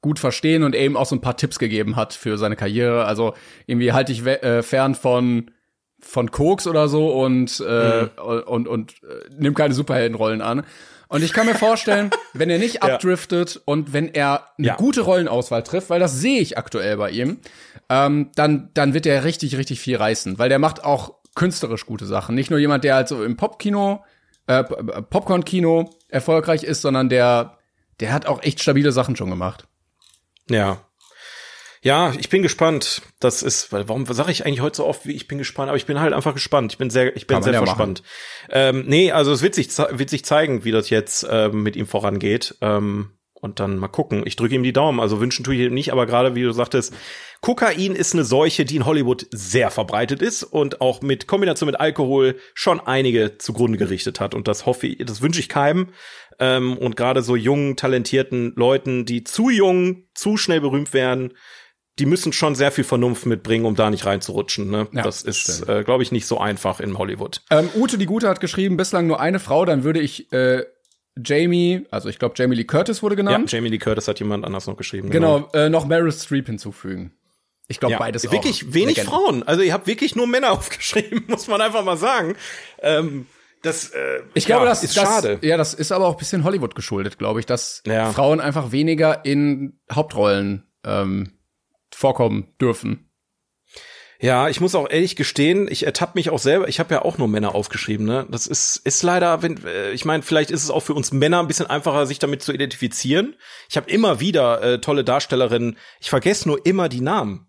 gut 0.01 0.19
verstehen 0.19 0.63
und 0.63 0.75
ihm 0.75 0.95
auch 0.95 1.05
so 1.05 1.15
ein 1.15 1.21
paar 1.21 1.37
Tipps 1.37 1.59
gegeben 1.59 1.95
hat 1.95 2.13
für 2.13 2.37
seine 2.37 2.55
Karriere. 2.55 3.05
Also 3.05 3.33
irgendwie 3.65 3.91
halte 3.93 4.11
ich 4.11 4.25
äh, 4.25 4.61
fern 4.63 4.95
von 4.95 5.51
von 5.99 6.29
Koks 6.29 6.67
oder 6.67 6.87
so 6.87 7.11
und 7.11 7.59
äh, 7.67 8.03
Mhm. 8.03 8.09
und 8.45 8.67
und 8.67 8.91
äh, 9.03 9.29
nimm 9.37 9.55
keine 9.55 9.73
Superheldenrollen 9.73 10.41
an. 10.41 10.63
Und 11.09 11.23
ich 11.23 11.33
kann 11.33 11.47
mir 11.47 11.55
vorstellen, 11.55 12.11
wenn 12.33 12.49
er 12.51 12.59
nicht 12.59 12.75
Ja. 12.75 12.81
abdriftet 12.93 13.59
und 13.65 13.93
wenn 13.93 14.13
er 14.13 14.49
eine 14.59 14.67
Ja. 14.67 14.75
gute 14.75 15.01
Rollenauswahl 15.01 15.63
trifft, 15.63 15.89
weil 15.89 15.99
das 15.99 16.19
sehe 16.19 16.39
ich 16.39 16.57
aktuell 16.57 16.97
bei 16.97 17.09
ihm, 17.09 17.39
ähm, 17.89 18.29
dann 18.35 18.69
dann 18.75 18.93
wird 18.93 19.07
er 19.07 19.23
richtig 19.23 19.57
richtig 19.57 19.79
viel 19.79 19.95
reißen, 19.97 20.37
weil 20.37 20.49
der 20.49 20.59
macht 20.59 20.83
auch 20.83 21.15
künstlerisch 21.33 21.85
gute 21.87 22.05
Sachen. 22.05 22.35
Nicht 22.35 22.51
nur 22.51 22.59
jemand, 22.59 22.83
der 22.83 22.93
halt 22.95 23.07
so 23.07 23.23
im 23.23 23.35
Popkino, 23.37 24.03
äh, 24.45 24.63
Popcorn-Kino 24.63 25.89
erfolgreich 26.09 26.63
ist, 26.63 26.81
sondern 26.81 27.09
der 27.09 27.57
der 27.99 28.13
hat 28.13 28.27
auch 28.27 28.43
echt 28.43 28.61
stabile 28.61 28.91
Sachen 28.91 29.15
schon 29.15 29.29
gemacht. 29.31 29.67
Ja. 30.49 30.83
Ja, 31.81 32.13
ich 32.17 32.29
bin 32.29 32.41
gespannt. 32.41 33.01
Das 33.19 33.43
ist, 33.43 33.71
weil 33.71 33.87
warum 33.87 34.05
sage 34.05 34.31
ich 34.31 34.45
eigentlich 34.45 34.61
heute 34.61 34.77
so 34.77 34.85
oft, 34.85 35.05
wie 35.05 35.13
ich 35.13 35.27
bin 35.27 35.37
gespannt, 35.37 35.69
aber 35.69 35.77
ich 35.77 35.85
bin 35.85 35.99
halt 35.99 36.13
einfach 36.13 36.33
gespannt. 36.33 36.73
Ich 36.73 36.77
bin 36.77 36.89
sehr, 36.89 37.15
ich 37.15 37.27
bin 37.27 37.35
Kann 37.35 37.43
sehr 37.43 37.53
ja 37.53 37.59
verspannt. 37.59 38.03
Ähm, 38.49 38.83
nee, 38.87 39.11
also 39.11 39.31
es 39.31 39.41
wird 39.41 39.55
sich, 39.55 39.69
wird 39.77 40.09
sich 40.09 40.25
zeigen, 40.25 40.65
wie 40.65 40.71
das 40.71 40.89
jetzt 40.89 41.25
ähm, 41.29 41.63
mit 41.63 41.75
ihm 41.75 41.87
vorangeht. 41.87 42.55
Ähm, 42.61 43.17
und 43.39 43.59
dann 43.59 43.77
mal 43.77 43.87
gucken. 43.87 44.23
Ich 44.25 44.35
drücke 44.35 44.55
ihm 44.55 44.63
die 44.63 44.73
Daumen. 44.73 44.99
Also 44.99 45.19
wünschen 45.19 45.43
tue 45.43 45.55
ich 45.55 45.61
ihm 45.61 45.73
nicht, 45.73 45.91
aber 45.91 46.05
gerade 46.05 46.35
wie 46.35 46.43
du 46.43 46.51
sagtest, 46.51 46.93
Kokain 47.41 47.95
ist 47.95 48.13
eine 48.13 48.23
Seuche, 48.23 48.65
die 48.65 48.75
in 48.75 48.85
Hollywood 48.85 49.27
sehr 49.31 49.69
verbreitet 49.69 50.21
ist 50.21 50.43
und 50.43 50.81
auch 50.81 51.01
mit 51.01 51.27
Kombination 51.27 51.67
mit 51.67 51.79
Alkohol 51.79 52.39
schon 52.55 52.79
einige 52.79 53.37
zugrunde 53.37 53.77
gerichtet 53.77 54.19
hat. 54.19 54.33
Und 54.33 54.47
das 54.47 54.65
hoffe 54.65 54.87
ich, 54.87 55.05
das 55.05 55.21
wünsche 55.21 55.39
ich 55.39 55.49
keinem. 55.49 55.89
Ähm, 56.39 56.77
und 56.77 56.95
gerade 56.95 57.21
so 57.23 57.35
jungen, 57.35 57.75
talentierten 57.75 58.53
Leuten, 58.55 59.05
die 59.05 59.23
zu 59.23 59.49
jung, 59.49 60.03
zu 60.13 60.37
schnell 60.37 60.61
berühmt 60.61 60.93
werden, 60.93 61.33
die 61.99 62.05
müssen 62.05 62.31
schon 62.31 62.53
sehr 62.53 62.71
viel 62.71 62.83
Vernunft 62.83 63.25
mitbringen, 63.25 63.65
um 63.65 63.73
da 63.75 63.89
nicht 63.89 64.05
reinzurutschen. 64.05 64.69
Ne? 64.69 64.87
Ja, 64.91 65.01
das 65.01 65.23
ist, 65.23 65.67
äh, 65.67 65.83
glaube 65.83 66.03
ich, 66.03 66.11
nicht 66.11 66.27
so 66.27 66.39
einfach 66.39 66.79
in 66.79 66.97
Hollywood. 66.99 67.41
Ähm, 67.49 67.69
Ute 67.75 67.97
die 67.97 68.05
Gute 68.05 68.29
hat 68.29 68.39
geschrieben, 68.39 68.77
bislang 68.77 69.07
nur 69.07 69.19
eine 69.19 69.39
Frau, 69.39 69.65
dann 69.65 69.83
würde 69.83 69.99
ich 69.99 70.31
äh, 70.31 70.63
Jamie, 71.25 71.87
also 71.89 72.09
ich 72.09 72.19
glaube 72.19 72.35
Jamie 72.37 72.55
Lee 72.55 72.65
Curtis 72.65 73.01
wurde 73.01 73.15
Ja, 73.15 73.23
genannt. 73.23 73.51
Jamie 73.51 73.69
Lee 73.69 73.79
Curtis 73.79 74.07
hat 74.07 74.19
jemand 74.19 74.45
anders 74.45 74.67
noch 74.67 74.77
geschrieben. 74.77 75.09
genau, 75.09 75.49
äh, 75.53 75.69
noch 75.69 75.87
Meryl 75.87 76.11
Streep 76.11 76.45
hinzufügen. 76.45 77.13
Ich 77.67 77.79
glaube 77.79 77.93
Ja, 77.93 77.97
beides 77.97 78.27
auch. 78.27 78.31
wirklich 78.31 78.73
wenig 78.75 78.97
Legenden. 78.97 79.09
Frauen. 79.09 79.43
Also 79.43 79.63
ihr 79.63 79.73
habt 79.73 79.87
wirklich 79.87 80.15
nur 80.15 80.27
Männer 80.27 80.51
aufgeschrieben, 80.51 81.23
muss 81.27 81.47
man 81.47 81.59
einfach 81.61 81.83
mal 81.83 81.97
sagen. 81.97 82.35
Ähm, 82.83 83.25
das 83.67 83.89
äh, 83.91 84.21
Ich 84.33 84.45
glaube, 84.45 84.63
ja, 84.65 84.69
das 84.69 84.83
ist 84.83 84.97
das, 84.97 85.03
schade. 85.03 85.39
Ja, 85.41 85.57
das 85.57 85.73
ist 85.73 85.91
aber 85.91 86.07
auch 86.07 86.13
ein 86.13 86.17
bisschen 86.17 86.43
Hollywood 86.43 86.75
geschuldet, 86.75 87.17
glaube 87.17 87.39
ich, 87.39 87.45
dass 87.45 87.83
Ja. 87.85 88.11
Frauen 88.11 88.39
einfach 88.41 88.71
weniger 88.71 89.23
in 89.25 89.79
Hauptrollen 89.91 90.67
ähm, 90.83 91.33
vorkommen 91.93 92.47
dürfen. 92.59 93.03
Ja, 94.19 94.49
ich 94.49 94.59
muss 94.59 94.73
auch 94.73 94.89
ehrlich 94.89 95.15
gestehen, 95.15 95.67
ich 95.69 95.85
ertappe 95.85 96.13
mich 96.15 96.31
auch 96.31 96.39
selber. 96.39 96.67
Ich 96.67 96.79
habe 96.79 96.91
ja 96.95 97.03
auch 97.03 97.19
nur 97.19 97.27
Männer 97.27 97.53
aufgeschrieben. 97.53 98.05
Ne, 98.07 98.25
das 98.31 98.47
ist 98.47 98.77
ist 98.83 99.03
leider, 99.03 99.43
wenn 99.43 99.63
äh, 99.63 99.91
ich 99.91 100.05
meine, 100.05 100.23
vielleicht 100.23 100.49
ist 100.49 100.63
es 100.63 100.71
auch 100.71 100.79
für 100.79 100.95
uns 100.95 101.11
Männer 101.11 101.39
ein 101.39 101.47
bisschen 101.47 101.67
einfacher, 101.67 102.07
sich 102.07 102.17
damit 102.17 102.41
zu 102.41 102.51
identifizieren. 102.51 103.35
Ich 103.69 103.77
habe 103.77 103.89
immer 103.91 104.19
wieder 104.19 104.61
äh, 104.63 104.81
tolle 104.81 105.03
Darstellerinnen. 105.03 105.77
Ich 105.99 106.09
vergesse 106.09 106.47
nur 106.47 106.65
immer 106.65 106.89
die 106.89 107.01
Namen. 107.01 107.45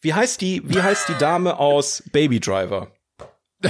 Wie 0.00 0.14
heißt 0.14 0.40
die? 0.40 0.62
Wie 0.64 0.80
heißt 0.82 1.08
die 1.08 1.18
Dame 1.18 1.58
aus 1.58 2.04
Baby 2.12 2.38
Driver? 2.38 2.93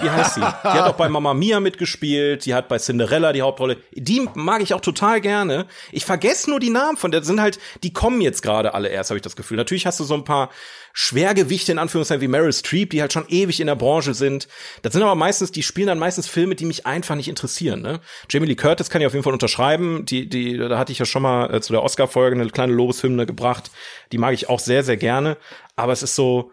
Wie 0.02 0.10
heißt 0.10 0.34
sie? 0.34 0.40
Die 0.40 0.68
hat 0.68 0.88
auch 0.88 0.96
bei 0.96 1.08
Mama 1.08 1.34
Mia 1.34 1.60
mitgespielt, 1.60 2.44
die 2.46 2.54
hat 2.54 2.68
bei 2.68 2.78
Cinderella 2.78 3.32
die 3.32 3.42
Hauptrolle. 3.42 3.78
Die 3.92 4.28
mag 4.34 4.62
ich 4.62 4.74
auch 4.74 4.80
total 4.80 5.20
gerne. 5.20 5.66
Ich 5.92 6.04
vergesse 6.04 6.50
nur 6.50 6.60
die 6.60 6.70
Namen 6.70 6.96
von 6.96 7.10
der 7.10 7.22
sind 7.22 7.40
halt, 7.40 7.58
die 7.82 7.92
kommen 7.92 8.20
jetzt 8.20 8.42
gerade 8.42 8.74
alle 8.74 8.88
erst, 8.88 9.10
habe 9.10 9.18
ich 9.18 9.22
das 9.22 9.36
Gefühl. 9.36 9.56
Natürlich 9.56 9.86
hast 9.86 10.00
du 10.00 10.04
so 10.04 10.14
ein 10.14 10.24
paar 10.24 10.50
Schwergewichte 10.96 11.72
in 11.72 11.78
Anführungszeichen 11.78 12.22
wie 12.22 12.28
Meryl 12.28 12.52
Streep, 12.52 12.90
die 12.90 13.00
halt 13.00 13.12
schon 13.12 13.26
ewig 13.28 13.60
in 13.60 13.66
der 13.66 13.74
Branche 13.74 14.14
sind. 14.14 14.46
Das 14.82 14.92
sind 14.92 15.02
aber 15.02 15.16
meistens, 15.16 15.50
die 15.50 15.64
spielen 15.64 15.88
dann 15.88 15.98
meistens 15.98 16.28
Filme, 16.28 16.54
die 16.54 16.64
mich 16.64 16.86
einfach 16.86 17.16
nicht 17.16 17.28
interessieren. 17.28 17.82
Ne? 17.82 18.00
Jamie 18.30 18.46
Lee 18.46 18.54
Curtis 18.54 18.90
kann 18.90 19.00
ich 19.00 19.06
auf 19.06 19.12
jeden 19.12 19.24
Fall 19.24 19.32
unterschreiben. 19.32 20.06
Die, 20.06 20.28
die, 20.28 20.56
da 20.56 20.78
hatte 20.78 20.92
ich 20.92 21.00
ja 21.00 21.04
schon 21.04 21.22
mal 21.22 21.52
äh, 21.52 21.60
zu 21.60 21.72
der 21.72 21.82
Oscar-Folge 21.82 22.40
eine 22.40 22.48
kleine 22.48 22.72
Lobeshymne 22.72 23.26
gebracht. 23.26 23.72
Die 24.12 24.18
mag 24.18 24.34
ich 24.34 24.48
auch 24.48 24.60
sehr, 24.60 24.84
sehr 24.84 24.96
gerne. 24.96 25.36
Aber 25.74 25.92
es 25.92 26.04
ist 26.04 26.14
so, 26.14 26.52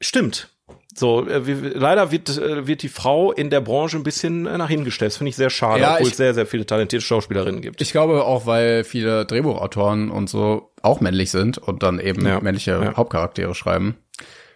stimmt. 0.00 0.50
So, 0.98 1.26
äh, 1.28 1.38
leider 1.74 2.10
wird, 2.10 2.28
äh, 2.38 2.66
wird 2.66 2.82
die 2.82 2.88
Frau 2.88 3.30
in 3.32 3.50
der 3.50 3.60
Branche 3.60 3.96
ein 3.96 4.02
bisschen 4.02 4.46
äh, 4.46 4.58
nach 4.58 4.68
hingestellt. 4.68 5.12
Das 5.12 5.16
finde 5.18 5.30
ich 5.30 5.36
sehr 5.36 5.50
schade, 5.50 5.80
Ja, 5.82 5.92
obwohl 5.94 6.06
ich- 6.06 6.12
es 6.12 6.16
sehr, 6.16 6.34
sehr 6.34 6.46
viele 6.46 6.66
talentierte 6.66 7.04
Schauspielerinnen 7.04 7.60
gibt. 7.62 7.80
Ich 7.80 7.92
glaube 7.92 8.24
auch, 8.24 8.46
weil 8.46 8.84
viele 8.84 9.24
Drehbuchautoren 9.26 10.10
und 10.10 10.28
so 10.28 10.72
auch 10.82 11.00
männlich 11.00 11.30
sind 11.30 11.58
und 11.58 11.82
dann 11.82 12.00
eben 12.00 12.26
Ja, 12.26 12.40
männliche 12.40 12.72
ja. 12.72 12.96
Hauptcharaktere 12.96 13.54
schreiben. 13.54 13.96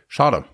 Schade. 0.08 0.44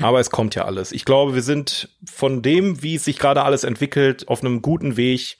Aber 0.00 0.20
es 0.20 0.30
kommt 0.30 0.54
ja 0.54 0.64
alles. 0.64 0.92
Ich 0.92 1.04
glaube, 1.04 1.34
wir 1.34 1.42
sind 1.42 1.88
von 2.08 2.40
dem, 2.42 2.82
wie 2.82 2.94
es 2.96 3.04
sich 3.04 3.18
gerade 3.18 3.42
alles 3.42 3.64
entwickelt, 3.64 4.28
auf 4.28 4.40
einem 4.40 4.62
guten 4.62 4.96
Weg, 4.96 5.38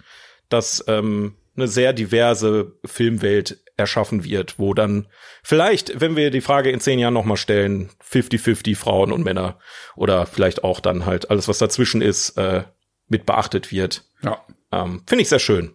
dass 0.49 0.85
ähm, 0.89 1.37
eine 1.57 1.69
sehr 1.69 1.93
diverse 1.93 2.73
Filmwelt 2.85 3.59
erschaffen 3.83 4.25
wird, 4.25 4.59
wo 4.59 4.75
dann 4.75 5.09
vielleicht, 5.43 6.01
wenn 6.01 6.17
wir 6.17 6.31
die 6.31 6.41
Frage 6.41 6.71
in 6.71 6.81
zehn 6.81 6.99
Jahren 6.99 7.15
nochmal 7.15 7.37
stellen, 7.37 7.91
50-50 8.09 8.77
Frauen 8.77 9.13
und 9.13 9.25
Männer 9.25 9.59
oder 9.97 10.27
vielleicht 10.27 10.65
auch 10.65 10.81
dann 10.81 11.07
halt 11.07 11.31
alles, 11.31 11.49
was 11.49 11.59
dazwischen 11.59 12.03
ist, 12.03 12.31
äh, 12.39 12.65
mit 13.09 13.27
beachtet 13.27 13.71
wird. 13.71 14.05
Ja. 14.23 14.45
Ähm, 14.71 15.03
Finde 15.07 15.23
ich 15.23 15.29
sehr 15.29 15.39
schön. 15.39 15.75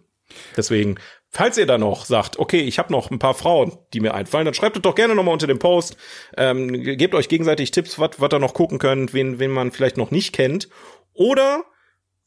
Deswegen 0.56 0.98
Falls 1.30 1.58
ihr 1.58 1.66
da 1.66 1.76
noch 1.76 2.06
sagt, 2.06 2.38
okay, 2.38 2.60
ich 2.60 2.78
habe 2.78 2.90
noch 2.90 3.10
ein 3.10 3.18
paar 3.18 3.34
Frauen, 3.34 3.76
die 3.92 4.00
mir 4.00 4.14
einfallen, 4.14 4.46
dann 4.46 4.54
schreibt 4.54 4.76
es 4.76 4.82
doch 4.82 4.94
gerne 4.94 5.14
nochmal 5.14 5.34
unter 5.34 5.46
dem 5.46 5.58
Post. 5.58 5.98
Ähm, 6.38 6.72
gebt 6.72 7.14
euch 7.14 7.28
gegenseitig 7.28 7.70
Tipps, 7.70 7.98
was 7.98 8.32
ihr 8.32 8.38
noch 8.38 8.54
gucken 8.54 8.78
könnt, 8.78 9.12
wen, 9.12 9.38
wen 9.38 9.50
man 9.50 9.70
vielleicht 9.70 9.98
noch 9.98 10.10
nicht 10.10 10.32
kennt. 10.32 10.70
Oder 11.12 11.64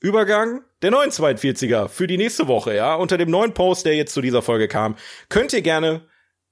Übergang 0.02 0.64
der 0.82 0.90
neuen 0.90 1.12
42er 1.12 1.88
für 1.88 2.08
die 2.08 2.18
nächste 2.18 2.48
Woche, 2.48 2.76
ja. 2.76 2.96
Unter 2.96 3.20
dem 3.20 3.30
neuen 3.30 3.54
Post, 3.54 3.86
der 3.86 3.96
jetzt 3.96 4.14
zu 4.14 4.22
dieser 4.22 4.42
Folge 4.42 4.68
kam, 4.68 4.96
könnt 5.30 5.54
ihr 5.54 5.62
gerne 5.62 6.02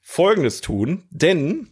Folgendes 0.01 0.61
tun, 0.61 1.07
denn 1.09 1.71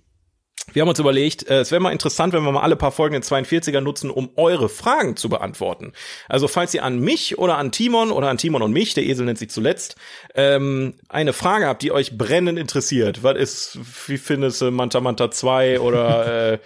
wir 0.74 0.82
haben 0.82 0.90
uns 0.90 1.00
überlegt, 1.00 1.48
äh, 1.48 1.60
es 1.60 1.72
wäre 1.72 1.80
mal 1.80 1.92
interessant, 1.92 2.34
wenn 2.34 2.44
wir 2.44 2.52
mal 2.52 2.62
alle 2.62 2.76
paar 2.76 2.92
Folgen 2.92 3.16
in 3.16 3.22
42er 3.22 3.80
nutzen, 3.80 4.10
um 4.10 4.32
eure 4.36 4.68
Fragen 4.68 5.16
zu 5.16 5.30
beantworten. 5.30 5.94
Also 6.28 6.48
falls 6.48 6.74
ihr 6.74 6.84
an 6.84 7.00
mich 7.00 7.38
oder 7.38 7.58
an 7.58 7.72
Timon 7.72 8.12
oder 8.12 8.28
an 8.28 8.38
Timon 8.38 8.62
und 8.62 8.74
mich, 8.74 8.94
der 8.94 9.06
Esel 9.06 9.26
nennt 9.26 9.38
sich 9.38 9.50
zuletzt, 9.50 9.96
ähm, 10.36 10.96
eine 11.08 11.32
Frage 11.32 11.68
habt, 11.68 11.84
die 11.84 11.92
euch 11.92 12.18
brennend 12.18 12.60
interessiert. 12.60 13.24
Was 13.24 13.38
ist, 13.38 13.80
wie 14.08 14.18
findest 14.18 14.62
du 14.62 14.72
Manta 14.72 15.00
Manta 15.00 15.32
2 15.32 15.80
oder 15.80 16.52
äh, 16.54 16.60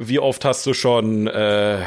wie 0.00 0.18
oft 0.18 0.44
hast 0.44 0.66
du 0.66 0.74
schon 0.74 1.26
äh, 1.26 1.78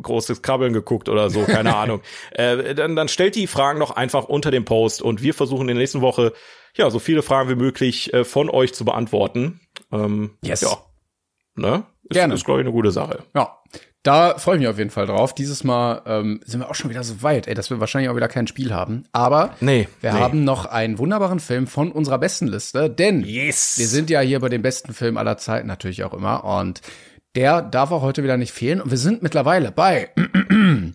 großes 0.00 0.42
Krabbeln 0.42 0.72
geguckt 0.72 1.08
oder 1.08 1.30
so, 1.30 1.42
keine 1.44 1.74
Ahnung. 1.76 2.00
Äh, 2.32 2.74
dann, 2.74 2.96
dann 2.96 3.08
stellt 3.08 3.34
die 3.36 3.46
Fragen 3.46 3.78
noch 3.78 3.90
einfach 3.92 4.24
unter 4.24 4.50
dem 4.50 4.64
Post 4.64 5.02
und 5.02 5.22
wir 5.22 5.34
versuchen 5.34 5.62
in 5.62 5.68
der 5.68 5.76
nächsten 5.76 6.00
Woche 6.00 6.32
ja 6.76 6.90
so 6.90 6.98
viele 6.98 7.22
Fragen 7.22 7.48
wie 7.50 7.54
möglich 7.54 8.12
äh, 8.12 8.24
von 8.24 8.50
euch 8.50 8.74
zu 8.74 8.84
beantworten. 8.84 9.60
Ähm, 9.92 10.36
Yes. 10.42 10.62
Ja. 10.62 10.76
Ne? 11.56 11.84
Ist, 12.08 12.14
Gerne. 12.14 12.34
Ist, 12.34 12.44
glaube 12.44 12.60
ich, 12.60 12.66
eine 12.66 12.72
gute 12.72 12.90
Sache. 12.90 13.22
Ja, 13.34 13.58
da 14.02 14.36
freue 14.38 14.56
ich 14.56 14.60
mich 14.60 14.68
auf 14.68 14.76
jeden 14.76 14.90
Fall 14.90 15.06
drauf. 15.06 15.34
Dieses 15.34 15.64
Mal 15.64 16.02
ähm, 16.04 16.40
sind 16.44 16.60
wir 16.60 16.68
auch 16.68 16.74
schon 16.74 16.90
wieder 16.90 17.04
so 17.04 17.22
weit, 17.22 17.46
ey, 17.46 17.54
dass 17.54 17.70
wir 17.70 17.80
wahrscheinlich 17.80 18.10
auch 18.10 18.16
wieder 18.16 18.28
kein 18.28 18.46
Spiel 18.46 18.74
haben. 18.74 19.04
Aber 19.12 19.54
Nee, 19.60 19.88
wir 20.02 20.12
nee. 20.12 20.18
haben 20.18 20.44
noch 20.44 20.66
einen 20.66 20.98
wunderbaren 20.98 21.40
Film 21.40 21.66
von 21.66 21.90
unserer 21.92 22.18
besten 22.18 22.48
Liste, 22.48 22.90
denn 22.90 23.24
Yes. 23.24 23.78
wir 23.78 23.86
sind 23.86 24.10
ja 24.10 24.20
hier 24.20 24.40
bei 24.40 24.48
den 24.50 24.60
besten 24.62 24.92
Filmen 24.92 25.16
aller 25.16 25.38
Zeiten 25.38 25.68
natürlich 25.68 26.04
auch 26.04 26.12
immer 26.12 26.44
und 26.44 26.82
der 27.34 27.62
darf 27.62 27.90
auch 27.90 28.02
heute 28.02 28.22
wieder 28.22 28.36
nicht 28.36 28.52
fehlen. 28.52 28.80
Und 28.80 28.90
wir 28.90 28.98
sind 28.98 29.22
mittlerweile 29.22 29.72
bei 29.72 30.10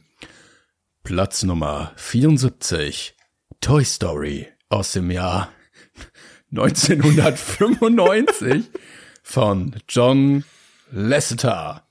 Platz 1.04 1.44
Nummer 1.44 1.92
74, 1.96 3.16
Toy 3.62 3.84
Story 3.84 4.48
aus 4.70 4.94
dem 4.94 5.12
Jahr 5.12 5.52
1995 6.52 8.72
von 9.24 9.76
John 9.88 10.44
Lasseter. 10.92 11.86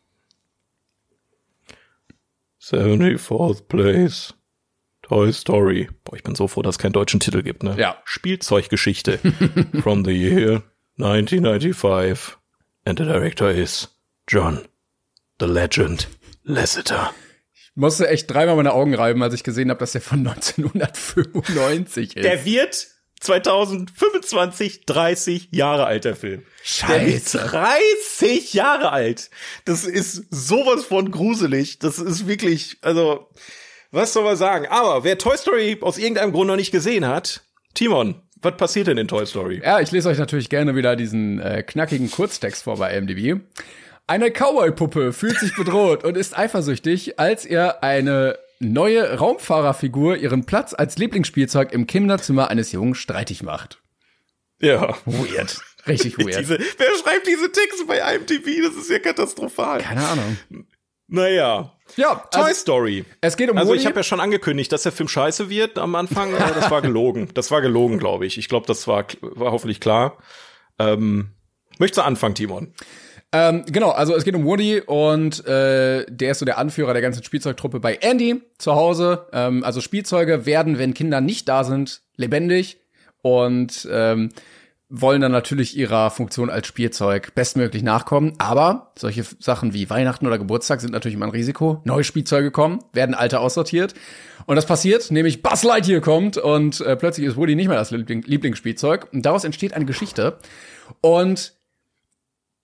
74th 2.63 3.63
place. 3.69 4.35
Toy 5.03 5.33
Story. 5.33 5.89
Boah, 6.05 6.17
ich 6.17 6.23
bin 6.23 6.35
so 6.35 6.49
froh, 6.49 6.63
dass 6.63 6.75
es 6.75 6.79
keinen 6.79 6.93
deutschen 6.93 7.21
Titel 7.21 7.43
gibt, 7.43 7.63
ne? 7.63 7.77
Ja. 7.79 7.97
Spielzeuggeschichte. 8.05 9.19
From 9.83 10.05
the 10.05 10.13
year 10.13 10.63
1995. 10.99 12.37
And 12.85 12.99
the 12.99 13.05
director 13.05 13.51
is 13.51 13.89
John, 14.29 14.61
the 15.41 15.47
Legend, 15.47 16.07
Lasseter. 16.45 17.15
musste 17.75 18.09
echt 18.09 18.31
dreimal 18.31 18.57
meine 18.57 18.75
Augen 18.75 18.95
reiben, 18.95 19.23
als 19.23 19.33
ich 19.33 19.43
gesehen 19.43 19.71
habe, 19.71 19.81
dass 19.81 19.93
der 19.93 20.03
von 20.03 20.19
1995 20.19 22.15
ist. 22.15 22.25
Der 22.25 22.45
wird 22.45 22.89
2025 23.21 24.85
30 24.85 25.49
Jahre 25.53 25.87
alt, 25.87 26.05
der 26.05 26.15
Film. 26.15 26.43
Der 26.87 27.07
wird 27.07 27.23
Scheiße. 27.23 27.39
30 27.39 28.53
Jahre 28.53 28.93
alt. 28.93 29.31
Das 29.65 29.85
ist 29.85 30.27
sowas 30.31 30.85
von 30.85 31.11
gruselig. 31.11 31.79
Das 31.79 31.99
ist 31.99 32.29
wirklich, 32.29 32.77
also, 32.83 33.31
was 33.91 34.13
soll 34.13 34.25
man 34.25 34.37
sagen? 34.37 34.67
Aber 34.67 35.05
wer 35.05 35.17
Toy 35.17 35.39
Story 35.39 35.79
aus 35.81 35.97
irgendeinem 35.97 36.33
Grund 36.33 36.49
noch 36.49 36.57
nicht 36.57 36.71
gesehen 36.71 37.07
hat, 37.07 37.45
Timon, 37.73 38.21
was 38.43 38.59
passiert 38.59 38.89
denn 38.89 38.99
in 38.99 39.09
Toy 39.09 39.27
Story? 39.27 39.63
Ja, 39.65 39.81
ich 39.81 39.91
lese 39.91 40.11
euch 40.11 40.19
natürlich 40.19 40.51
gerne 40.51 40.77
wieder 40.77 40.97
diesen 40.97 41.41
äh, 41.41 41.63
knackigen 41.63 42.11
Kurztext 42.11 42.65
vor 42.65 42.77
bei 42.77 42.95
IMDb. 42.95 43.41
Eine 44.09 44.31
Cowboy-Puppe 44.31 45.13
fühlt 45.13 45.39
sich 45.39 45.55
bedroht 45.55 46.03
und 46.03 46.17
ist 46.17 46.37
eifersüchtig, 46.37 47.19
als 47.19 47.45
ihr 47.45 47.83
eine 47.85 48.39
neue 48.59 49.19
Raumfahrerfigur 49.19 50.17
ihren 50.17 50.47
Platz 50.47 50.73
als 50.73 50.97
Lieblingsspielzeug 50.97 51.73
im 51.73 51.87
Kinderzimmer 51.87 52.49
eines 52.49 52.73
Jungen 52.73 52.95
streitig 52.95 53.43
macht. 53.43 53.83
Ja. 54.61 54.97
Weird. 55.05 55.61
Richtig 55.87 56.17
weird. 56.19 56.41
Diese, 56.41 56.59
wer 56.59 56.89
schreibt 57.03 57.27
diese 57.27 57.53
Texte 57.53 57.85
bei 57.87 57.99
IMDb? 57.99 58.63
Das 58.65 58.77
ist 58.77 58.91
ja 58.91 58.99
katastrophal. 58.99 59.83
Keine 59.83 60.03
Ahnung. 60.07 60.39
Naja. 61.07 61.77
Ja, 61.97 62.15
Toy 62.31 62.43
also, 62.45 62.55
Story. 62.55 63.05
es 63.21 63.37
geht 63.37 63.51
um 63.51 63.59
Also 63.59 63.71
Woody. 63.71 63.81
ich 63.81 63.87
habe 63.87 63.97
ja 63.97 64.03
schon 64.03 64.21
angekündigt, 64.21 64.73
dass 64.73 64.85
der 64.85 64.93
Film 64.93 65.09
scheiße 65.09 65.51
wird 65.51 65.77
am 65.77 65.95
Anfang. 65.95 66.35
aber 66.35 66.55
das 66.55 66.71
war 66.71 66.81
gelogen. 66.81 67.29
Das 67.35 67.51
war 67.51 67.61
gelogen, 67.61 67.99
glaube 67.99 68.25
ich. 68.25 68.39
Ich 68.39 68.49
glaube, 68.49 68.67
das 68.67 68.89
war, 68.89 69.05
war 69.21 69.53
hoffentlich 69.53 69.81
klar. 69.81 70.17
Ähm, 70.79 71.35
möchtest 71.79 71.99
du 71.99 72.03
anfangen, 72.07 72.35
Timon? 72.35 72.73
Ähm, 73.31 73.65
genau, 73.67 73.91
also 73.91 74.15
es 74.15 74.25
geht 74.25 74.35
um 74.35 74.45
Woody 74.45 74.81
und 74.81 75.47
äh, 75.47 76.07
der 76.09 76.31
ist 76.31 76.39
so 76.39 76.47
der 76.47 76.57
Anführer 76.57 76.95
der 76.95 77.03
ganzen 77.03 77.23
Spielzeugtruppe 77.23 77.79
bei 77.79 77.97
Andy 77.97 78.41
zu 78.57 78.75
Hause. 78.75 79.27
Ähm, 79.33 79.65
also 79.65 79.81
Spielzeuge 79.81 80.47
werden, 80.47 80.79
wenn 80.79 80.95
Kinder 80.95 81.21
nicht 81.21 81.47
da 81.49 81.65
sind, 81.65 82.01
lebendig 82.17 82.79
und 83.21 83.87
ähm, 83.91 84.31
wollen 84.91 85.21
dann 85.21 85.33
natürlich 85.33 85.77
ihrer 85.77 86.11
Funktion 86.11 86.49
als 86.49 86.67
Spielzeug 86.67 87.35
bestmöglich 87.35 87.83
nachkommen. 87.83 88.33
Aber 88.39 88.93
solche 88.97 89.25
Sachen 89.39 89.75
wie 89.75 89.91
Weihnachten 89.91 90.27
oder 90.27 90.39
Geburtstag 90.39 90.81
sind 90.81 90.93
natürlich 90.93 91.15
immer 91.17 91.27
ein 91.27 91.33
Risiko. 91.33 91.83
Neue 91.85 92.05
Spielzeuge 92.05 92.51
kommen, 92.51 92.79
werden 92.95 93.15
alte 93.15 93.41
aussortiert. 93.41 93.93
Und 94.47 94.57
das 94.57 94.65
passiert, 94.65 95.11
nämlich 95.11 95.43
Buzz 95.43 95.65
Lightyear 95.65 96.01
kommt 96.01 96.39
und 96.39 96.81
äh, 96.81 96.97
plötzlich 96.97 97.27
ist 97.27 97.37
Woody 97.37 97.55
nicht 97.55 97.69
mehr 97.69 97.77
das 97.77 97.91
Liebling 97.91 98.23
Lieblingsspielzeug. 98.23 99.09
Und 99.13 99.27
daraus 99.27 99.45
entsteht 99.45 99.75
eine 99.75 99.85
Geschichte. 99.85 100.39
Und 101.03 101.58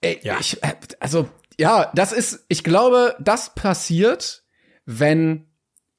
Ey, 0.04 0.20
Ja. 0.22 0.38
ich, 0.40 0.62
äh, 0.62 0.74
also, 1.00 1.28
ja, 1.58 1.90
das 1.94 2.12
ist, 2.12 2.44
ich 2.48 2.64
glaube, 2.64 3.16
das 3.20 3.54
passiert, 3.54 4.44
wenn 4.86 5.46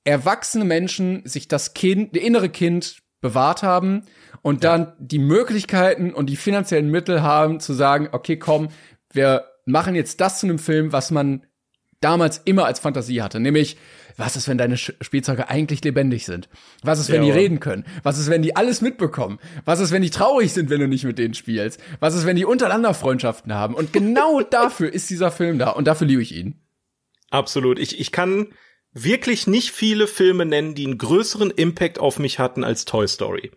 erwachsene 0.03 0.65
Menschen 0.65 1.25
sich 1.25 1.47
das 1.47 1.73
Kind, 1.73 2.15
der 2.15 2.21
innere 2.21 2.49
Kind 2.49 2.97
bewahrt 3.21 3.63
haben 3.63 4.03
und 4.43 4.63
dann 4.63 4.93
die 4.99 5.17
Möglichkeiten 5.17 6.13
und 6.13 6.27
die 6.27 6.35
finanziellen 6.35 6.91
Mittel 6.91 7.23
haben 7.23 7.59
zu 7.59 7.73
sagen, 7.73 8.09
okay, 8.11 8.37
komm, 8.37 8.67
wir 9.11 9.45
machen 9.65 9.95
jetzt 9.95 10.21
das 10.21 10.39
zu 10.39 10.45
einem 10.45 10.59
Film, 10.59 10.91
was 10.91 11.09
man 11.09 11.47
damals 12.01 12.37
immer 12.45 12.65
als 12.65 12.79
Fantasie 12.79 13.23
hatte, 13.23 13.39
nämlich 13.39 13.77
was 14.17 14.35
ist, 14.35 14.47
wenn 14.47 14.57
deine 14.57 14.77
Spielzeuge 14.77 15.49
eigentlich 15.49 15.83
lebendig 15.83 16.25
sind? 16.25 16.49
Was 16.83 16.99
ist, 16.99 17.09
wenn 17.09 17.23
Ja. 17.23 17.33
die 17.33 17.39
reden 17.39 17.59
können? 17.59 17.85
Was 18.03 18.17
ist, 18.17 18.29
wenn 18.29 18.41
die 18.41 18.55
alles 18.55 18.81
mitbekommen? 18.81 19.39
Was 19.65 19.79
ist, 19.79 19.91
wenn 19.91 20.01
die 20.01 20.09
traurig 20.09 20.53
sind, 20.53 20.69
wenn 20.69 20.79
du 20.79 20.87
nicht 20.87 21.03
mit 21.03 21.19
denen 21.19 21.33
spielst? 21.33 21.79
Was 21.99 22.15
ist, 22.15 22.25
wenn 22.25 22.35
die 22.35 22.45
untereinander 22.45 22.93
Freundschaften 22.93 23.53
haben? 23.53 23.75
Und 23.75 23.93
genau 23.93 24.41
dafür 24.49 24.93
ist 24.93 25.09
dieser 25.09 25.31
Film 25.31 25.59
da 25.59 25.69
und 25.71 25.85
dafür 25.85 26.07
liebe 26.07 26.21
ich 26.21 26.33
ihn. 26.35 26.55
Absolut. 27.29 27.79
Ich, 27.79 27.99
ich 27.99 28.11
kann 28.11 28.47
wirklich 28.93 29.47
nicht 29.47 29.71
viele 29.71 30.07
Filme 30.07 30.45
nennen, 30.45 30.75
die 30.75 30.85
einen 30.85 30.97
größeren 30.97 31.51
Impact 31.51 31.99
auf 31.99 32.17
mich 32.19 32.39
hatten 32.39 32.63
als 32.63 32.85
Toy 32.85 33.07
Story. 33.07 33.51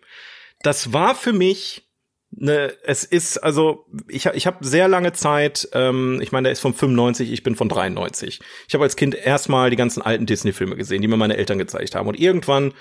Das 0.63 0.91
war 0.91 1.15
für 1.15 1.31
mich 1.31 1.88
ne, 2.31 2.73
es 2.83 3.03
ist 3.03 3.37
also 3.37 3.85
ich 4.07 4.25
ich 4.25 4.47
habe 4.47 4.65
sehr 4.65 4.87
lange 4.87 5.13
Zeit, 5.13 5.69
ähm, 5.73 6.19
ich 6.21 6.31
meine, 6.31 6.45
der 6.45 6.53
ist 6.53 6.59
von 6.59 6.73
95, 6.73 7.31
ich 7.31 7.43
bin 7.43 7.55
von 7.55 7.69
93. 7.69 8.39
Ich 8.67 8.73
habe 8.73 8.83
als 8.83 8.95
Kind 8.95 9.15
erstmal 9.15 9.69
die 9.69 9.75
ganzen 9.75 10.01
alten 10.01 10.25
Disney-Filme 10.25 10.75
gesehen, 10.75 11.01
die 11.01 11.07
mir 11.07 11.17
meine 11.17 11.37
Eltern 11.37 11.57
gezeigt 11.57 11.95
haben 11.95 12.07
und 12.07 12.19
irgendwann 12.19 12.73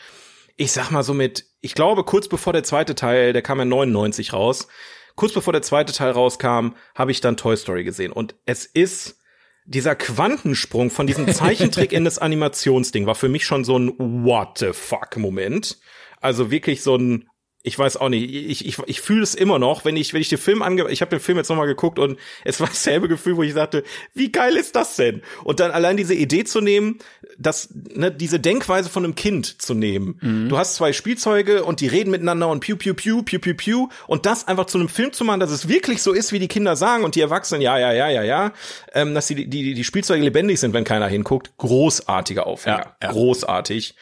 ich 0.59 0.73
sag 0.73 0.91
mal 0.91 1.05
so 1.05 1.15
mit, 1.15 1.47
ich 1.61 1.75
glaube, 1.75 2.03
kurz 2.05 2.29
bevor 2.29 2.53
der 2.53 2.65
zweite 2.65 2.97
Teil, 2.97 3.33
der 3.33 3.43
kam 3.43 3.59
ja 3.61 3.65
99 3.65 4.33
raus, 4.33 4.67
kurz 5.15 5.33
bevor 5.33 5.53
der 5.53 5.63
zweite 5.63 5.93
Teil 5.93 6.11
rauskam, 6.11 6.71
habe 6.95 7.13
ich 7.13 7.21
dann 7.21 7.37
Toy 7.37 7.57
Story 7.57 7.85
gesehen. 7.85 8.13
Und 8.13 8.35
es 8.45 8.67
ist 8.67 9.21
dieser 9.67 9.95
Quantensprung 9.95 10.91
von 10.91 11.07
diesem 11.07 11.29
Zeichentrick 11.29 11.93
in 11.93 12.05
das 12.05 12.19
Animationsding 12.19 13.07
war 13.07 13.15
für 13.15 13.29
mich 13.29 13.45
schon 13.45 13.65
so 13.65 13.79
ein 13.79 13.95
What 13.99 14.59
the 14.59 14.73
fuck 14.73 15.17
Moment. 15.17 15.79
Also 16.21 16.51
wirklich 16.51 16.83
so 16.83 16.97
ein 16.97 17.29
ich 17.65 17.79
weiß 17.79 17.97
auch 17.97 18.09
nicht, 18.09 18.33
ich, 18.33 18.67
ich, 18.67 18.79
ich 18.87 19.01
fühle 19.01 19.23
es 19.23 19.35
immer 19.35 19.59
noch, 19.59 19.85
wenn 19.85 19.97
ich, 19.97 20.15
wenn 20.15 20.21
ich 20.21 20.29
den 20.29 20.39
Film 20.39 20.63
ange, 20.63 20.89
ich 20.91 21.01
habe 21.01 21.11
den 21.11 21.21
Film 21.21 21.39
jetzt 21.39 21.49
nochmal 21.49 21.67
geguckt 21.67 21.99
und 21.99 22.19
es 22.45 22.61
war 22.61 22.69
dasselbe 22.69 23.09
Gefühl, 23.09 23.37
wo 23.37 23.43
ich 23.43 23.53
sagte, 23.53 23.83
wie 24.15 24.31
geil 24.31 24.57
ist 24.57 24.77
das 24.77 24.95
denn? 24.97 25.23
Und 25.43 25.59
dann 25.59 25.73
allein 25.73 25.97
diese 25.97 26.15
Idee 26.15 26.45
zu 26.45 26.61
nehmen, 26.61 26.99
dass, 27.37 27.69
ne, 27.73 28.13
diese 28.13 28.39
Denkweise 28.39 28.89
von 28.89 29.05
einem 29.05 29.17
Kind 29.17 29.61
zu 29.61 29.75
nehmen. 29.75 30.19
Du 30.49 30.57
hast 30.57 30.77
zwei 30.77 30.93
Spielzeuge 30.93 31.65
und 31.65 31.81
die 31.81 31.89
reden 31.89 32.11
miteinander 32.11 32.49
und 32.49 32.61
piu, 32.61 32.77
piu, 32.77 32.95
piu, 32.95 33.23
piu, 33.23 33.41
piu, 33.41 33.55
piu 33.55 33.89
und 34.07 34.25
das 34.25 34.47
einfach 34.47 34.67
zu 34.67 34.79
einem 34.79 34.89
Film 34.89 35.13
zu 35.13 35.25
machen, 35.25 35.41
dass 35.41 35.51
es 35.51 35.69
wirklich 35.69 36.01
so 36.03 36.13
ist, 36.13 36.33
wie 36.33 36.39
die 36.39 36.49
Kinder 36.49 36.77
sagen 36.77 37.05
und 37.05 37.17
die 37.17 37.21
Erwachsenen, 37.21 37.61
ja, 37.61 37.77
ja, 37.79 37.93
ja, 37.93 38.09
ja, 38.09 38.23
ja, 38.23 38.53
ähm, 38.95 39.15
dass 39.15 39.27
die, 39.27 39.35
die, 39.35 39.49
die, 39.49 39.75
die 39.75 39.85
Spielzeuge 39.85 40.23
lebendig 40.23 40.61
sind, 40.61 40.73
wenn 40.75 40.85
keiner 40.85 41.09
hinguckt. 41.09 41.51
Großartiger 41.59 42.47
Aufhänger. 42.47 42.95
Ja, 43.03 43.09
ja. 43.09 43.13
Großartig. 43.13 43.95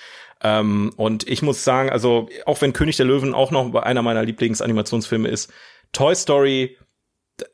Ähm, 0.43 0.93
und 0.97 1.29
ich 1.29 1.43
muss 1.43 1.65
sagen, 1.65 1.91
also 1.91 2.29
auch 2.45 2.61
wenn 2.61 2.73
König 2.73 2.97
der 2.97 3.07
Löwen 3.07 3.35
auch 3.35 3.51
noch 3.51 3.75
einer 3.75 4.03
meiner 4.03 4.23
Lieblingsanimationsfilme 4.23 5.29
ist, 5.29 5.53
Toy 5.93 6.15
Story, 6.15 6.77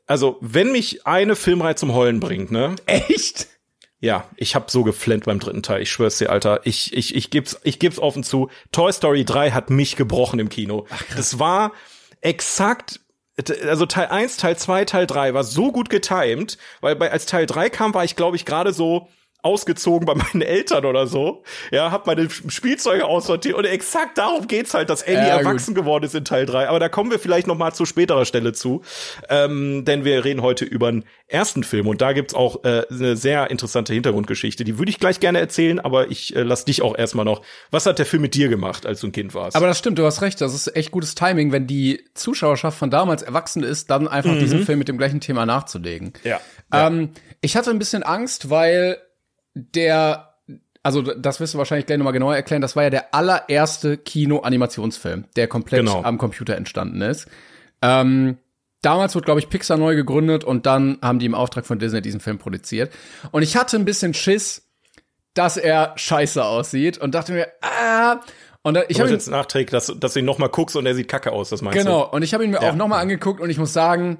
also 0.05 0.37
wenn 0.41 0.71
mich 0.71 1.05
eine 1.05 1.35
Filmreihe 1.35 1.75
zum 1.75 1.93
Heulen 1.93 2.19
bringt, 2.19 2.51
ne? 2.51 2.75
Echt? 2.85 3.47
Ja, 3.99 4.29
ich 4.35 4.53
hab 4.55 4.69
so 4.69 4.83
geflennt 4.83 5.25
beim 5.25 5.39
dritten 5.39 5.63
Teil. 5.63 5.81
Ich 5.81 5.91
schwör's 5.91 6.17
dir, 6.17 6.29
Alter. 6.29 6.61
Ich, 6.65 6.91
ich, 6.91 7.15
ich 7.15 7.29
geb's, 7.29 7.59
ich 7.63 7.79
geb's 7.79 7.99
offen 7.99 8.23
zu. 8.23 8.49
Toy 8.73 8.91
Story 8.91 9.23
3 9.23 9.51
hat 9.51 9.69
mich 9.69 9.95
gebrochen 9.95 10.39
im 10.39 10.49
Kino. 10.49 10.87
Ach, 10.89 11.03
das 11.15 11.39
war 11.39 11.71
exakt 12.19 12.99
also 13.67 13.85
Teil 13.85 14.07
1, 14.07 14.37
Teil 14.37 14.57
2, 14.57 14.85
Teil 14.85 15.07
3 15.07 15.33
war 15.33 15.43
so 15.43 15.71
gut 15.71 15.89
getimed, 15.89 16.57
weil 16.81 16.95
bei 16.95 17.11
als 17.11 17.25
Teil 17.25 17.45
3 17.45 17.69
kam, 17.69 17.93
war 17.93 18.03
ich 18.03 18.15
glaube 18.15 18.35
ich 18.35 18.45
gerade 18.45 18.73
so 18.73 19.09
ausgezogen 19.43 20.05
bei 20.05 20.15
meinen 20.15 20.41
Eltern 20.41 20.85
oder 20.85 21.05
so. 21.05 21.43
Ja, 21.71 21.91
hab 21.91 22.07
meine 22.07 22.29
Spielzeuge 22.29 23.05
aussortiert 23.05 23.55
und 23.55 23.65
exakt 23.65 24.17
darum 24.17 24.47
geht's 24.47 24.73
halt, 24.73 24.89
dass 24.89 25.03
Annie 25.03 25.17
ja, 25.17 25.37
erwachsen 25.37 25.75
gut. 25.75 25.83
geworden 25.83 26.05
ist 26.05 26.15
in 26.15 26.25
Teil 26.25 26.45
3. 26.45 26.69
Aber 26.69 26.79
da 26.79 26.89
kommen 26.89 27.11
wir 27.11 27.19
vielleicht 27.19 27.45
noch 27.45 27.57
mal 27.57 27.73
zu 27.73 27.85
späterer 27.85 28.25
Stelle 28.25 28.53
zu. 28.53 28.81
Ähm, 29.29 29.85
denn 29.85 30.05
wir 30.05 30.23
reden 30.23 30.41
heute 30.41 30.65
über 30.65 30.91
den 30.91 31.03
ersten 31.27 31.63
Film 31.63 31.87
und 31.87 32.01
da 32.01 32.13
gibt's 32.13 32.33
auch 32.33 32.63
äh, 32.63 32.83
eine 32.89 33.15
sehr 33.17 33.51
interessante 33.51 33.93
Hintergrundgeschichte. 33.93 34.63
Die 34.63 34.77
würde 34.77 34.89
ich 34.89 34.99
gleich 34.99 35.19
gerne 35.19 35.39
erzählen, 35.39 35.79
aber 35.79 36.09
ich 36.09 36.35
äh, 36.35 36.43
lass 36.43 36.63
dich 36.65 36.81
auch 36.81 36.97
erstmal 36.97 37.25
noch. 37.25 37.41
Was 37.69 37.85
hat 37.85 37.99
der 37.99 38.05
Film 38.05 38.21
mit 38.21 38.35
dir 38.35 38.47
gemacht, 38.47 38.85
als 38.85 39.01
du 39.01 39.07
ein 39.07 39.11
Kind 39.11 39.33
warst? 39.33 39.57
Aber 39.57 39.67
das 39.67 39.77
stimmt, 39.77 39.99
du 39.99 40.05
hast 40.05 40.21
recht. 40.21 40.39
Das 40.39 40.53
ist 40.53 40.73
echt 40.75 40.91
gutes 40.91 41.15
Timing, 41.15 41.51
wenn 41.51 41.67
die 41.67 42.05
Zuschauerschaft 42.13 42.77
von 42.77 42.89
damals 42.89 43.23
erwachsen 43.23 43.63
ist, 43.63 43.89
dann 43.89 44.07
einfach 44.07 44.31
mhm. 44.31 44.39
diesen 44.39 44.63
Film 44.63 44.79
mit 44.79 44.87
dem 44.87 44.97
gleichen 44.97 45.19
Thema 45.19 45.45
nachzulegen. 45.45 46.13
Ja. 46.23 46.39
Ähm, 46.71 47.09
ja. 47.13 47.21
Ich 47.41 47.57
hatte 47.57 47.71
ein 47.71 47.79
bisschen 47.79 48.03
Angst, 48.03 48.49
weil 48.49 48.97
der, 49.53 50.35
also 50.81 51.01
das 51.01 51.39
wirst 51.39 51.53
du 51.53 51.57
wahrscheinlich 51.57 51.85
gleich 51.85 51.97
nochmal 51.97 52.13
genauer 52.13 52.35
erklären, 52.35 52.61
das 52.61 52.75
war 52.75 52.83
ja 52.83 52.89
der 52.89 53.13
allererste 53.13 53.97
Kino-Animationsfilm, 53.97 55.25
der 55.35 55.47
komplett 55.47 55.81
genau. 55.81 56.03
am 56.03 56.17
Computer 56.17 56.55
entstanden 56.55 57.01
ist. 57.01 57.27
Ähm, 57.81 58.37
damals 58.81 59.15
wurde, 59.15 59.25
glaube 59.25 59.39
ich, 59.39 59.49
Pixar 59.49 59.77
neu 59.77 59.95
gegründet 59.95 60.43
und 60.43 60.65
dann 60.65 60.97
haben 61.01 61.19
die 61.19 61.25
im 61.25 61.35
Auftrag 61.35 61.65
von 61.65 61.79
Disney 61.79 62.01
diesen 62.01 62.19
Film 62.19 62.37
produziert. 62.37 62.91
Und 63.31 63.43
ich 63.43 63.55
hatte 63.55 63.77
ein 63.77 63.85
bisschen 63.85 64.13
Schiss, 64.13 64.69
dass 65.33 65.57
er 65.57 65.93
scheiße 65.95 66.43
aussieht 66.43 66.97
und 66.97 67.15
dachte 67.15 67.33
mir, 67.33 67.47
ah, 67.61 68.19
und 68.61 68.79
ich 68.87 69.01
habe 69.01 69.09
jetzt 69.09 69.29
Nachträg, 69.29 69.69
dass, 69.71 69.87
dass 69.97 70.13
du 70.13 70.19
ihn 70.19 70.25
noch 70.25 70.37
mal 70.37 70.47
guckst 70.47 70.77
und 70.77 70.85
er 70.85 70.95
sieht 70.95 71.09
kacke 71.09 71.33
aus, 71.33 71.49
das 71.49 71.61
meinst 71.61 71.77
genau. 71.77 71.91
du? 71.91 71.97
Genau, 71.97 72.15
und 72.15 72.21
ich 72.23 72.33
habe 72.33 72.45
ihn 72.45 72.51
mir 72.51 72.61
ja. 72.61 72.69
auch 72.69 72.75
noch 72.75 72.87
mal 72.87 72.99
angeguckt 72.99 73.41
und 73.41 73.49
ich 73.49 73.57
muss 73.57 73.73
sagen, 73.73 74.19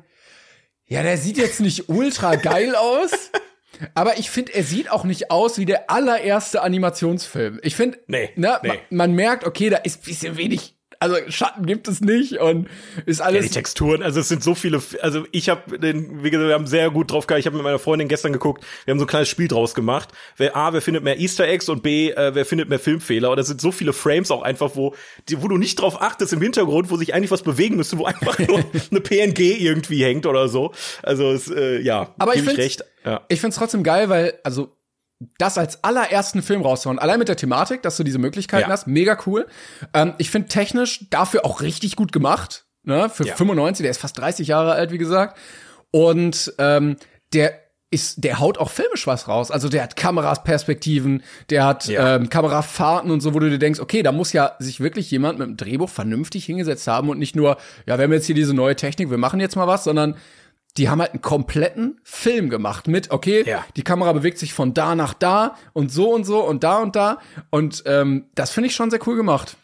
ja, 0.85 1.01
der 1.01 1.17
sieht 1.17 1.37
jetzt 1.37 1.61
nicht 1.61 1.87
ultra 1.87 2.35
geil 2.35 2.75
aus, 2.75 3.11
aber 3.93 4.17
ich 4.17 4.29
finde, 4.29 4.53
er 4.53 4.63
sieht 4.63 4.89
auch 4.91 5.03
nicht 5.03 5.31
aus 5.31 5.57
wie 5.57 5.65
der 5.65 5.89
allererste 5.89 6.61
Animationsfilm. 6.61 7.59
Ich 7.63 7.75
finde, 7.75 7.99
nee, 8.07 8.29
ne, 8.35 8.59
nee. 8.61 8.67
Man, 8.69 8.77
man 8.89 9.13
merkt, 9.13 9.45
okay, 9.45 9.69
da 9.69 9.77
ist 9.77 10.03
bisschen 10.03 10.37
wenig 10.37 10.72
also 11.03 11.17
Schatten 11.27 11.65
gibt 11.65 11.87
es 11.89 11.99
nicht 11.99 12.39
und 12.39 12.67
ist 13.05 13.21
alles. 13.21 13.43
Ja, 13.43 13.47
die 13.49 13.53
Texturen, 13.53 14.01
also 14.01 14.21
es 14.21 14.29
sind 14.29 14.41
so 14.41 14.55
viele, 14.55 14.81
also 15.01 15.25
ich 15.31 15.49
habe 15.49 15.77
den, 15.77 16.23
wie 16.23 16.29
gesagt, 16.29 16.47
wir 16.47 16.53
haben 16.53 16.65
sehr 16.65 16.89
gut 16.91 17.11
drauf 17.11 17.27
gehabt. 17.27 17.39
Ich 17.41 17.45
habe 17.45 17.57
mit 17.57 17.63
meiner 17.63 17.79
Freundin 17.79 18.07
gestern 18.07 18.31
geguckt, 18.31 18.65
wir 18.85 18.93
haben 18.93 18.99
so 18.99 19.05
ein 19.05 19.09
kleines 19.09 19.27
Spiel 19.27 19.49
draus 19.49 19.75
gemacht. 19.75 20.09
Wer 20.37 20.55
A, 20.55 20.71
wer 20.71 20.81
findet 20.81 21.03
mehr 21.03 21.19
Easter 21.19 21.45
Eggs 21.45 21.67
und 21.67 21.83
B, 21.83 22.11
äh, 22.11 22.33
wer 22.33 22.45
findet 22.45 22.69
mehr 22.69 22.79
Filmfehler. 22.79 23.31
Und 23.31 23.37
es 23.37 23.47
sind 23.47 23.59
so 23.59 23.71
viele 23.71 23.91
Frames 23.91 24.31
auch 24.31 24.43
einfach, 24.43 24.71
wo, 24.75 24.95
die, 25.27 25.41
wo 25.41 25.49
du 25.49 25.57
nicht 25.57 25.75
drauf 25.81 26.01
achtest 26.01 26.31
im 26.31 26.41
Hintergrund, 26.41 26.89
wo 26.89 26.95
sich 26.95 27.13
eigentlich 27.13 27.31
was 27.31 27.43
bewegen 27.43 27.75
müsste, 27.75 27.97
wo 27.97 28.05
einfach 28.05 28.39
nur 28.39 28.59
eine 28.91 29.01
PNG 29.01 29.39
irgendwie 29.59 30.03
hängt 30.05 30.25
oder 30.25 30.47
so. 30.47 30.71
Also 31.01 31.31
es, 31.31 31.49
äh, 31.49 31.81
ja, 31.81 32.13
aber 32.17 32.35
ich, 32.35 32.47
ich 32.47 32.57
recht. 32.57 32.85
Ja. 33.05 33.21
Ich 33.27 33.41
find's 33.41 33.57
trotzdem 33.57 33.83
geil, 33.83 34.07
weil, 34.07 34.39
also 34.43 34.71
das 35.37 35.57
als 35.57 35.83
allerersten 35.83 36.41
Film 36.41 36.61
raushauen. 36.61 36.99
Allein 36.99 37.19
mit 37.19 37.27
der 37.27 37.35
Thematik, 37.35 37.81
dass 37.81 37.97
du 37.97 38.03
diese 38.03 38.19
Möglichkeiten 38.19 38.69
ja. 38.69 38.73
hast, 38.73 38.87
mega 38.87 39.17
cool. 39.25 39.47
Ähm, 39.93 40.13
ich 40.17 40.29
finde 40.29 40.47
technisch 40.47 41.09
dafür 41.09 41.45
auch 41.45 41.61
richtig 41.61 41.95
gut 41.95 42.11
gemacht. 42.11 42.65
Ne? 42.83 43.09
Für 43.09 43.25
ja. 43.25 43.35
95, 43.35 43.83
der 43.83 43.91
ist 43.91 43.99
fast 44.01 44.17
30 44.17 44.47
Jahre 44.47 44.73
alt, 44.73 44.91
wie 44.91 44.97
gesagt. 44.97 45.37
Und 45.91 46.53
ähm, 46.57 46.97
der 47.33 47.63
ist, 47.93 48.23
der 48.23 48.39
haut 48.39 48.57
auch 48.57 48.71
filmisch 48.71 49.05
was 49.05 49.27
raus. 49.27 49.51
Also 49.51 49.69
der 49.69 49.83
hat 49.83 49.95
Kamerasperspektiven, 49.95 51.21
der 51.51 51.63
hat 51.63 51.85
ja. 51.85 52.15
ähm, 52.15 52.29
Kamerafahrten 52.29 53.11
und 53.11 53.21
so, 53.21 53.35
wo 53.35 53.39
du 53.39 53.49
dir 53.51 53.59
denkst, 53.59 53.79
okay, 53.79 54.01
da 54.01 54.11
muss 54.11 54.33
ja 54.33 54.53
sich 54.57 54.79
wirklich 54.79 55.11
jemand 55.11 55.37
mit 55.37 55.47
dem 55.47 55.57
Drehbuch 55.57 55.89
vernünftig 55.89 56.45
hingesetzt 56.45 56.87
haben 56.87 57.09
und 57.09 57.19
nicht 57.19 57.35
nur, 57.35 57.57
ja, 57.85 57.97
wir 57.97 58.03
haben 58.03 58.13
jetzt 58.13 58.25
hier 58.25 58.35
diese 58.35 58.55
neue 58.55 58.75
Technik, 58.75 59.11
wir 59.11 59.19
machen 59.19 59.39
jetzt 59.39 59.55
mal 59.55 59.67
was, 59.67 59.83
sondern 59.83 60.15
die 60.77 60.89
haben 60.89 61.01
halt 61.01 61.11
einen 61.11 61.21
kompletten 61.21 61.99
Film 62.03 62.49
gemacht 62.49 62.87
mit, 62.87 63.11
okay, 63.11 63.43
ja. 63.45 63.63
die 63.75 63.83
Kamera 63.83 64.11
bewegt 64.13 64.39
sich 64.39 64.53
von 64.53 64.73
da 64.73 64.95
nach 64.95 65.13
da 65.13 65.55
und 65.73 65.91
so 65.91 66.13
und 66.13 66.23
so 66.23 66.43
und 66.43 66.63
da 66.63 66.79
und 66.79 66.95
da. 66.95 67.19
Und 67.51 67.83
ähm, 67.85 68.25
das 68.35 68.51
finde 68.51 68.67
ich 68.67 68.75
schon 68.75 68.89
sehr 68.89 68.99
cool 69.05 69.15
gemacht 69.15 69.57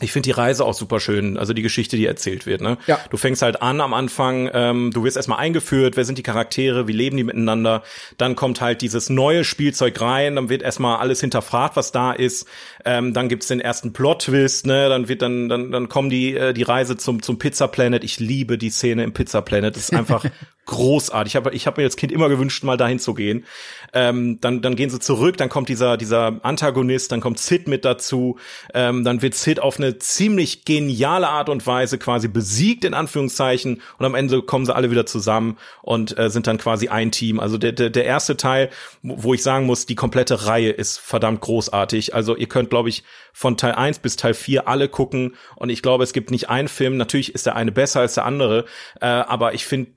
ich 0.00 0.12
finde 0.12 0.28
die 0.28 0.32
Reise 0.32 0.64
auch 0.64 0.74
super 0.74 1.00
schön, 1.00 1.36
also 1.36 1.52
die 1.52 1.62
Geschichte, 1.62 1.96
die 1.96 2.06
erzählt 2.06 2.46
wird. 2.46 2.60
Ne? 2.60 2.78
Ja. 2.86 2.98
Du 3.10 3.16
fängst 3.16 3.42
halt 3.42 3.62
an 3.62 3.80
am 3.80 3.94
Anfang, 3.94 4.50
ähm, 4.52 4.90
du 4.92 5.04
wirst 5.04 5.16
erstmal 5.16 5.38
eingeführt, 5.38 5.96
wer 5.96 6.04
sind 6.04 6.18
die 6.18 6.22
Charaktere, 6.22 6.88
wie 6.88 6.92
leben 6.92 7.16
die 7.16 7.24
miteinander. 7.24 7.82
Dann 8.16 8.36
kommt 8.36 8.60
halt 8.60 8.82
dieses 8.82 9.10
neue 9.10 9.44
Spielzeug 9.44 10.00
rein, 10.00 10.36
dann 10.36 10.48
wird 10.48 10.62
erstmal 10.62 10.98
alles 10.98 11.20
hinterfragt, 11.20 11.76
was 11.76 11.92
da 11.92 12.12
ist. 12.12 12.46
Ähm, 12.84 13.12
dann 13.12 13.28
gibt's 13.28 13.48
den 13.48 13.60
ersten 13.60 13.92
Plot-Twist, 13.92 14.66
ne? 14.66 14.88
dann 14.88 15.08
wird 15.08 15.22
dann, 15.22 15.48
dann, 15.48 15.70
dann 15.70 15.88
kommen 15.88 16.10
die, 16.10 16.34
äh, 16.34 16.52
die 16.52 16.62
Reise 16.62 16.96
zum, 16.96 17.22
zum 17.22 17.38
Pizza 17.38 17.68
Planet. 17.68 18.02
Ich 18.02 18.18
liebe 18.18 18.58
die 18.58 18.70
Szene 18.70 19.04
im 19.04 19.12
Pizza 19.12 19.42
Planet. 19.42 19.76
Das 19.76 19.84
ist 19.84 19.94
einfach 19.94 20.24
großartig. 20.66 21.32
Ich 21.32 21.36
habe 21.36 21.52
ich 21.52 21.66
hab 21.66 21.76
mir 21.76 21.84
als 21.84 21.96
Kind 21.96 22.12
immer 22.12 22.28
gewünscht, 22.28 22.62
mal 22.64 22.76
dahin 22.76 22.98
zu 22.98 23.14
gehen. 23.14 23.44
Ähm, 23.92 24.40
dann, 24.40 24.62
dann 24.62 24.76
gehen 24.76 24.90
sie 24.90 25.00
zurück, 25.00 25.36
dann 25.36 25.48
kommt 25.48 25.68
dieser, 25.68 25.96
dieser 25.96 26.40
Antagonist, 26.42 27.10
dann 27.10 27.20
kommt 27.20 27.38
Sid 27.38 27.66
mit 27.66 27.84
dazu, 27.84 28.38
ähm, 28.72 29.02
dann 29.04 29.20
wird 29.20 29.34
Sid 29.34 29.60
auf 29.60 29.78
eine 29.78 29.98
ziemlich 29.98 30.64
geniale 30.64 31.28
Art 31.28 31.48
und 31.48 31.66
Weise 31.66 31.98
quasi 31.98 32.28
besiegt, 32.28 32.84
in 32.84 32.94
Anführungszeichen, 32.94 33.82
und 33.98 34.06
am 34.06 34.14
Ende 34.14 34.42
kommen 34.42 34.64
sie 34.64 34.74
alle 34.74 34.90
wieder 34.90 35.06
zusammen 35.06 35.58
und 35.82 36.16
äh, 36.18 36.30
sind 36.30 36.46
dann 36.46 36.58
quasi 36.58 36.88
ein 36.88 37.10
Team. 37.10 37.40
Also 37.40 37.58
der, 37.58 37.72
der, 37.72 37.90
der 37.90 38.04
erste 38.04 38.36
Teil, 38.36 38.70
wo 39.02 39.34
ich 39.34 39.42
sagen 39.42 39.66
muss, 39.66 39.86
die 39.86 39.96
komplette 39.96 40.46
Reihe 40.46 40.70
ist 40.70 40.98
verdammt 40.98 41.40
großartig. 41.40 42.14
Also 42.14 42.36
ihr 42.36 42.48
könnt, 42.48 42.70
glaube 42.70 42.88
ich, 42.88 43.02
von 43.32 43.56
Teil 43.56 43.72
1 43.72 43.98
bis 44.00 44.16
Teil 44.16 44.34
4 44.34 44.68
alle 44.68 44.88
gucken 44.88 45.34
und 45.56 45.70
ich 45.70 45.82
glaube, 45.82 46.04
es 46.04 46.12
gibt 46.12 46.30
nicht 46.30 46.48
einen 46.48 46.68
Film, 46.68 46.96
natürlich 46.96 47.34
ist 47.34 47.46
der 47.46 47.56
eine 47.56 47.72
besser 47.72 48.00
als 48.00 48.14
der 48.14 48.24
andere, 48.24 48.66
äh, 49.00 49.06
aber 49.06 49.54
ich 49.54 49.66
finde 49.66 49.92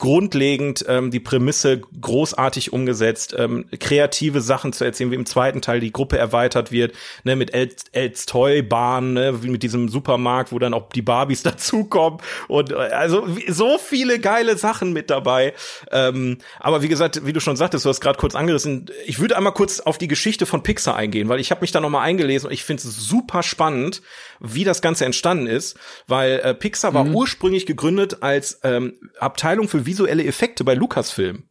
grundlegend 0.00 0.84
ähm, 0.88 1.12
die 1.12 1.20
Prämisse 1.20 1.80
großartig 2.00 2.72
umgesetzt, 2.72 3.36
ähm, 3.38 3.66
kreative 3.78 4.40
Sachen 4.40 4.72
zu 4.72 4.84
erzählen, 4.84 5.12
wie 5.12 5.14
im 5.14 5.26
zweiten 5.26 5.60
Teil 5.60 5.78
die 5.78 5.92
Gruppe 5.92 6.18
erweitert 6.18 6.72
wird, 6.72 6.94
ne, 7.22 7.36
mit 7.36 7.54
El 7.54 7.70
Els 7.92 8.26
Toy 8.26 8.62
Bahn, 8.62 9.12
ne, 9.12 9.42
wie 9.44 9.50
mit 9.50 9.62
diesem 9.62 9.88
Supermarkt, 9.88 10.50
wo 10.50 10.58
dann 10.58 10.74
auch 10.74 10.88
die 10.88 11.02
Barbies 11.02 11.42
dazukommen 11.44 12.18
und 12.48 12.72
äh, 12.72 12.74
also 12.74 13.28
so 13.48 13.78
viele 13.78 14.18
geile 14.18 14.56
Sachen 14.56 14.92
mit 14.92 15.10
dabei. 15.10 15.54
Ähm, 15.92 16.38
aber 16.58 16.82
wie 16.82 16.88
gesagt, 16.88 17.26
wie 17.26 17.32
du 17.32 17.40
schon 17.40 17.56
sagtest, 17.56 17.84
du 17.84 17.90
hast 17.90 18.00
gerade 18.00 18.18
kurz 18.18 18.34
angerissen, 18.34 18.90
ich 19.06 19.20
würde 19.20 19.36
einmal 19.36 19.52
kurz 19.52 19.80
auf 19.80 19.98
die 19.98 20.08
Geschichte 20.08 20.46
von 20.46 20.62
Pixar 20.62 20.96
eingehen, 20.96 21.28
weil 21.28 21.40
ich 21.40 21.50
habe 21.50 21.60
mich 21.60 21.72
da 21.72 21.80
noch 21.80 21.90
mal 21.90 22.02
eingelesen 22.02 22.48
und 22.48 22.54
ich 22.54 22.64
finde 22.64 22.82
es 22.82 22.96
super 22.96 23.42
spannend, 23.42 24.00
wie 24.40 24.64
das 24.64 24.80
Ganze 24.80 25.04
entstanden 25.04 25.46
ist, 25.46 25.78
weil 26.06 26.40
äh, 26.42 26.54
Pixar 26.54 26.94
war 26.94 27.04
mhm. 27.04 27.14
ursprünglich 27.14 27.66
gegründet 27.66 28.22
als 28.22 28.60
ähm, 28.62 28.94
Abteilung 29.18 29.68
für 29.68 29.84
visuelle 29.90 30.24
Effekte 30.24 30.64
bei 30.64 30.74
Lucasfilm 30.74 31.44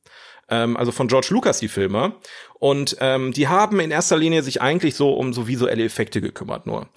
ähm, 0.49 0.77
also 0.77 0.91
von 0.91 1.07
George 1.07 1.27
Lucas 1.31 1.59
die 1.59 1.67
Filme. 1.67 2.13
Und 2.55 2.97
ähm, 2.99 3.31
die 3.31 3.47
haben 3.47 3.79
in 3.79 3.91
erster 3.91 4.17
Linie 4.17 4.43
sich 4.43 4.61
eigentlich 4.61 4.95
so 4.95 5.13
um 5.13 5.31
so 5.31 5.47
visuelle 5.47 5.83
Effekte 5.83 6.19
gekümmert 6.19 6.65
nur. 6.65 6.89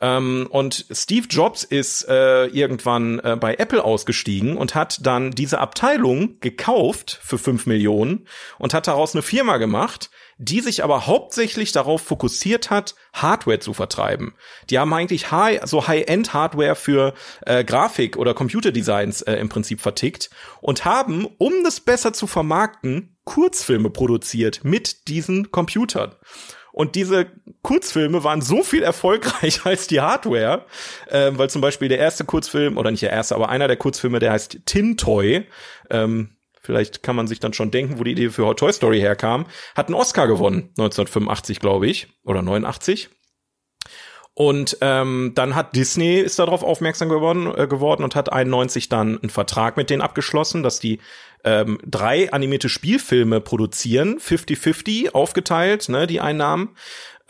Ähm, 0.00 0.48
und 0.50 0.86
Steve 0.90 1.26
Jobs 1.28 1.62
ist 1.62 2.08
äh, 2.08 2.46
irgendwann 2.46 3.18
äh, 3.18 3.36
bei 3.38 3.56
Apple 3.56 3.84
ausgestiegen 3.84 4.56
und 4.56 4.74
hat 4.74 5.04
dann 5.04 5.32
diese 5.32 5.58
Abteilung 5.58 6.40
gekauft 6.40 7.20
für 7.22 7.36
fünf 7.36 7.66
Millionen 7.66 8.26
und 8.58 8.72
hat 8.72 8.86
daraus 8.86 9.14
eine 9.14 9.22
Firma 9.22 9.58
gemacht, 9.58 10.10
die 10.42 10.60
sich 10.60 10.82
aber 10.82 11.06
hauptsächlich 11.06 11.70
darauf 11.70 12.00
fokussiert 12.00 12.70
hat, 12.70 12.94
Hardware 13.12 13.58
zu 13.58 13.74
vertreiben. 13.74 14.34
Die 14.70 14.78
haben 14.78 14.92
eigentlich 14.94 15.30
high, 15.30 15.60
so 15.64 15.86
High-End-Hardware 15.86 16.76
für 16.76 17.12
äh, 17.42 17.62
Grafik 17.62 18.16
oder 18.16 18.32
Computerdesigns 18.32 19.20
äh, 19.20 19.34
im 19.34 19.50
Prinzip 19.50 19.82
vertickt 19.82 20.30
und 20.62 20.86
haben, 20.86 21.26
um 21.36 21.52
das 21.62 21.80
besser 21.80 22.14
zu 22.14 22.26
vermarkten, 22.26 23.18
Kurzfilme 23.24 23.90
produziert 23.90 24.64
mit 24.64 25.08
diesen 25.08 25.50
Computern. 25.50 26.14
Und 26.72 26.94
diese 26.94 27.26
Kurzfilme 27.60 28.24
waren 28.24 28.40
so 28.40 28.62
viel 28.62 28.82
erfolgreicher 28.82 29.66
als 29.68 29.88
die 29.88 30.00
Hardware, 30.00 30.64
äh, 31.08 31.32
weil 31.34 31.50
zum 31.50 31.60
Beispiel 31.60 31.88
der 31.88 31.98
erste 31.98 32.24
Kurzfilm, 32.24 32.78
oder 32.78 32.90
nicht 32.90 33.02
der 33.02 33.10
erste, 33.10 33.34
aber 33.34 33.50
einer 33.50 33.68
der 33.68 33.76
Kurzfilme, 33.76 34.20
der 34.20 34.32
heißt 34.32 34.60
Tin 34.64 34.96
Toy, 34.96 35.46
ähm, 35.90 36.36
vielleicht 36.70 37.02
kann 37.02 37.16
man 37.16 37.26
sich 37.26 37.40
dann 37.40 37.52
schon 37.52 37.72
denken, 37.72 37.98
wo 37.98 38.04
die 38.04 38.12
Idee 38.12 38.30
für 38.30 38.54
Toy 38.54 38.72
Story 38.72 39.00
herkam, 39.00 39.46
hat 39.74 39.88
einen 39.88 39.96
Oscar 39.96 40.28
gewonnen, 40.28 40.70
1985, 40.78 41.58
glaube 41.58 41.88
ich, 41.88 42.06
oder 42.24 42.42
89. 42.42 43.10
Und 44.34 44.78
ähm, 44.80 45.32
dann 45.34 45.56
hat 45.56 45.74
Disney 45.74 46.20
ist 46.20 46.38
darauf 46.38 46.62
aufmerksam 46.62 47.08
geworden, 47.08 47.52
äh, 47.56 47.66
geworden 47.66 48.04
und 48.04 48.14
hat 48.14 48.32
91 48.32 48.88
dann 48.88 49.18
einen 49.18 49.30
Vertrag 49.30 49.76
mit 49.76 49.90
denen 49.90 50.00
abgeschlossen, 50.00 50.62
dass 50.62 50.78
die 50.78 51.00
ähm, 51.42 51.80
drei 51.84 52.32
animierte 52.32 52.68
Spielfilme 52.68 53.40
produzieren, 53.40 54.18
50-50 54.18 55.10
aufgeteilt, 55.10 55.88
ne, 55.88 56.06
die 56.06 56.20
Einnahmen. 56.20 56.70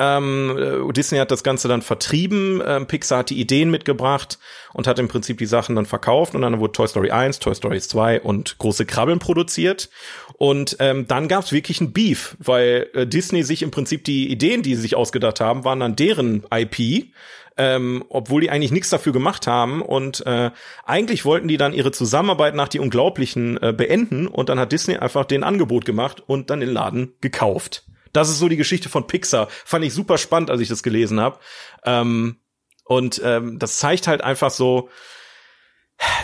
Ähm, 0.02 0.56
äh, 0.58 0.92
Disney 0.94 1.18
hat 1.18 1.30
das 1.30 1.44
Ganze 1.44 1.68
dann 1.68 1.82
vertrieben, 1.82 2.62
ähm, 2.66 2.86
Pixar 2.86 3.18
hat 3.18 3.28
die 3.28 3.38
Ideen 3.38 3.70
mitgebracht 3.70 4.38
und 4.72 4.86
hat 4.86 4.98
im 4.98 5.08
Prinzip 5.08 5.36
die 5.36 5.46
Sachen 5.46 5.76
dann 5.76 5.84
verkauft 5.84 6.34
und 6.34 6.40
dann 6.40 6.58
wurde 6.58 6.72
Toy 6.72 6.88
Story 6.88 7.10
1, 7.10 7.38
Toy 7.38 7.54
Story 7.54 7.78
2 7.78 8.22
und 8.22 8.56
Große 8.56 8.86
Krabbeln 8.86 9.18
produziert. 9.18 9.90
Und 10.38 10.78
ähm, 10.80 11.06
dann 11.06 11.28
gab 11.28 11.44
es 11.44 11.52
wirklich 11.52 11.82
ein 11.82 11.92
Beef, 11.92 12.34
weil 12.38 12.88
äh, 12.94 13.06
Disney 13.06 13.42
sich 13.42 13.60
im 13.60 13.70
Prinzip 13.70 14.04
die 14.04 14.30
Ideen, 14.30 14.62
die 14.62 14.74
sie 14.74 14.80
sich 14.80 14.96
ausgedacht 14.96 15.38
haben, 15.38 15.64
waren 15.64 15.80
dann 15.80 15.96
deren 15.96 16.44
IP. 16.50 17.12
Ähm, 17.58 18.04
obwohl 18.08 18.40
die 18.40 18.48
eigentlich 18.48 18.70
nichts 18.70 18.88
dafür 18.88 19.12
gemacht 19.12 19.46
haben 19.46 19.82
und 19.82 20.24
äh, 20.24 20.50
eigentlich 20.86 21.26
wollten 21.26 21.46
die 21.46 21.58
dann 21.58 21.74
ihre 21.74 21.92
Zusammenarbeit 21.92 22.54
nach 22.54 22.68
die 22.68 22.78
Unglaublichen 22.78 23.60
äh, 23.62 23.74
beenden 23.76 24.28
und 24.28 24.48
dann 24.48 24.58
hat 24.58 24.72
Disney 24.72 24.96
einfach 24.96 25.26
den 25.26 25.44
Angebot 25.44 25.84
gemacht 25.84 26.22
und 26.26 26.48
dann 26.48 26.60
den 26.60 26.70
Laden 26.70 27.12
gekauft. 27.20 27.84
Das 28.12 28.28
ist 28.28 28.38
so 28.38 28.48
die 28.48 28.56
Geschichte 28.56 28.88
von 28.88 29.06
Pixar. 29.06 29.48
Fand 29.64 29.84
ich 29.84 29.94
super 29.94 30.18
spannend, 30.18 30.50
als 30.50 30.60
ich 30.60 30.68
das 30.68 30.82
gelesen 30.82 31.20
habe. 31.20 31.38
Ähm, 31.84 32.36
und 32.84 33.20
ähm, 33.24 33.58
das 33.58 33.78
zeigt 33.78 34.08
halt 34.08 34.22
einfach 34.22 34.50
so, 34.50 34.90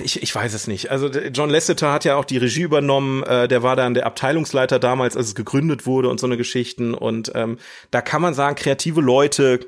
ich, 0.03 0.23
ich 0.23 0.35
weiß 0.35 0.55
es 0.55 0.67
nicht. 0.67 0.91
Also 0.91 1.09
John 1.09 1.51
Lasseter 1.51 1.93
hat 1.93 2.05
ja 2.05 2.17
auch 2.17 2.25
die 2.25 2.39
Regie 2.39 2.63
übernommen. 2.63 3.23
Äh, 3.25 3.47
der 3.47 3.63
war 3.63 3.77
dann 3.77 3.95
der 3.95 4.07
Abteilungsleiter 4.07 4.79
damals, 4.79 5.17
als 5.17 5.29
es 5.29 5.35
gegründet 5.35 5.87
wurde 5.87 6.09
und 6.09 6.19
so 6.19 6.27
eine 6.27 6.37
Geschichten. 6.37 6.95
Und 6.95 7.33
ähm, 7.35 7.59
da 7.91 8.01
kann 8.01 8.23
man 8.23 8.35
sagen, 8.35 8.57
kreative 8.57 9.01
Leute. 9.01 9.61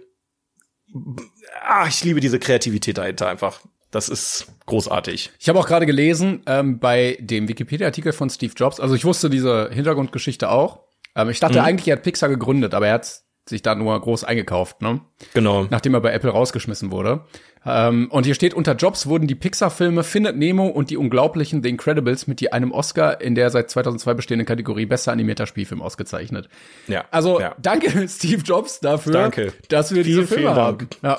Ah, 1.62 1.86
ich 1.86 2.02
liebe 2.04 2.20
diese 2.20 2.38
Kreativität 2.38 2.98
dahinter 2.98 3.28
einfach. 3.28 3.60
Das 3.90 4.08
ist 4.08 4.46
großartig. 4.66 5.30
Ich 5.38 5.48
habe 5.48 5.58
auch 5.58 5.66
gerade 5.66 5.86
gelesen 5.86 6.42
ähm, 6.46 6.78
bei 6.78 7.16
dem 7.20 7.48
Wikipedia-Artikel 7.48 8.12
von 8.12 8.28
Steve 8.28 8.52
Jobs. 8.54 8.80
Also 8.80 8.94
ich 8.94 9.04
wusste 9.04 9.30
diese 9.30 9.70
Hintergrundgeschichte 9.70 10.50
auch. 10.50 10.88
Ähm, 11.18 11.28
ich 11.28 11.40
dachte 11.40 11.58
mhm. 11.58 11.64
eigentlich, 11.64 11.88
er 11.88 11.96
hat 11.96 12.04
Pixar 12.04 12.28
gegründet, 12.28 12.72
aber 12.72 12.86
er 12.86 12.94
hat 12.94 13.22
sich 13.48 13.62
da 13.62 13.74
nur 13.74 13.98
groß 13.98 14.24
eingekauft, 14.24 14.82
ne? 14.82 15.00
Genau. 15.34 15.66
Nachdem 15.70 15.94
er 15.94 16.00
bei 16.00 16.12
Apple 16.12 16.30
rausgeschmissen 16.30 16.90
wurde. 16.90 17.24
Ähm, 17.66 18.08
und 18.10 18.24
hier 18.24 18.34
steht, 18.34 18.54
unter 18.54 18.76
Jobs 18.76 19.06
wurden 19.06 19.26
die 19.26 19.34
Pixar-Filme 19.34 20.04
Findet 20.04 20.36
Nemo 20.36 20.66
und 20.66 20.90
die 20.90 20.96
Unglaublichen 20.96 21.62
The 21.62 21.70
Incredibles 21.70 22.26
mit 22.26 22.40
je 22.40 22.50
einem 22.50 22.72
Oscar 22.72 23.20
in 23.20 23.34
der 23.34 23.50
seit 23.50 23.70
2002 23.70 24.14
bestehenden 24.14 24.46
Kategorie 24.46 24.86
Bester 24.86 25.12
animierter 25.12 25.46
Spielfilm 25.46 25.82
ausgezeichnet. 25.82 26.48
Ja. 26.86 27.06
Also, 27.10 27.40
ja. 27.40 27.56
danke 27.60 28.08
Steve 28.08 28.42
Jobs 28.42 28.80
dafür, 28.80 29.12
danke. 29.12 29.52
dass 29.68 29.94
wir 29.94 30.04
diese 30.04 30.26
Filme 30.26 30.54
haben. 30.54 30.88
Ja. 31.02 31.18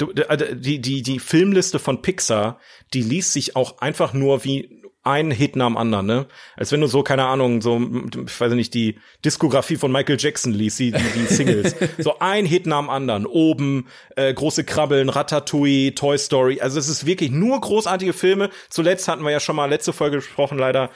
Äh, 0.00 0.56
die, 0.56 0.80
die, 0.80 1.02
die 1.02 1.18
Filmliste 1.18 1.78
von 1.78 2.02
Pixar, 2.02 2.58
die 2.94 3.02
liest 3.02 3.32
sich 3.32 3.54
auch 3.54 3.78
einfach 3.78 4.12
nur 4.12 4.44
wie 4.44 4.79
ein 5.02 5.30
Hit 5.30 5.56
nach 5.56 5.66
dem 5.66 5.76
anderen, 5.76 6.06
ne? 6.06 6.26
Als 6.56 6.72
wenn 6.72 6.80
du 6.80 6.86
so, 6.86 7.02
keine 7.02 7.24
Ahnung, 7.24 7.62
so, 7.62 7.80
ich 8.26 8.40
weiß 8.40 8.52
nicht, 8.52 8.74
die 8.74 8.98
Diskografie 9.24 9.76
von 9.76 9.90
Michael 9.90 10.18
Jackson 10.18 10.52
liest, 10.52 10.78
die, 10.78 10.92
die, 10.92 11.26
Singles. 11.26 11.74
so 11.98 12.18
ein 12.18 12.44
Hit 12.44 12.66
nach 12.66 12.80
dem 12.80 12.90
anderen. 12.90 13.24
Oben, 13.24 13.88
äh, 14.16 14.32
große 14.32 14.64
Krabbeln, 14.64 15.08
Ratatouille, 15.08 15.94
Toy 15.94 16.18
Story. 16.18 16.60
Also 16.60 16.78
es 16.78 16.88
ist 16.88 17.06
wirklich 17.06 17.30
nur 17.30 17.60
großartige 17.60 18.12
Filme. 18.12 18.50
Zuletzt 18.68 19.08
hatten 19.08 19.22
wir 19.22 19.30
ja 19.30 19.40
schon 19.40 19.56
mal 19.56 19.70
letzte 19.70 19.92
Folge 19.92 20.16
gesprochen, 20.16 20.58
leider 20.58 20.90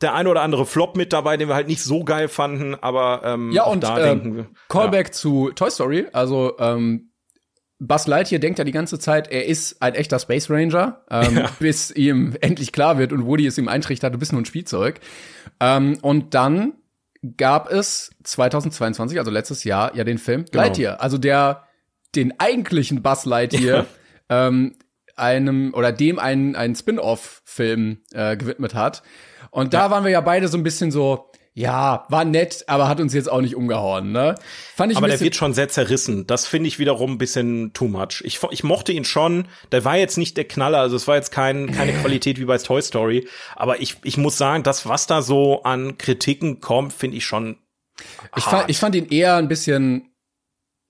der 0.00 0.14
eine 0.14 0.30
oder 0.30 0.42
andere 0.42 0.64
Flop 0.64 0.96
mit 0.96 1.12
dabei, 1.12 1.36
den 1.36 1.48
wir 1.48 1.54
halt 1.54 1.68
nicht 1.68 1.82
so 1.82 2.04
geil 2.04 2.28
fanden, 2.28 2.74
aber 2.74 3.20
ähm, 3.24 3.52
ja 3.52 3.64
und 3.64 3.84
da 3.84 3.98
äh, 3.98 4.02
denken 4.02 4.36
wir, 4.36 4.48
Callback 4.68 5.08
ja. 5.08 5.12
zu 5.12 5.50
Toy 5.54 5.70
Story, 5.70 6.06
also 6.12 6.56
ähm, 6.58 7.09
Buzz 7.80 8.06
Lightyear 8.06 8.38
denkt 8.38 8.58
ja 8.58 8.64
die 8.64 8.72
ganze 8.72 8.98
Zeit, 8.98 9.32
er 9.32 9.46
ist 9.46 9.80
ein 9.80 9.94
echter 9.94 10.18
Space 10.18 10.50
Ranger, 10.50 11.02
ähm, 11.10 11.36
ja. 11.36 11.50
bis 11.58 11.90
ihm 11.90 12.36
endlich 12.40 12.72
klar 12.72 12.98
wird 12.98 13.12
und 13.12 13.24
Woody 13.24 13.46
es 13.46 13.56
ihm 13.56 13.68
eintrichtert, 13.68 14.14
du 14.14 14.18
bist 14.18 14.32
nur 14.32 14.42
ein 14.42 14.44
Spielzeug. 14.44 15.00
Ähm, 15.60 15.98
und 16.02 16.34
dann 16.34 16.74
gab 17.36 17.70
es 17.72 18.10
2022, 18.22 19.18
also 19.18 19.30
letztes 19.30 19.64
Jahr, 19.64 19.96
ja 19.96 20.04
den 20.04 20.18
Film 20.18 20.44
genau. 20.44 20.64
Lightyear, 20.64 21.00
also 21.00 21.18
der 21.18 21.64
den 22.14 22.38
eigentlichen 22.38 23.02
Buzz 23.02 23.24
Lightyear 23.24 23.86
ja. 24.30 24.48
ähm, 24.48 24.74
einem 25.16 25.72
oder 25.74 25.92
dem 25.92 26.18
einen, 26.18 26.56
einen 26.56 26.74
Spin-off-Film 26.74 27.98
äh, 28.12 28.36
gewidmet 28.36 28.74
hat. 28.74 29.02
Und 29.50 29.74
da 29.74 29.86
ja. 29.86 29.90
waren 29.90 30.04
wir 30.04 30.10
ja 30.10 30.20
beide 30.20 30.48
so 30.48 30.56
ein 30.56 30.62
bisschen 30.62 30.90
so, 30.90 31.30
ja, 31.52 32.06
war 32.08 32.24
nett, 32.24 32.64
aber 32.68 32.88
hat 32.88 33.00
uns 33.00 33.12
jetzt 33.12 33.30
auch 33.30 33.40
nicht 33.40 33.56
umgehauen, 33.56 34.12
ne? 34.12 34.36
Fand 34.76 34.92
ich 34.92 34.98
aber 34.98 35.08
der 35.08 35.20
wird 35.20 35.34
schon 35.34 35.52
sehr 35.52 35.68
zerrissen. 35.68 36.26
Das 36.26 36.46
finde 36.46 36.68
ich 36.68 36.78
wiederum 36.78 37.12
ein 37.12 37.18
bisschen 37.18 37.72
too 37.72 37.88
much. 37.88 38.22
Ich, 38.24 38.40
ich 38.50 38.62
mochte 38.62 38.92
ihn 38.92 39.04
schon. 39.04 39.48
Der 39.72 39.84
war 39.84 39.96
jetzt 39.96 40.16
nicht 40.16 40.36
der 40.36 40.44
Knaller, 40.44 40.78
also 40.78 40.94
es 40.94 41.08
war 41.08 41.16
jetzt 41.16 41.32
kein, 41.32 41.72
keine 41.72 41.92
Qualität 41.92 42.38
wie 42.38 42.44
bei 42.44 42.58
Toy 42.58 42.80
Story. 42.80 43.26
Aber 43.56 43.80
ich, 43.80 43.96
ich 44.04 44.16
muss 44.16 44.38
sagen, 44.38 44.62
das, 44.62 44.88
was 44.88 45.08
da 45.08 45.22
so 45.22 45.64
an 45.64 45.98
Kritiken 45.98 46.60
kommt, 46.60 46.92
finde 46.92 47.16
ich 47.16 47.24
schon. 47.24 47.58
Ich 48.36 48.44
fand, 48.44 48.70
ich 48.70 48.78
fand 48.78 48.94
ihn 48.94 49.08
eher 49.08 49.36
ein 49.36 49.48
bisschen 49.48 50.14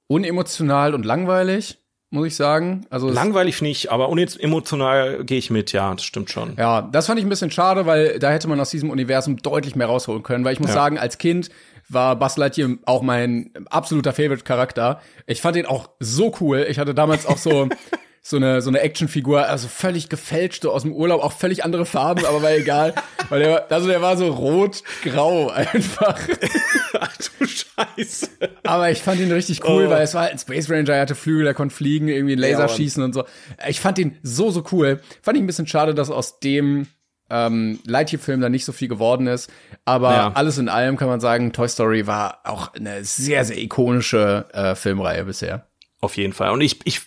unemotional 0.08 0.94
und 0.94 1.06
langweilig 1.06 1.78
muss 2.10 2.26
ich 2.26 2.36
sagen. 2.36 2.86
Also 2.90 3.08
langweilig 3.08 3.62
nicht, 3.62 3.90
aber 3.90 4.10
emotional 4.10 5.24
gehe 5.24 5.38
ich 5.38 5.50
mit, 5.50 5.72
ja, 5.72 5.94
das 5.94 6.04
stimmt 6.04 6.30
schon. 6.30 6.54
Ja, 6.58 6.82
das 6.82 7.06
fand 7.06 7.18
ich 7.18 7.26
ein 7.26 7.28
bisschen 7.28 7.50
schade, 7.50 7.86
weil 7.86 8.18
da 8.18 8.30
hätte 8.30 8.48
man 8.48 8.60
aus 8.60 8.70
diesem 8.70 8.90
Universum 8.90 9.36
deutlich 9.36 9.76
mehr 9.76 9.86
rausholen 9.86 10.22
können, 10.22 10.44
weil 10.44 10.52
ich 10.52 10.60
muss 10.60 10.70
ja. 10.70 10.74
sagen, 10.74 10.98
als 10.98 11.18
Kind 11.18 11.50
war 11.88 12.16
Buzz 12.16 12.36
Lightyear 12.36 12.70
auch 12.84 13.02
mein 13.02 13.50
absoluter 13.68 14.12
Favorite 14.12 14.44
Charakter. 14.44 15.00
Ich 15.26 15.40
fand 15.40 15.56
ihn 15.56 15.66
auch 15.66 15.90
so 15.98 16.34
cool. 16.40 16.66
Ich 16.68 16.78
hatte 16.78 16.94
damals 16.94 17.26
auch 17.26 17.38
so 17.38 17.68
so 18.22 18.36
eine, 18.36 18.60
so 18.60 18.68
eine 18.68 18.80
Actionfigur, 18.80 19.46
also 19.46 19.66
völlig 19.66 20.08
gefälscht, 20.08 20.62
so 20.62 20.72
aus 20.72 20.82
dem 20.82 20.92
Urlaub, 20.92 21.22
auch 21.22 21.32
völlig 21.32 21.64
andere 21.64 21.86
Farben, 21.86 22.26
aber 22.26 22.42
war 22.42 22.52
egal. 22.52 22.94
weil 23.30 23.40
der, 23.40 23.72
also 23.72 23.88
der 23.88 24.02
war 24.02 24.16
so 24.16 24.28
rot-grau 24.28 25.48
einfach. 25.48 26.18
Ach 27.00 27.16
du 27.16 27.46
Scheiße. 27.46 28.28
Aber 28.64 28.90
ich 28.90 29.00
fand 29.00 29.20
ihn 29.20 29.32
richtig 29.32 29.64
cool, 29.64 29.86
oh. 29.86 29.90
weil 29.90 30.02
es 30.02 30.14
war 30.14 30.22
halt 30.22 30.32
ein 30.32 30.38
Space 30.38 30.68
Ranger, 30.68 30.94
er 30.94 31.00
hatte 31.02 31.14
Flügel, 31.14 31.46
er 31.46 31.54
konnte 31.54 31.74
fliegen, 31.74 32.08
irgendwie 32.08 32.34
Laser 32.34 32.66
ja, 32.66 32.68
schießen 32.68 33.02
und 33.02 33.14
so. 33.14 33.24
Ich 33.66 33.80
fand 33.80 33.98
ihn 33.98 34.18
so, 34.22 34.50
so 34.50 34.64
cool. 34.70 35.00
Fand 35.22 35.38
ich 35.38 35.42
ein 35.42 35.46
bisschen 35.46 35.66
schade, 35.66 35.94
dass 35.94 36.10
aus 36.10 36.40
dem 36.40 36.88
ähm, 37.30 37.78
Lightyear-Film 37.86 38.40
da 38.40 38.48
nicht 38.48 38.64
so 38.64 38.72
viel 38.72 38.88
geworden 38.88 39.26
ist. 39.28 39.50
Aber 39.86 40.12
ja. 40.12 40.32
alles 40.34 40.58
in 40.58 40.68
allem 40.68 40.96
kann 40.96 41.08
man 41.08 41.20
sagen, 41.20 41.52
Toy 41.52 41.68
Story 41.68 42.06
war 42.06 42.40
auch 42.44 42.74
eine 42.74 43.02
sehr, 43.04 43.44
sehr 43.44 43.58
ikonische 43.58 44.46
äh, 44.52 44.74
Filmreihe 44.74 45.24
bisher. 45.24 45.66
Auf 46.00 46.16
jeden 46.16 46.32
Fall. 46.32 46.50
Und 46.50 46.60
ich, 46.60 46.84
ich 46.84 47.02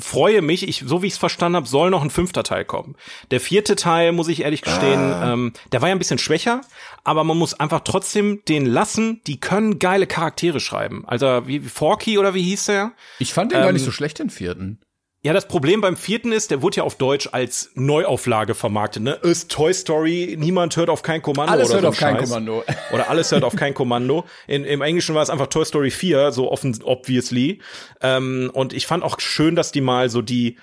freue 0.00 0.42
mich, 0.42 0.66
ich, 0.66 0.84
so 0.86 1.02
wie 1.02 1.06
ich 1.06 1.14
es 1.14 1.18
verstanden 1.18 1.56
habe, 1.56 1.66
soll 1.66 1.90
noch 1.90 2.02
ein 2.02 2.10
fünfter 2.10 2.42
Teil 2.42 2.64
kommen. 2.64 2.96
Der 3.30 3.40
vierte 3.40 3.76
Teil, 3.76 4.12
muss 4.12 4.28
ich 4.28 4.42
ehrlich 4.42 4.62
gestehen, 4.62 5.00
ah. 5.00 5.32
ähm, 5.32 5.52
der 5.72 5.82
war 5.82 5.88
ja 5.88 5.94
ein 5.94 5.98
bisschen 5.98 6.18
schwächer, 6.18 6.60
aber 7.04 7.24
man 7.24 7.36
muss 7.36 7.54
einfach 7.54 7.80
trotzdem 7.80 8.42
den 8.48 8.66
lassen, 8.66 9.20
die 9.26 9.40
können 9.40 9.78
geile 9.78 10.06
Charaktere 10.06 10.60
schreiben. 10.60 11.04
Also 11.06 11.46
wie, 11.46 11.64
wie 11.64 11.68
Forky 11.68 12.18
oder 12.18 12.34
wie 12.34 12.42
hieß 12.42 12.66
der? 12.66 12.92
Ich 13.18 13.32
fand 13.32 13.52
den 13.52 13.58
ähm, 13.58 13.64
gar 13.64 13.72
nicht 13.72 13.82
ähm, 13.82 13.86
so 13.86 13.92
schlecht, 13.92 14.18
den 14.18 14.30
vierten. 14.30 14.80
Ja, 15.28 15.34
das 15.34 15.46
Problem 15.46 15.82
beim 15.82 15.98
vierten 15.98 16.32
ist, 16.32 16.50
der 16.50 16.62
wurde 16.62 16.78
ja 16.78 16.84
auf 16.84 16.94
Deutsch 16.94 17.28
als 17.32 17.70
Neuauflage 17.74 18.54
vermarktet, 18.54 19.02
ne? 19.02 19.12
Ist 19.12 19.50
Toy 19.50 19.74
Story, 19.74 20.36
niemand 20.38 20.74
hört 20.78 20.88
auf 20.88 21.02
kein 21.02 21.20
Kommando 21.20 21.52
alles 21.52 21.68
oder 21.68 21.82
hört 21.82 21.82
so 21.82 21.88
auf 21.88 21.98
kein 21.98 22.16
Kommando. 22.16 22.64
Oder 22.94 23.10
alles 23.10 23.30
hört 23.30 23.44
auf 23.44 23.54
kein 23.54 23.74
Kommando. 23.74 24.24
In, 24.46 24.64
Im 24.64 24.80
Englischen 24.80 25.14
war 25.14 25.22
es 25.22 25.28
einfach 25.28 25.48
Toy 25.48 25.66
Story 25.66 25.90
4, 25.90 26.32
so 26.32 26.50
offen, 26.50 26.78
obviously. 26.82 27.60
Ähm, 28.00 28.50
und 28.54 28.72
ich 28.72 28.86
fand 28.86 29.04
auch 29.04 29.20
schön, 29.20 29.54
dass 29.54 29.70
die 29.70 29.82
mal 29.82 30.08
so 30.08 30.22
die, 30.22 30.56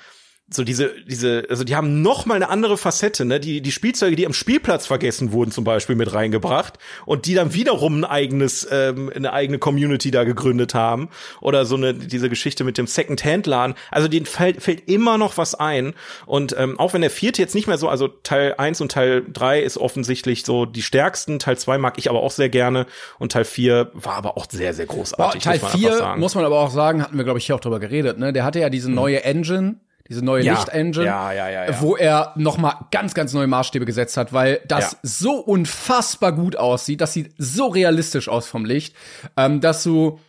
so 0.47 0.63
diese, 0.63 0.91
diese, 1.07 1.47
also 1.49 1.63
die 1.63 1.75
haben 1.75 2.03
noch 2.03 2.27
mal 2.27 2.35
eine 2.35 2.49
andere 2.49 2.77
Facette, 2.77 3.25
ne? 3.25 3.39
Die, 3.39 3.61
die 3.61 3.71
Spielzeuge, 3.71 4.15
die 4.15 4.27
am 4.27 4.33
Spielplatz 4.33 4.85
vergessen 4.85 5.31
wurden, 5.31 5.49
zum 5.49 5.63
Beispiel 5.63 5.95
mit 5.95 6.13
reingebracht 6.13 6.77
und 7.07 7.25
die 7.25 7.33
dann 7.33 7.55
wiederum 7.55 8.01
ein 8.01 8.05
eigenes, 8.05 8.67
ähm, 8.71 9.11
eine 9.13 9.33
eigene 9.33 9.57
Community 9.57 10.11
da 10.11 10.23
gegründet 10.23 10.75
haben 10.75 11.09
oder 11.41 11.65
so 11.65 11.75
eine, 11.75 11.95
diese 11.95 12.29
Geschichte 12.29 12.63
mit 12.63 12.77
dem 12.77 12.85
Second-Hand-Laden. 12.85 13.73
Also 13.89 14.07
denen 14.07 14.27
fällt, 14.27 14.61
fällt 14.61 14.87
immer 14.87 15.17
noch 15.17 15.37
was 15.37 15.55
ein 15.55 15.95
und 16.27 16.55
ähm, 16.59 16.79
auch 16.79 16.93
wenn 16.93 17.01
der 17.01 17.09
vierte 17.09 17.41
jetzt 17.41 17.55
nicht 17.55 17.65
mehr 17.65 17.79
so, 17.79 17.89
also 17.89 18.07
Teil 18.07 18.53
eins 18.59 18.81
und 18.81 18.91
Teil 18.91 19.23
drei 19.27 19.61
ist 19.61 19.79
offensichtlich 19.79 20.45
so 20.45 20.67
die 20.67 20.83
stärksten, 20.83 21.39
Teil 21.39 21.57
zwei 21.57 21.79
mag 21.79 21.97
ich 21.97 22.07
aber 22.07 22.21
auch 22.21 22.31
sehr 22.31 22.49
gerne 22.49 22.85
und 23.17 23.31
Teil 23.31 23.45
vier 23.45 23.89
war 23.93 24.13
aber 24.13 24.37
auch 24.37 24.45
sehr, 24.47 24.75
sehr 24.75 24.85
großartig. 24.85 25.43
Boah, 25.43 25.51
Teil 25.51 25.59
vier 25.59 26.15
muss 26.17 26.35
man 26.35 26.45
aber 26.45 26.59
auch 26.59 26.69
sagen, 26.69 27.01
hatten 27.01 27.17
wir 27.17 27.23
glaube 27.23 27.39
ich 27.39 27.47
hier 27.47 27.55
auch 27.55 27.59
drüber 27.59 27.79
geredet, 27.79 28.19
ne? 28.19 28.31
Der 28.31 28.43
hatte 28.43 28.59
ja 28.59 28.69
diese 28.69 28.89
hm. 28.89 28.95
neue 28.95 29.23
Engine, 29.23 29.77
diese 30.07 30.23
neue 30.23 30.43
ja, 30.43 30.53
Lichtengine, 30.53 31.05
ja, 31.05 31.31
ja, 31.31 31.81
wo 31.81 31.95
er 31.95 32.33
noch 32.35 32.57
mal 32.57 32.87
ganz, 32.91 33.13
ganz 33.13 33.33
neue 33.33 33.47
Maßstäbe 33.47 33.85
gesetzt 33.85 34.17
hat, 34.17 34.33
weil 34.33 34.61
das 34.67 34.97
so 35.01 35.37
unfassbar 35.39 36.31
gut 36.31 36.55
aussieht, 36.55 37.01
das 37.01 37.13
sieht 37.13 37.33
so 37.37 37.67
realistisch 37.67 38.29
aus 38.29 38.47
vom 38.47 38.65
Licht, 38.65 38.95
ähm, 39.35 39.61
dass 39.61 39.83
du 39.83 40.19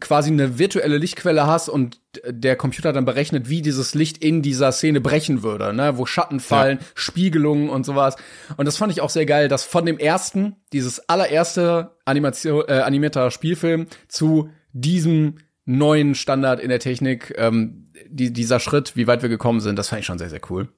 quasi 0.00 0.30
eine 0.30 0.58
virtuelle 0.58 0.98
Lichtquelle 0.98 1.46
hast 1.46 1.68
und 1.68 2.00
der 2.26 2.56
Computer 2.56 2.92
dann 2.92 3.04
berechnet, 3.04 3.48
wie 3.48 3.62
dieses 3.62 3.94
Licht 3.94 4.18
in 4.18 4.42
dieser 4.42 4.72
Szene 4.72 5.00
brechen 5.00 5.44
würde, 5.44 5.72
ne, 5.72 5.96
wo 5.96 6.06
Schatten 6.06 6.40
fallen, 6.40 6.78
ja. 6.80 6.86
Spiegelungen 6.94 7.68
und 7.68 7.86
sowas. 7.86 8.16
Und 8.56 8.66
das 8.66 8.76
fand 8.76 8.92
ich 8.92 9.00
auch 9.00 9.10
sehr 9.10 9.26
geil, 9.26 9.46
dass 9.46 9.62
von 9.62 9.86
dem 9.86 9.98
ersten, 9.98 10.56
dieses 10.72 11.08
allererste 11.08 11.92
Animation, 12.04 12.64
äh, 12.66 12.80
animierter 12.80 13.30
Spielfilm 13.30 13.86
zu 14.08 14.50
diesem 14.72 15.36
neuen 15.66 16.16
Standard 16.16 16.58
in 16.58 16.68
der 16.68 16.80
Technik, 16.80 17.32
ähm, 17.36 17.89
die, 18.08 18.32
dieser 18.32 18.60
Schritt, 18.60 18.96
wie 18.96 19.06
weit 19.06 19.22
wir 19.22 19.28
gekommen 19.28 19.60
sind, 19.60 19.76
das 19.76 19.88
fand 19.88 20.00
ich 20.00 20.06
schon 20.06 20.18
sehr, 20.18 20.30
sehr 20.30 20.40
cool. 20.50 20.68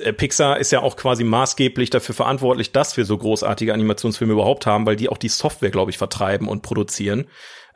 Äh, 0.00 0.12
Pixar 0.12 0.58
ist 0.58 0.72
ja 0.72 0.80
auch 0.80 0.96
quasi 0.96 1.24
maßgeblich 1.24 1.90
dafür 1.90 2.14
verantwortlich, 2.14 2.72
dass 2.72 2.96
wir 2.96 3.04
so 3.04 3.18
großartige 3.18 3.74
Animationsfilme 3.74 4.32
überhaupt 4.32 4.66
haben, 4.66 4.86
weil 4.86 4.96
die 4.96 5.08
auch 5.08 5.18
die 5.18 5.28
Software, 5.28 5.70
glaube 5.70 5.90
ich, 5.90 5.98
vertreiben 5.98 6.48
und 6.48 6.62
produzieren. 6.62 7.26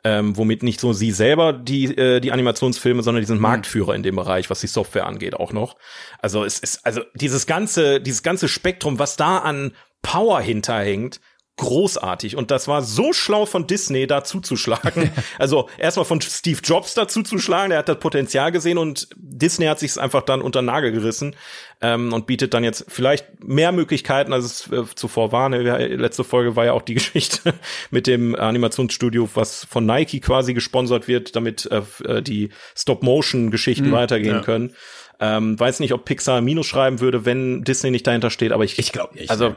Ähm, 0.05 0.37
womit 0.37 0.63
nicht 0.63 0.79
so 0.79 0.93
sie 0.93 1.11
selber 1.11 1.51
die 1.51 1.97
äh, 1.97 2.21
die 2.21 2.31
Animationsfilme, 2.31 3.03
sondern 3.03 3.21
die 3.21 3.27
sind 3.27 3.41
Marktführer 3.41 3.95
in 3.95 4.03
dem 4.03 4.15
Bereich, 4.15 4.49
was 4.49 4.61
die 4.61 4.67
Software 4.67 5.05
angeht, 5.05 5.35
auch 5.35 5.51
noch. 5.51 5.75
Also 6.19 6.45
es 6.45 6.57
ist 6.59 6.85
also 6.85 7.01
dieses 7.15 7.47
ganze 7.47 7.99
dieses 7.99 8.23
ganze 8.23 8.47
Spektrum, 8.47 8.97
was 8.97 9.17
da 9.17 9.39
an 9.39 9.73
Power 10.01 10.39
hinterhängt, 10.39 11.19
großartig. 11.59 12.35
Und 12.35 12.51
das 12.51 12.67
war 12.67 12.81
so 12.81 13.13
schlau 13.13 13.45
von 13.45 13.67
Disney, 13.67 14.07
da 14.07 14.23
zuzuschlagen. 14.23 15.11
also 15.37 15.69
erstmal 15.77 16.05
von 16.05 16.21
Steve 16.21 16.59
Jobs 16.63 16.95
da 16.95 17.07
zuzuschlagen, 17.07 17.69
der 17.69 17.79
hat 17.79 17.89
das 17.89 17.99
Potenzial 17.99 18.51
gesehen 18.51 18.77
und 18.77 19.09
Disney 19.15 19.65
hat 19.65 19.79
sich 19.79 19.99
einfach 19.99 20.23
dann 20.23 20.41
unter 20.41 20.61
den 20.61 20.65
Nagel 20.65 20.91
gerissen 20.91 21.35
ähm, 21.81 22.13
und 22.13 22.25
bietet 22.27 22.53
dann 22.53 22.63
jetzt 22.63 22.85
vielleicht 22.87 23.43
mehr 23.43 23.71
Möglichkeiten, 23.71 24.33
als 24.33 24.45
es 24.45 24.71
äh, 24.71 24.83
zuvor 24.95 25.31
war. 25.31 25.49
Ne? 25.49 25.61
Letzte 25.95 26.23
Folge 26.23 26.55
war 26.55 26.65
ja 26.65 26.73
auch 26.73 26.81
die 26.81 26.93
Geschichte 26.95 27.53
mit 27.91 28.07
dem 28.07 28.35
Animationsstudio, 28.35 29.29
was 29.33 29.65
von 29.69 29.85
Nike 29.85 30.21
quasi 30.21 30.53
gesponsert 30.53 31.07
wird, 31.07 31.35
damit 31.35 31.69
äh, 31.71 31.81
äh 32.05 32.21
die 32.21 32.49
Stop-Motion-Geschichten 32.75 33.89
mhm, 33.89 33.93
weitergehen 33.93 34.37
ja. 34.37 34.41
können. 34.41 34.73
Ähm, 35.19 35.59
weiß 35.59 35.81
nicht, 35.81 35.93
ob 35.93 36.05
Pixar 36.05 36.39
Minus 36.39 36.67
schreiben 36.67 37.01
würde, 37.01 37.25
wenn 37.25 37.63
Disney 37.63 37.91
nicht 37.91 38.07
dahinter 38.07 38.29
steht, 38.29 38.53
aber 38.53 38.63
ich, 38.63 38.79
ich 38.79 38.93
glaube 38.93 39.15
nicht. 39.15 39.29
Also? 39.29 39.55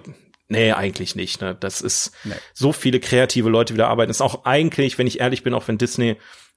Nee, 0.53 0.73
eigentlich 0.73 1.17
nicht. 1.17 1.41
Ne? 1.41 1.57
Das 1.59 1.81
ist 1.81 2.13
nee. 2.25 2.35
so 2.53 2.75
viele 2.75 3.01
kreative 3.01 3.49
Leute 3.49 3.73
wieder 3.73 3.89
arbeiten. 3.89 4.11
Das 4.11 4.19
ist 4.19 4.21
auch 4.21 4.45
eigentlich, 4.45 4.99
wenn 4.99 5.07
ich 5.07 5.19
ehrlich 5.19 5.43
bin, 5.43 5.55
auch 5.55 5.67
wenn 5.67 5.79
Disney 5.79 6.17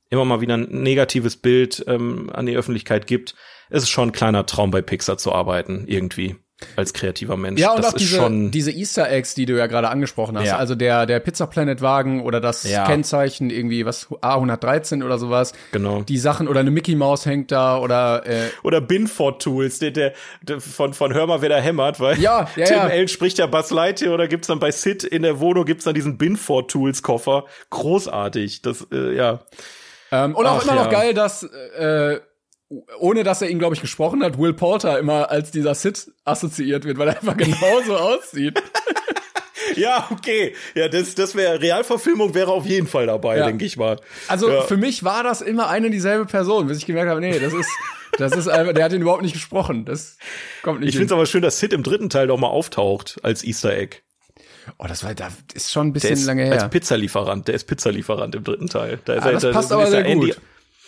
immer 0.09 0.25
mal 0.25 0.41
wieder 0.41 0.57
ein 0.57 0.67
negatives 0.69 1.37
Bild 1.37 1.81
ähm, 1.87 2.29
an 2.33 2.45
die 2.45 2.57
Öffentlichkeit 2.57 3.07
gibt, 3.07 3.35
ist 3.69 3.83
es 3.83 3.89
schon 3.89 4.09
ein 4.09 4.11
kleiner 4.11 4.45
Traum 4.45 4.69
bei 4.69 4.81
Pixar 4.81 5.17
zu 5.17 5.31
arbeiten, 5.31 5.85
irgendwie 5.87 6.35
als 6.77 6.93
kreativer 6.93 7.35
Mensch. 7.35 7.59
Ja, 7.59 7.71
und 7.71 7.83
das 7.83 7.93
auch 7.93 7.97
diese, 7.97 8.15
schon 8.15 8.49
diese 8.49 8.71
Easter 8.71 9.11
Eggs, 9.11 9.35
die 9.35 9.45
du 9.45 9.57
ja 9.57 9.67
gerade 9.67 9.89
angesprochen 9.89 10.37
hast. 10.37 10.47
Ja. 10.47 10.57
Also 10.57 10.73
der, 10.73 11.05
der 11.05 11.19
Pizza 11.19 11.47
Planet 11.47 11.81
Wagen 11.81 12.23
oder 12.23 12.39
das 12.39 12.63
ja. 12.63 12.85
Kennzeichen 12.85 13.49
irgendwie, 13.49 13.85
was, 13.85 14.07
A113 14.07 15.03
oder 15.03 15.17
sowas. 15.17 15.51
Genau. 15.73 16.03
Die 16.03 16.17
Sachen 16.17 16.47
oder 16.47 16.61
eine 16.61 16.71
Mickey 16.71 16.95
Maus 16.95 17.25
hängt 17.25 17.51
da 17.51 17.77
oder, 17.77 18.25
äh, 18.25 18.49
Oder 18.63 18.79
Binford 18.79 19.41
Tools, 19.41 19.79
der, 19.79 19.91
der, 19.91 20.13
der, 20.43 20.61
von, 20.61 20.93
von 20.93 21.13
Hör 21.13 21.27
mal, 21.27 21.41
wer 21.41 21.49
da 21.49 21.57
hämmert, 21.57 21.99
weil 21.99 22.19
ja, 22.19 22.47
ja, 22.55 22.65
Tim 22.65 22.77
ja. 22.77 22.83
Allen 22.83 23.07
spricht 23.09 23.37
ja 23.37 23.47
Buzz 23.47 23.71
Lightyear 23.71 24.13
oder 24.13 24.29
gibt's 24.29 24.47
dann 24.47 24.59
bei 24.59 24.71
Sid 24.71 25.03
in 25.03 25.23
der 25.23 25.39
Wohnung 25.41 25.65
gibt's 25.65 25.83
dann 25.83 25.93
diesen 25.93 26.17
Binford 26.17 26.71
Tools 26.71 27.03
Koffer. 27.03 27.45
Großartig. 27.69 28.61
Das, 28.61 28.87
äh, 28.93 29.13
ja. 29.13 29.41
Ähm, 30.11 30.35
und 30.35 30.45
auch 30.45 30.59
Ach, 30.59 30.63
immer 30.63 30.75
noch 30.75 30.89
geil, 30.89 31.13
dass, 31.13 31.43
äh, 31.43 32.19
ohne 32.99 33.23
dass 33.23 33.41
er 33.41 33.49
ihn, 33.49 33.59
glaube 33.59 33.75
ich, 33.75 33.81
gesprochen 33.81 34.23
hat, 34.23 34.39
Will 34.39 34.53
Porter 34.53 34.97
immer 34.99 35.29
als 35.29 35.51
dieser 35.51 35.75
Sid 35.75 36.11
assoziiert 36.23 36.85
wird, 36.85 36.97
weil 36.97 37.09
er 37.09 37.17
einfach 37.17 37.37
genauso 37.37 37.97
aussieht. 37.97 38.61
Ja, 39.75 40.07
okay. 40.11 40.55
Ja, 40.73 40.87
das, 40.87 41.15
das 41.15 41.35
wäre 41.35 41.61
Realverfilmung 41.61 42.33
wäre 42.33 42.51
auf 42.51 42.65
jeden 42.65 42.87
Fall 42.87 43.07
dabei, 43.07 43.37
ja. 43.37 43.45
denke 43.45 43.65
ich 43.65 43.77
mal. 43.77 43.99
Also 44.27 44.49
ja. 44.49 44.61
für 44.61 44.77
mich 44.77 45.03
war 45.03 45.23
das 45.23 45.41
immer 45.41 45.69
eine 45.69 45.89
dieselbe 45.89 46.25
Person, 46.25 46.67
bis 46.67 46.77
ich 46.77 46.85
gemerkt 46.85 47.09
habe, 47.09 47.19
nee, 47.19 47.37
das 47.39 47.53
ist, 47.53 47.69
das 48.17 48.35
ist 48.35 48.47
einfach, 48.47 48.73
der 48.73 48.85
hat 48.85 48.93
ihn 48.93 49.01
überhaupt 49.01 49.23
nicht 49.23 49.33
gesprochen. 49.33 49.85
Das 49.85 50.17
kommt 50.63 50.79
nicht. 50.79 50.89
Ich 50.89 50.95
finde 50.95 51.07
es 51.07 51.11
aber 51.11 51.25
schön, 51.25 51.41
dass 51.41 51.59
Sid 51.59 51.73
im 51.73 51.83
dritten 51.83 52.09
Teil 52.09 52.27
doch 52.27 52.37
mal 52.37 52.47
auftaucht 52.47 53.17
als 53.23 53.43
Easter 53.43 53.75
Egg. 53.75 53.97
Oh, 54.79 54.85
das 54.87 55.03
war, 55.03 55.13
da 55.13 55.29
ist 55.53 55.71
schon 55.71 55.87
ein 55.87 55.93
bisschen 55.93 56.23
lange 56.25 56.45
her. 56.45 56.53
Als 56.53 56.69
Pizzalieferant, 56.69 57.47
der 57.47 57.55
ist 57.55 57.65
Pizzalieferant 57.65 58.33
im 58.33 58.43
dritten 58.43 58.67
Teil. 58.67 58.99
Da 59.05 59.13
ist 59.13 59.23
ah, 59.23 59.27
er, 59.27 59.33
das 59.33 59.41
da, 59.43 59.51
passt 59.51 59.71
aber 59.71 59.87
sehr 59.87 60.03
gut. 60.03 60.11
Andy, 60.11 60.33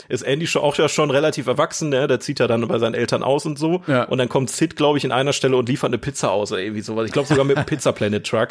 ist 0.09 0.21
Andy 0.21 0.47
schon 0.47 0.61
auch 0.61 0.75
ja 0.77 0.89
schon 0.89 1.11
relativ 1.11 1.47
erwachsen, 1.47 1.89
ne? 1.89 2.07
Der 2.07 2.19
zieht 2.19 2.39
ja 2.39 2.47
dann 2.47 2.67
bei 2.67 2.79
seinen 2.79 2.93
Eltern 2.93 3.23
aus 3.23 3.45
und 3.45 3.57
so. 3.57 3.81
Ja. 3.87 4.03
Und 4.03 4.17
dann 4.17 4.29
kommt 4.29 4.49
Sid, 4.49 4.75
glaube 4.75 4.97
ich, 4.97 5.03
in 5.03 5.11
einer 5.11 5.33
Stelle 5.33 5.57
und 5.57 5.69
liefert 5.69 5.89
eine 5.89 5.97
Pizza 5.97 6.31
aus 6.31 6.51
oder 6.51 6.61
irgendwie 6.61 6.81
sowas. 6.81 7.05
Ich 7.05 7.11
glaube 7.11 7.27
sogar 7.27 7.45
mit 7.45 7.57
einem 7.57 7.65
Pizza 7.67 7.91
Planet 7.91 8.25
Truck. 8.25 8.49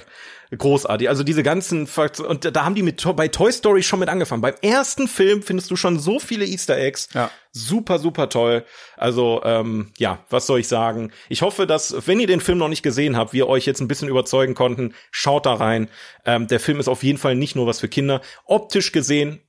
Großartig. 0.57 1.09
Also 1.09 1.25
diese 1.25 1.43
ganzen 1.43 1.89
und 2.29 2.57
da 2.57 2.65
haben 2.65 2.77
die 2.77 2.83
mit 2.83 3.03
bei 3.17 3.27
Toy 3.27 3.51
Story 3.51 3.83
schon 3.83 3.99
mit 3.99 4.09
angefangen. 4.09 4.43
Beim 4.43 4.55
ersten 4.63 5.09
Film 5.09 5.43
findest 5.43 5.71
du 5.73 5.77
schon 5.77 5.99
so 5.99 6.21
viele 6.21 6.45
Easter 6.45 6.79
Eggs. 6.79 7.09
Ja. 7.15 7.31
Super, 7.51 7.99
super 7.99 8.29
toll. 8.29 8.65
Also 8.97 9.41
ähm, 9.45 9.93
ja, 9.99 10.25
was 10.31 10.47
soll 10.47 10.61
ich 10.61 10.69
sagen? 10.69 11.11
Ich 11.29 11.43
hoffe, 11.43 11.67
dass 11.67 12.07
wenn 12.07 12.21
ihr 12.21 12.29
den 12.29 12.41
Film 12.41 12.59
noch 12.59 12.69
nicht 12.69 12.85
gesehen 12.85 13.17
habt, 13.17 13.33
wir 13.33 13.49
euch 13.49 13.67
jetzt 13.67 13.81
ein 13.81 13.89
bisschen 13.89 14.09
überzeugen 14.09 14.55
konnten. 14.55 14.95
Schaut 15.11 15.47
da 15.47 15.55
rein. 15.55 15.89
Ähm, 16.25 16.47
der 16.47 16.61
Film 16.61 16.79
ist 16.79 16.89
auf 16.89 17.03
jeden 17.03 17.19
Fall 17.19 17.35
nicht 17.35 17.57
nur 17.57 17.67
was 17.67 17.81
für 17.81 17.89
Kinder. 17.89 18.21
Optisch 18.45 18.93
gesehen 18.93 19.41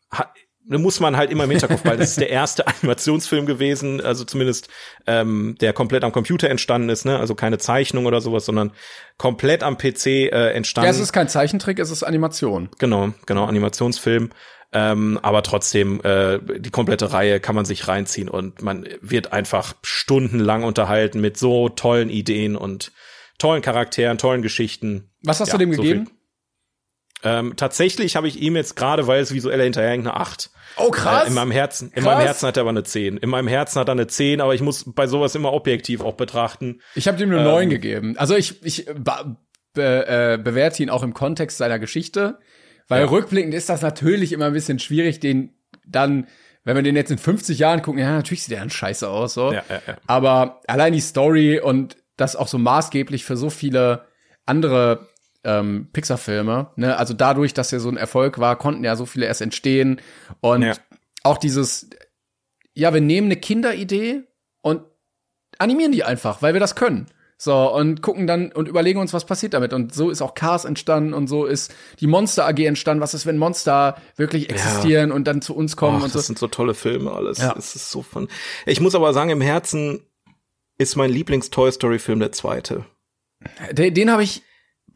muss 0.69 0.99
man 0.99 1.15
halt 1.17 1.31
immer 1.31 1.45
im 1.45 1.49
Hinterkopf 1.49 1.85
weil 1.85 1.97
Das 1.97 2.09
ist 2.09 2.19
der 2.19 2.29
erste 2.29 2.67
Animationsfilm 2.81 3.45
gewesen, 3.45 4.01
also 4.01 4.25
zumindest 4.25 4.69
ähm, 5.05 5.55
der 5.61 5.73
komplett 5.73 6.03
am 6.03 6.11
Computer 6.11 6.49
entstanden 6.49 6.89
ist, 6.89 7.05
ne? 7.05 7.17
Also 7.19 7.35
keine 7.35 7.57
Zeichnung 7.57 8.05
oder 8.05 8.21
sowas, 8.21 8.45
sondern 8.45 8.71
komplett 9.17 9.63
am 9.63 9.77
PC 9.77 10.05
äh, 10.05 10.51
entstanden. 10.51 10.85
Ja, 10.85 10.91
es 10.91 10.99
ist 10.99 11.13
kein 11.13 11.29
Zeichentrick, 11.29 11.79
es 11.79 11.91
ist 11.91 12.03
Animation. 12.03 12.69
Genau, 12.79 13.13
genau, 13.25 13.45
Animationsfilm. 13.45 14.31
Ähm, 14.73 15.17
aber 15.21 15.43
trotzdem, 15.43 16.01
äh, 16.03 16.39
die 16.59 16.71
komplette 16.71 17.13
Reihe 17.13 17.39
kann 17.39 17.55
man 17.55 17.63
sich 17.63 17.87
reinziehen 17.87 18.27
und 18.27 18.61
man 18.61 18.85
wird 19.01 19.31
einfach 19.31 19.75
stundenlang 19.81 20.63
unterhalten 20.63 21.21
mit 21.21 21.37
so 21.37 21.69
tollen 21.69 22.09
Ideen 22.09 22.57
und 22.57 22.91
tollen 23.37 23.61
Charakteren, 23.61 24.17
tollen 24.17 24.41
Geschichten. 24.41 25.09
Was 25.23 25.39
hast 25.39 25.49
ja, 25.49 25.53
du 25.53 25.59
dem 25.59 25.71
gegeben? 25.71 26.05
So 26.07 26.16
ähm, 27.23 27.53
tatsächlich 27.55 28.15
habe 28.15 28.27
ich 28.27 28.39
ihm 28.39 28.55
jetzt 28.55 28.75
gerade, 28.75 29.07
weil 29.07 29.21
es 29.21 29.33
visuell 29.33 29.61
hinterherhängt, 29.61 30.05
eine 30.07 30.15
8. 30.17 30.51
Oh, 30.77 30.91
krass. 30.91 31.25
Äh, 31.25 31.27
in 31.27 31.33
meinem 31.33 31.51
Herzen, 31.51 31.91
in 31.95 32.03
meinem 32.03 32.21
Herzen 32.21 32.47
hat 32.47 32.57
er 32.57 32.61
aber 32.61 32.69
eine 32.69 32.83
10. 32.83 33.17
In 33.17 33.29
meinem 33.29 33.47
Herzen 33.47 33.79
hat 33.79 33.89
er 33.89 33.93
eine 33.93 34.07
10, 34.07 34.41
aber 34.41 34.53
ich 34.53 34.61
muss 34.61 34.85
bei 34.85 35.07
sowas 35.07 35.33
immer 35.33 35.53
objektiv 35.53 36.01
auch 36.01 36.13
betrachten. 36.13 36.81
Ich 36.93 37.07
habe 37.07 37.21
ihm 37.21 37.31
eine 37.31 37.39
ähm, 37.39 37.45
9 37.45 37.69
gegeben. 37.69 38.17
Also 38.17 38.35
ich, 38.35 38.63
ich 38.63 38.85
be, 38.85 39.37
äh, 39.75 40.37
bewerte 40.37 40.83
ihn 40.83 40.89
auch 40.89 41.03
im 41.03 41.13
Kontext 41.13 41.57
seiner 41.57 41.79
Geschichte, 41.79 42.37
weil 42.87 43.01
ja. 43.01 43.07
rückblickend 43.07 43.53
ist 43.53 43.69
das 43.69 43.81
natürlich 43.81 44.31
immer 44.31 44.45
ein 44.45 44.53
bisschen 44.53 44.79
schwierig, 44.79 45.19
den 45.19 45.55
dann 45.85 46.27
wenn 46.63 46.75
wir 46.75 46.83
den 46.83 46.97
jetzt 46.97 47.11
in 47.11 47.17
50 47.17 47.59
Jahren 47.59 47.81
gucken, 47.81 48.01
ja, 48.01 48.11
natürlich 48.11 48.43
sieht 48.43 48.51
der 48.51 48.59
dann 48.59 48.69
scheiße 48.69 49.07
aus, 49.07 49.35
so. 49.35 49.53
Ja, 49.53 49.63
ja. 49.69 49.79
Aber 50.05 50.59
allein 50.67 50.91
die 50.91 50.99
Story 50.99 51.61
und 51.61 51.95
das 52.17 52.35
auch 52.35 52.49
so 52.49 52.57
maßgeblich 52.57 53.23
für 53.23 53.37
so 53.37 53.49
viele 53.49 54.05
andere 54.45 55.07
ähm, 55.47 55.87
Pixar-Filme. 55.93 56.67
Ne? 56.75 56.97
Also 56.97 57.13
dadurch, 57.13 57.53
dass 57.53 57.71
er 57.71 57.79
so 57.79 57.89
ein 57.89 57.97
Erfolg 57.97 58.37
war, 58.37 58.57
konnten 58.57 58.83
ja 58.83 58.95
so 58.95 59.05
viele 59.05 59.25
erst 59.25 59.41
entstehen. 59.41 60.01
Und 60.41 60.61
ja. 60.61 60.73
auch 61.23 61.37
dieses, 61.37 61.89
ja, 62.73 62.93
wir 62.93 63.01
nehmen 63.01 63.27
eine 63.27 63.37
Kinderidee 63.37 64.23
und 64.61 64.81
animieren 65.57 65.93
die 65.93 66.03
einfach, 66.03 66.41
weil 66.41 66.53
wir 66.53 66.59
das 66.59 66.75
können. 66.75 67.07
So, 67.39 67.71
und 67.71 68.01
gucken 68.01 68.25
dann 68.25 68.51
und 68.51 68.67
überlegen 68.67 68.99
uns, 68.99 69.13
was 69.13 69.25
passiert 69.25 69.53
damit. 69.53 69.71
Und 69.71 69.93
so 69.93 70.09
ist 70.09 70.21
auch 70.21 70.33
Cars 70.33 70.65
entstanden 70.65 71.13
und 71.13 71.27
so 71.27 71.45
ist 71.45 71.73
die 71.99 72.07
Monster 72.07 72.47
AG 72.47 72.59
entstanden. 72.59 72.99
Was 72.99 73.13
ist, 73.13 73.27
wenn 73.27 73.37
Monster 73.37 74.01
wirklich 74.15 74.49
existieren 74.49 75.09
ja. 75.09 75.15
und 75.15 75.25
dann 75.25 75.41
zu 75.41 75.55
uns 75.55 75.77
kommen 75.77 75.99
Och, 75.99 76.03
und 76.05 76.11
so. 76.11 76.19
Das 76.19 76.25
sind 76.25 76.39
so 76.39 76.47
tolle 76.47 76.73
Filme, 76.73 77.11
alles. 77.11 77.37
Ja. 77.37 77.53
Es 77.55 77.75
ist 77.75 77.91
so 77.91 78.01
von. 78.01 78.27
Ich 78.65 78.81
muss 78.81 78.95
aber 78.95 79.13
sagen, 79.13 79.29
im 79.29 79.41
Herzen 79.41 80.01
ist 80.79 80.95
mein 80.95 81.11
Lieblings-Toy 81.11 81.71
Story-Film 81.71 82.19
der 82.19 82.31
zweite. 82.31 82.85
Den, 83.71 83.93
den 83.93 84.11
habe 84.11 84.23
ich 84.23 84.41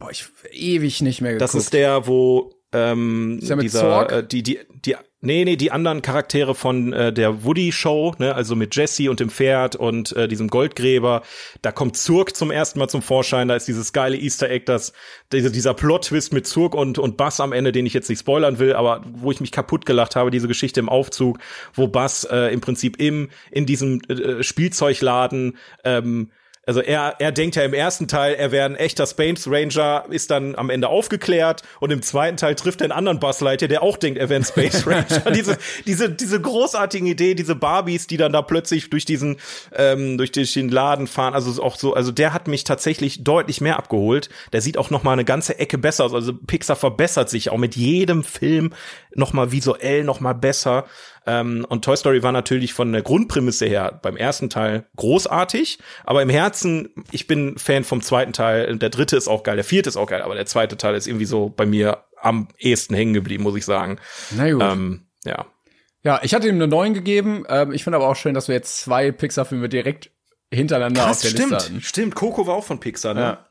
boah, 0.02 0.10
ich 0.10 0.24
ewig 0.50 1.00
nicht 1.00 1.20
mehr 1.20 1.32
geguckt. 1.32 1.42
Das 1.42 1.54
ist 1.54 1.72
der, 1.72 2.06
wo 2.06 2.52
ähm, 2.72 3.38
ist 3.40 3.48
der 3.48 3.56
mit 3.56 3.64
dieser 3.64 3.80
Zorg? 3.80 4.12
äh, 4.12 4.26
die 4.26 4.42
die 4.42 4.58
die 4.84 4.96
nee 5.20 5.44
nee 5.44 5.56
die 5.56 5.70
anderen 5.70 6.00
Charaktere 6.00 6.54
von 6.54 6.92
äh, 6.92 7.12
der 7.12 7.44
Woody 7.44 7.70
Show 7.70 8.14
ne 8.18 8.34
also 8.34 8.56
mit 8.56 8.74
Jesse 8.74 9.10
und 9.10 9.20
dem 9.20 9.28
Pferd 9.28 9.76
und 9.76 10.16
äh, 10.16 10.26
diesem 10.26 10.48
Goldgräber 10.48 11.22
da 11.60 11.70
kommt 11.70 11.98
Zurg 11.98 12.34
zum 12.34 12.50
ersten 12.50 12.78
Mal 12.78 12.88
zum 12.88 13.02
Vorschein 13.02 13.46
da 13.46 13.56
ist 13.56 13.68
dieses 13.68 13.92
geile 13.92 14.16
Easter 14.16 14.48
Egg 14.48 14.64
das 14.64 14.94
dieser, 15.32 15.50
dieser 15.50 15.74
Plot 15.74 16.06
Twist 16.06 16.32
mit 16.32 16.46
Zurg 16.46 16.74
und 16.74 16.98
und 16.98 17.18
Bass 17.18 17.40
am 17.40 17.52
Ende 17.52 17.72
den 17.72 17.84
ich 17.84 17.92
jetzt 17.92 18.08
nicht 18.08 18.20
spoilern 18.20 18.58
will 18.58 18.72
aber 18.72 19.04
wo 19.06 19.30
ich 19.30 19.40
mich 19.40 19.52
kaputt 19.52 19.84
gelacht 19.84 20.16
habe 20.16 20.30
diese 20.30 20.48
Geschichte 20.48 20.80
im 20.80 20.88
Aufzug 20.88 21.38
wo 21.74 21.88
Bass 21.88 22.24
äh, 22.24 22.52
im 22.52 22.62
Prinzip 22.62 22.98
im 22.98 23.28
in 23.50 23.66
diesem 23.66 24.00
äh, 24.08 24.42
Spielzeugladen 24.42 25.58
ähm, 25.84 26.30
also 26.64 26.80
er, 26.80 27.16
er 27.18 27.32
denkt 27.32 27.56
ja 27.56 27.64
im 27.64 27.74
ersten 27.74 28.06
Teil, 28.06 28.34
er 28.34 28.52
wäre 28.52 28.66
ein 28.66 28.76
echter 28.76 29.04
Space 29.06 29.48
Ranger, 29.48 30.04
ist 30.10 30.30
dann 30.30 30.54
am 30.54 30.70
Ende 30.70 30.88
aufgeklärt 30.88 31.62
und 31.80 31.90
im 31.90 32.02
zweiten 32.02 32.36
Teil 32.36 32.54
trifft 32.54 32.80
er 32.80 32.84
einen 32.84 32.92
anderen 32.92 33.18
Buzzleiter, 33.18 33.66
der 33.66 33.82
auch 33.82 33.96
denkt, 33.96 34.18
er 34.18 34.28
wäre 34.28 34.40
ein 34.40 34.44
Space 34.44 34.86
Ranger. 34.86 35.32
diese, 35.32 35.58
diese, 35.86 36.10
diese 36.10 36.40
großartigen 36.40 37.08
Idee, 37.08 37.34
diese 37.34 37.56
Barbies, 37.56 38.06
die 38.06 38.16
dann 38.16 38.32
da 38.32 38.42
plötzlich 38.42 38.90
durch 38.90 39.04
diesen, 39.04 39.38
ähm, 39.74 40.18
durch 40.18 40.30
den 40.30 40.68
Laden 40.68 41.08
fahren, 41.08 41.34
also 41.34 41.60
auch 41.60 41.76
so, 41.76 41.94
also 41.94 42.12
der 42.12 42.32
hat 42.32 42.46
mich 42.46 42.62
tatsächlich 42.62 43.24
deutlich 43.24 43.60
mehr 43.60 43.76
abgeholt. 43.76 44.30
Der 44.52 44.60
sieht 44.60 44.78
auch 44.78 44.90
noch 44.90 45.02
mal 45.02 45.12
eine 45.12 45.24
ganze 45.24 45.58
Ecke 45.58 45.78
besser 45.78 46.04
aus. 46.04 46.14
Also 46.14 46.32
Pixar 46.32 46.76
verbessert 46.76 47.28
sich 47.28 47.50
auch 47.50 47.58
mit 47.58 47.74
jedem 47.74 48.22
Film 48.22 48.72
noch 49.14 49.32
mal 49.32 49.50
visuell 49.50 50.04
noch 50.04 50.20
mal 50.20 50.34
besser. 50.34 50.86
Ähm, 51.26 51.66
und 51.68 51.84
Toy 51.84 51.96
Story 51.96 52.22
war 52.22 52.32
natürlich 52.32 52.72
von 52.74 52.92
der 52.92 53.02
Grundprämisse 53.02 53.66
her 53.66 53.98
beim 54.02 54.16
ersten 54.16 54.50
Teil 54.50 54.86
großartig, 54.96 55.78
aber 56.04 56.22
im 56.22 56.28
Herzen, 56.28 56.90
ich 57.10 57.26
bin 57.26 57.58
Fan 57.58 57.84
vom 57.84 58.02
zweiten 58.02 58.32
Teil. 58.32 58.76
Der 58.78 58.90
dritte 58.90 59.16
ist 59.16 59.28
auch 59.28 59.42
geil, 59.42 59.56
der 59.56 59.64
vierte 59.64 59.88
ist 59.88 59.96
auch 59.96 60.08
geil, 60.08 60.22
aber 60.22 60.34
der 60.34 60.46
zweite 60.46 60.76
Teil 60.76 60.94
ist 60.94 61.06
irgendwie 61.06 61.26
so 61.26 61.48
bei 61.48 61.66
mir 61.66 62.04
am 62.20 62.48
ehesten 62.58 62.94
hängen 62.94 63.14
geblieben, 63.14 63.42
muss 63.42 63.56
ich 63.56 63.64
sagen. 63.64 63.98
Na 64.30 64.50
gut. 64.50 64.62
Ähm, 64.62 65.06
ja. 65.24 65.46
Ja, 66.04 66.20
ich 66.22 66.34
hatte 66.34 66.48
ihm 66.48 66.56
eine 66.56 66.66
9 66.66 66.94
gegeben. 66.94 67.44
Ähm, 67.48 67.72
ich 67.72 67.84
finde 67.84 67.96
aber 67.98 68.08
auch 68.08 68.16
schön, 68.16 68.34
dass 68.34 68.48
wir 68.48 68.54
jetzt 68.56 68.80
zwei 68.80 69.12
Pixar-Filme 69.12 69.68
direkt 69.68 70.10
hintereinander 70.52 71.02
Krass, 71.02 71.18
auf 71.18 71.22
der 71.22 71.28
stimmt, 71.30 71.50
Liste 71.52 71.64
hatten. 71.66 71.80
stimmt. 71.82 72.14
Coco 72.14 72.46
war 72.46 72.54
auch 72.54 72.64
von 72.64 72.80
Pixar, 72.80 73.14
ne? 73.14 73.20
Ja. 73.20 73.46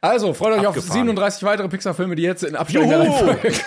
Also, 0.00 0.34
freut 0.34 0.52
euch 0.54 0.66
auf 0.66 0.76
Abgefahren. 0.76 0.92
37 0.92 1.42
weitere 1.44 1.68
Pixar-Filme, 1.68 2.14
die 2.16 2.22
jetzt 2.22 2.42
in 2.44 2.56
absteigender! 2.56 3.00
Reihenfolge 3.00 3.52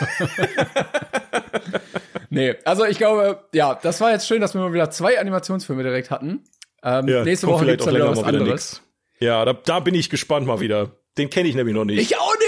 Nee, 2.29 2.55
also 2.65 2.85
ich 2.85 2.97
glaube, 2.97 3.45
ja, 3.53 3.75
das 3.75 4.01
war 4.01 4.11
jetzt 4.11 4.27
schön, 4.27 4.41
dass 4.41 4.53
wir 4.53 4.61
mal 4.61 4.73
wieder 4.73 4.91
zwei 4.91 5.19
Animationsfilme 5.19 5.81
direkt 5.83 6.11
hatten. 6.11 6.43
Ähm, 6.83 7.05
nächste 7.23 7.47
kommt 7.47 7.55
Woche 7.55 7.65
vielleicht 7.65 7.79
gibt's 7.79 7.85
dann 7.85 7.95
wieder 7.95 8.11
was 8.11 8.23
anderes. 8.23 8.47
nix. 8.47 8.81
Ja, 9.19 9.43
da, 9.45 9.53
da 9.53 9.79
bin 9.79 9.95
ich 9.95 10.09
gespannt 10.09 10.45
mal 10.45 10.59
wieder. 10.59 10.91
Den 11.17 11.29
kenne 11.29 11.49
ich 11.49 11.55
nämlich 11.55 11.73
noch 11.73 11.85
nicht. 11.85 11.99
Ich 11.99 12.17
auch 12.17 12.35
nicht! 12.37 12.46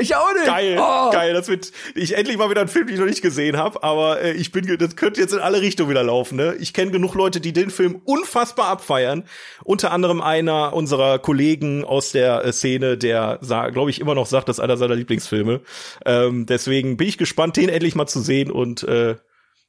Ich 0.00 0.14
auch 0.16 0.32
nicht! 0.34 0.46
Geil, 0.46 0.76
Oh. 0.80 1.10
geil. 1.10 1.32
Das 1.32 1.48
wird 1.48 1.72
ich 1.94 2.16
endlich 2.16 2.36
mal 2.36 2.50
wieder 2.50 2.60
einen 2.60 2.68
Film, 2.68 2.86
den 2.86 2.94
ich 2.94 3.00
noch 3.00 3.06
nicht 3.06 3.22
gesehen 3.22 3.56
habe. 3.56 3.82
Aber 3.82 4.20
äh, 4.20 4.32
ich 4.32 4.52
bin, 4.52 4.66
das 4.78 4.96
könnte 4.96 5.20
jetzt 5.20 5.32
in 5.32 5.40
alle 5.40 5.60
Richtungen 5.60 5.90
wieder 5.90 6.02
laufen. 6.02 6.36
Ne? 6.36 6.54
Ich 6.58 6.72
kenne 6.72 6.90
genug 6.90 7.14
Leute, 7.14 7.40
die 7.40 7.52
den 7.52 7.70
Film 7.70 8.00
unfassbar 8.04 8.68
abfeiern. 8.68 9.24
Unter 9.64 9.90
anderem 9.92 10.20
einer 10.20 10.72
unserer 10.74 11.18
Kollegen 11.18 11.84
aus 11.84 12.12
der 12.12 12.44
äh, 12.44 12.52
Szene, 12.52 12.96
der, 12.98 13.38
glaube 13.72 13.90
ich, 13.90 14.00
immer 14.00 14.14
noch 14.14 14.26
sagt, 14.26 14.48
das 14.48 14.58
ist 14.58 14.64
einer 14.64 14.76
seiner 14.76 14.94
Lieblingsfilme. 14.94 15.60
Ähm, 16.04 16.46
deswegen 16.46 16.96
bin 16.96 17.08
ich 17.08 17.18
gespannt, 17.18 17.56
den 17.56 17.68
endlich 17.68 17.94
mal 17.94 18.06
zu 18.06 18.20
sehen. 18.20 18.50
Und 18.50 18.82
äh, 18.84 19.16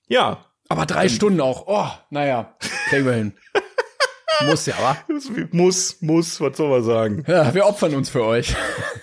ja, 0.08 0.46
Aber 0.68 0.86
drei 0.86 1.10
Stunden 1.10 1.42
auch. 1.42 1.66
Oh, 1.68 1.88
naja, 2.10 2.56
kriegen 2.90 3.06
wir 3.06 3.14
hin. 3.14 3.34
Muss 4.46 4.66
ja, 4.66 4.76
das 5.08 5.30
muss, 5.52 5.98
muss, 6.02 6.40
was 6.40 6.56
soll 6.58 6.70
man 6.70 6.84
sagen? 6.84 7.24
Ja, 7.28 7.54
wir 7.54 7.66
opfern 7.66 7.94
uns 7.96 8.10
für 8.10 8.24
euch. 8.24 8.56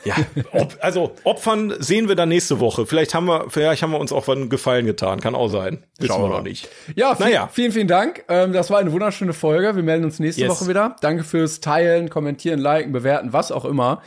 Ja, 0.05 0.15
ob, 0.53 0.77
also 0.81 1.15
Opfern 1.24 1.74
sehen 1.78 2.09
wir 2.09 2.15
dann 2.15 2.28
nächste 2.28 2.61
Woche. 2.61 2.86
Vielleicht 2.86 3.15
haben 3.15 3.27
wir, 3.27 3.47
vielleicht 3.48 3.82
haben 3.82 3.90
wir 3.90 3.98
uns 3.98 4.12
auch 4.12 4.28
einen 4.28 4.48
Gefallen 4.48 4.86
getan. 4.86 5.20
Kann 5.20 5.35
auch 5.35 5.48
sein. 5.48 5.85
Wissen 5.98 6.12
Schauen 6.12 6.23
wir 6.31 6.36
noch 6.36 6.43
nicht. 6.43 6.69
Ja, 6.94 7.15
viel, 7.15 7.27
Naja. 7.27 7.48
vielen, 7.53 7.73
vielen 7.73 7.89
Dank. 7.89 8.24
Ähm, 8.28 8.53
das 8.53 8.70
war 8.70 8.78
eine 8.78 8.93
wunderschöne 8.93 9.32
Folge. 9.32 9.77
Wir 9.77 9.82
melden 9.82 10.05
uns 10.05 10.19
nächste 10.19 10.43
Yes. 10.43 10.51
Woche 10.51 10.69
wieder. 10.69 10.97
Danke 11.01 11.24
fürs 11.24 11.61
Teilen, 11.61 12.09
Kommentieren, 12.09 12.61
Liken, 12.61 12.93
Bewerten, 12.93 13.32
was 13.32 13.51
auch 13.53 13.65
immer. 13.65 14.03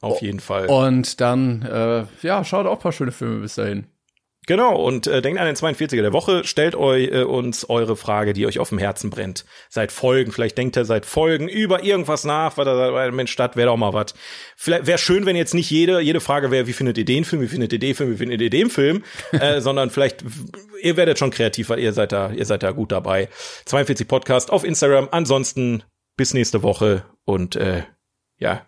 Auf 0.00 0.22
jeden 0.22 0.40
Fall. 0.40 0.66
Und 0.66 1.20
dann, 1.20 1.62
äh, 1.62 2.04
ja, 2.26 2.42
schaut 2.44 2.66
auch 2.66 2.76
ein 2.76 2.78
paar 2.78 2.92
schöne 2.92 3.12
Filme 3.12 3.40
bis 3.40 3.56
dahin. 3.56 3.86
Genau, 4.50 4.74
und 4.74 5.06
äh, 5.06 5.22
denkt 5.22 5.38
an 5.38 5.46
den 5.46 5.54
42er 5.54 6.02
der 6.02 6.12
Woche, 6.12 6.42
stellt 6.42 6.74
euch 6.74 7.12
äh, 7.12 7.22
uns 7.22 7.70
eure 7.70 7.94
Frage, 7.94 8.32
die 8.32 8.46
euch 8.46 8.58
auf 8.58 8.70
dem 8.70 8.78
Herzen 8.78 9.08
brennt. 9.08 9.44
Seit 9.68 9.92
Folgen, 9.92 10.32
vielleicht 10.32 10.58
denkt 10.58 10.76
ihr 10.76 10.84
seit 10.84 11.06
Folgen 11.06 11.48
über 11.48 11.84
irgendwas 11.84 12.24
nach, 12.24 12.56
was 12.56 12.64
da 12.64 12.90
bei 12.90 13.08
Mensch 13.12 13.30
statt, 13.30 13.54
wäre 13.54 13.68
doch 13.68 13.76
mal 13.76 13.92
was. 13.92 14.12
Vielleicht 14.56 14.88
wäre 14.88 14.98
schön, 14.98 15.24
wenn 15.24 15.36
jetzt 15.36 15.54
nicht 15.54 15.70
jede 15.70 16.00
jede 16.00 16.18
Frage 16.18 16.50
wäre, 16.50 16.66
wie 16.66 16.72
findet 16.72 16.98
ihr 16.98 17.04
den 17.04 17.24
Film, 17.24 17.42
wie 17.42 17.46
findet 17.46 17.72
ihr 17.72 17.78
den 17.78 17.94
Film, 17.94 18.10
wie 18.10 18.16
findet 18.16 18.40
ihr 18.40 18.50
den 18.50 18.70
Film, 18.70 19.04
äh, 19.30 19.60
sondern 19.60 19.88
vielleicht 19.88 20.24
ihr 20.82 20.96
werdet 20.96 21.20
schon 21.20 21.30
kreativ, 21.30 21.68
weil 21.68 21.78
ihr 21.78 21.92
seid 21.92 22.10
da, 22.10 22.32
ihr 22.32 22.44
seid 22.44 22.64
da 22.64 22.72
gut 22.72 22.90
dabei. 22.90 23.28
42 23.66 24.08
Podcast 24.08 24.50
auf 24.50 24.64
Instagram. 24.64 25.06
Ansonsten 25.12 25.84
bis 26.16 26.34
nächste 26.34 26.64
Woche 26.64 27.04
und 27.24 27.54
äh, 27.54 27.84
ja, 28.36 28.66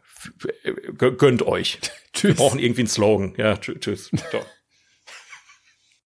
gönnt 0.97 1.43
euch. 1.43 1.81
Wir 2.13 2.31
Tschüss. 2.31 2.37
brauchen 2.37 2.61
irgendwie 2.61 2.83
einen 2.83 2.89
Slogan. 2.89 3.35
Ja, 3.37 3.55
tschü- 3.55 3.81
tschüss. 3.81 4.09
Ciao. 4.31 4.43